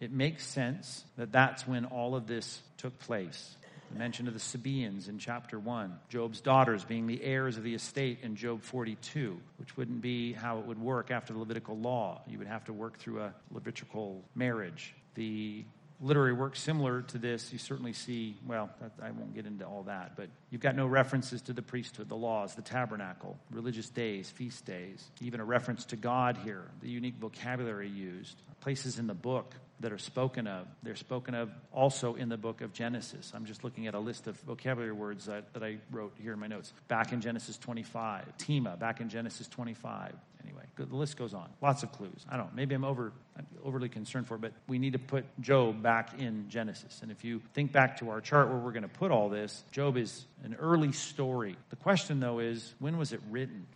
It 0.00 0.10
makes 0.10 0.44
sense 0.44 1.04
that 1.16 1.32
that's 1.32 1.66
when 1.66 1.84
all 1.84 2.14
of 2.16 2.26
this 2.26 2.62
took 2.78 2.98
place. 2.98 3.56
The 3.92 3.98
mention 3.98 4.26
of 4.26 4.34
the 4.34 4.40
Sabaeans 4.40 5.08
in 5.08 5.18
chapter 5.18 5.58
1, 5.58 5.98
Job's 6.08 6.40
daughters 6.40 6.84
being 6.84 7.06
the 7.06 7.22
heirs 7.22 7.56
of 7.56 7.62
the 7.62 7.74
estate 7.74 8.18
in 8.22 8.34
Job 8.34 8.62
42, 8.62 9.38
which 9.58 9.76
wouldn't 9.76 10.00
be 10.00 10.32
how 10.32 10.58
it 10.58 10.66
would 10.66 10.80
work 10.80 11.10
after 11.10 11.32
the 11.32 11.38
Levitical 11.38 11.78
law. 11.78 12.22
You 12.26 12.38
would 12.38 12.48
have 12.48 12.64
to 12.64 12.72
work 12.72 12.98
through 12.98 13.20
a 13.20 13.34
Levitical 13.52 14.24
marriage. 14.34 14.94
The 15.14 15.64
literary 16.00 16.32
work 16.32 16.56
similar 16.56 17.02
to 17.02 17.18
this, 17.18 17.52
you 17.52 17.58
certainly 17.58 17.92
see, 17.92 18.36
well, 18.46 18.70
I 19.02 19.10
won't 19.10 19.34
get 19.34 19.46
into 19.46 19.64
all 19.64 19.84
that, 19.84 20.16
but 20.16 20.28
you've 20.50 20.60
got 20.60 20.76
no 20.76 20.86
references 20.86 21.42
to 21.42 21.52
the 21.52 21.62
priesthood, 21.62 22.08
the 22.08 22.16
laws, 22.16 22.54
the 22.54 22.62
tabernacle, 22.62 23.38
religious 23.50 23.88
days, 23.88 24.28
feast 24.28 24.64
days, 24.64 25.10
even 25.20 25.40
a 25.40 25.44
reference 25.44 25.84
to 25.86 25.96
God 25.96 26.38
here, 26.44 26.70
the 26.80 26.88
unique 26.88 27.16
vocabulary 27.16 27.88
used, 27.88 28.36
places 28.60 28.98
in 28.98 29.06
the 29.06 29.14
book 29.14 29.54
that 29.80 29.92
are 29.92 29.98
spoken 29.98 30.46
of. 30.46 30.66
They're 30.82 30.94
spoken 30.94 31.34
of 31.34 31.50
also 31.72 32.14
in 32.14 32.28
the 32.28 32.36
book 32.36 32.60
of 32.60 32.72
Genesis. 32.72 33.32
I'm 33.34 33.44
just 33.44 33.64
looking 33.64 33.86
at 33.86 33.94
a 33.94 33.98
list 33.98 34.26
of 34.26 34.36
vocabulary 34.40 34.92
words 34.92 35.26
that, 35.26 35.52
that 35.54 35.62
I 35.62 35.78
wrote 35.90 36.14
here 36.20 36.32
in 36.32 36.38
my 36.38 36.46
notes. 36.46 36.72
Back 36.88 37.12
in 37.12 37.20
Genesis 37.20 37.58
25, 37.58 38.36
Tema, 38.38 38.76
back 38.76 39.00
in 39.00 39.08
Genesis 39.08 39.48
25. 39.48 40.14
Anyway, 40.44 40.62
the 40.76 40.84
list 40.94 41.16
goes 41.16 41.34
on. 41.34 41.48
Lots 41.62 41.82
of 41.82 41.92
clues. 41.92 42.24
I 42.30 42.36
don't 42.36 42.46
know. 42.46 42.52
Maybe 42.54 42.74
I'm 42.74 42.84
over 42.84 43.12
I'm 43.36 43.46
overly 43.64 43.88
concerned 43.88 44.26
for 44.28 44.36
it, 44.36 44.40
but 44.40 44.52
we 44.68 44.78
need 44.78 44.92
to 44.92 44.98
put 44.98 45.24
Job 45.40 45.82
back 45.82 46.18
in 46.18 46.48
Genesis. 46.48 47.00
And 47.02 47.10
if 47.10 47.24
you 47.24 47.40
think 47.52 47.72
back 47.72 47.98
to 47.98 48.10
our 48.10 48.20
chart 48.20 48.48
where 48.48 48.58
we're 48.58 48.72
going 48.72 48.82
to 48.82 48.88
put 48.88 49.10
all 49.10 49.28
this, 49.28 49.64
Job 49.72 49.96
is 49.96 50.24
an 50.44 50.56
early 50.60 50.92
story. 50.92 51.56
The 51.70 51.76
question, 51.76 52.20
though, 52.20 52.38
is 52.38 52.74
when 52.78 52.96
was 52.96 53.12
it 53.12 53.20
written? 53.30 53.66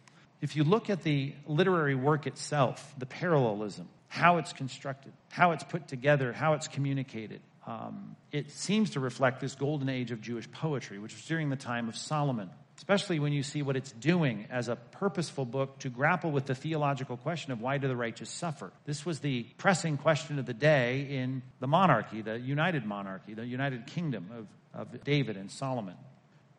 If 0.41 0.55
you 0.55 0.63
look 0.63 0.91
at 0.91 1.03
the 1.03 1.35
literary 1.47 1.97
work 1.97 2.27
itself, 2.29 2.95
the 2.99 3.07
parallelism, 3.07 3.89
how 4.07 4.39
it's 4.39 4.53
constructed, 4.53 5.13
how 5.31 5.51
it's 5.53 5.65
put 5.65 5.89
together, 5.89 6.33
how 6.33 6.53
it's 6.55 6.69
communicated. 6.69 7.41
Um, 7.67 8.17
it 8.31 8.51
seems 8.53 8.91
to 8.91 9.01
reflect 9.01 9.41
this 9.41 9.55
golden 9.55 9.89
age 9.89 10.13
of 10.13 10.21
Jewish 10.21 10.51
poetry, 10.51 10.99
which 10.99 11.15
was 11.15 11.25
during 11.27 11.51
the 11.51 11.57
time 11.57 11.89
of 11.89 11.97
Solomon, 11.97 12.51
especially 12.89 13.19
when 13.19 13.35
you 13.35 13.43
see 13.43 13.61
what 13.61 13.77
it's 13.77 13.93
doing 13.93 14.47
as 14.51 14.69
a 14.69 14.77
purposeful 14.77 15.45
book 15.45 15.79
to 15.79 15.91
grapple 15.91 16.31
with 16.31 16.47
the 16.47 16.55
theological 16.55 17.19
question 17.19 17.53
of 17.53 17.61
why 17.61 17.77
do 17.77 17.87
the 17.87 17.95
righteous 17.95 18.31
suffer. 18.31 18.73
This 18.87 19.05
was 19.05 19.19
the 19.19 19.43
pressing 19.59 19.99
question 19.99 20.39
of 20.39 20.47
the 20.47 20.55
day 20.55 21.03
in 21.03 21.43
the 21.61 21.67
monarchy, 21.67 22.23
the 22.23 22.41
united 22.41 22.87
monarchy, 22.87 23.35
the 23.35 23.45
united 23.45 23.87
kingdom 23.87 24.31
of, 24.75 24.81
of 24.81 25.05
David 25.05 25.37
and 25.37 25.51
Solomon. 25.51 25.97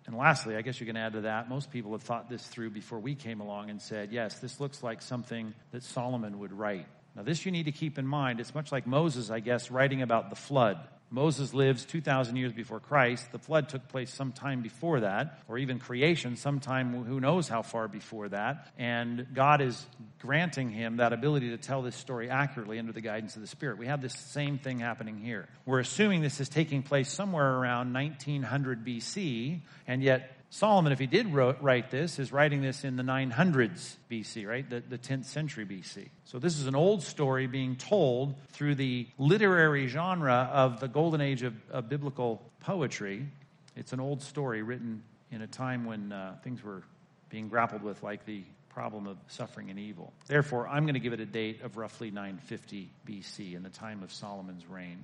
And 0.06 0.16
lastly, 0.16 0.56
I 0.56 0.62
guess 0.62 0.80
you 0.80 0.86
can 0.86 0.98
add 0.98 1.14
to 1.14 1.22
that, 1.22 1.50
most 1.50 1.72
people 1.72 1.94
have 1.94 2.04
thought 2.04 2.30
this 2.30 2.46
through 2.46 2.70
before 2.70 3.00
we 3.00 3.16
came 3.16 3.42
along 3.42 3.72
and 3.72 3.82
said, 3.82 4.12
yes, 4.12 4.38
this 4.38 4.60
looks 4.60 4.84
like 4.84 5.02
something 5.02 5.56
that 5.72 5.82
Solomon 5.82 6.38
would 6.38 6.54
write. 6.54 6.86
Now, 7.16 7.24
this 7.24 7.44
you 7.44 7.52
need 7.52 7.66
to 7.66 7.72
keep 7.72 7.98
in 7.98 8.06
mind. 8.06 8.40
It's 8.40 8.54
much 8.54 8.72
like 8.72 8.86
Moses, 8.86 9.32
I 9.32 9.40
guess, 9.40 9.72
writing 9.72 10.04
about 10.04 10.30
the 10.30 10.36
flood. 10.36 10.78
Moses 11.12 11.54
lives 11.54 11.86
2,000 11.86 12.36
years 12.36 12.54
before 12.54 12.80
Christ. 12.80 13.32
The 13.32 13.40
flood 13.40 13.70
took 13.70 13.88
place 13.88 14.14
sometime 14.14 14.62
before 14.62 15.00
that, 15.00 15.40
or 15.48 15.58
even 15.58 15.80
creation 15.80 16.36
sometime 16.36 17.04
who 17.04 17.20
knows 17.20 17.48
how 17.48 17.62
far 17.62 17.88
before 17.88 18.30
that. 18.30 18.72
And 18.78 19.28
God 19.34 19.62
is 19.62 19.86
granting 20.20 20.70
him 20.70 20.98
that 20.98 21.14
ability 21.14 21.50
to 21.50 21.58
tell 21.58 21.82
this 21.82 21.96
story 21.96 22.30
accurately 22.30 22.78
under 22.80 22.92
the 22.92 23.02
guidance 23.02 23.36
of 23.36 23.42
the 23.42 23.48
Spirit. 23.48 23.78
We 23.78 23.88
have 23.88 24.02
this 24.02 24.14
same 24.14 24.60
thing 24.60 24.80
happening 24.80 25.18
here. 25.18 25.48
We're 25.66 25.80
assuming 25.80 26.22
this 26.22 26.40
is 26.40 26.50
taking 26.50 26.84
place 26.84 27.10
somewhere 27.10 27.56
around 27.56 27.94
1900 27.94 28.86
BC, 28.86 29.62
and 29.88 30.04
yet 30.04 30.32
Solomon, 30.52 30.92
if 30.92 30.98
he 30.98 31.06
did 31.06 31.32
write 31.34 31.92
this, 31.92 32.18
is 32.18 32.32
writing 32.32 32.62
this 32.62 32.84
in 32.84 32.96
the 32.96 33.04
900s 33.04 33.98
BC, 34.10 34.48
right? 34.48 34.68
The, 34.68 34.82
the 34.82 34.98
10th 34.98 35.26
century 35.26 35.66
BC. 35.66 36.10
So 36.26 36.40
this 36.40 36.58
is 36.58 36.66
an 36.66 36.76
old 36.76 37.04
story 37.04 37.46
being 37.46 37.76
told 37.76 38.36
through 38.52 38.76
the 38.76 39.08
literary 39.20 39.88
genre 39.88 40.50
of 40.52 40.80
the 40.80 40.88
golden 40.88 41.22
age 41.22 41.44
of, 41.44 41.54
of 41.70 41.88
biblical 41.88 42.42
poetry. 42.62 43.28
It's 43.76 43.94
an 43.94 44.00
old 44.00 44.24
story 44.24 44.64
written 44.64 45.04
in 45.32 45.44
a 45.44 45.48
time 45.48 45.86
when 45.86 46.12
uh, 46.12 46.36
things 46.44 46.64
were 46.64 46.82
being 47.30 47.48
grappled 47.48 47.84
with 47.84 48.02
like 48.02 48.26
the 48.26 48.44
problem 48.70 49.06
of 49.06 49.18
suffering 49.28 49.70
and 49.70 49.78
evil. 49.78 50.14
Therefore, 50.26 50.68
I'm 50.68 50.86
going 50.86 50.96
to 50.96 51.00
give 51.00 51.14
it 51.14 51.20
a 51.20 51.26
date 51.28 51.62
of 51.62 51.78
roughly 51.78 52.10
950 52.10 52.90
BC 53.08 53.56
in 53.56 53.62
the 53.62 53.70
time 53.70 54.02
of 54.02 54.12
Solomon's 54.12 54.66
reign. 54.68 55.04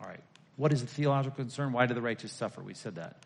All 0.00 0.06
right. 0.06 0.22
What 0.56 0.72
is 0.72 0.80
the 0.80 0.86
theological 0.86 1.36
concern? 1.36 1.72
Why 1.72 1.84
do 1.86 1.92
the 1.92 2.00
righteous 2.00 2.32
suffer? 2.32 2.62
We 2.62 2.74
said 2.74 2.96
that. 2.96 3.16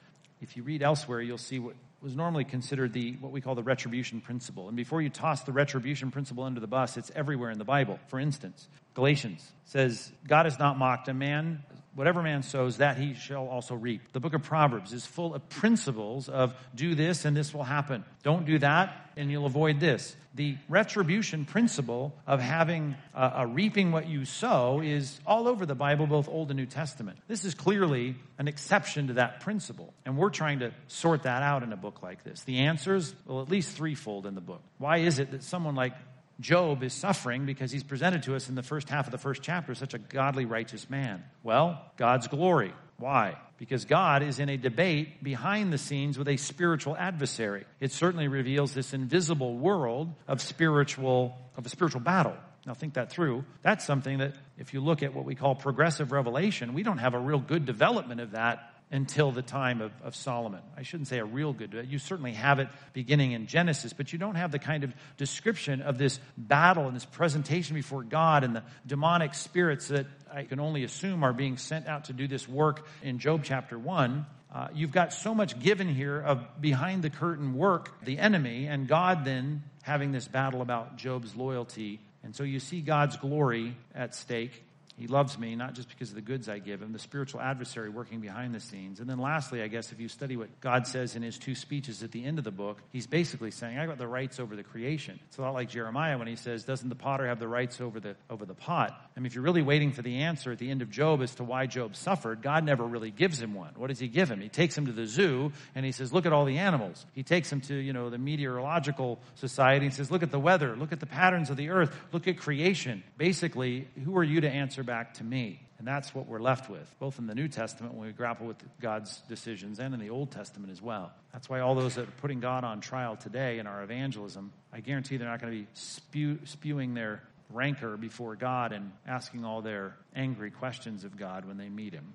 If 0.45 0.59
you 0.59 0.63
read 0.63 0.83
elsewhere, 0.83 1.23
you'll 1.23 1.39
see 1.39 1.59
what 1.59 1.75
was 2.03 2.15
normally 2.15 2.45
considered 2.45 2.93
the 2.93 3.13
what 3.13 3.33
we 3.33 3.41
call 3.41 3.55
the 3.55 3.63
retribution 3.63 4.21
principle. 4.21 4.69
And 4.69 4.77
before 4.77 5.01
you 5.01 5.09
toss 5.09 5.43
the 5.43 5.53
retribution 5.53 6.11
principle 6.11 6.45
under 6.45 6.61
the 6.61 6.67
bus, 6.67 6.99
it's 6.99 7.11
everywhere 7.15 7.51
in 7.51 7.57
the 7.57 7.65
Bible. 7.65 7.99
For 8.09 8.21
instance, 8.21 8.69
Galatians 8.93 9.53
says, 9.65 10.13
God 10.29 10.47
is 10.47 10.59
not 10.59 10.77
mocked. 10.77 11.09
A 11.09 11.15
man 11.15 11.63
whatever 11.95 12.23
man 12.23 12.43
sows, 12.43 12.79
that 12.79 12.97
he 12.97 13.15
shall 13.15 13.47
also 13.49 13.75
reap. 13.75 14.13
The 14.13 14.21
book 14.21 14.35
of 14.35 14.43
Proverbs 14.43 14.93
is 14.93 15.07
full 15.07 15.35
of 15.35 15.49
principles 15.49 16.29
of 16.29 16.55
do 16.75 16.95
this 16.95 17.25
and 17.25 17.37
this 17.37 17.55
will 17.55 17.65
happen. 17.65 18.05
Don't 18.23 18.47
do 18.47 18.59
that 18.59 19.11
and 19.17 19.31
you'll 19.31 19.47
avoid 19.47 19.81
this. 19.81 20.17
The 20.35 20.57
retribution 20.69 21.45
principle 21.45 22.13
of 22.27 22.41
having 22.41 22.97
a, 23.15 23.47
reaping 23.47 23.93
what 23.93 24.09
you 24.09 24.25
sow 24.25 24.81
is 24.81 25.21
all 25.25 25.47
over 25.47 25.65
the 25.65 25.77
Bible, 25.77 26.09
both 26.09 26.29
Old 26.29 26.51
and 26.51 26.59
New 26.59 26.67
Testament. 26.67 27.19
This 27.29 27.45
is 27.45 27.55
clearly 27.55 28.17
an 28.39 28.49
exception 28.49 29.07
to 29.07 29.13
that 29.15 29.41
principle. 29.41 29.95
And 30.05 30.19
we're 30.19 30.31
trying 30.31 30.59
to 30.59 30.73
sort 30.89 31.23
that 31.23 31.43
out 31.43 31.63
in 31.63 31.73
a 31.73 31.77
book 31.77 32.03
like 32.03 32.25
this. 32.25 32.43
The 32.43 32.59
answers, 32.61 33.15
well, 33.27 33.43
at 33.43 33.49
least 33.49 33.77
threefold 33.77 34.27
in 34.27 34.35
the 34.35 34.41
book. 34.41 34.63
Why 34.79 34.99
is 34.99 35.21
it 35.21 35.31
that 35.31 35.45
someone 35.45 35.77
like 35.77 35.93
Job 36.41 36.83
is 36.83 36.93
suffering 36.93 37.47
because 37.47 37.71
he's 37.71 37.85
presented 37.85 38.25
to 38.25 38.35
us 38.35 38.49
in 38.49 38.55
the 38.55 38.63
first 38.63 38.89
half 38.89 39.07
of 39.07 39.13
the 39.13 39.19
first 39.19 39.43
chapter 39.43 39.75
such 39.75 39.95
a 39.95 39.99
godly, 39.99 40.45
righteous 40.45 40.91
man? 40.91 41.23
Well, 41.43 41.81
God's 41.97 42.29
glory. 42.29 42.73
Why? 42.97 43.37
Because 43.59 43.85
God 43.85 44.23
is 44.23 44.39
in 44.39 44.49
a 44.49 44.57
debate 44.57 45.23
behind 45.23 45.73
the 45.73 45.79
scenes 45.79 46.19
with 46.19 46.29
a 46.29 46.37
spiritual 46.37 46.97
adversary. 46.97 47.65
It 47.81 47.93
certainly 47.93 48.29
reveals 48.29 48.75
this 48.75 48.93
invisible 48.93 49.57
world 49.57 50.13
of 50.27 50.41
spiritual, 50.41 51.37
of 51.57 51.67
a 51.67 51.69
spiritual 51.69 52.01
battle. 52.01 52.37
Now 52.67 52.75
think 52.75 52.95
that 52.95 53.11
through. 53.11 53.45
That's 53.63 53.85
something 53.85 54.19
that 54.19 54.35
if 54.59 54.73
you 54.73 54.81
look 54.81 55.03
at 55.03 55.15
what 55.15 55.25
we 55.25 55.35
call 55.35 55.55
progressive 55.55 56.13
revelation, 56.13 56.75
we 56.75 56.83
don't 56.83 56.99
have 56.99 57.15
a 57.15 57.19
real 57.19 57.39
good 57.39 57.67
development 57.67 58.21
of 58.21 58.33
that 58.33 58.74
until 58.95 59.33
the 59.33 59.43
time 59.43 59.81
of, 59.81 59.91
of 60.05 60.15
Solomon. 60.15 60.61
I 60.77 60.85
shouldn't 60.85 61.09
say 61.09 61.19
a 61.19 61.25
real 61.25 61.53
good, 61.53 61.89
you 61.91 61.99
certainly 61.99 62.33
have 62.35 62.61
it 62.61 62.69
beginning 62.93 63.33
in 63.33 63.49
Genesis, 63.49 63.93
but 63.93 64.13
you 64.13 64.21
don't 64.21 64.37
have 64.37 64.53
the 64.53 64.61
kind 64.61 64.85
of 64.85 64.95
description 65.17 65.83
of 65.83 65.99
this 65.99 66.21
battle 66.39 66.87
and 66.87 66.95
this 66.95 67.05
presentation 67.05 67.75
before 67.75 68.05
God 68.05 68.45
and 68.45 68.55
the 68.55 68.63
demonic 68.87 69.35
spirits 69.35 69.89
that 69.89 70.07
I 70.33 70.45
can 70.45 70.61
only 70.61 70.85
assume 70.85 71.25
are 71.25 71.33
being 71.33 71.57
sent 71.57 71.89
out 71.89 72.05
to 72.05 72.13
do 72.13 72.29
this 72.29 72.49
work 72.49 72.87
in 73.03 73.19
Job 73.19 73.43
chapter 73.43 73.77
1. 73.77 74.27
Uh, 74.55 74.69
you've 74.73 74.93
got 74.93 75.13
so 75.13 75.35
much 75.35 75.59
given 75.59 75.89
here 75.89 76.21
of 76.21 76.47
behind 76.61 77.03
the 77.03 77.11
curtain 77.11 77.55
work, 77.55 78.05
the 78.05 78.19
enemy, 78.19 78.67
and 78.67 78.87
God 78.87 79.25
then 79.25 79.65
having 79.83 80.13
this 80.13 80.29
battle 80.29 80.63
about 80.63 80.97
Job's 80.97 81.35
loyalty. 81.35 81.99
And 82.23 82.37
so 82.37 82.45
you 82.45 82.61
see 82.61 82.81
God's 82.81 83.17
glory 83.17 83.77
at 83.93 84.15
stake. 84.15 84.63
He 84.97 85.09
loves 85.09 85.37
me, 85.37 85.57
not 85.57 85.75
just 85.75 85.89
because 85.89 86.11
of 86.11 86.15
the 86.15 86.21
goods 86.21 86.49
I 86.49 86.61
give 86.61 86.81
him, 86.81 86.93
the 86.93 87.01
spiritual 87.01 87.41
adversary 87.41 87.89
working 87.89 88.21
behind 88.21 88.55
the 88.55 88.61
scenes. 88.61 89.01
And 89.01 89.11
then 89.11 89.19
lastly, 89.19 89.61
I 89.61 89.67
guess, 89.67 89.91
if 89.91 89.99
you 89.99 90.07
study 90.07 90.37
what 90.37 90.61
God 90.61 90.87
says 90.87 91.17
in 91.17 91.23
his 91.23 91.37
two 91.37 91.57
speeches 91.57 92.05
at 92.05 92.13
the 92.13 92.25
end 92.25 92.39
of 92.39 92.45
the 92.45 92.53
book, 92.53 92.79
he's 92.93 93.09
basically 93.09 93.51
saying, 93.51 93.77
I 93.77 93.87
got 93.87 93.99
the 93.99 94.07
rights 94.07 94.39
over 94.39 94.55
the 94.55 94.63
creation. 94.63 95.19
It's 95.27 95.39
a 95.39 95.43
lot 95.43 95.53
like 95.53 95.69
Jeremiah 95.69 96.17
when 96.17 96.29
he 96.29 96.37
says, 96.37 96.63
Doesn't 96.63 96.89
the 96.89 96.95
potter 96.95 97.27
have 97.27 97.41
the 97.41 97.49
rights 97.49 97.81
over 97.81 97.99
the 97.99 98.15
over 98.31 98.47
the 98.47 98.55
pot? 98.55 98.93
I 99.17 99.21
mean, 99.21 99.27
if 99.27 99.35
you're 99.35 99.43
really 99.43 99.63
waiting 99.63 99.91
for 99.91 100.03
the 100.03 100.23
answer 100.23 100.53
at 100.53 100.59
the 100.59 100.71
end 100.71 100.81
of 100.81 100.91
Job 100.91 101.23
as 101.23 101.35
to 101.37 101.45
why 101.45 101.67
Job 101.67 101.97
suffered, 101.97 102.41
God 102.41 102.65
never 102.65 102.85
really 102.85 103.11
gives 103.11 103.41
him 103.41 103.55
one. 103.55 103.73
What 103.77 103.89
does 103.89 103.99
he 103.99 104.07
give 104.07 104.31
him? 104.31 104.41
He 104.41 104.49
takes 104.49 104.79
him 104.79 104.87
to 104.87 104.93
the 104.93 105.07
zoo 105.07 105.51
and 105.75 105.85
he 105.85 105.91
says, 105.91 106.13
Look 106.13 106.25
at 106.25 106.33
all 106.33 106.45
the 106.45 106.59
animals. 106.59 107.05
He 107.15 107.25
takes 107.25 107.51
him 107.51 107.61
to, 107.63 107.75
you 107.75 107.93
know, 107.93 108.11
the 108.11 108.19
meteorological 108.19 109.19
society 109.35 109.87
and 109.87 109.95
says, 109.95 110.13
Look 110.13 110.23
at 110.23 110.31
the 110.31 110.39
weather, 110.39 110.77
look 110.77 110.93
at 110.93 111.01
the 111.01 111.07
patterns 111.07 111.51
of 111.51 111.57
the 111.57 111.71
earth, 111.71 111.93
look 112.13 112.29
at 112.29 112.39
creation. 112.39 113.03
Basically, 113.19 113.89
who 114.05 114.17
are 114.17 114.25
you 114.25 114.41
to 114.43 114.49
answer 114.49 114.84
back 114.85 115.15
to 115.15 115.25
me. 115.25 115.61
And 115.79 115.89
that's 115.89 116.15
what 116.15 116.27
we're 116.27 116.41
left 116.41 116.71
with, 116.71 116.95
both 116.99 117.19
in 117.19 117.27
the 117.27 117.35
New 117.35 117.49
Testament 117.49 117.95
when 117.95 118.07
we 118.07 118.13
grapple 118.13 118.47
with 118.47 118.57
God's 118.81 119.21
decisions 119.29 119.81
and 119.81 119.93
in 119.93 120.01
the 120.01 120.11
Old 120.11 120.31
Testament 120.31 120.73
as 120.73 120.81
well. 120.81 121.13
That's 121.33 121.49
why 121.49 121.61
all 121.61 121.75
those 121.75 121.97
that 121.97 122.09
are 122.09 122.13
putting 122.23 122.41
God 122.41 122.65
on 122.65 122.81
trial 122.81 123.17
today 123.17 123.59
in 123.59 123.67
our 123.67 123.83
evangelism, 123.83 124.53
I 124.73 124.81
guarantee 124.81 125.17
they're 125.17 125.29
not 125.29 125.41
going 125.41 125.53
to 125.53 125.59
be 125.59 125.67
spew, 125.75 126.39
spewing 126.45 126.95
their 126.95 127.23
rancor 127.51 127.97
before 127.97 128.37
God 128.37 128.73
and 128.73 128.93
asking 129.07 129.45
all 129.45 129.63
their 129.63 129.97
angry 130.15 130.51
questions 130.51 131.05
of 131.05 131.17
God 131.17 131.45
when 131.45 131.57
they 131.57 131.69
meet 131.69 131.93
Him. 131.93 132.15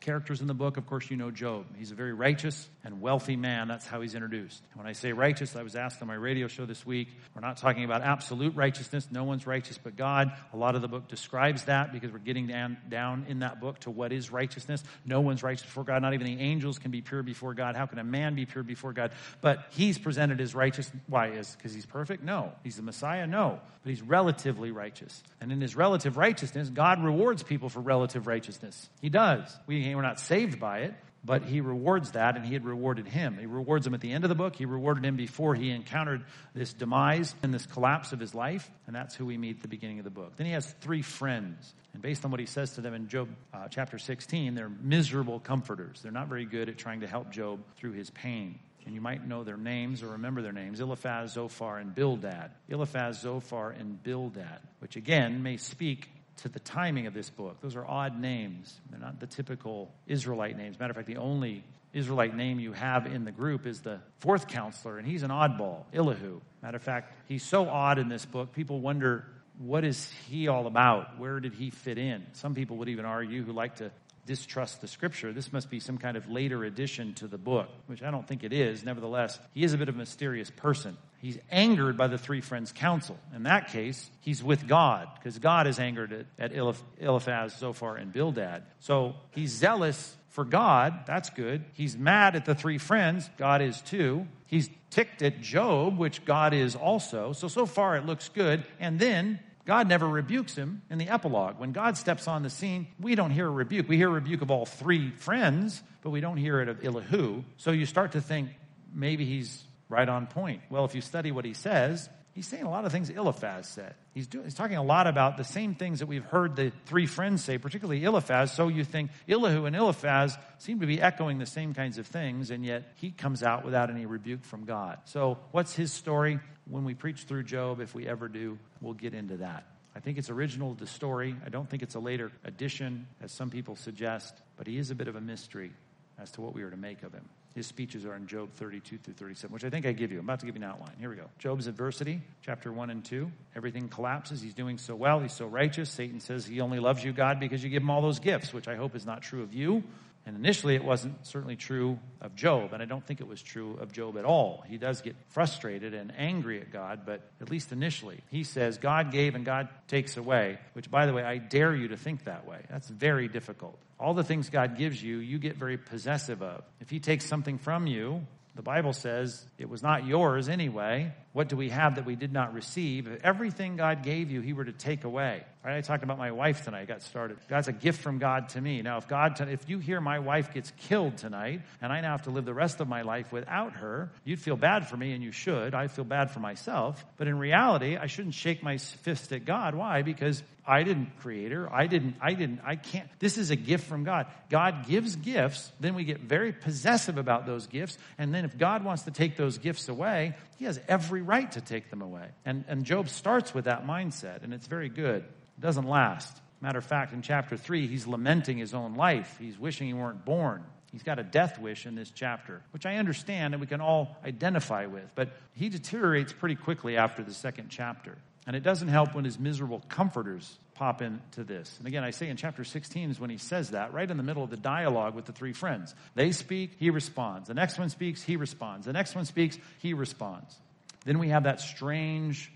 Characters 0.00 0.40
in 0.40 0.46
the 0.46 0.54
book, 0.54 0.76
of 0.76 0.86
course, 0.86 1.10
you 1.10 1.16
know 1.16 1.30
Job. 1.30 1.66
He's 1.76 1.90
a 1.90 1.94
very 1.94 2.12
righteous 2.12 2.68
and 2.88 3.02
wealthy 3.02 3.36
man. 3.36 3.68
That's 3.68 3.86
how 3.86 4.00
he's 4.00 4.14
introduced. 4.14 4.62
When 4.74 4.86
I 4.86 4.92
say 4.92 5.12
righteous, 5.12 5.54
I 5.54 5.62
was 5.62 5.76
asked 5.76 6.00
on 6.00 6.08
my 6.08 6.14
radio 6.14 6.48
show 6.48 6.64
this 6.64 6.86
week, 6.86 7.08
we're 7.34 7.42
not 7.42 7.58
talking 7.58 7.84
about 7.84 8.00
absolute 8.00 8.56
righteousness. 8.56 9.06
No 9.10 9.24
one's 9.24 9.46
righteous 9.46 9.76
but 9.76 9.94
God. 9.94 10.32
A 10.54 10.56
lot 10.56 10.74
of 10.74 10.80
the 10.80 10.88
book 10.88 11.06
describes 11.06 11.66
that 11.66 11.92
because 11.92 12.10
we're 12.10 12.18
getting 12.18 12.46
down, 12.46 13.26
in 13.28 13.40
that 13.40 13.60
book 13.60 13.78
to 13.80 13.90
what 13.90 14.10
is 14.10 14.32
righteousness. 14.32 14.82
No 15.04 15.20
one's 15.20 15.42
righteous 15.42 15.66
before 15.66 15.84
God. 15.84 16.00
Not 16.00 16.14
even 16.14 16.26
the 16.26 16.42
angels 16.42 16.78
can 16.78 16.90
be 16.90 17.02
pure 17.02 17.22
before 17.22 17.52
God. 17.52 17.76
How 17.76 17.84
can 17.84 17.98
a 17.98 18.04
man 18.04 18.34
be 18.34 18.46
pure 18.46 18.64
before 18.64 18.94
God? 18.94 19.12
But 19.42 19.66
he's 19.70 19.98
presented 19.98 20.40
as 20.40 20.54
righteous. 20.54 20.90
Why? 21.08 21.28
Is 21.28 21.54
because 21.54 21.74
he's 21.74 21.84
perfect? 21.84 22.24
No. 22.24 22.52
He's 22.64 22.76
the 22.76 22.82
Messiah? 22.82 23.26
No. 23.26 23.60
But 23.82 23.90
he's 23.90 24.00
relatively 24.00 24.70
righteous. 24.70 25.22
And 25.42 25.52
in 25.52 25.60
his 25.60 25.76
relative 25.76 26.16
righteousness, 26.16 26.70
God 26.70 27.04
rewards 27.04 27.42
people 27.42 27.68
for 27.68 27.80
relative 27.80 28.26
righteousness. 28.26 28.88
He 29.02 29.10
does. 29.10 29.54
We 29.66 29.94
we're 29.94 30.00
not 30.00 30.20
saved 30.20 30.58
by 30.58 30.80
it, 30.80 30.94
but 31.24 31.42
he 31.42 31.60
rewards 31.60 32.12
that, 32.12 32.36
and 32.36 32.44
he 32.44 32.52
had 32.52 32.64
rewarded 32.64 33.06
him. 33.06 33.36
He 33.38 33.46
rewards 33.46 33.86
him 33.86 33.94
at 33.94 34.00
the 34.00 34.12
end 34.12 34.24
of 34.24 34.28
the 34.28 34.34
book. 34.34 34.56
He 34.56 34.64
rewarded 34.64 35.04
him 35.04 35.16
before 35.16 35.54
he 35.54 35.70
encountered 35.70 36.24
this 36.54 36.72
demise 36.72 37.34
and 37.42 37.52
this 37.52 37.66
collapse 37.66 38.12
of 38.12 38.20
his 38.20 38.34
life, 38.34 38.70
and 38.86 38.94
that's 38.94 39.14
who 39.14 39.26
we 39.26 39.36
meet 39.36 39.56
at 39.56 39.62
the 39.62 39.68
beginning 39.68 39.98
of 39.98 40.04
the 40.04 40.10
book. 40.10 40.36
Then 40.36 40.46
he 40.46 40.52
has 40.52 40.70
three 40.80 41.02
friends, 41.02 41.74
and 41.92 42.00
based 42.00 42.24
on 42.24 42.30
what 42.30 42.40
he 42.40 42.46
says 42.46 42.72
to 42.72 42.80
them 42.80 42.94
in 42.94 43.08
Job 43.08 43.28
uh, 43.52 43.68
chapter 43.68 43.98
16, 43.98 44.54
they're 44.54 44.68
miserable 44.68 45.40
comforters. 45.40 46.00
They're 46.02 46.12
not 46.12 46.28
very 46.28 46.44
good 46.44 46.68
at 46.68 46.78
trying 46.78 47.00
to 47.00 47.06
help 47.06 47.30
Job 47.30 47.60
through 47.76 47.92
his 47.92 48.10
pain 48.10 48.58
and 48.88 48.94
you 48.94 49.02
might 49.02 49.28
know 49.28 49.44
their 49.44 49.58
names 49.58 50.02
or 50.02 50.08
remember 50.12 50.40
their 50.40 50.52
names 50.52 50.80
Eliphaz, 50.80 51.34
Zophar, 51.34 51.76
and 51.76 51.94
Bildad. 51.94 52.52
Eliphaz, 52.70 53.20
Zophar, 53.20 53.72
and 53.72 54.02
Bildad, 54.02 54.60
which 54.78 54.96
again 54.96 55.42
may 55.42 55.58
speak 55.58 56.08
to 56.38 56.48
the 56.48 56.60
timing 56.60 57.06
of 57.06 57.14
this 57.14 57.30
book. 57.30 57.60
Those 57.60 57.76
are 57.76 57.86
odd 57.86 58.18
names. 58.20 58.80
They're 58.90 59.00
not 59.00 59.20
the 59.20 59.26
typical 59.26 59.92
Israelite 60.06 60.56
names. 60.56 60.78
Matter 60.78 60.90
of 60.90 60.96
fact, 60.96 61.08
the 61.08 61.16
only 61.16 61.64
Israelite 61.92 62.34
name 62.34 62.60
you 62.60 62.72
have 62.72 63.06
in 63.06 63.24
the 63.24 63.32
group 63.32 63.66
is 63.66 63.80
the 63.80 64.00
fourth 64.20 64.48
counselor, 64.48 64.98
and 64.98 65.06
he's 65.06 65.22
an 65.22 65.30
oddball, 65.30 65.84
Elihu. 65.92 66.40
Matter 66.62 66.76
of 66.76 66.82
fact, 66.82 67.12
he's 67.26 67.42
so 67.42 67.68
odd 67.68 67.98
in 67.98 68.08
this 68.08 68.24
book, 68.24 68.52
people 68.52 68.80
wonder 68.80 69.24
what 69.58 69.84
is 69.84 70.12
he 70.28 70.48
all 70.48 70.66
about? 70.66 71.18
Where 71.18 71.40
did 71.40 71.54
he 71.54 71.70
fit 71.70 71.98
in? 71.98 72.24
Some 72.32 72.54
people 72.54 72.76
would 72.76 72.88
even 72.88 73.04
argue 73.04 73.42
who 73.42 73.52
like 73.52 73.76
to 73.76 73.90
distrust 74.24 74.80
the 74.80 74.86
scripture. 74.86 75.32
This 75.32 75.52
must 75.52 75.70
be 75.70 75.80
some 75.80 75.98
kind 75.98 76.16
of 76.16 76.28
later 76.30 76.62
addition 76.62 77.14
to 77.14 77.26
the 77.26 77.38
book, 77.38 77.68
which 77.86 78.02
I 78.02 78.10
don't 78.10 78.26
think 78.28 78.44
it 78.44 78.52
is. 78.52 78.84
Nevertheless, 78.84 79.38
he 79.54 79.64
is 79.64 79.72
a 79.72 79.78
bit 79.78 79.88
of 79.88 79.96
a 79.96 79.98
mysterious 79.98 80.50
person. 80.50 80.96
He's 81.20 81.38
angered 81.50 81.96
by 81.96 82.06
the 82.06 82.18
three 82.18 82.40
friends' 82.40 82.72
counsel. 82.72 83.18
In 83.34 83.42
that 83.42 83.68
case, 83.68 84.08
he's 84.20 84.42
with 84.42 84.68
God 84.68 85.08
because 85.16 85.38
God 85.38 85.66
is 85.66 85.78
angered 85.78 86.26
at, 86.38 86.52
at 86.52 86.74
Eliphaz, 87.00 87.56
Zophar, 87.58 87.96
and 87.96 88.12
Bildad. 88.12 88.62
So 88.78 89.16
he's 89.32 89.50
zealous 89.50 90.16
for 90.28 90.44
God. 90.44 91.06
That's 91.06 91.30
good. 91.30 91.64
He's 91.72 91.96
mad 91.96 92.36
at 92.36 92.44
the 92.44 92.54
three 92.54 92.78
friends. 92.78 93.28
God 93.36 93.62
is 93.62 93.80
too. 93.80 94.26
He's 94.46 94.70
ticked 94.90 95.22
at 95.22 95.40
Job, 95.40 95.98
which 95.98 96.24
God 96.24 96.54
is 96.54 96.76
also. 96.76 97.32
So, 97.32 97.48
so 97.48 97.66
far 97.66 97.96
it 97.96 98.06
looks 98.06 98.28
good. 98.28 98.64
And 98.78 99.00
then 99.00 99.40
God 99.64 99.88
never 99.88 100.08
rebukes 100.08 100.54
him 100.54 100.82
in 100.88 100.98
the 100.98 101.08
epilogue. 101.08 101.58
When 101.58 101.72
God 101.72 101.96
steps 101.96 102.28
on 102.28 102.42
the 102.42 102.50
scene, 102.50 102.86
we 103.00 103.16
don't 103.16 103.32
hear 103.32 103.46
a 103.46 103.50
rebuke. 103.50 103.88
We 103.88 103.96
hear 103.96 104.08
a 104.08 104.12
rebuke 104.12 104.42
of 104.42 104.50
all 104.50 104.64
three 104.64 105.10
friends, 105.10 105.82
but 106.02 106.10
we 106.10 106.20
don't 106.20 106.38
hear 106.38 106.60
it 106.60 106.68
of 106.68 106.84
Elihu. 106.84 107.42
So 107.56 107.72
you 107.72 107.84
start 107.84 108.12
to 108.12 108.20
think 108.20 108.50
maybe 108.94 109.24
he's 109.24 109.62
right 109.88 110.08
on 110.08 110.26
point. 110.26 110.62
Well, 110.70 110.84
if 110.84 110.94
you 110.94 111.00
study 111.00 111.30
what 111.30 111.44
he 111.44 111.54
says, 111.54 112.08
he's 112.32 112.46
saying 112.46 112.64
a 112.64 112.70
lot 112.70 112.84
of 112.84 112.92
things 112.92 113.10
Eliphaz 113.10 113.68
said. 113.68 113.94
He's, 114.14 114.26
doing, 114.26 114.44
he's 114.44 114.54
talking 114.54 114.76
a 114.76 114.82
lot 114.82 115.06
about 115.06 115.36
the 115.36 115.44
same 115.44 115.74
things 115.74 116.00
that 116.00 116.06
we've 116.06 116.24
heard 116.24 116.56
the 116.56 116.72
three 116.86 117.06
friends 117.06 117.44
say, 117.44 117.58
particularly 117.58 118.04
Eliphaz. 118.04 118.52
So 118.52 118.68
you 118.68 118.84
think 118.84 119.10
Elihu 119.28 119.66
and 119.66 119.76
Eliphaz 119.76 120.36
seem 120.58 120.80
to 120.80 120.86
be 120.86 121.00
echoing 121.00 121.38
the 121.38 121.46
same 121.46 121.74
kinds 121.74 121.98
of 121.98 122.06
things, 122.06 122.50
and 122.50 122.64
yet 122.64 122.92
he 122.96 123.10
comes 123.10 123.42
out 123.42 123.64
without 123.64 123.90
any 123.90 124.06
rebuke 124.06 124.44
from 124.44 124.64
God. 124.64 124.98
So 125.04 125.38
what's 125.52 125.74
his 125.74 125.92
story? 125.92 126.40
when 126.68 126.84
we 126.84 126.94
preach 126.94 127.22
through 127.22 127.44
Job, 127.44 127.80
if 127.80 127.94
we 127.94 128.06
ever 128.06 128.28
do, 128.28 128.58
we'll 128.80 128.94
get 128.94 129.14
into 129.14 129.38
that. 129.38 129.64
I 129.96 130.00
think 130.00 130.18
it's 130.18 130.30
original 130.30 130.74
to 130.74 130.80
the 130.80 130.86
story. 130.86 131.34
I 131.44 131.48
don't 131.48 131.68
think 131.68 131.82
it's 131.82 131.94
a 131.94 132.00
later 132.00 132.30
addition, 132.44 133.06
as 133.20 133.32
some 133.32 133.50
people 133.50 133.74
suggest, 133.74 134.34
but 134.56 134.66
he 134.66 134.78
is 134.78 134.90
a 134.90 134.94
bit 134.94 135.08
of 135.08 135.16
a 135.16 135.20
mystery 135.20 135.72
as 136.18 136.30
to 136.32 136.40
what 136.40 136.54
we 136.54 136.62
are 136.62 136.70
to 136.70 136.76
make 136.76 137.02
of 137.02 137.12
him. 137.12 137.28
His 137.54 137.66
speeches 137.66 138.04
are 138.04 138.14
in 138.14 138.26
Job 138.26 138.52
32 138.52 138.98
through 138.98 139.14
37, 139.14 139.52
which 139.52 139.64
I 139.64 139.70
think 139.70 139.84
I 139.84 139.92
give 139.92 140.12
you. 140.12 140.18
I'm 140.18 140.24
about 140.26 140.40
to 140.40 140.46
give 140.46 140.54
you 140.54 140.62
an 140.62 140.68
outline. 140.70 140.92
Here 141.00 141.10
we 141.10 141.16
go. 141.16 141.28
Job's 141.38 141.66
adversity, 141.66 142.20
chapter 142.42 142.72
1 142.72 142.90
and 142.90 143.04
2. 143.04 143.30
Everything 143.56 143.88
collapses. 143.88 144.40
He's 144.40 144.54
doing 144.54 144.78
so 144.78 144.94
well. 144.94 145.18
He's 145.18 145.32
so 145.32 145.46
righteous. 145.46 145.90
Satan 145.90 146.20
says 146.20 146.46
he 146.46 146.60
only 146.60 146.78
loves 146.78 147.02
you, 147.02 147.12
God, 147.12 147.40
because 147.40 147.64
you 147.64 147.70
give 147.70 147.82
him 147.82 147.90
all 147.90 148.02
those 148.02 148.20
gifts, 148.20 148.52
which 148.52 148.68
I 148.68 148.76
hope 148.76 148.94
is 148.94 149.04
not 149.04 149.22
true 149.22 149.42
of 149.42 149.54
you 149.54 149.82
And 150.28 150.36
initially, 150.36 150.74
it 150.74 150.84
wasn't 150.84 151.26
certainly 151.26 151.56
true 151.56 151.98
of 152.20 152.34
Job, 152.36 152.74
and 152.74 152.82
I 152.82 152.84
don't 152.84 153.02
think 153.02 153.22
it 153.22 153.26
was 153.26 153.40
true 153.40 153.78
of 153.80 153.92
Job 153.92 154.18
at 154.18 154.26
all. 154.26 154.62
He 154.68 154.76
does 154.76 155.00
get 155.00 155.16
frustrated 155.28 155.94
and 155.94 156.12
angry 156.18 156.60
at 156.60 156.70
God, 156.70 157.06
but 157.06 157.22
at 157.40 157.50
least 157.50 157.72
initially, 157.72 158.20
he 158.30 158.44
says, 158.44 158.76
God 158.76 159.10
gave 159.10 159.34
and 159.34 159.42
God 159.42 159.70
takes 159.86 160.18
away, 160.18 160.58
which, 160.74 160.90
by 160.90 161.06
the 161.06 161.14
way, 161.14 161.22
I 161.22 161.38
dare 161.38 161.74
you 161.74 161.88
to 161.88 161.96
think 161.96 162.24
that 162.24 162.46
way. 162.46 162.58
That's 162.68 162.90
very 162.90 163.26
difficult. 163.26 163.78
All 164.00 164.14
the 164.14 164.24
things 164.24 164.50
God 164.50 164.76
gives 164.76 165.02
you, 165.02 165.18
you 165.18 165.38
get 165.38 165.56
very 165.56 165.76
possessive 165.76 166.42
of. 166.42 166.62
If 166.80 166.90
He 166.90 167.00
takes 167.00 167.26
something 167.26 167.58
from 167.58 167.86
you, 167.86 168.26
the 168.54 168.62
Bible 168.62 168.92
says 168.92 169.44
it 169.56 169.68
was 169.68 169.82
not 169.82 170.06
yours 170.06 170.48
anyway. 170.48 171.12
What 171.32 171.48
do 171.48 171.56
we 171.56 171.68
have 171.68 171.96
that 171.96 172.04
we 172.04 172.16
did 172.16 172.32
not 172.32 172.54
receive? 172.54 173.06
If 173.06 173.24
everything 173.24 173.76
God 173.76 174.02
gave 174.02 174.30
you, 174.30 174.40
He 174.40 174.52
were 174.52 174.64
to 174.64 174.72
take 174.72 175.04
away. 175.04 175.44
I 175.76 175.80
talked 175.80 176.02
about 176.02 176.18
my 176.18 176.30
wife 176.30 176.64
tonight. 176.64 176.82
I 176.82 176.84
got 176.84 177.02
started. 177.02 177.38
That's 177.48 177.68
a 177.68 177.72
gift 177.72 178.00
from 178.02 178.18
God 178.18 178.50
to 178.50 178.60
me. 178.60 178.82
Now, 178.82 178.98
if 178.98 179.08
God, 179.08 179.40
if 179.40 179.68
you 179.68 179.78
hear 179.78 180.00
my 180.00 180.18
wife 180.18 180.52
gets 180.52 180.72
killed 180.88 181.18
tonight, 181.18 181.62
and 181.82 181.92
I 181.92 182.00
now 182.00 182.12
have 182.12 182.22
to 182.22 182.30
live 182.30 182.44
the 182.44 182.54
rest 182.54 182.80
of 182.80 182.88
my 182.88 183.02
life 183.02 183.32
without 183.32 183.74
her, 183.74 184.10
you'd 184.24 184.40
feel 184.40 184.56
bad 184.56 184.88
for 184.88 184.96
me, 184.96 185.12
and 185.12 185.22
you 185.22 185.32
should. 185.32 185.74
I 185.74 185.88
feel 185.88 186.04
bad 186.04 186.30
for 186.30 186.40
myself. 186.40 187.04
But 187.16 187.28
in 187.28 187.38
reality, 187.38 187.96
I 187.96 188.06
shouldn't 188.06 188.34
shake 188.34 188.62
my 188.62 188.78
fist 188.78 189.32
at 189.32 189.44
God. 189.44 189.74
Why? 189.74 190.02
Because 190.02 190.42
I 190.68 190.82
didn't 190.82 191.18
create 191.20 191.50
her. 191.50 191.72
I 191.72 191.86
didn't, 191.86 192.16
I 192.20 192.34
didn't, 192.34 192.60
I 192.62 192.76
can't. 192.76 193.08
This 193.18 193.38
is 193.38 193.50
a 193.50 193.56
gift 193.56 193.86
from 193.86 194.04
God. 194.04 194.26
God 194.50 194.86
gives 194.86 195.16
gifts, 195.16 195.72
then 195.80 195.94
we 195.94 196.04
get 196.04 196.20
very 196.20 196.52
possessive 196.52 197.16
about 197.16 197.46
those 197.46 197.66
gifts, 197.66 197.96
and 198.18 198.34
then 198.34 198.44
if 198.44 198.58
God 198.58 198.84
wants 198.84 199.04
to 199.04 199.10
take 199.10 199.36
those 199.38 199.56
gifts 199.56 199.88
away, 199.88 200.34
He 200.58 200.66
has 200.66 200.78
every 200.86 201.22
right 201.22 201.50
to 201.52 201.62
take 201.62 201.88
them 201.88 202.02
away. 202.02 202.26
And, 202.44 202.66
and 202.68 202.84
Job 202.84 203.08
starts 203.08 203.54
with 203.54 203.64
that 203.64 203.86
mindset, 203.86 204.44
and 204.44 204.52
it's 204.52 204.66
very 204.66 204.90
good. 204.90 205.24
It 205.58 205.60
doesn't 205.60 205.88
last. 205.88 206.40
Matter 206.60 206.78
of 206.78 206.84
fact, 206.84 207.12
in 207.12 207.22
chapter 207.22 207.56
3, 207.56 207.86
he's 207.86 208.06
lamenting 208.06 208.58
his 208.58 208.74
own 208.74 208.94
life. 208.94 209.36
He's 209.40 209.58
wishing 209.58 209.86
he 209.88 209.92
weren't 209.92 210.24
born. 210.24 210.64
He's 210.92 211.02
got 211.02 211.18
a 211.18 211.22
death 211.22 211.58
wish 211.58 211.84
in 211.84 211.94
this 211.94 212.10
chapter, 212.10 212.62
which 212.70 212.86
I 212.86 212.96
understand 212.96 213.54
and 213.54 213.60
we 213.60 213.66
can 213.66 213.80
all 213.80 214.16
identify 214.24 214.86
with. 214.86 215.04
But 215.14 215.30
he 215.52 215.68
deteriorates 215.68 216.32
pretty 216.32 216.54
quickly 216.54 216.96
after 216.96 217.22
the 217.22 217.34
second 217.34 217.68
chapter. 217.68 218.16
And 218.46 218.56
it 218.56 218.62
doesn't 218.62 218.88
help 218.88 219.14
when 219.14 219.24
his 219.24 219.38
miserable 219.38 219.84
comforters 219.88 220.58
pop 220.74 221.02
into 221.02 221.44
this. 221.44 221.76
And 221.78 221.86
again, 221.86 222.04
I 222.04 222.10
say 222.10 222.28
in 222.28 222.36
chapter 222.36 222.64
16 222.64 223.10
is 223.10 223.20
when 223.20 223.28
he 223.28 223.36
says 223.36 223.70
that, 223.70 223.92
right 223.92 224.10
in 224.10 224.16
the 224.16 224.22
middle 224.22 224.42
of 224.42 224.48
the 224.48 224.56
dialogue 224.56 225.14
with 225.14 225.26
the 225.26 225.32
three 225.32 225.52
friends. 225.52 225.94
They 226.14 226.32
speak, 226.32 226.76
he 226.78 226.88
responds. 226.88 227.48
The 227.48 227.54
next 227.54 227.78
one 227.78 227.90
speaks, 227.90 228.22
he 228.22 228.36
responds. 228.36 228.86
The 228.86 228.92
next 228.92 229.14
one 229.14 229.26
speaks, 229.26 229.58
he 229.80 229.92
responds. 229.92 230.56
Then 231.04 231.18
we 231.18 231.28
have 231.28 231.44
that 231.44 231.60
strange 231.60 232.50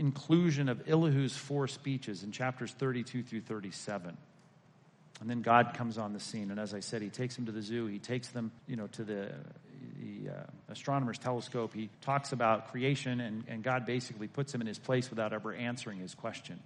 inclusion 0.00 0.70
of 0.70 0.88
Elihu's 0.88 1.36
four 1.36 1.68
speeches 1.68 2.24
in 2.24 2.32
chapters 2.32 2.72
32 2.72 3.22
through 3.22 3.42
37. 3.42 4.16
And 5.20 5.28
then 5.28 5.42
God 5.42 5.74
comes 5.74 5.98
on 5.98 6.14
the 6.14 6.20
scene. 6.20 6.50
And 6.50 6.58
as 6.58 6.72
I 6.72 6.80
said, 6.80 7.02
he 7.02 7.10
takes 7.10 7.36
them 7.36 7.44
to 7.46 7.52
the 7.52 7.60
zoo. 7.60 7.86
He 7.86 7.98
takes 7.98 8.28
them, 8.28 8.50
you 8.66 8.76
know, 8.76 8.86
to 8.88 9.04
the, 9.04 9.30
the 10.00 10.30
uh, 10.30 10.42
astronomer's 10.70 11.18
telescope. 11.18 11.74
He 11.74 11.90
talks 12.00 12.32
about 12.32 12.70
creation, 12.70 13.20
and, 13.20 13.44
and 13.46 13.62
God 13.62 13.84
basically 13.84 14.28
puts 14.28 14.54
him 14.54 14.62
in 14.62 14.66
his 14.66 14.78
place 14.78 15.10
without 15.10 15.34
ever 15.34 15.52
answering 15.52 15.98
his 15.98 16.14
question. 16.14 16.58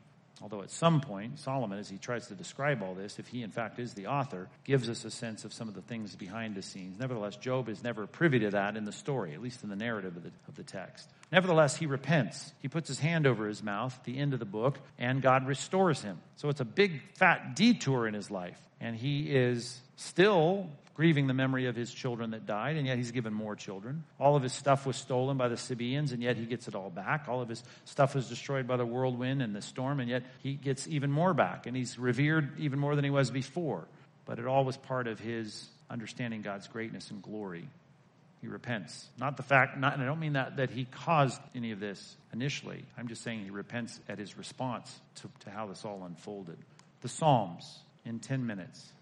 Although 0.42 0.62
at 0.62 0.70
some 0.70 1.00
point, 1.00 1.38
Solomon, 1.38 1.78
as 1.78 1.88
he 1.88 1.96
tries 1.96 2.26
to 2.26 2.34
describe 2.34 2.82
all 2.82 2.94
this, 2.94 3.18
if 3.18 3.28
he 3.28 3.42
in 3.42 3.50
fact 3.50 3.78
is 3.78 3.94
the 3.94 4.08
author, 4.08 4.48
gives 4.64 4.88
us 4.88 5.04
a 5.04 5.10
sense 5.10 5.44
of 5.44 5.52
some 5.52 5.68
of 5.68 5.74
the 5.74 5.82
things 5.82 6.16
behind 6.16 6.54
the 6.54 6.62
scenes. 6.62 6.98
Nevertheless, 6.98 7.36
Job 7.36 7.68
is 7.68 7.82
never 7.82 8.06
privy 8.06 8.40
to 8.40 8.50
that 8.50 8.76
in 8.76 8.84
the 8.84 8.92
story, 8.92 9.32
at 9.32 9.40
least 9.40 9.62
in 9.62 9.70
the 9.70 9.76
narrative 9.76 10.16
of 10.16 10.22
the, 10.22 10.30
of 10.48 10.56
the 10.56 10.64
text. 10.64 11.08
Nevertheless, 11.30 11.76
he 11.76 11.86
repents. 11.86 12.52
He 12.60 12.68
puts 12.68 12.88
his 12.88 12.98
hand 12.98 13.26
over 13.26 13.46
his 13.46 13.62
mouth 13.62 13.96
at 13.96 14.04
the 14.04 14.18
end 14.18 14.32
of 14.32 14.38
the 14.38 14.44
book, 14.44 14.78
and 14.98 15.22
God 15.22 15.46
restores 15.46 16.02
him. 16.02 16.20
So 16.36 16.48
it's 16.48 16.60
a 16.60 16.64
big, 16.64 17.00
fat 17.14 17.54
detour 17.54 18.06
in 18.06 18.14
his 18.14 18.30
life. 18.30 18.58
And 18.80 18.96
he 18.96 19.34
is 19.34 19.80
still 19.96 20.68
grieving 20.94 21.26
the 21.26 21.34
memory 21.34 21.66
of 21.66 21.74
his 21.74 21.92
children 21.92 22.30
that 22.30 22.46
died, 22.46 22.76
and 22.76 22.86
yet 22.86 22.96
he's 22.96 23.10
given 23.10 23.34
more 23.34 23.56
children. 23.56 24.04
All 24.20 24.36
of 24.36 24.42
his 24.42 24.52
stuff 24.52 24.86
was 24.86 24.96
stolen 24.96 25.36
by 25.36 25.48
the 25.48 25.56
Sabaeans, 25.56 26.12
and 26.12 26.22
yet 26.22 26.36
he 26.36 26.46
gets 26.46 26.68
it 26.68 26.74
all 26.74 26.88
back. 26.88 27.26
All 27.28 27.42
of 27.42 27.48
his 27.48 27.62
stuff 27.84 28.14
was 28.14 28.28
destroyed 28.28 28.66
by 28.66 28.76
the 28.76 28.86
whirlwind 28.86 29.42
and 29.42 29.54
the 29.54 29.62
storm, 29.62 29.98
and 29.98 30.08
yet 30.08 30.22
he 30.42 30.54
gets 30.54 30.86
even 30.86 31.10
more 31.10 31.34
back, 31.34 31.66
and 31.66 31.76
he's 31.76 31.98
revered 31.98 32.58
even 32.60 32.78
more 32.78 32.94
than 32.94 33.04
he 33.04 33.10
was 33.10 33.30
before. 33.30 33.86
But 34.24 34.38
it 34.38 34.46
all 34.46 34.64
was 34.64 34.76
part 34.76 35.08
of 35.08 35.18
his 35.18 35.68
understanding 35.90 36.42
God's 36.42 36.68
greatness 36.68 37.10
and 37.10 37.20
glory. 37.20 37.68
He 38.40 38.46
repents. 38.46 39.08
Not 39.18 39.36
the 39.36 39.42
fact, 39.42 39.76
not, 39.76 39.94
and 39.94 40.02
I 40.02 40.06
don't 40.06 40.20
mean 40.20 40.34
that, 40.34 40.58
that 40.58 40.70
he 40.70 40.84
caused 40.84 41.40
any 41.54 41.72
of 41.72 41.80
this 41.80 42.16
initially. 42.32 42.84
I'm 42.96 43.08
just 43.08 43.22
saying 43.22 43.42
he 43.42 43.50
repents 43.50 43.98
at 44.08 44.18
his 44.18 44.38
response 44.38 44.94
to, 45.16 45.30
to 45.40 45.50
how 45.50 45.66
this 45.66 45.84
all 45.84 46.04
unfolded. 46.04 46.58
The 47.00 47.08
Psalms 47.08 47.80
in 48.04 48.20
10 48.20 48.46
minutes. 48.46 48.92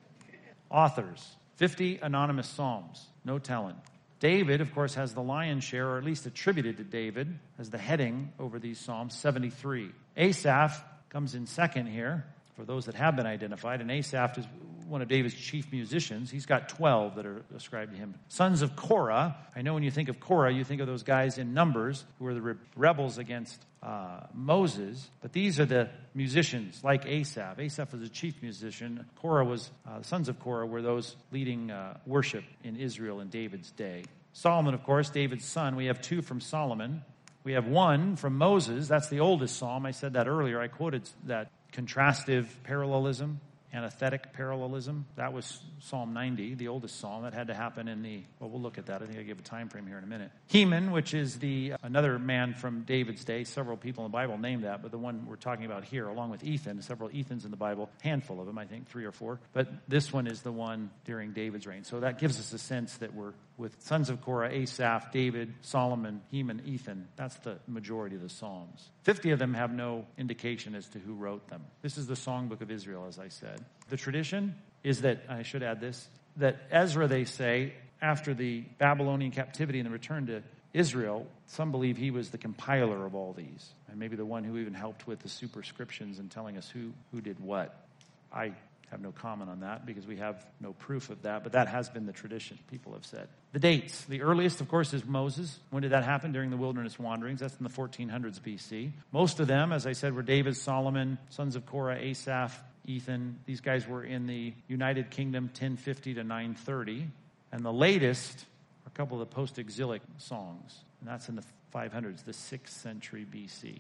Authors 0.71 1.37
50 1.57 1.99
anonymous 2.03 2.49
Psalms, 2.49 3.07
no 3.25 3.39
telling. 3.39 3.77
David, 4.21 4.61
of 4.61 4.73
course, 4.73 4.95
has 4.95 5.15
the 5.15 5.23
lion's 5.23 5.65
share, 5.65 5.89
or 5.89 5.99
at 5.99 6.05
least 6.05 6.27
attributed 6.27 6.77
to 6.77 6.85
David, 6.85 7.39
as 7.59 7.71
the 7.71 7.79
heading 7.79 8.33
over 8.39 8.59
these 8.59 8.79
Psalms, 8.79 9.15
73. 9.19 9.91
Asaph 10.17 10.85
comes 11.09 11.35
in 11.35 11.47
second 11.47 11.87
here, 11.87 12.25
for 12.63 12.67
those 12.67 12.87
that 12.87 12.95
have 12.95 13.17
been 13.17 13.27
identified, 13.27 13.81
and 13.81 13.91
Asaph 13.91 14.39
is 14.39 14.47
one 14.87 15.03
of 15.03 15.09
David's 15.09 15.35
chief 15.35 15.73
musicians. 15.73 16.31
He's 16.31 16.47
got 16.47 16.69
12 16.69 17.17
that 17.17 17.27
are 17.27 17.43
ascribed 17.57 17.91
to 17.91 17.99
him. 17.99 18.15
Sons 18.29 18.63
of 18.63 18.77
Korah. 18.77 19.37
I 19.57 19.63
know 19.63 19.75
when 19.75 19.83
you 19.83 19.91
think 19.91 20.09
of 20.09 20.21
Korah, 20.21 20.53
you 20.53 20.63
think 20.63 20.81
of 20.81 20.87
those 20.87 21.03
guys 21.03 21.39
in 21.39 21.55
Numbers 21.55 22.05
who 22.19 22.25
were 22.25 22.35
the 22.35 22.41
re- 22.41 22.55
rebels 22.77 23.19
against 23.19 23.61
uh, 23.83 24.21
Moses, 24.33 25.11
but 25.23 25.33
these 25.33 25.59
are 25.59 25.65
the 25.65 25.91
musicians 26.15 26.85
like 26.85 27.05
Asaph. 27.05 27.59
Asaph 27.59 27.93
was 27.95 28.03
a 28.03 28.09
chief 28.09 28.41
musician. 28.43 29.07
Korah 29.17 29.45
was, 29.45 29.69
uh, 29.85 29.99
the 29.99 30.05
sons 30.05 30.29
of 30.29 30.39
Korah 30.39 30.67
were 30.67 30.83
those 30.83 31.17
leading 31.33 31.73
uh, 31.73 31.99
worship 32.07 32.45
in 32.63 32.77
Israel 32.77 33.19
in 33.19 33.29
David's 33.29 33.73
day. 33.73 34.05
Solomon, 34.35 34.73
of 34.73 34.85
course, 34.85 35.11
David's 35.11 35.47
son. 35.47 35.75
We 35.75 35.87
have 35.87 36.01
two 36.01 36.23
from 36.23 36.41
Solomon. 36.41 37.03
We 37.43 37.55
have 37.55 37.67
one 37.67 38.15
from 38.15 38.39
Moses. 38.39 38.87
That's 38.87 39.09
the 39.09 39.19
oldest 39.19 39.57
psalm. 39.57 39.85
I 39.85 39.91
said 39.91 40.13
that 40.13 40.29
earlier. 40.29 40.61
I 40.61 40.69
quoted 40.69 41.11
that 41.25 41.51
contrastive 41.73 42.47
parallelism 42.65 43.41
antithetic 43.75 44.33
parallelism. 44.33 45.07
That 45.17 45.33
was 45.33 45.61
Psalm 45.81 46.13
90, 46.13 46.55
the 46.55 46.69
oldest 46.69 47.01
psalm. 47.01 47.23
That 47.23 47.33
had 47.33 47.47
to 47.47 47.55
happen 47.55 47.89
in 47.89 48.03
the, 48.03 48.23
well, 48.39 48.51
we'll 48.51 48.61
look 48.61 48.79
at 48.79 48.87
that. 48.87 49.03
I 49.03 49.07
think 49.07 49.19
I 49.19 49.23
give 49.23 49.39
a 49.39 49.43
time 49.43 49.69
frame 49.69 49.87
here 49.87 49.99
in 49.99 50.05
a 50.05 50.07
minute. 50.07 50.31
Heman, 50.49 50.91
which 50.91 51.15
is 51.15 51.39
the 51.39 51.73
uh, 51.73 51.77
another 51.83 52.19
man 52.19 52.55
from 52.55 52.83
David's 52.83 53.25
day. 53.25 53.45
Several 53.45 53.77
people 53.77 54.05
in 54.05 54.11
the 54.11 54.15
Bible 54.15 54.39
name 54.39 54.63
that, 54.63 54.83
but 54.83 54.91
the 54.91 54.99
one 54.99 55.27
we're 55.27 55.37
talking 55.37 55.65
about 55.65 55.85
here, 55.85 56.07
along 56.07 56.31
with 56.31 56.45
Ethan, 56.45 56.83
several 56.83 57.09
Ethans 57.11 57.45
in 57.45 57.51
the 57.51 57.57
Bible, 57.57 57.89
handful 58.03 58.41
of 58.41 58.47
them, 58.47 58.59
I 58.59 58.67
think, 58.67 58.89
three 58.89 59.05
or 59.05 59.13
four. 59.13 59.41
But 59.53 59.69
this 59.89 60.13
one 60.13 60.27
is 60.27 60.43
the 60.43 60.53
one 60.53 60.91
during 61.05 61.33
David's 61.33 61.67
reign. 61.67 61.85
So 61.85 62.01
that 62.01 62.19
gives 62.19 62.39
us 62.39 62.53
a 62.53 62.59
sense 62.59 62.99
that 62.99 63.15
we're 63.15 63.33
with 63.57 63.81
sons 63.83 64.11
of 64.11 64.21
Korah, 64.21 64.51
Asaph, 64.51 65.13
David, 65.13 65.55
Solomon, 65.61 66.23
Heman, 66.31 66.63
Ethan. 66.67 67.09
That's 67.17 67.37
the 67.37 67.59
majority 67.69 68.17
of 68.17 68.23
the 68.23 68.29
Psalms. 68.29 68.91
Fifty 69.03 69.31
of 69.31 69.39
them 69.39 69.55
have 69.55 69.73
no 69.73 70.07
indication 70.17 70.75
as 70.75 70.89
to 70.89 70.99
who 70.99 71.15
wrote 71.15 71.49
them. 71.49 71.63
This 71.83 71.99
is 71.99 72.07
the 72.07 72.15
songbook 72.15 72.61
of 72.61 72.71
Israel, 72.71 73.07
as 73.09 73.19
I 73.19 73.29
said. 73.29 73.65
The 73.89 73.97
tradition 73.97 74.55
is 74.83 75.03
that, 75.03 75.23
I 75.29 75.43
should 75.43 75.63
add 75.63 75.81
this, 75.81 76.09
that 76.37 76.57
Ezra, 76.71 77.07
they 77.07 77.25
say, 77.25 77.75
after 78.01 78.35
the 78.35 78.63
Babylonian 78.79 79.31
captivity 79.31 79.79
and 79.79 79.87
the 79.87 79.93
return 79.93 80.27
to 80.27 80.43
Israel, 80.73 81.27
some 81.47 81.71
believe 81.71 81.97
he 81.99 82.11
was 82.11 82.31
the 82.31 82.39
compiler 82.39 83.05
of 83.05 83.15
all 83.15 83.35
these, 83.35 83.75
and 83.89 83.99
maybe 83.99 84.17
the 84.17 84.25
one 84.25 84.43
who 84.43 84.57
even 84.57 84.75
helped 84.75 85.07
with 85.07 85.21
the 85.21 85.29
superscriptions 85.29 86.19
and 86.19 86.31
telling 86.31 86.57
us 86.57 86.69
who, 86.69 86.93
who 87.13 87.21
did 87.21 87.39
what. 87.39 87.87
I 88.33 88.55
have 88.93 89.01
no 89.01 89.11
comment 89.11 89.51
on 89.51 89.61
that 89.61 89.85
because 89.87 90.07
we 90.07 90.19
have 90.19 90.47
no 90.61 90.75
proof 90.75 91.09
of 91.09 91.23
that, 91.23 91.43
but 91.43 91.53
that 91.53 91.67
has 91.67 91.89
been 91.89 92.07
the 92.07 92.13
tradition, 92.13 92.59
people 92.71 92.93
have 92.93 93.07
said. 93.07 93.27
The 93.53 93.59
dates. 93.59 94.05
The 94.05 94.21
earliest, 94.21 94.61
of 94.61 94.69
course, 94.69 94.93
is 94.93 95.05
Moses. 95.05 95.59
When 95.71 95.83
did 95.83 95.93
that 95.93 96.05
happen? 96.05 96.31
During 96.33 96.51
the 96.51 96.59
wilderness 96.59 96.99
wanderings. 96.99 97.41
That's 97.41 97.57
in 97.57 97.65
the 97.65 97.71
1400s 97.71 98.39
BC. 98.39 98.93
Most 99.11 99.41
of 99.41 99.47
them, 99.47 99.73
as 99.73 99.87
I 99.87 99.93
said, 99.93 100.15
were 100.15 100.23
David, 100.23 100.57
Solomon, 100.57 101.19
sons 101.31 101.57
of 101.57 101.65
Korah, 101.65 101.97
Asaph, 101.97 102.53
Ethan. 102.87 103.39
These 103.47 103.63
guys 103.63 103.89
were 103.89 104.05
in 104.05 104.27
the 104.27 104.53
United 104.69 105.11
Kingdom 105.11 105.45
1050 105.45 106.15
to 106.15 106.23
930. 106.23 107.09
And 107.51 107.65
the 107.65 107.73
latest 107.73 108.45
are 108.85 108.89
a 108.89 108.91
couple 108.91 109.21
of 109.21 109.29
the 109.29 109.35
post 109.35 109.59
exilic 109.59 110.03
songs, 110.19 110.81
and 111.01 111.09
that's 111.09 111.31
in 111.31 111.37
the 111.37 111.45
500s, 111.75 112.25
the 112.25 112.33
6th 112.33 112.69
century 112.69 113.27
BC. 113.31 113.79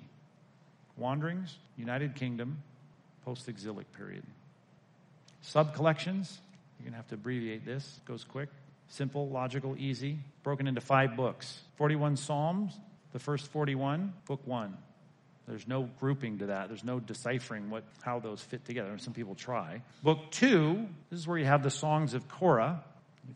Wanderings, 0.96 1.58
United 1.76 2.14
Kingdom, 2.14 2.62
post 3.26 3.48
exilic 3.48 3.92
period. 3.92 4.24
Sub 5.42 5.74
collections, 5.74 6.40
you're 6.78 6.84
going 6.84 6.92
to 6.92 6.96
have 6.96 7.08
to 7.08 7.14
abbreviate 7.14 7.64
this, 7.64 8.00
goes 8.06 8.24
quick. 8.24 8.48
Simple, 8.88 9.28
logical, 9.28 9.76
easy. 9.78 10.18
Broken 10.42 10.66
into 10.66 10.80
five 10.80 11.16
books 11.16 11.60
41 11.76 12.16
Psalms, 12.16 12.78
the 13.12 13.18
first 13.18 13.46
41, 13.48 14.12
book 14.26 14.40
one. 14.44 14.76
There's 15.48 15.66
no 15.66 15.88
grouping 15.98 16.38
to 16.38 16.46
that. 16.46 16.68
There's 16.68 16.84
no 16.84 17.00
deciphering 17.00 17.70
what 17.70 17.84
how 18.02 18.20
those 18.20 18.40
fit 18.40 18.64
together. 18.64 18.96
Some 18.98 19.12
people 19.12 19.34
try. 19.34 19.82
Book 20.02 20.30
two, 20.30 20.86
this 21.10 21.18
is 21.18 21.26
where 21.26 21.38
you 21.38 21.44
have 21.44 21.62
the 21.62 21.70
songs 21.70 22.14
of 22.14 22.28
Korah. 22.28 22.82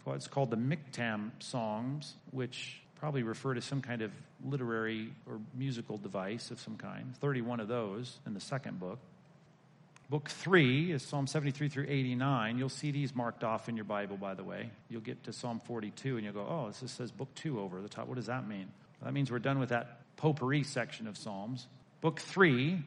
It's 0.09 0.29
called 0.29 0.51
the 0.51 0.57
Miktam 0.57 1.31
songs, 1.41 2.15
which 2.31 2.81
probably 3.01 3.23
refer 3.23 3.55
to 3.55 3.61
some 3.61 3.83
kind 3.83 4.03
of 4.03 4.13
literary 4.45 5.13
or 5.29 5.41
musical 5.55 5.97
device 5.97 6.51
of 6.51 6.61
some 6.61 6.77
kind. 6.77 7.15
31 7.21 7.61
of 7.61 7.69
those 7.69 8.19
in 8.27 8.35
the 8.35 8.41
second 8.41 8.79
book. 8.79 8.99
Book 10.09 10.29
three 10.29 10.93
is 10.93 11.03
Psalm 11.03 11.27
73 11.27 11.69
through 11.69 11.87
89. 11.89 12.59
You'll 12.59 12.69
see 12.69 12.93
these 12.93 13.13
marked 13.13 13.43
off 13.43 13.69
in 13.69 13.75
your 13.75 13.85
Bible, 13.85 14.17
by 14.17 14.35
the 14.35 14.45
way. 14.45 14.71
You'll 14.89 15.01
get 15.01 15.25
to 15.25 15.33
Psalm 15.33 15.61
42 15.65 16.17
and 16.17 16.25
you'll 16.25 16.33
go, 16.33 16.47
oh, 16.49 16.71
this 16.81 16.93
says 16.93 17.11
book 17.11 17.35
two 17.35 17.61
over 17.61 17.83
the 17.83 17.89
top. 17.89 18.07
What 18.07 18.15
does 18.15 18.27
that 18.27 18.47
mean? 18.47 18.69
Well, 19.01 19.07
that 19.07 19.13
means 19.13 19.33
we're 19.33 19.41
done 19.41 19.59
with 19.59 19.71
that 19.71 19.99
potpourri 20.17 20.63
section 20.63 21.09
of 21.09 21.19
Psalms. 21.19 21.67
Book 22.03 22.21
three, 22.21 22.79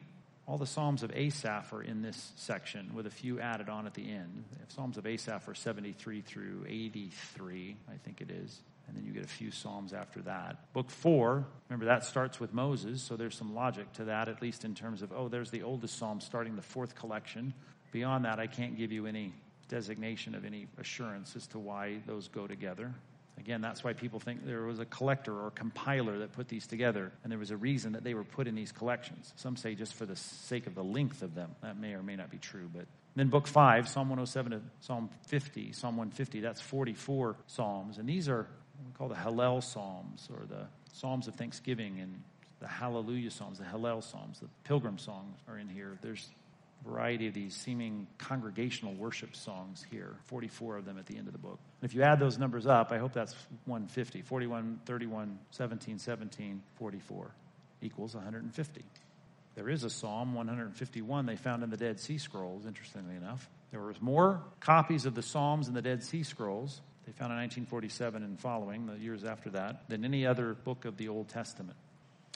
all 0.46 0.56
the 0.56 0.66
Psalms 0.66 1.02
of 1.02 1.14
Asaph 1.14 1.74
are 1.74 1.82
in 1.82 2.00
this 2.00 2.32
section 2.36 2.90
with 2.94 3.06
a 3.06 3.10
few 3.10 3.38
added 3.38 3.68
on 3.68 3.86
at 3.86 3.92
the 3.92 4.10
end. 4.10 4.44
Psalms 4.68 4.96
of 4.96 5.06
Asaph 5.06 5.46
are 5.46 5.54
73 5.54 6.22
through 6.22 6.64
83, 6.66 7.76
I 7.86 7.96
think 8.02 8.22
it 8.22 8.30
is 8.30 8.60
and 8.90 8.98
then 8.98 9.06
you 9.06 9.12
get 9.12 9.24
a 9.24 9.28
few 9.28 9.52
Psalms 9.52 9.92
after 9.92 10.20
that. 10.22 10.72
Book 10.72 10.90
four, 10.90 11.46
remember 11.68 11.86
that 11.86 12.04
starts 12.04 12.40
with 12.40 12.52
Moses, 12.52 13.00
so 13.00 13.16
there's 13.16 13.36
some 13.36 13.54
logic 13.54 13.92
to 13.94 14.04
that, 14.04 14.28
at 14.28 14.42
least 14.42 14.64
in 14.64 14.74
terms 14.74 15.00
of, 15.00 15.12
oh, 15.12 15.28
there's 15.28 15.50
the 15.50 15.62
oldest 15.62 15.96
Psalm 15.96 16.20
starting 16.20 16.56
the 16.56 16.62
fourth 16.62 16.96
collection. 16.96 17.54
Beyond 17.92 18.24
that, 18.24 18.40
I 18.40 18.48
can't 18.48 18.76
give 18.76 18.90
you 18.90 19.06
any 19.06 19.32
designation 19.68 20.34
of 20.34 20.44
any 20.44 20.66
assurance 20.78 21.36
as 21.36 21.46
to 21.48 21.58
why 21.60 21.98
those 22.06 22.26
go 22.26 22.48
together. 22.48 22.92
Again, 23.38 23.60
that's 23.60 23.84
why 23.84 23.92
people 23.92 24.18
think 24.18 24.44
there 24.44 24.62
was 24.62 24.80
a 24.80 24.84
collector 24.84 25.32
or 25.32 25.50
compiler 25.52 26.18
that 26.18 26.32
put 26.32 26.48
these 26.48 26.66
together, 26.66 27.12
and 27.22 27.30
there 27.30 27.38
was 27.38 27.52
a 27.52 27.56
reason 27.56 27.92
that 27.92 28.02
they 28.02 28.14
were 28.14 28.24
put 28.24 28.48
in 28.48 28.54
these 28.54 28.72
collections. 28.72 29.32
Some 29.36 29.56
say 29.56 29.74
just 29.74 29.94
for 29.94 30.04
the 30.04 30.16
sake 30.16 30.66
of 30.66 30.74
the 30.74 30.84
length 30.84 31.22
of 31.22 31.34
them. 31.34 31.54
That 31.62 31.78
may 31.78 31.94
or 31.94 32.02
may 32.02 32.16
not 32.16 32.30
be 32.30 32.38
true, 32.38 32.68
but 32.74 32.86
then 33.16 33.28
book 33.28 33.46
five, 33.46 33.88
Psalm 33.88 34.08
107 34.08 34.52
to 34.52 34.60
Psalm 34.80 35.10
50, 35.28 35.72
Psalm 35.72 35.96
150, 35.96 36.40
that's 36.40 36.60
44 36.60 37.36
Psalms. 37.46 37.98
And 37.98 38.08
these 38.08 38.28
are 38.28 38.46
we 38.86 38.92
call 38.92 39.08
the 39.08 39.14
Hallel 39.14 39.62
Psalms 39.62 40.28
or 40.30 40.46
the 40.46 40.66
Psalms 40.92 41.28
of 41.28 41.34
Thanksgiving 41.34 42.00
and 42.00 42.22
the 42.60 42.68
Hallelujah 42.68 43.30
Psalms, 43.30 43.58
the 43.58 43.64
Hallel 43.64 44.02
Psalms, 44.02 44.40
the 44.40 44.48
Pilgrim 44.64 44.98
songs 44.98 45.38
are 45.48 45.58
in 45.58 45.68
here. 45.68 45.98
There's 46.02 46.28
a 46.84 46.88
variety 46.88 47.26
of 47.26 47.34
these 47.34 47.54
seeming 47.54 48.06
congregational 48.18 48.94
worship 48.94 49.34
songs 49.34 49.84
here, 49.90 50.16
44 50.26 50.78
of 50.78 50.84
them 50.84 50.98
at 50.98 51.06
the 51.06 51.16
end 51.16 51.26
of 51.26 51.32
the 51.32 51.38
book. 51.38 51.58
And 51.80 51.90
if 51.90 51.94
you 51.94 52.02
add 52.02 52.20
those 52.20 52.38
numbers 52.38 52.66
up, 52.66 52.92
I 52.92 52.98
hope 52.98 53.12
that's 53.12 53.34
150. 53.64 54.22
41, 54.22 54.80
31, 54.84 55.38
17, 55.50 55.98
17, 55.98 56.62
44 56.76 57.30
equals 57.82 58.14
150. 58.14 58.84
There 59.54 59.68
is 59.68 59.84
a 59.84 59.90
Psalm 59.90 60.34
151 60.34 61.26
they 61.26 61.36
found 61.36 61.62
in 61.62 61.70
the 61.70 61.76
Dead 61.76 61.98
Sea 61.98 62.18
Scrolls, 62.18 62.66
interestingly 62.66 63.16
enough. 63.16 63.48
There 63.70 63.80
was 63.80 64.00
more 64.00 64.42
copies 64.60 65.06
of 65.06 65.14
the 65.14 65.22
Psalms 65.22 65.68
in 65.68 65.74
the 65.74 65.82
Dead 65.82 66.02
Sea 66.02 66.22
Scrolls 66.22 66.80
they 67.06 67.12
found 67.12 67.32
in 67.32 67.38
1947 67.38 68.22
and 68.22 68.38
following, 68.38 68.86
the 68.86 68.98
years 68.98 69.24
after 69.24 69.50
that, 69.50 69.88
than 69.88 70.04
any 70.04 70.26
other 70.26 70.54
book 70.54 70.84
of 70.84 70.96
the 70.96 71.08
Old 71.08 71.28
Testament. 71.28 71.76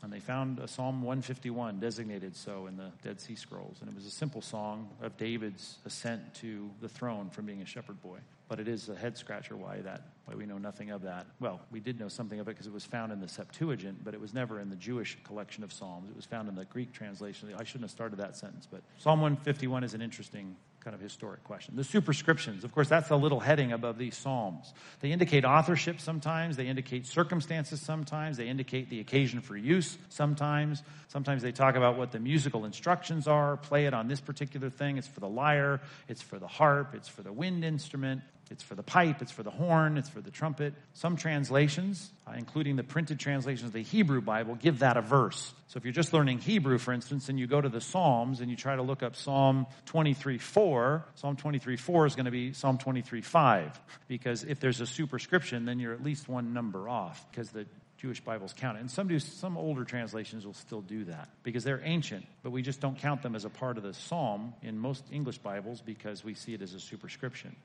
And 0.03 0.13
they 0.13 0.21
found 0.21 0.59
a 0.59 0.69
Psalm 0.69 1.03
151 1.03 1.81
designated 1.81 2.37
so 2.37 2.67
in 2.67 2.77
the 2.77 2.91
Dead 3.03 3.21
Sea 3.21 3.37
Scrolls. 3.37 3.79
And 3.81 3.89
it 3.89 3.95
was 3.95 4.05
a 4.05 4.11
simple 4.11 4.43
song 4.43 4.91
of 5.01 5.17
David's 5.17 5.79
ascent 5.87 6.35
to 6.37 6.71
the 6.83 6.89
throne 6.89 7.31
from 7.31 7.47
being 7.47 7.63
a 7.63 7.67
shepherd 7.67 8.03
boy. 8.03 8.19
But 8.47 8.61
it 8.61 8.69
is 8.69 8.91
a 8.91 8.95
head 8.95 9.17
scratcher 9.17 9.57
why 9.57 9.79
that, 9.79 10.03
why 10.27 10.35
we 10.35 10.45
know 10.45 10.59
nothing 10.59 10.91
of 10.91 11.03
that. 11.03 11.27
Well, 11.41 11.61
we 11.71 11.81
did 11.81 11.99
know 11.99 12.09
something 12.09 12.39
of 12.39 12.49
it 12.49 12.51
because 12.51 12.67
it 12.67 12.73
was 12.73 12.85
found 12.85 13.13
in 13.13 13.21
the 13.21 13.29
Septuagint, 13.29 14.05
but 14.05 14.13
it 14.13 14.21
was 14.21 14.35
never 14.35 14.61
in 14.61 14.69
the 14.69 14.77
Jewish 14.77 15.17
collection 15.25 15.65
of 15.65 15.73
Psalms. 15.73 16.11
It 16.11 16.17
was 16.17 16.27
found 16.27 16.51
in 16.51 16.55
the 16.55 16.67
Greek 16.67 16.93
translation. 16.93 17.49
I 17.59 17.65
shouldn't 17.65 17.85
have 17.85 17.91
started 17.91 18.19
that 18.19 18.37
sentence, 18.37 18.69
but 18.71 18.83
Psalm 18.99 19.23
151 19.23 19.85
is 19.85 19.95
an 19.95 20.03
interesting 20.03 20.55
kind 20.85 20.95
of 20.95 21.01
historic 21.01 21.43
question. 21.45 21.77
The 21.77 21.85
superscriptions, 21.85 22.63
of 22.63 22.73
course, 22.73 22.91
that's 22.91 23.09
a 23.09 23.17
little 23.17 23.41
heading 23.41 23.73
above 23.73 23.97
these 23.97 24.17
Psalms. 24.17 24.75
They 25.01 25.13
indicate 25.13 25.45
authorship 25.47 25.99
sometimes, 25.99 26.57
they 26.57 26.67
indicate 26.67 27.07
circumstances 27.07 27.81
sometimes, 27.81 28.37
they 28.37 28.49
indicate 28.49 28.91
the 28.91 29.01
occasion 29.01 29.41
for 29.41 29.57
use 29.57 29.97
sometimes. 30.11 30.83
Sometimes 31.09 31.43
they 31.43 31.53
talk 31.53 31.77
about 31.77 31.97
what 31.97 32.13
the 32.13 32.21
musical 32.21 32.67
instructions 32.67 33.27
are. 33.27 33.57
Play 33.57 33.87
it 33.87 33.95
on 33.95 34.09
this 34.09 34.21
particular 34.21 34.69
thing. 34.69 34.99
It's 34.99 35.09
for 35.09 35.21
the 35.21 35.29
lyre, 35.29 35.81
it's 36.07 36.21
for 36.21 36.39
the 36.39 36.49
harp, 36.49 36.95
it's 36.95 37.09
for 37.09 37.23
the 37.23 37.33
wind 37.33 37.65
instrument. 37.65 38.21
It's 38.51 38.63
for 38.63 38.75
the 38.75 38.83
pipe, 38.83 39.23
it's 39.23 39.33
for 39.33 39.43
the 39.43 39.51
horn, 39.51 39.97
it's 39.97 40.09
for 40.09 40.21
the 40.21 40.31
trumpet. 40.31 40.75
Some 40.93 41.17
translations, 41.17 42.11
uh, 42.27 42.33
including 42.37 42.77
the 42.77 42.83
printed 42.83 43.19
translations 43.19 43.69
of 43.69 43.73
the 43.73 43.83
Hebrew 43.83 44.21
Bible, 44.21 44.55
give 44.55 44.81
that 44.81 44.97
a 44.97 45.03
verse. 45.03 45.53
So 45.69 45.79
if 45.79 45.85
you're 45.85 45.93
just 45.93 46.13
learning 46.13 46.39
Hebrew, 46.39 46.79
for 46.79 46.93
instance, 46.93 47.29
and 47.29 47.39
you 47.39 47.47
go 47.47 47.61
to 47.61 47.69
the 47.69 47.81
Psalms 47.81 48.41
and 48.41 48.51
you 48.51 48.57
try 48.57 48.77
to 48.77 48.83
look 48.83 49.03
up 49.03 49.17
Psalm 49.17 49.67
23 49.87 50.39
4, 50.39 51.05
Psalm 51.15 51.37
23 51.37 51.77
4 51.77 52.07
is 52.07 52.15
going 52.15 52.27
to 52.27 52.31
be 52.31 52.53
Psalm 52.53 52.79
23 52.79 53.23
5. 53.23 53.81
Because 54.09 54.45
if 54.45 54.61
there's 54.61 54.81
a 54.81 54.87
superscription, 54.87 55.65
then 55.65 55.79
you're 55.79 55.95
at 55.95 56.03
least 56.03 56.29
one 56.29 56.53
number 56.53 56.89
off 56.89 57.27
because 57.31 57.51
the 57.51 57.67
Jewish 57.97 58.21
Bibles 58.21 58.53
count 58.53 58.77
it. 58.77 58.81
And 58.81 58.91
some 58.91 59.09
do, 59.09 59.19
some 59.19 59.57
older 59.57 59.85
translations 59.85 60.45
will 60.45 60.53
still 60.53 60.83
do 60.83 61.05
that 61.05 61.31
because 61.43 61.65
they're 61.65 61.81
ancient, 61.83 62.27
but 62.43 62.51
we 62.51 62.61
just 62.61 62.81
don't 62.81 62.99
count 62.99 63.23
them 63.23 63.35
as 63.35 63.47
a 63.47 63.51
part 63.51 63.79
of 63.79 63.83
the 63.83 63.95
psalm 63.95 64.53
in 64.63 64.79
most 64.79 65.05
English 65.11 65.39
Bibles 65.39 65.81
because 65.81 66.23
we 66.23 66.35
see 66.35 66.53
it 66.53 66.61
as 66.61 66.75
a 66.75 66.81
superscription. 66.81 67.57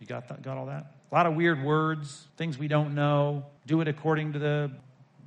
You 0.00 0.06
got 0.06 0.28
that, 0.28 0.42
got 0.42 0.56
all 0.56 0.66
that? 0.66 0.86
A 1.12 1.14
lot 1.14 1.26
of 1.26 1.34
weird 1.34 1.62
words, 1.62 2.26
things 2.36 2.58
we 2.58 2.66
don't 2.66 2.94
know. 2.94 3.44
Do 3.66 3.80
it 3.80 3.88
according 3.88 4.32
to 4.32 4.38
the 4.38 4.70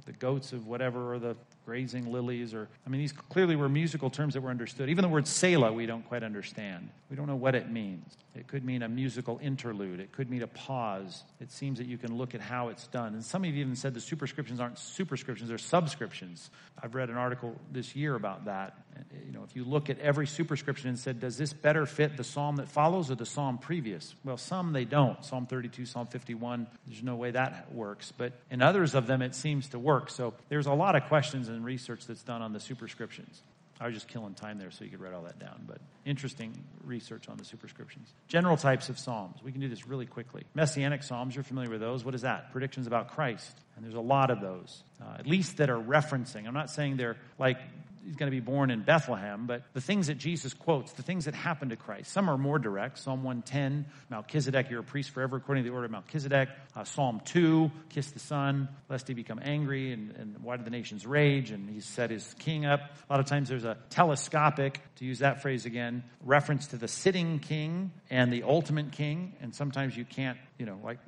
the 0.06 0.12
goats 0.12 0.52
of 0.52 0.68
whatever 0.68 1.14
or 1.14 1.20
the 1.20 1.38
grazing 1.66 2.12
lilies 2.12 2.54
or 2.54 2.68
i 2.86 2.90
mean 2.90 3.00
these 3.00 3.12
clearly 3.12 3.56
were 3.56 3.70
musical 3.70 4.10
terms 4.10 4.34
that 4.36 4.42
were 4.42 4.50
understood. 4.50 4.90
Even 4.90 5.02
the 5.02 5.10
word 5.10 5.28
selah 5.28 5.72
we 5.72 5.86
don't 5.86 6.08
quite 6.08 6.24
understand. 6.24 6.90
We 7.10 7.16
don't 7.16 7.28
know 7.28 7.36
what 7.36 7.56
it 7.56 7.70
means. 7.70 8.18
It 8.36 8.48
could 8.48 8.66
mean 8.66 8.82
a 8.82 8.90
musical 8.90 9.40
interlude. 9.44 10.00
It 10.00 10.12
could 10.12 10.30
mean 10.30 10.42
a 10.42 10.48
pause. 10.48 11.24
It 11.40 11.52
seems 11.52 11.78
that 11.78 11.86
you 11.86 11.98
can 11.98 12.18
look 12.18 12.34
at 12.34 12.42
how 12.42 12.70
it's 12.70 12.88
done. 12.88 13.14
And 13.14 13.24
some 13.24 13.44
of 13.44 13.52
you 13.52 13.62
even 13.62 13.76
said 13.76 13.94
the 13.94 14.02
superscriptions 14.02 14.60
aren't 14.60 14.80
superscriptions 14.80 15.50
they're 15.50 15.58
subscriptions. 15.58 16.50
I've 16.82 16.96
read 16.96 17.10
an 17.10 17.18
article 17.18 17.56
this 17.72 17.96
year 17.96 18.16
about 18.16 18.46
that. 18.46 18.78
You 19.26 19.32
know 19.32 19.44
if 19.44 19.56
you 19.56 19.64
look 19.64 19.90
at 19.90 20.00
every 20.00 20.28
superscription 20.28 20.90
and 20.90 20.98
said 20.98 21.20
does 21.20 21.38
this 21.38 21.54
better 21.54 21.86
fit 21.86 22.18
the 22.18 22.24
psalm 22.24 22.58
that 22.58 22.70
follows 22.70 23.12
or 23.12 23.16
the 23.16 23.26
psalm 23.26 23.58
previous? 23.58 24.16
Well 24.24 24.38
some 24.38 24.74
they 24.74 24.86
don't. 24.86 25.24
Psalm 25.24 25.46
32 25.46 25.86
psalm 25.86 26.08
51 26.08 26.68
there's 26.88 27.04
no 27.04 27.16
way 27.16 27.32
that 27.32 27.74
works. 27.74 28.12
But 28.16 28.34
in 28.50 28.62
others 28.62 28.96
of 28.96 29.08
them 29.08 29.22
it 29.22 29.36
seems 29.36 29.70
to 29.70 29.80
work. 29.80 30.10
So 30.10 30.34
there's 30.50 30.68
a 30.68 30.74
lot 30.74 30.96
of 30.96 31.06
questions 31.06 31.50
and 31.54 31.64
research 31.64 32.06
that's 32.06 32.24
done 32.24 32.42
on 32.42 32.54
the 32.54 32.60
superscriptions. 32.60 33.42
I 33.80 33.88
was 33.88 33.96
just 33.96 34.08
killing 34.08 34.34
time 34.34 34.60
there 34.60 34.72
so 34.72 34.84
you 34.84 34.90
could 34.90 35.02
write 35.02 35.14
all 35.14 35.24
that 35.24 35.40
down, 35.40 35.66
but 35.68 35.80
interesting 36.06 36.64
research 36.86 37.28
on 37.28 37.38
the 37.38 37.44
superscriptions. 37.44 38.08
General 38.28 38.56
types 38.56 38.88
of 38.88 39.00
Psalms. 39.00 39.42
We 39.44 39.52
can 39.52 39.60
do 39.60 39.68
this 39.68 39.88
really 39.88 40.06
quickly. 40.06 40.44
Messianic 40.54 41.04
Psalms, 41.04 41.36
you're 41.36 41.44
familiar 41.44 41.70
with 41.70 41.82
those. 41.82 42.06
What 42.06 42.16
is 42.16 42.22
that? 42.22 42.52
Predictions 42.52 42.88
about 42.88 43.10
Christ. 43.10 43.58
And 43.76 43.84
there's 43.84 43.96
a 43.96 44.00
lot 44.00 44.30
of 44.30 44.40
those, 44.40 44.84
uh, 45.02 45.18
at 45.18 45.28
least 45.28 45.58
that 45.58 45.70
are 45.70 45.80
referencing. 45.80 46.48
I'm 46.48 46.54
not 46.54 46.70
saying 46.70 46.98
they're 46.98 47.18
like 47.40 47.58
he's 48.06 48.16
going 48.16 48.32
to 48.32 48.36
be 48.36 48.42
born 48.42 48.70
in 48.72 48.82
Bethlehem, 48.82 49.46
but 49.48 49.64
the 49.74 49.82
things 49.82 50.08
that 50.08 50.18
Jesus 50.18 50.54
quotes, 50.54 50.94
the 50.94 51.04
things 51.04 51.26
that 51.26 51.34
happen 51.34 51.70
to 51.70 51.76
Christ, 51.76 52.12
some 52.12 52.30
are 52.30 52.38
more 52.38 52.60
direct. 52.60 53.00
Psalm 53.00 53.24
110, 53.24 53.86
Melchizedek, 54.10 54.70
you're 54.70 54.82
a 54.82 54.84
priest 54.84 55.12
forever 55.12 55.38
according 55.38 55.64
to 55.64 55.70
the 55.70 55.74
order 55.74 55.86
of 55.86 55.92
Melchizedek. 55.92 56.50
Uh, 56.76 56.84
Psalm 56.84 57.22
2, 57.26 57.72
kiss 57.90 58.12
the 58.12 58.20
Son, 58.20 58.68
lest 58.90 59.08
he 59.08 59.14
become 59.14 59.40
angry, 59.42 59.92
and, 59.94 60.12
and 60.18 60.38
why 60.44 60.58
do 60.58 60.64
the 60.64 60.70
nations 60.70 61.06
rage? 61.06 61.52
And 61.52 61.70
he 61.70 61.80
set 61.80 62.10
his 62.10 62.34
king 62.40 62.66
up. 62.66 62.82
A 63.10 63.14
lot 63.14 63.20
of 63.20 63.26
times 63.26 63.50
there's 63.50 63.66
a 63.66 63.78
telescopic, 63.90 64.80
to 64.98 65.06
use 65.06 65.20
that 65.20 65.42
phrase 65.42 65.66
again, 65.66 66.04
reference 66.22 66.68
to 66.68 66.78
the 66.78 66.88
sitting 66.88 67.40
king 67.40 67.92
and 68.10 68.32
the 68.32 68.44
ultimate 68.44 68.92
king. 68.92 69.36
And 69.42 69.54
sometimes 69.54 69.96
you 69.96 70.06
can't, 70.06 70.38
you 70.58 70.66
know, 70.66 70.80
like, 70.84 71.00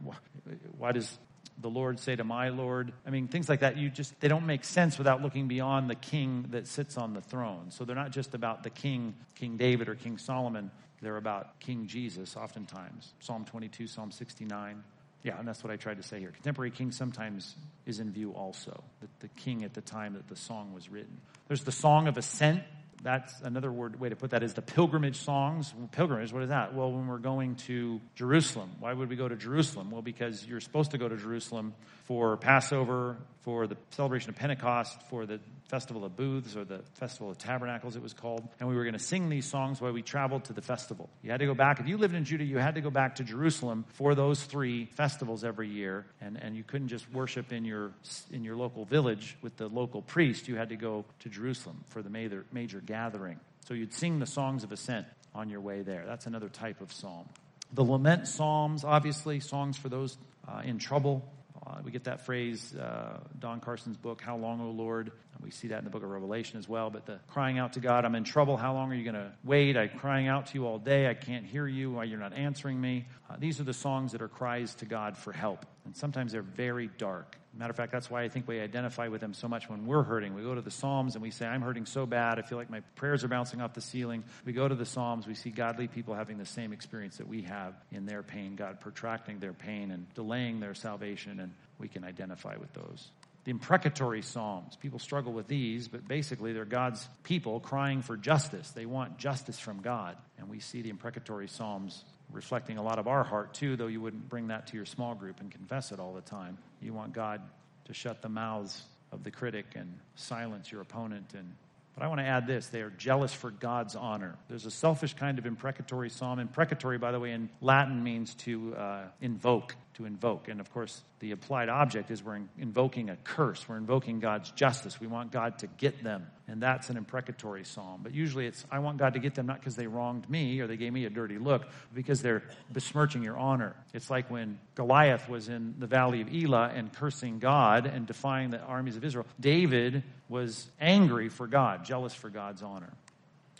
why 0.78 0.92
does 0.92 1.18
the 1.58 1.70
Lord 1.70 2.00
say 2.00 2.16
to 2.16 2.24
my 2.24 2.50
Lord. 2.50 2.92
I 3.06 3.10
mean, 3.10 3.28
things 3.28 3.48
like 3.48 3.62
that, 3.62 3.78
you 3.78 3.90
just, 3.90 4.20
they 4.20 4.28
don't 4.28 4.46
make 4.46 4.64
sense 4.64 4.98
without 4.98 5.22
looking 5.22 5.48
beyond 5.48 5.90
the 5.90 5.96
king 5.96 6.48
that 6.52 6.68
sits 6.68 6.98
on 6.98 7.14
the 7.14 7.22
throne. 7.22 7.72
So 7.72 7.86
they're 7.86 7.96
not 7.96 8.12
just 8.12 8.34
about 8.34 8.64
the 8.64 8.70
king, 8.70 9.16
King 9.36 9.58
David 9.58 9.88
or 9.88 9.96
King 9.96 10.18
Solomon. 10.18 10.72
They're 11.02 11.18
about 11.18 11.60
King 11.60 11.88
Jesus, 11.88 12.36
oftentimes. 12.36 13.14
Psalm 13.20 13.46
22, 13.46 13.88
Psalm 13.88 14.12
69. 14.12 14.84
Yeah, 15.24 15.40
and 15.40 15.48
that's 15.48 15.64
what 15.64 15.72
I 15.72 15.76
tried 15.76 15.98
to 15.98 16.04
say 16.04 16.20
here. 16.20 16.30
Contemporary 16.30 16.72
king 16.72 16.92
sometimes 16.92 17.56
is 17.86 18.00
in 18.00 18.12
view 18.12 18.32
also, 18.34 18.84
the, 19.02 19.08
the 19.22 19.28
king 19.30 19.64
at 19.64 19.74
the 19.74 19.82
time 19.82 20.14
that 20.14 20.28
the 20.28 20.36
song 20.36 20.72
was 20.74 20.90
written. 20.90 21.20
There's 21.48 21.64
the 21.64 21.72
Song 21.72 22.08
of 22.08 22.18
Ascent, 22.18 22.62
that's 23.06 23.40
another 23.42 23.72
word 23.72 24.00
way 24.00 24.10
to 24.10 24.16
put 24.16 24.32
that 24.32 24.42
is 24.42 24.56
the 24.56 24.64
pilgrimage 24.64 25.18
songs. 25.18 25.72
Pilgrimage, 25.92 26.34
what 26.34 26.42
is 26.42 26.50
that? 26.50 26.74
Well, 26.74 26.92
when 26.92 27.06
we're 27.06 27.20
going 27.20 27.54
to 27.68 28.02
Jerusalem, 28.16 28.72
why 28.80 28.92
would 28.92 29.10
we 29.10 29.16
go 29.16 29.28
to 29.28 29.36
Jerusalem? 29.36 29.92
Well, 29.92 30.02
because 30.02 30.44
you're 30.44 30.60
supposed 30.60 30.90
to 30.92 30.98
go 30.98 31.08
to 31.08 31.16
Jerusalem 31.16 31.76
for 32.06 32.36
Passover, 32.36 33.18
for 33.42 33.68
the 33.68 33.78
celebration 33.92 34.32
of 34.32 34.36
Pentecost, 34.38 35.04
for 35.04 35.28
the 35.28 35.40
Festival 35.68 36.06
of 36.06 36.16
Booths 36.16 36.56
or 36.56 36.64
the 36.64 36.82
Festival 36.94 37.30
of 37.30 37.38
Tabernacles, 37.38 37.96
it 37.96 38.02
was 38.02 38.14
called. 38.14 38.48
And 38.60 38.70
we 38.70 38.76
were 38.76 38.84
going 38.84 38.94
to 38.94 39.00
sing 39.00 39.30
these 39.30 39.46
songs 39.46 39.82
while 39.82 39.92
we 39.92 40.02
traveled 40.02 40.46
to 40.46 40.54
the 40.54 40.62
festival. 40.62 41.10
You 41.24 41.32
had 41.32 41.40
to 41.40 41.46
go 41.46 41.56
back. 41.56 41.80
If 41.80 41.88
you 41.88 41.98
lived 41.98 42.14
in 42.14 42.24
Judah, 42.24 42.44
you 42.44 42.58
had 42.58 42.76
to 42.76 42.82
go 42.82 42.90
back 42.92 43.16
to 43.16 43.24
Jerusalem 43.24 43.86
for 43.94 44.14
those 44.14 44.44
three 44.44 44.86
festivals 44.86 45.44
every 45.44 45.68
year. 45.68 46.06
And, 46.22 46.38
and 46.42 46.56
you 46.56 46.64
couldn't 46.64 46.90
just 46.90 47.12
worship 47.12 47.52
in 47.52 47.66
your, 47.66 47.92
in 48.32 48.44
your 48.44 48.56
local 48.56 48.86
village 48.86 49.38
with 49.42 49.58
the 49.58 49.68
local 49.68 50.02
priest. 50.02 50.48
You 50.48 50.56
had 50.56 50.70
to 50.70 50.76
go 50.76 51.06
to 51.20 51.30
Jerusalem 51.30 51.84
for 51.90 52.02
the 52.02 52.10
major, 52.10 52.46
major 52.52 52.80
gathering. 52.80 53.40
So 53.68 53.74
you'd 53.74 53.94
sing 53.94 54.20
the 54.20 54.28
songs 54.28 54.64
of 54.64 54.72
ascent 54.72 55.08
on 55.34 55.50
your 55.50 55.62
way 55.62 55.82
there. 55.82 56.04
That's 56.06 56.28
another 56.28 56.50
type 56.50 56.82
of 56.82 56.94
psalm. 56.94 57.28
The 57.74 57.84
lament 57.84 58.28
psalms, 58.28 58.84
obviously, 58.84 59.40
songs 59.40 59.78
for 59.78 59.90
those 59.90 60.18
uh, 60.48 60.62
in 60.64 60.78
trouble 60.78 61.28
Uh, 61.68 61.78
we 61.84 61.92
get 61.92 62.04
that 62.04 62.26
phrase, 62.26 62.76
uh, 62.76 63.18
Don 63.40 63.60
Carson's 63.60 63.98
book, 63.98 64.22
How 64.22 64.38
Long, 64.38 64.62
O 64.62 64.70
Lord? 64.70 65.12
We 65.42 65.52
see 65.52 65.70
that 65.70 65.80
in 65.80 65.84
the 65.84 65.90
book 65.90 66.04
of 66.04 66.10
Revelation 66.10 66.60
as 66.60 66.70
well. 66.70 66.90
But 66.90 67.06
the 67.06 67.20
crying 67.28 67.58
out 67.58 67.74
to 67.74 67.80
God, 67.80 68.06
I'm 68.06 68.16
in 68.16 68.24
trouble. 68.24 68.58
How 68.58 68.74
long 68.74 68.92
are 68.92 68.96
you 68.96 69.04
going 69.04 69.16
to 69.16 69.32
wait? 69.44 69.76
I'm 69.76 69.90
crying 69.90 70.28
out 70.28 70.48
to 70.48 70.54
you 70.56 70.66
all 70.66 70.80
day. 70.80 71.10
I 71.10 71.14
can't 71.14 71.46
hear 71.46 71.68
you. 71.68 71.92
Why 71.92 72.04
you're 72.06 72.20
not 72.20 72.34
answering 72.34 72.80
me? 72.80 73.06
Uh, 73.30 73.36
these 73.38 73.60
are 73.60 73.64
the 73.64 73.74
songs 73.74 74.12
that 74.12 74.22
are 74.22 74.28
cries 74.28 74.76
to 74.76 74.86
God 74.86 75.18
for 75.18 75.34
help. 75.34 75.66
And 75.86 75.96
sometimes 75.96 76.32
they're 76.32 76.42
very 76.42 76.90
dark. 76.98 77.38
Matter 77.58 77.72
of 77.72 77.78
fact, 77.78 77.92
that's 77.92 78.10
why 78.10 78.24
I 78.24 78.30
think 78.30 78.48
we 78.48 78.60
identify 78.60 79.08
with 79.08 79.22
them 79.22 79.34
so 79.34 79.48
much 79.48 79.70
when 79.70 79.86
we're 79.86 80.04
hurting. 80.04 80.34
We 80.34 80.42
go 80.42 80.56
to 80.56 80.62
the 80.62 80.72
Psalms 80.72 81.16
and 81.16 81.22
we 81.22 81.32
say, 81.32 81.46
I'm 81.46 81.62
hurting 81.62 81.86
so 81.86 82.06
bad. 82.06 82.38
I 82.38 82.42
feel 82.42 82.58
like 82.58 82.70
my 82.70 82.82
prayers 82.96 83.24
are 83.24 83.30
bouncing 83.30 83.62
off 83.62 83.74
the 83.74 83.82
ceiling. 83.82 84.26
We 84.44 84.52
go 84.52 84.68
to 84.68 84.76
the 84.76 84.86
Psalms, 84.86 85.26
we 85.26 85.36
see 85.36 85.52
godly 85.52 85.88
people 85.88 86.16
having 86.16 86.38
the 86.38 86.46
same 86.46 86.74
experience 86.74 87.18
that 87.18 87.28
we 87.28 87.44
have 87.44 87.74
in 87.92 88.06
their 88.06 88.24
pain, 88.24 88.56
God 88.56 88.82
protracting 88.82 89.40
their 89.40 89.54
pain 89.54 89.92
and 89.92 90.14
delaying 90.16 90.60
their 90.60 90.74
salvation, 90.74 91.40
and 91.40 91.54
we 91.80 91.88
can 91.88 92.04
identify 92.04 92.58
with 92.58 92.74
those. 92.74 93.10
The 93.46 93.52
imprecatory 93.52 94.24
Psalms. 94.24 94.76
People 94.76 95.00
struggle 95.00 95.32
with 95.32 95.48
these, 95.48 95.88
but 95.88 96.08
basically 96.08 96.52
they're 96.52 96.66
God's 96.66 97.08
people 97.24 97.60
crying 97.60 98.02
for 98.02 98.18
justice. 98.18 98.72
They 98.72 98.88
want 98.88 99.18
justice 99.18 99.60
from 99.60 99.82
God. 99.82 100.18
And 100.40 100.50
we 100.50 100.60
see 100.60 100.82
the 100.82 100.90
imprecatory 100.90 101.48
Psalms 101.48 102.04
reflecting 102.32 102.78
a 102.78 102.84
lot 102.84 103.00
of 103.00 103.08
our 103.08 103.24
heart 103.24 103.54
too, 103.54 103.76
though 103.76 103.88
you 103.88 104.02
wouldn't 104.02 104.30
bring 104.30 104.48
that 104.48 104.68
to 104.68 104.78
your 104.78 104.86
small 104.86 105.16
group 105.16 105.40
and 105.40 105.52
confess 105.52 105.92
it 105.92 106.00
all 106.00 106.14
the 106.14 106.22
time. 106.22 106.58
You 106.82 106.94
want 106.94 107.14
God 107.14 107.42
to 107.86 107.94
shut 107.94 108.22
the 108.22 108.30
mouths 108.30 108.84
of 109.12 109.24
the 109.24 109.32
critic 109.32 109.66
and 109.76 110.00
silence 110.16 110.72
your 110.72 110.82
opponent 110.82 111.34
and 111.36 111.54
but 111.96 112.04
I 112.04 112.10
want 112.10 112.20
to 112.20 112.26
add 112.26 112.46
this 112.46 112.68
they 112.68 112.82
are 112.82 112.90
jealous 112.90 113.34
for 113.34 113.52
God's 113.52 113.96
honor. 113.96 114.36
There's 114.50 114.66
a 114.66 114.72
selfish 114.72 115.14
kind 115.14 115.40
of 115.40 115.46
imprecatory 115.46 116.10
psalm. 116.10 116.40
Imprecatory, 116.40 116.98
by 116.98 117.12
the 117.12 117.20
way, 117.20 117.32
in 117.32 117.50
Latin 117.62 118.04
means 118.04 118.36
to 118.36 118.76
uh, 118.76 119.04
invoke, 119.22 119.76
to 119.96 120.06
invoke. 120.06 120.50
And 120.50 120.60
of 120.60 120.72
course, 120.72 121.02
the 121.20 121.32
applied 121.32 121.70
object 121.70 122.12
is 122.12 122.24
we're 122.24 122.42
invoking 122.60 123.10
a 123.10 123.16
curse. 123.16 123.68
We're 123.68 123.78
invoking 123.78 124.20
God's 124.20 124.52
justice. 124.52 125.00
We 125.00 125.08
want 125.08 125.32
God 125.32 125.60
to 125.60 125.68
get 125.68 126.04
them. 126.04 126.28
And 126.48 126.62
that's 126.62 126.90
an 126.90 126.98
imprecatory 126.98 127.64
psalm. 127.64 128.02
But 128.04 128.14
usually 128.14 128.46
it's, 128.46 128.66
I 128.70 128.80
want 128.80 128.98
God 128.98 129.14
to 129.14 129.20
get 129.20 129.36
them 129.36 129.46
not 129.46 129.60
because 129.60 129.76
they 129.76 129.88
wronged 129.88 130.30
me 130.30 130.60
or 130.60 130.68
they 130.68 130.78
gave 130.78 130.94
me 130.94 131.06
a 131.06 131.10
dirty 131.10 131.38
look, 131.38 131.66
because 131.94 132.22
they're 132.22 132.44
besmirching 132.72 133.24
your 133.24 133.38
honor. 133.38 133.76
It's 133.94 134.10
like 134.10 134.30
when 134.30 134.60
Goliath 134.76 135.28
was 135.30 135.48
in 135.48 135.76
the 135.80 135.88
valley 135.88 136.22
of 136.22 136.34
Elah 136.34 136.72
and 136.76 136.92
cursing 136.94 137.40
God 137.40 137.86
and 137.86 138.06
defying 138.06 138.50
the 138.50 138.60
armies 138.60 138.98
of 138.98 139.04
Israel. 139.04 139.26
David 139.40 140.04
was 140.30 140.70
angry 140.80 141.30
for 141.30 141.48
God, 141.48 141.86
jealous 141.86 142.14
for 142.14 142.30
God's 142.30 142.62
honor. 142.62 142.94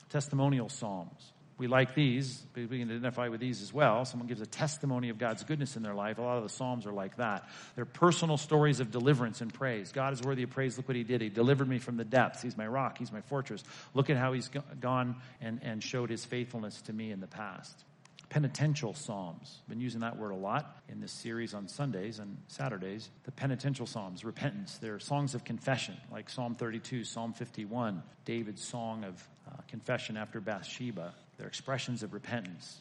Testimonial 0.10 0.70
psalms. 0.70 1.32
We 1.58 1.68
like 1.68 1.96
these. 1.96 2.44
We 2.54 2.68
can 2.68 2.92
identify 2.92 3.30
with 3.30 3.40
these 3.40 3.62
as 3.62 3.74
well. 3.74 4.04
Someone 4.04 4.28
gives 4.28 4.42
a 4.42 4.46
testimony 4.46 5.10
of 5.10 5.18
God's 5.18 5.44
goodness 5.46 5.78
in 5.78 5.84
their 5.84 5.94
life. 5.94 6.18
A 6.18 6.22
lot 6.22 6.38
of 6.38 6.44
the 6.44 6.50
Psalms 6.50 6.86
are 6.86 6.92
like 6.92 7.16
that. 7.18 7.48
They're 7.76 7.86
personal 7.86 8.38
stories 8.38 8.82
of 8.82 8.92
deliverance 8.92 9.40
and 9.40 9.54
praise. 9.54 9.94
God 9.94 10.12
is 10.12 10.22
worthy 10.22 10.44
of 10.44 10.50
praise. 10.50 10.76
Look 10.76 10.90
what 10.90 10.98
He 10.98 11.04
did. 11.04 11.22
He 11.22 11.30
delivered 11.30 11.70
me 11.70 11.80
from 11.80 11.96
the 11.96 12.04
depths. 12.04 12.42
He's 12.42 12.58
my 12.58 12.68
rock. 12.68 12.98
He's 12.98 13.12
my 13.12 13.22
fortress. 13.22 13.64
Look 13.94 14.10
at 14.10 14.18
how 14.18 14.34
He's 14.34 14.50
gone 14.82 15.16
and, 15.40 15.62
and 15.64 15.82
showed 15.82 16.10
His 16.10 16.26
faithfulness 16.26 16.82
to 16.84 16.94
me 16.94 17.12
in 17.12 17.22
the 17.22 17.28
past 17.28 17.86
penitential 18.30 18.94
psalms. 18.94 19.62
Been 19.70 19.80
using 19.80 20.02
that 20.02 20.18
word 20.18 20.32
a 20.32 20.36
lot 20.36 20.82
in 20.90 21.00
this 21.00 21.12
series 21.12 21.54
on 21.54 21.68
Sundays 21.68 22.20
and 22.20 22.38
Saturdays. 22.48 23.10
The 23.24 23.32
penitential 23.32 23.86
psalms, 23.86 24.26
repentance. 24.26 24.78
They're 24.78 25.00
songs 25.00 25.36
of 25.36 25.44
confession, 25.44 25.96
like 26.12 26.30
Psalm 26.30 26.56
32, 26.56 27.04
Psalm 27.04 27.34
51, 27.34 28.04
David's 28.26 28.64
song 28.64 29.04
of 29.04 29.28
uh, 29.48 29.62
confession 29.68 30.18
after 30.18 30.42
Bathsheba. 30.42 31.14
They're 31.38 31.48
expressions 31.48 32.04
of 32.04 32.14
repentance. 32.14 32.80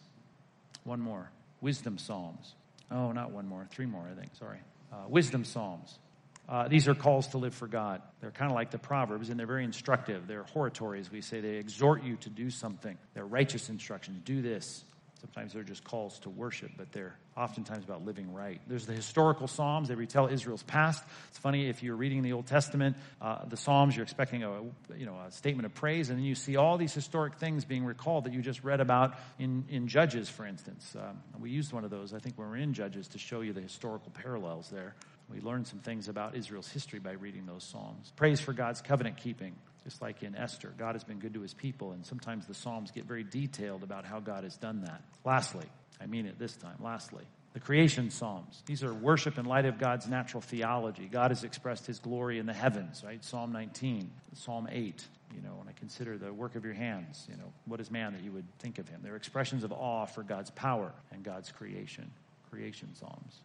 One 0.84 1.00
more, 1.00 1.30
wisdom 1.60 1.98
psalms. 1.98 2.54
Oh, 2.90 3.12
not 3.12 3.30
one 3.30 3.48
more, 3.48 3.66
three 3.70 3.86
more, 3.86 4.08
I 4.10 4.18
think. 4.18 4.34
Sorry. 4.36 4.58
Uh, 4.92 5.08
wisdom 5.08 5.44
psalms. 5.44 5.98
Uh, 6.46 6.68
these 6.68 6.88
are 6.88 6.94
calls 6.94 7.28
to 7.28 7.38
live 7.38 7.54
for 7.54 7.66
God. 7.66 8.02
They're 8.20 8.30
kind 8.30 8.50
of 8.50 8.54
like 8.54 8.70
the 8.70 8.78
Proverbs, 8.78 9.30
and 9.30 9.40
they're 9.40 9.46
very 9.46 9.64
instructive. 9.64 10.26
They're 10.26 10.42
hortatory, 10.42 11.00
as 11.00 11.10
we 11.10 11.22
say. 11.22 11.40
They 11.40 11.56
exhort 11.56 12.04
you 12.04 12.16
to 12.16 12.28
do 12.28 12.50
something. 12.50 12.98
They're 13.14 13.24
righteous 13.24 13.70
instructions. 13.70 14.20
Do 14.24 14.42
this, 14.42 14.84
Sometimes 15.20 15.52
they're 15.52 15.62
just 15.62 15.84
calls 15.84 16.18
to 16.20 16.30
worship, 16.30 16.70
but 16.76 16.92
they're 16.92 17.16
oftentimes 17.36 17.84
about 17.84 18.04
living 18.04 18.32
right. 18.34 18.60
There's 18.66 18.86
the 18.86 18.92
historical 18.92 19.48
Psalms. 19.48 19.88
They 19.88 19.94
retell 19.94 20.28
Israel's 20.28 20.62
past. 20.62 21.02
It's 21.30 21.38
funny, 21.38 21.68
if 21.68 21.82
you're 21.82 21.96
reading 21.96 22.22
the 22.22 22.32
Old 22.32 22.46
Testament, 22.46 22.96
uh, 23.20 23.44
the 23.46 23.56
Psalms, 23.56 23.96
you're 23.96 24.02
expecting 24.02 24.42
a, 24.44 24.62
you 24.96 25.06
know, 25.06 25.16
a 25.26 25.30
statement 25.30 25.66
of 25.66 25.74
praise, 25.74 26.10
and 26.10 26.18
then 26.18 26.24
you 26.24 26.34
see 26.34 26.56
all 26.56 26.76
these 26.76 26.92
historic 26.92 27.36
things 27.36 27.64
being 27.64 27.84
recalled 27.84 28.24
that 28.24 28.32
you 28.32 28.42
just 28.42 28.62
read 28.62 28.80
about 28.80 29.14
in, 29.38 29.64
in 29.70 29.88
Judges, 29.88 30.28
for 30.28 30.46
instance. 30.46 30.94
Um, 30.94 31.18
we 31.40 31.50
used 31.50 31.72
one 31.72 31.84
of 31.84 31.90
those, 31.90 32.12
I 32.12 32.18
think, 32.18 32.36
when 32.38 32.48
we 32.48 32.58
were 32.58 32.62
in 32.62 32.74
Judges 32.74 33.08
to 33.08 33.18
show 33.18 33.40
you 33.40 33.52
the 33.52 33.62
historical 33.62 34.10
parallels 34.10 34.68
there. 34.70 34.94
We 35.32 35.40
learned 35.40 35.66
some 35.66 35.78
things 35.78 36.08
about 36.08 36.36
Israel's 36.36 36.68
history 36.68 36.98
by 36.98 37.12
reading 37.12 37.46
those 37.46 37.64
Psalms. 37.64 38.12
Praise 38.14 38.40
for 38.40 38.52
God's 38.52 38.82
covenant 38.82 39.16
keeping 39.16 39.54
just 39.84 40.00
like 40.02 40.22
in 40.22 40.34
Esther. 40.34 40.72
God 40.78 40.94
has 40.94 41.04
been 41.04 41.18
good 41.18 41.34
to 41.34 41.40
his 41.40 41.54
people, 41.54 41.92
and 41.92 42.04
sometimes 42.04 42.46
the 42.46 42.54
Psalms 42.54 42.90
get 42.90 43.04
very 43.04 43.22
detailed 43.22 43.82
about 43.82 44.04
how 44.04 44.18
God 44.18 44.44
has 44.44 44.56
done 44.56 44.82
that. 44.82 45.02
Lastly, 45.24 45.66
I 46.00 46.06
mean 46.06 46.26
it 46.26 46.38
this 46.38 46.56
time, 46.56 46.76
lastly, 46.80 47.24
the 47.52 47.60
creation 47.60 48.10
Psalms. 48.10 48.62
These 48.66 48.82
are 48.82 48.92
worship 48.92 49.38
in 49.38 49.44
light 49.44 49.64
of 49.64 49.78
God's 49.78 50.08
natural 50.08 50.40
theology. 50.40 51.08
God 51.10 51.30
has 51.30 51.44
expressed 51.44 51.86
his 51.86 52.00
glory 52.00 52.38
in 52.38 52.46
the 52.46 52.52
heavens, 52.52 53.04
right? 53.06 53.22
Psalm 53.24 53.52
19, 53.52 54.10
Psalm 54.34 54.68
8. 54.70 55.06
You 55.34 55.40
know, 55.42 55.54
when 55.56 55.68
I 55.68 55.72
consider 55.72 56.16
the 56.16 56.32
work 56.32 56.54
of 56.54 56.64
your 56.64 56.74
hands, 56.74 57.26
you 57.28 57.36
know, 57.36 57.52
what 57.66 57.80
is 57.80 57.90
man 57.90 58.12
that 58.12 58.22
you 58.22 58.32
would 58.32 58.46
think 58.58 58.78
of 58.78 58.88
him? 58.88 59.00
They're 59.02 59.16
expressions 59.16 59.64
of 59.64 59.72
awe 59.72 60.06
for 60.06 60.22
God's 60.22 60.50
power 60.50 60.92
and 61.12 61.24
God's 61.24 61.50
creation. 61.50 62.10
Creation 62.50 62.88
Psalms. 62.94 63.40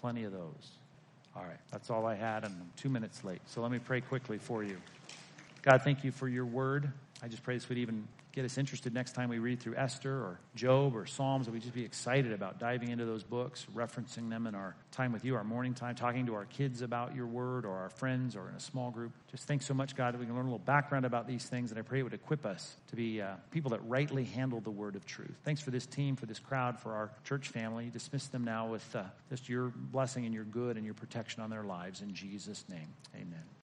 Plenty 0.00 0.24
of 0.24 0.32
those. 0.32 0.70
All 1.34 1.42
right, 1.42 1.58
that's 1.70 1.88
all 1.88 2.04
I 2.06 2.14
had, 2.14 2.44
and 2.44 2.54
I'm 2.60 2.70
two 2.76 2.90
minutes 2.90 3.24
late. 3.24 3.40
So 3.46 3.62
let 3.62 3.70
me 3.70 3.78
pray 3.78 4.02
quickly 4.02 4.38
for 4.38 4.62
you. 4.62 4.76
God, 5.62 5.82
thank 5.82 6.02
you 6.02 6.10
for 6.10 6.28
your 6.28 6.44
word. 6.44 6.90
I 7.22 7.28
just 7.28 7.42
pray 7.44 7.54
this 7.54 7.68
would 7.68 7.78
even 7.78 8.08
get 8.32 8.44
us 8.44 8.56
interested 8.58 8.94
next 8.94 9.12
time 9.12 9.28
we 9.28 9.38
read 9.38 9.60
through 9.60 9.76
Esther 9.76 10.12
or 10.12 10.40
Job 10.56 10.96
or 10.96 11.06
Psalms, 11.06 11.46
that 11.46 11.52
we 11.52 11.60
just 11.60 11.74
be 11.74 11.84
excited 11.84 12.32
about 12.32 12.58
diving 12.58 12.88
into 12.88 13.04
those 13.04 13.22
books, 13.22 13.66
referencing 13.74 14.30
them 14.30 14.46
in 14.46 14.54
our 14.54 14.74
time 14.90 15.12
with 15.12 15.24
you, 15.24 15.36
our 15.36 15.44
morning 15.44 15.74
time, 15.74 15.94
talking 15.94 16.26
to 16.26 16.34
our 16.34 16.46
kids 16.46 16.82
about 16.82 17.14
your 17.14 17.26
word 17.26 17.64
or 17.64 17.72
our 17.72 17.90
friends 17.90 18.34
or 18.34 18.48
in 18.48 18.54
a 18.54 18.60
small 18.60 18.90
group. 18.90 19.12
Just 19.30 19.46
thanks 19.46 19.66
so 19.66 19.74
much, 19.74 19.94
God, 19.94 20.14
that 20.14 20.18
we 20.18 20.26
can 20.26 20.34
learn 20.34 20.46
a 20.46 20.48
little 20.48 20.58
background 20.58 21.04
about 21.04 21.28
these 21.28 21.44
things, 21.44 21.70
and 21.70 21.78
I 21.78 21.82
pray 21.82 22.00
it 22.00 22.04
would 22.04 22.14
equip 22.14 22.46
us 22.46 22.74
to 22.88 22.96
be 22.96 23.20
uh, 23.20 23.34
people 23.50 23.70
that 23.70 23.86
rightly 23.86 24.24
handle 24.24 24.60
the 24.60 24.70
word 24.70 24.96
of 24.96 25.04
truth. 25.04 25.36
Thanks 25.44 25.60
for 25.60 25.70
this 25.70 25.86
team, 25.86 26.16
for 26.16 26.26
this 26.26 26.38
crowd, 26.38 26.80
for 26.80 26.94
our 26.94 27.10
church 27.24 27.48
family. 27.48 27.90
Dismiss 27.92 28.28
them 28.28 28.44
now 28.44 28.66
with 28.66 28.96
uh, 28.96 29.02
just 29.28 29.48
your 29.48 29.72
blessing 29.76 30.24
and 30.24 30.34
your 30.34 30.44
good 30.44 30.76
and 30.76 30.84
your 30.84 30.94
protection 30.94 31.42
on 31.42 31.50
their 31.50 31.64
lives. 31.64 32.00
In 32.00 32.14
Jesus' 32.14 32.64
name, 32.68 32.88
amen. 33.14 33.61